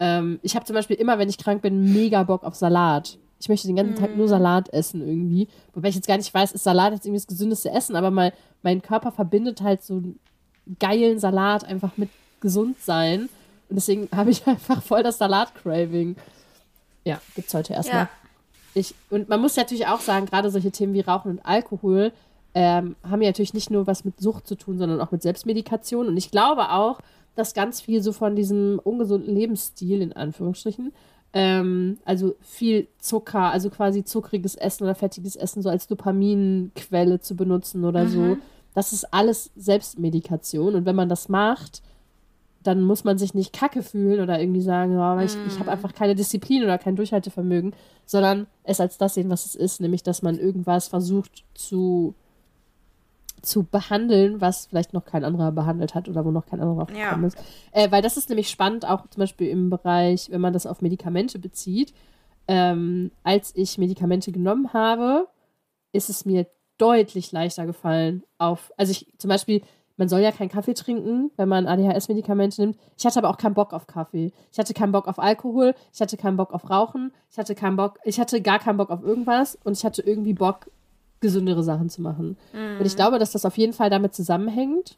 Ähm, 0.00 0.38
ich 0.42 0.54
habe 0.54 0.64
zum 0.64 0.74
Beispiel 0.74 0.96
immer, 0.96 1.18
wenn 1.18 1.28
ich 1.28 1.38
krank 1.38 1.62
bin, 1.62 1.92
mega 1.92 2.22
Bock 2.22 2.44
auf 2.44 2.54
Salat. 2.54 3.18
Ich 3.40 3.48
möchte 3.48 3.66
den 3.66 3.76
ganzen 3.76 3.94
mhm. 3.94 3.98
Tag 3.98 4.16
nur 4.16 4.26
mhm. 4.26 4.30
Salat 4.30 4.72
essen 4.72 5.00
irgendwie. 5.00 5.48
Wobei 5.74 5.88
ich 5.88 5.96
jetzt 5.96 6.06
gar 6.06 6.16
nicht 6.16 6.32
weiß, 6.32 6.52
ist 6.52 6.64
Salat 6.64 6.92
jetzt 6.92 7.06
irgendwie 7.06 7.20
das 7.20 7.26
gesündeste 7.26 7.70
Essen, 7.70 7.96
aber 7.96 8.10
mal, 8.10 8.32
mein 8.62 8.82
Körper 8.82 9.12
verbindet 9.12 9.62
halt 9.62 9.82
so 9.82 9.94
einen 9.94 10.20
geilen 10.78 11.18
Salat 11.18 11.64
einfach 11.64 11.96
mit 11.96 12.10
gesund 12.40 12.80
sein. 12.80 13.28
Und 13.68 13.76
deswegen 13.76 14.08
habe 14.14 14.30
ich 14.30 14.46
einfach 14.46 14.82
voll 14.82 15.02
das 15.02 15.18
Salat-Craving. 15.18 16.16
Ja, 17.04 17.20
gibt's 17.34 17.54
heute 17.54 17.74
erstmal. 17.74 18.02
Ja. 18.02 18.08
Ich, 18.74 18.94
und 19.10 19.28
man 19.28 19.40
muss 19.40 19.56
natürlich 19.56 19.86
auch 19.86 20.00
sagen, 20.00 20.26
gerade 20.26 20.50
solche 20.50 20.70
Themen 20.70 20.94
wie 20.94 21.00
Rauchen 21.00 21.32
und 21.32 21.46
Alkohol, 21.46 22.12
ähm, 22.54 22.96
haben 23.08 23.22
ja 23.22 23.28
natürlich 23.28 23.54
nicht 23.54 23.70
nur 23.70 23.86
was 23.86 24.04
mit 24.04 24.20
Sucht 24.20 24.46
zu 24.46 24.56
tun, 24.56 24.78
sondern 24.78 25.00
auch 25.00 25.10
mit 25.10 25.22
Selbstmedikation. 25.22 26.08
Und 26.08 26.16
ich 26.16 26.30
glaube 26.30 26.70
auch, 26.70 27.00
dass 27.34 27.54
ganz 27.54 27.80
viel 27.80 28.02
so 28.02 28.12
von 28.12 28.34
diesem 28.34 28.80
ungesunden 28.82 29.34
Lebensstil, 29.34 30.02
in 30.02 30.12
Anführungsstrichen, 30.12 30.92
ähm, 31.32 31.98
also 32.04 32.36
viel 32.40 32.88
Zucker, 32.98 33.52
also 33.52 33.70
quasi 33.70 34.04
zuckriges 34.04 34.54
Essen 34.54 34.84
oder 34.84 34.94
fettiges 34.94 35.36
Essen 35.36 35.62
so 35.62 35.68
als 35.68 35.86
Dopaminquelle 35.86 37.20
zu 37.20 37.36
benutzen 37.36 37.84
oder 37.84 38.04
mhm. 38.04 38.08
so, 38.08 38.36
das 38.74 38.92
ist 38.92 39.12
alles 39.12 39.50
Selbstmedikation. 39.56 40.74
Und 40.74 40.84
wenn 40.84 40.96
man 40.96 41.08
das 41.08 41.28
macht, 41.28 41.82
dann 42.62 42.82
muss 42.82 43.04
man 43.04 43.18
sich 43.18 43.34
nicht 43.34 43.52
kacke 43.52 43.82
fühlen 43.82 44.20
oder 44.20 44.40
irgendwie 44.40 44.60
sagen, 44.60 44.98
oh, 44.98 45.18
ich, 45.20 45.36
ich 45.46 45.54
habe 45.54 45.64
mhm. 45.64 45.70
einfach 45.70 45.94
keine 45.94 46.14
Disziplin 46.14 46.64
oder 46.64 46.78
kein 46.78 46.96
Durchhaltevermögen, 46.96 47.74
sondern 48.04 48.46
es 48.64 48.80
als 48.80 48.98
das 48.98 49.14
sehen, 49.14 49.30
was 49.30 49.46
es 49.46 49.54
ist, 49.54 49.80
nämlich 49.80 50.02
dass 50.02 50.22
man 50.22 50.38
irgendwas 50.38 50.88
versucht 50.88 51.44
zu 51.54 52.14
zu 53.42 53.62
behandeln, 53.62 54.40
was 54.40 54.66
vielleicht 54.66 54.92
noch 54.92 55.04
kein 55.04 55.24
anderer 55.24 55.52
behandelt 55.52 55.94
hat 55.94 56.08
oder 56.08 56.24
wo 56.24 56.30
noch 56.32 56.46
kein 56.46 56.60
anderer 56.60 56.82
aufgekommen 56.82 57.22
ja. 57.22 57.26
ist. 57.28 57.38
Äh, 57.70 57.90
weil 57.90 58.02
das 58.02 58.16
ist 58.16 58.28
nämlich 58.28 58.50
spannend, 58.50 58.84
auch 58.84 59.06
zum 59.08 59.20
Beispiel 59.20 59.48
im 59.48 59.70
Bereich, 59.70 60.30
wenn 60.30 60.40
man 60.40 60.52
das 60.52 60.66
auf 60.66 60.82
Medikamente 60.82 61.38
bezieht. 61.38 61.94
Ähm, 62.48 63.12
als 63.22 63.54
ich 63.54 63.78
Medikamente 63.78 64.32
genommen 64.32 64.72
habe, 64.72 65.28
ist 65.92 66.10
es 66.10 66.24
mir 66.24 66.46
deutlich 66.78 67.32
leichter 67.32 67.66
gefallen 67.66 68.22
auf, 68.38 68.72
also 68.76 68.92
ich 68.92 69.06
zum 69.18 69.28
Beispiel, 69.28 69.62
man 69.98 70.08
soll 70.08 70.20
ja 70.20 70.32
keinen 70.32 70.48
Kaffee 70.48 70.74
trinken, 70.74 71.30
wenn 71.36 71.48
man 71.48 71.66
ADHS-Medikamente 71.66 72.60
nimmt. 72.60 72.78
Ich 72.96 73.04
hatte 73.04 73.18
aber 73.18 73.28
auch 73.28 73.36
keinen 73.36 73.54
Bock 73.54 73.72
auf 73.72 73.86
Kaffee. 73.86 74.32
Ich 74.52 74.58
hatte 74.58 74.72
keinen 74.72 74.92
Bock 74.92 75.08
auf 75.08 75.18
Alkohol. 75.18 75.74
Ich 75.92 76.00
hatte 76.00 76.16
keinen 76.16 76.36
Bock 76.36 76.54
auf 76.54 76.70
Rauchen. 76.70 77.12
Ich 77.30 77.38
hatte 77.38 77.54
keinen 77.54 77.76
Bock, 77.76 77.98
ich 78.04 78.18
hatte 78.18 78.40
gar 78.40 78.58
keinen 78.58 78.78
Bock 78.78 78.90
auf 78.90 79.02
irgendwas 79.02 79.58
und 79.64 79.76
ich 79.76 79.84
hatte 79.84 80.02
irgendwie 80.02 80.32
Bock, 80.32 80.70
gesündere 81.20 81.64
Sachen 81.64 81.90
zu 81.90 82.00
machen. 82.00 82.36
Mhm. 82.52 82.78
Und 82.78 82.86
ich 82.86 82.94
glaube, 82.94 83.18
dass 83.18 83.32
das 83.32 83.44
auf 83.44 83.58
jeden 83.58 83.72
Fall 83.72 83.90
damit 83.90 84.14
zusammenhängt, 84.14 84.96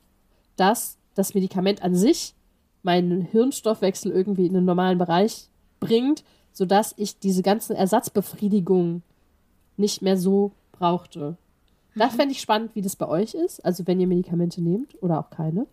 dass 0.57 0.98
das 1.14 1.34
Medikament 1.34 1.82
an 1.82 1.94
sich 1.94 2.34
meinen 2.82 3.22
Hirnstoffwechsel 3.22 4.12
irgendwie 4.12 4.46
in 4.46 4.53
den 4.53 4.64
normalen 4.66 4.98
Bereich 4.98 5.48
bringt, 5.80 6.24
sodass 6.53 6.94
ich 6.98 7.18
diese 7.18 7.42
ganzen 7.42 7.74
Ersatzbefriedigungen 7.74 9.03
nicht 9.76 10.03
mehr 10.03 10.18
so 10.18 10.53
brauchte. 10.72 11.36
Mhm. 11.95 12.01
Da 12.01 12.09
fände 12.09 12.32
ich 12.32 12.41
spannend, 12.41 12.74
wie 12.74 12.82
das 12.82 12.97
bei 12.97 13.09
euch 13.09 13.34
ist, 13.34 13.64
also 13.64 13.86
wenn 13.86 14.01
ihr 14.01 14.07
Medikamente 14.07 14.62
nehmt 14.62 15.01
oder 15.03 15.18
auch 15.18 15.30
keine 15.30 15.66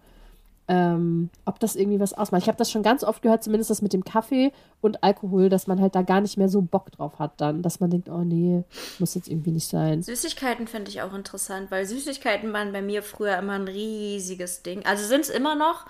ähm, 0.69 1.29
ob 1.45 1.59
das 1.59 1.75
irgendwie 1.75 1.99
was 1.99 2.13
ausmacht. 2.13 2.41
Ich 2.41 2.47
habe 2.47 2.57
das 2.57 2.69
schon 2.69 2.83
ganz 2.83 3.03
oft 3.03 3.21
gehört, 3.21 3.43
zumindest 3.43 3.69
das 3.69 3.81
mit 3.81 3.93
dem 3.93 4.03
Kaffee 4.03 4.51
und 4.81 5.01
Alkohol, 5.01 5.47
dass 5.47 5.67
man 5.67 5.79
halt 5.79 5.95
da 5.95 6.01
gar 6.01 6.19
nicht 6.19 6.37
mehr 6.37 6.49
so 6.49 6.61
Bock 6.61 6.91
drauf 6.91 7.19
hat 7.19 7.39
dann, 7.39 7.61
dass 7.61 7.79
man 7.79 7.89
denkt, 7.89 8.09
oh 8.09 8.23
nee, 8.23 8.63
muss 8.99 9.15
jetzt 9.15 9.29
irgendwie 9.29 9.51
nicht 9.51 9.67
sein. 9.67 10.03
Süßigkeiten 10.03 10.67
finde 10.67 10.91
ich 10.91 11.01
auch 11.01 11.13
interessant, 11.13 11.71
weil 11.71 11.85
Süßigkeiten 11.85 12.51
waren 12.51 12.73
bei 12.73 12.81
mir 12.81 13.01
früher 13.01 13.37
immer 13.37 13.53
ein 13.53 13.67
riesiges 13.67 14.61
Ding. 14.61 14.85
Also 14.85 15.05
sind 15.05 15.21
es 15.21 15.29
immer 15.29 15.55
noch, 15.55 15.85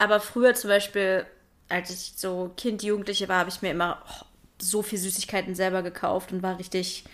aber 0.00 0.18
früher 0.18 0.54
zum 0.54 0.68
Beispiel, 0.68 1.24
als 1.68 1.90
ich 1.90 2.14
so 2.16 2.50
Kind, 2.56 2.82
Jugendliche 2.82 3.28
war, 3.28 3.38
habe 3.38 3.50
ich 3.50 3.62
mir 3.62 3.70
immer 3.70 4.02
oh, 4.04 4.24
so 4.60 4.82
viel 4.82 4.98
Süßigkeiten 4.98 5.54
selber 5.54 5.82
gekauft 5.82 6.32
und 6.32 6.42
war 6.42 6.58
richtig, 6.58 7.04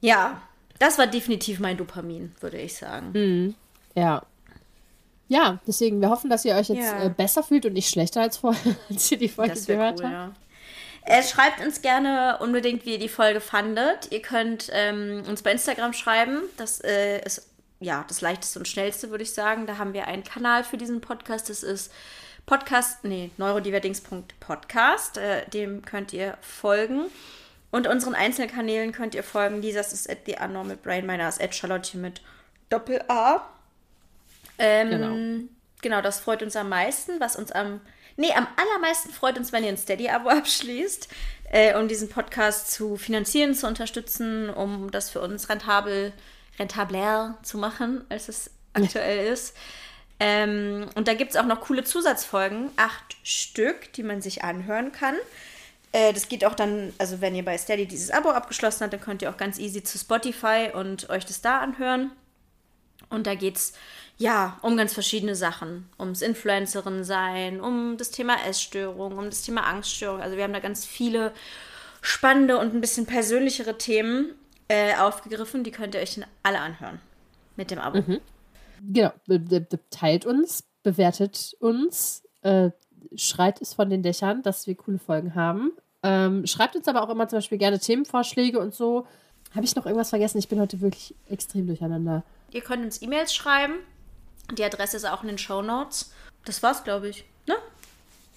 ja, 0.00 0.40
das 0.78 0.98
war 0.98 1.06
definitiv 1.06 1.60
mein 1.60 1.76
Dopamin, 1.76 2.34
würde 2.40 2.58
ich 2.58 2.76
sagen. 2.76 3.10
Mhm. 3.12 3.54
Ja, 3.94 4.22
ja, 5.28 5.58
deswegen, 5.66 6.00
wir 6.00 6.08
hoffen, 6.08 6.30
dass 6.30 6.44
ihr 6.46 6.54
euch 6.54 6.70
jetzt 6.70 6.86
ja. 6.86 7.04
äh, 7.04 7.10
besser 7.10 7.42
fühlt 7.42 7.66
und 7.66 7.74
nicht 7.74 7.90
schlechter 7.90 8.22
als 8.22 8.38
vorher, 8.38 8.76
als 8.90 9.10
ihr 9.12 9.18
die 9.18 9.28
Folge 9.28 9.60
gehört 9.60 10.00
cool, 10.00 10.06
habt. 10.06 10.12
Ja. 10.12 10.32
Äh, 11.04 11.22
schreibt 11.22 11.60
uns 11.64 11.82
gerne 11.82 12.38
unbedingt, 12.40 12.86
wie 12.86 12.92
ihr 12.92 12.98
die 12.98 13.08
Folge 13.08 13.40
fandet. 13.40 14.10
Ihr 14.10 14.22
könnt 14.22 14.70
ähm, 14.72 15.22
uns 15.28 15.42
bei 15.42 15.52
Instagram 15.52 15.92
schreiben. 15.92 16.40
Das 16.56 16.80
äh, 16.80 17.24
ist 17.24 17.48
ja 17.80 18.04
das 18.08 18.20
leichteste 18.20 18.58
und 18.58 18.66
schnellste, 18.66 19.10
würde 19.10 19.22
ich 19.22 19.32
sagen. 19.32 19.66
Da 19.66 19.78
haben 19.78 19.92
wir 19.92 20.06
einen 20.06 20.24
Kanal 20.24 20.64
für 20.64 20.78
diesen 20.78 21.00
Podcast. 21.00 21.50
Das 21.50 21.62
ist 21.62 21.92
Podcast, 22.46 23.04
nee, 23.04 23.30
neurodivertings.podcast. 23.36 25.18
Äh, 25.18 25.48
dem 25.50 25.82
könnt 25.84 26.14
ihr 26.14 26.38
folgen. 26.40 27.06
Und 27.70 27.86
unseren 27.86 28.14
einzelnen 28.14 28.50
Kanälen 28.50 28.92
könnt 28.92 29.14
ihr 29.14 29.22
folgen. 29.22 29.60
Lisas 29.60 29.92
ist 29.92 30.08
at 30.08 30.18
the 30.26 30.36
Unnormal 30.42 30.76
Brain, 30.76 31.04
meiner 31.06 31.28
ist 31.28 31.40
at 31.40 31.54
Charlotte 31.54 31.96
mit 31.98 32.22
Doppel-A. 32.70 33.46
Ähm, 34.58 34.90
genau. 34.90 35.48
genau, 35.82 36.00
das 36.00 36.20
freut 36.20 36.42
uns 36.42 36.56
am 36.56 36.70
meisten. 36.70 37.20
Was 37.20 37.36
uns 37.36 37.52
am, 37.52 37.80
nee, 38.16 38.32
am 38.32 38.46
allermeisten 38.56 39.12
freut 39.12 39.38
uns, 39.38 39.52
wenn 39.52 39.64
ihr 39.64 39.70
ein 39.70 39.76
Steady-Abo 39.76 40.28
abschließt, 40.30 41.08
äh, 41.50 41.78
um 41.78 41.88
diesen 41.88 42.08
Podcast 42.08 42.70
zu 42.70 42.96
finanzieren, 42.96 43.54
zu 43.54 43.66
unterstützen, 43.66 44.48
um 44.50 44.90
das 44.90 45.10
für 45.10 45.20
uns 45.20 45.48
rentabel, 45.48 46.12
rentabler 46.58 47.38
zu 47.42 47.58
machen, 47.58 48.04
als 48.08 48.28
es 48.28 48.50
aktuell 48.72 49.26
ist. 49.30 49.54
Ähm, 50.20 50.88
und 50.94 51.06
da 51.06 51.14
gibt 51.14 51.30
es 51.30 51.36
auch 51.36 51.46
noch 51.46 51.60
coole 51.60 51.84
Zusatzfolgen, 51.84 52.70
acht 52.76 53.16
Stück, 53.22 53.92
die 53.92 54.02
man 54.02 54.20
sich 54.20 54.42
anhören 54.42 54.90
kann. 54.90 55.14
Äh, 55.98 56.12
das 56.12 56.28
geht 56.28 56.44
auch 56.44 56.54
dann, 56.54 56.92
also 56.98 57.20
wenn 57.20 57.34
ihr 57.34 57.44
bei 57.44 57.58
Steady 57.58 57.86
dieses 57.86 58.10
Abo 58.10 58.30
abgeschlossen 58.30 58.82
habt, 58.82 58.92
dann 58.92 59.00
könnt 59.00 59.22
ihr 59.22 59.30
auch 59.30 59.36
ganz 59.36 59.58
easy 59.58 59.82
zu 59.82 59.98
Spotify 59.98 60.70
und 60.72 61.10
euch 61.10 61.26
das 61.26 61.40
da 61.40 61.58
anhören. 61.58 62.12
Und 63.10 63.26
da 63.26 63.34
geht 63.34 63.56
es 63.56 63.72
ja 64.16 64.58
um 64.62 64.76
ganz 64.76 64.92
verschiedene 64.94 65.34
Sachen. 65.34 65.88
Ums 65.98 66.22
Influencerin 66.22 67.02
sein, 67.02 67.60
um 67.60 67.96
das 67.96 68.12
Thema 68.12 68.36
Essstörung, 68.46 69.18
um 69.18 69.24
das 69.24 69.42
Thema 69.42 69.62
Angststörung. 69.62 70.20
Also 70.20 70.36
wir 70.36 70.44
haben 70.44 70.52
da 70.52 70.60
ganz 70.60 70.84
viele 70.84 71.32
spannende 72.00 72.58
und 72.58 72.74
ein 72.74 72.80
bisschen 72.80 73.06
persönlichere 73.06 73.76
Themen 73.76 74.34
äh, 74.68 74.94
aufgegriffen. 74.96 75.64
Die 75.64 75.72
könnt 75.72 75.96
ihr 75.96 76.00
euch 76.00 76.20
alle 76.44 76.60
anhören 76.60 77.00
mit 77.56 77.72
dem 77.72 77.80
Abo. 77.80 78.02
Mhm. 78.02 78.20
Genau, 78.86 79.12
teilt 79.90 80.26
uns, 80.26 80.62
bewertet 80.84 81.56
uns, 81.58 82.22
äh, 82.42 82.70
schreit 83.16 83.60
es 83.60 83.74
von 83.74 83.90
den 83.90 84.04
Dächern, 84.04 84.42
dass 84.44 84.68
wir 84.68 84.76
coole 84.76 85.00
Folgen 85.00 85.34
haben. 85.34 85.72
Ähm, 86.02 86.46
schreibt 86.46 86.76
uns 86.76 86.86
aber 86.88 87.02
auch 87.02 87.08
immer 87.08 87.28
zum 87.28 87.38
Beispiel 87.38 87.58
gerne 87.58 87.78
Themenvorschläge 87.78 88.58
und 88.58 88.74
so. 88.74 89.06
Habe 89.54 89.64
ich 89.64 89.74
noch 89.74 89.86
irgendwas 89.86 90.10
vergessen? 90.10 90.38
Ich 90.38 90.48
bin 90.48 90.60
heute 90.60 90.80
wirklich 90.80 91.14
extrem 91.28 91.66
durcheinander. 91.66 92.22
Ihr 92.50 92.60
könnt 92.60 92.84
uns 92.84 93.02
E-Mails 93.02 93.34
schreiben. 93.34 93.74
Die 94.52 94.64
Adresse 94.64 94.96
ist 94.96 95.04
auch 95.04 95.22
in 95.22 95.28
den 95.28 95.38
Show 95.38 95.62
Notes. 95.62 96.12
Das 96.44 96.62
war's, 96.62 96.84
glaube 96.84 97.08
ich. 97.08 97.24
Ne? 97.46 97.56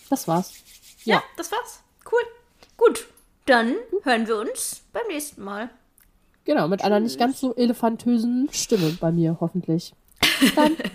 Das 0.10 0.28
war's. 0.28 0.54
Ja. 1.04 1.16
ja, 1.16 1.24
das 1.38 1.52
war's. 1.52 1.82
Cool. 2.10 2.22
Gut, 2.78 3.08
dann 3.46 3.76
hören 4.04 4.28
wir 4.28 4.38
uns 4.40 4.82
beim 4.92 5.08
nächsten 5.08 5.44
Mal. 5.44 5.70
Genau, 6.46 6.68
mit 6.68 6.80
Tschüss. 6.80 6.86
einer 6.88 7.00
nicht 7.00 7.20
ganz 7.20 7.40
so 7.40 7.56
elefantösen 7.56 8.50
Stimme 8.52 8.98
bei 9.00 9.12
mir, 9.12 9.38
hoffentlich. 9.40 9.94
Dann. 10.56 10.76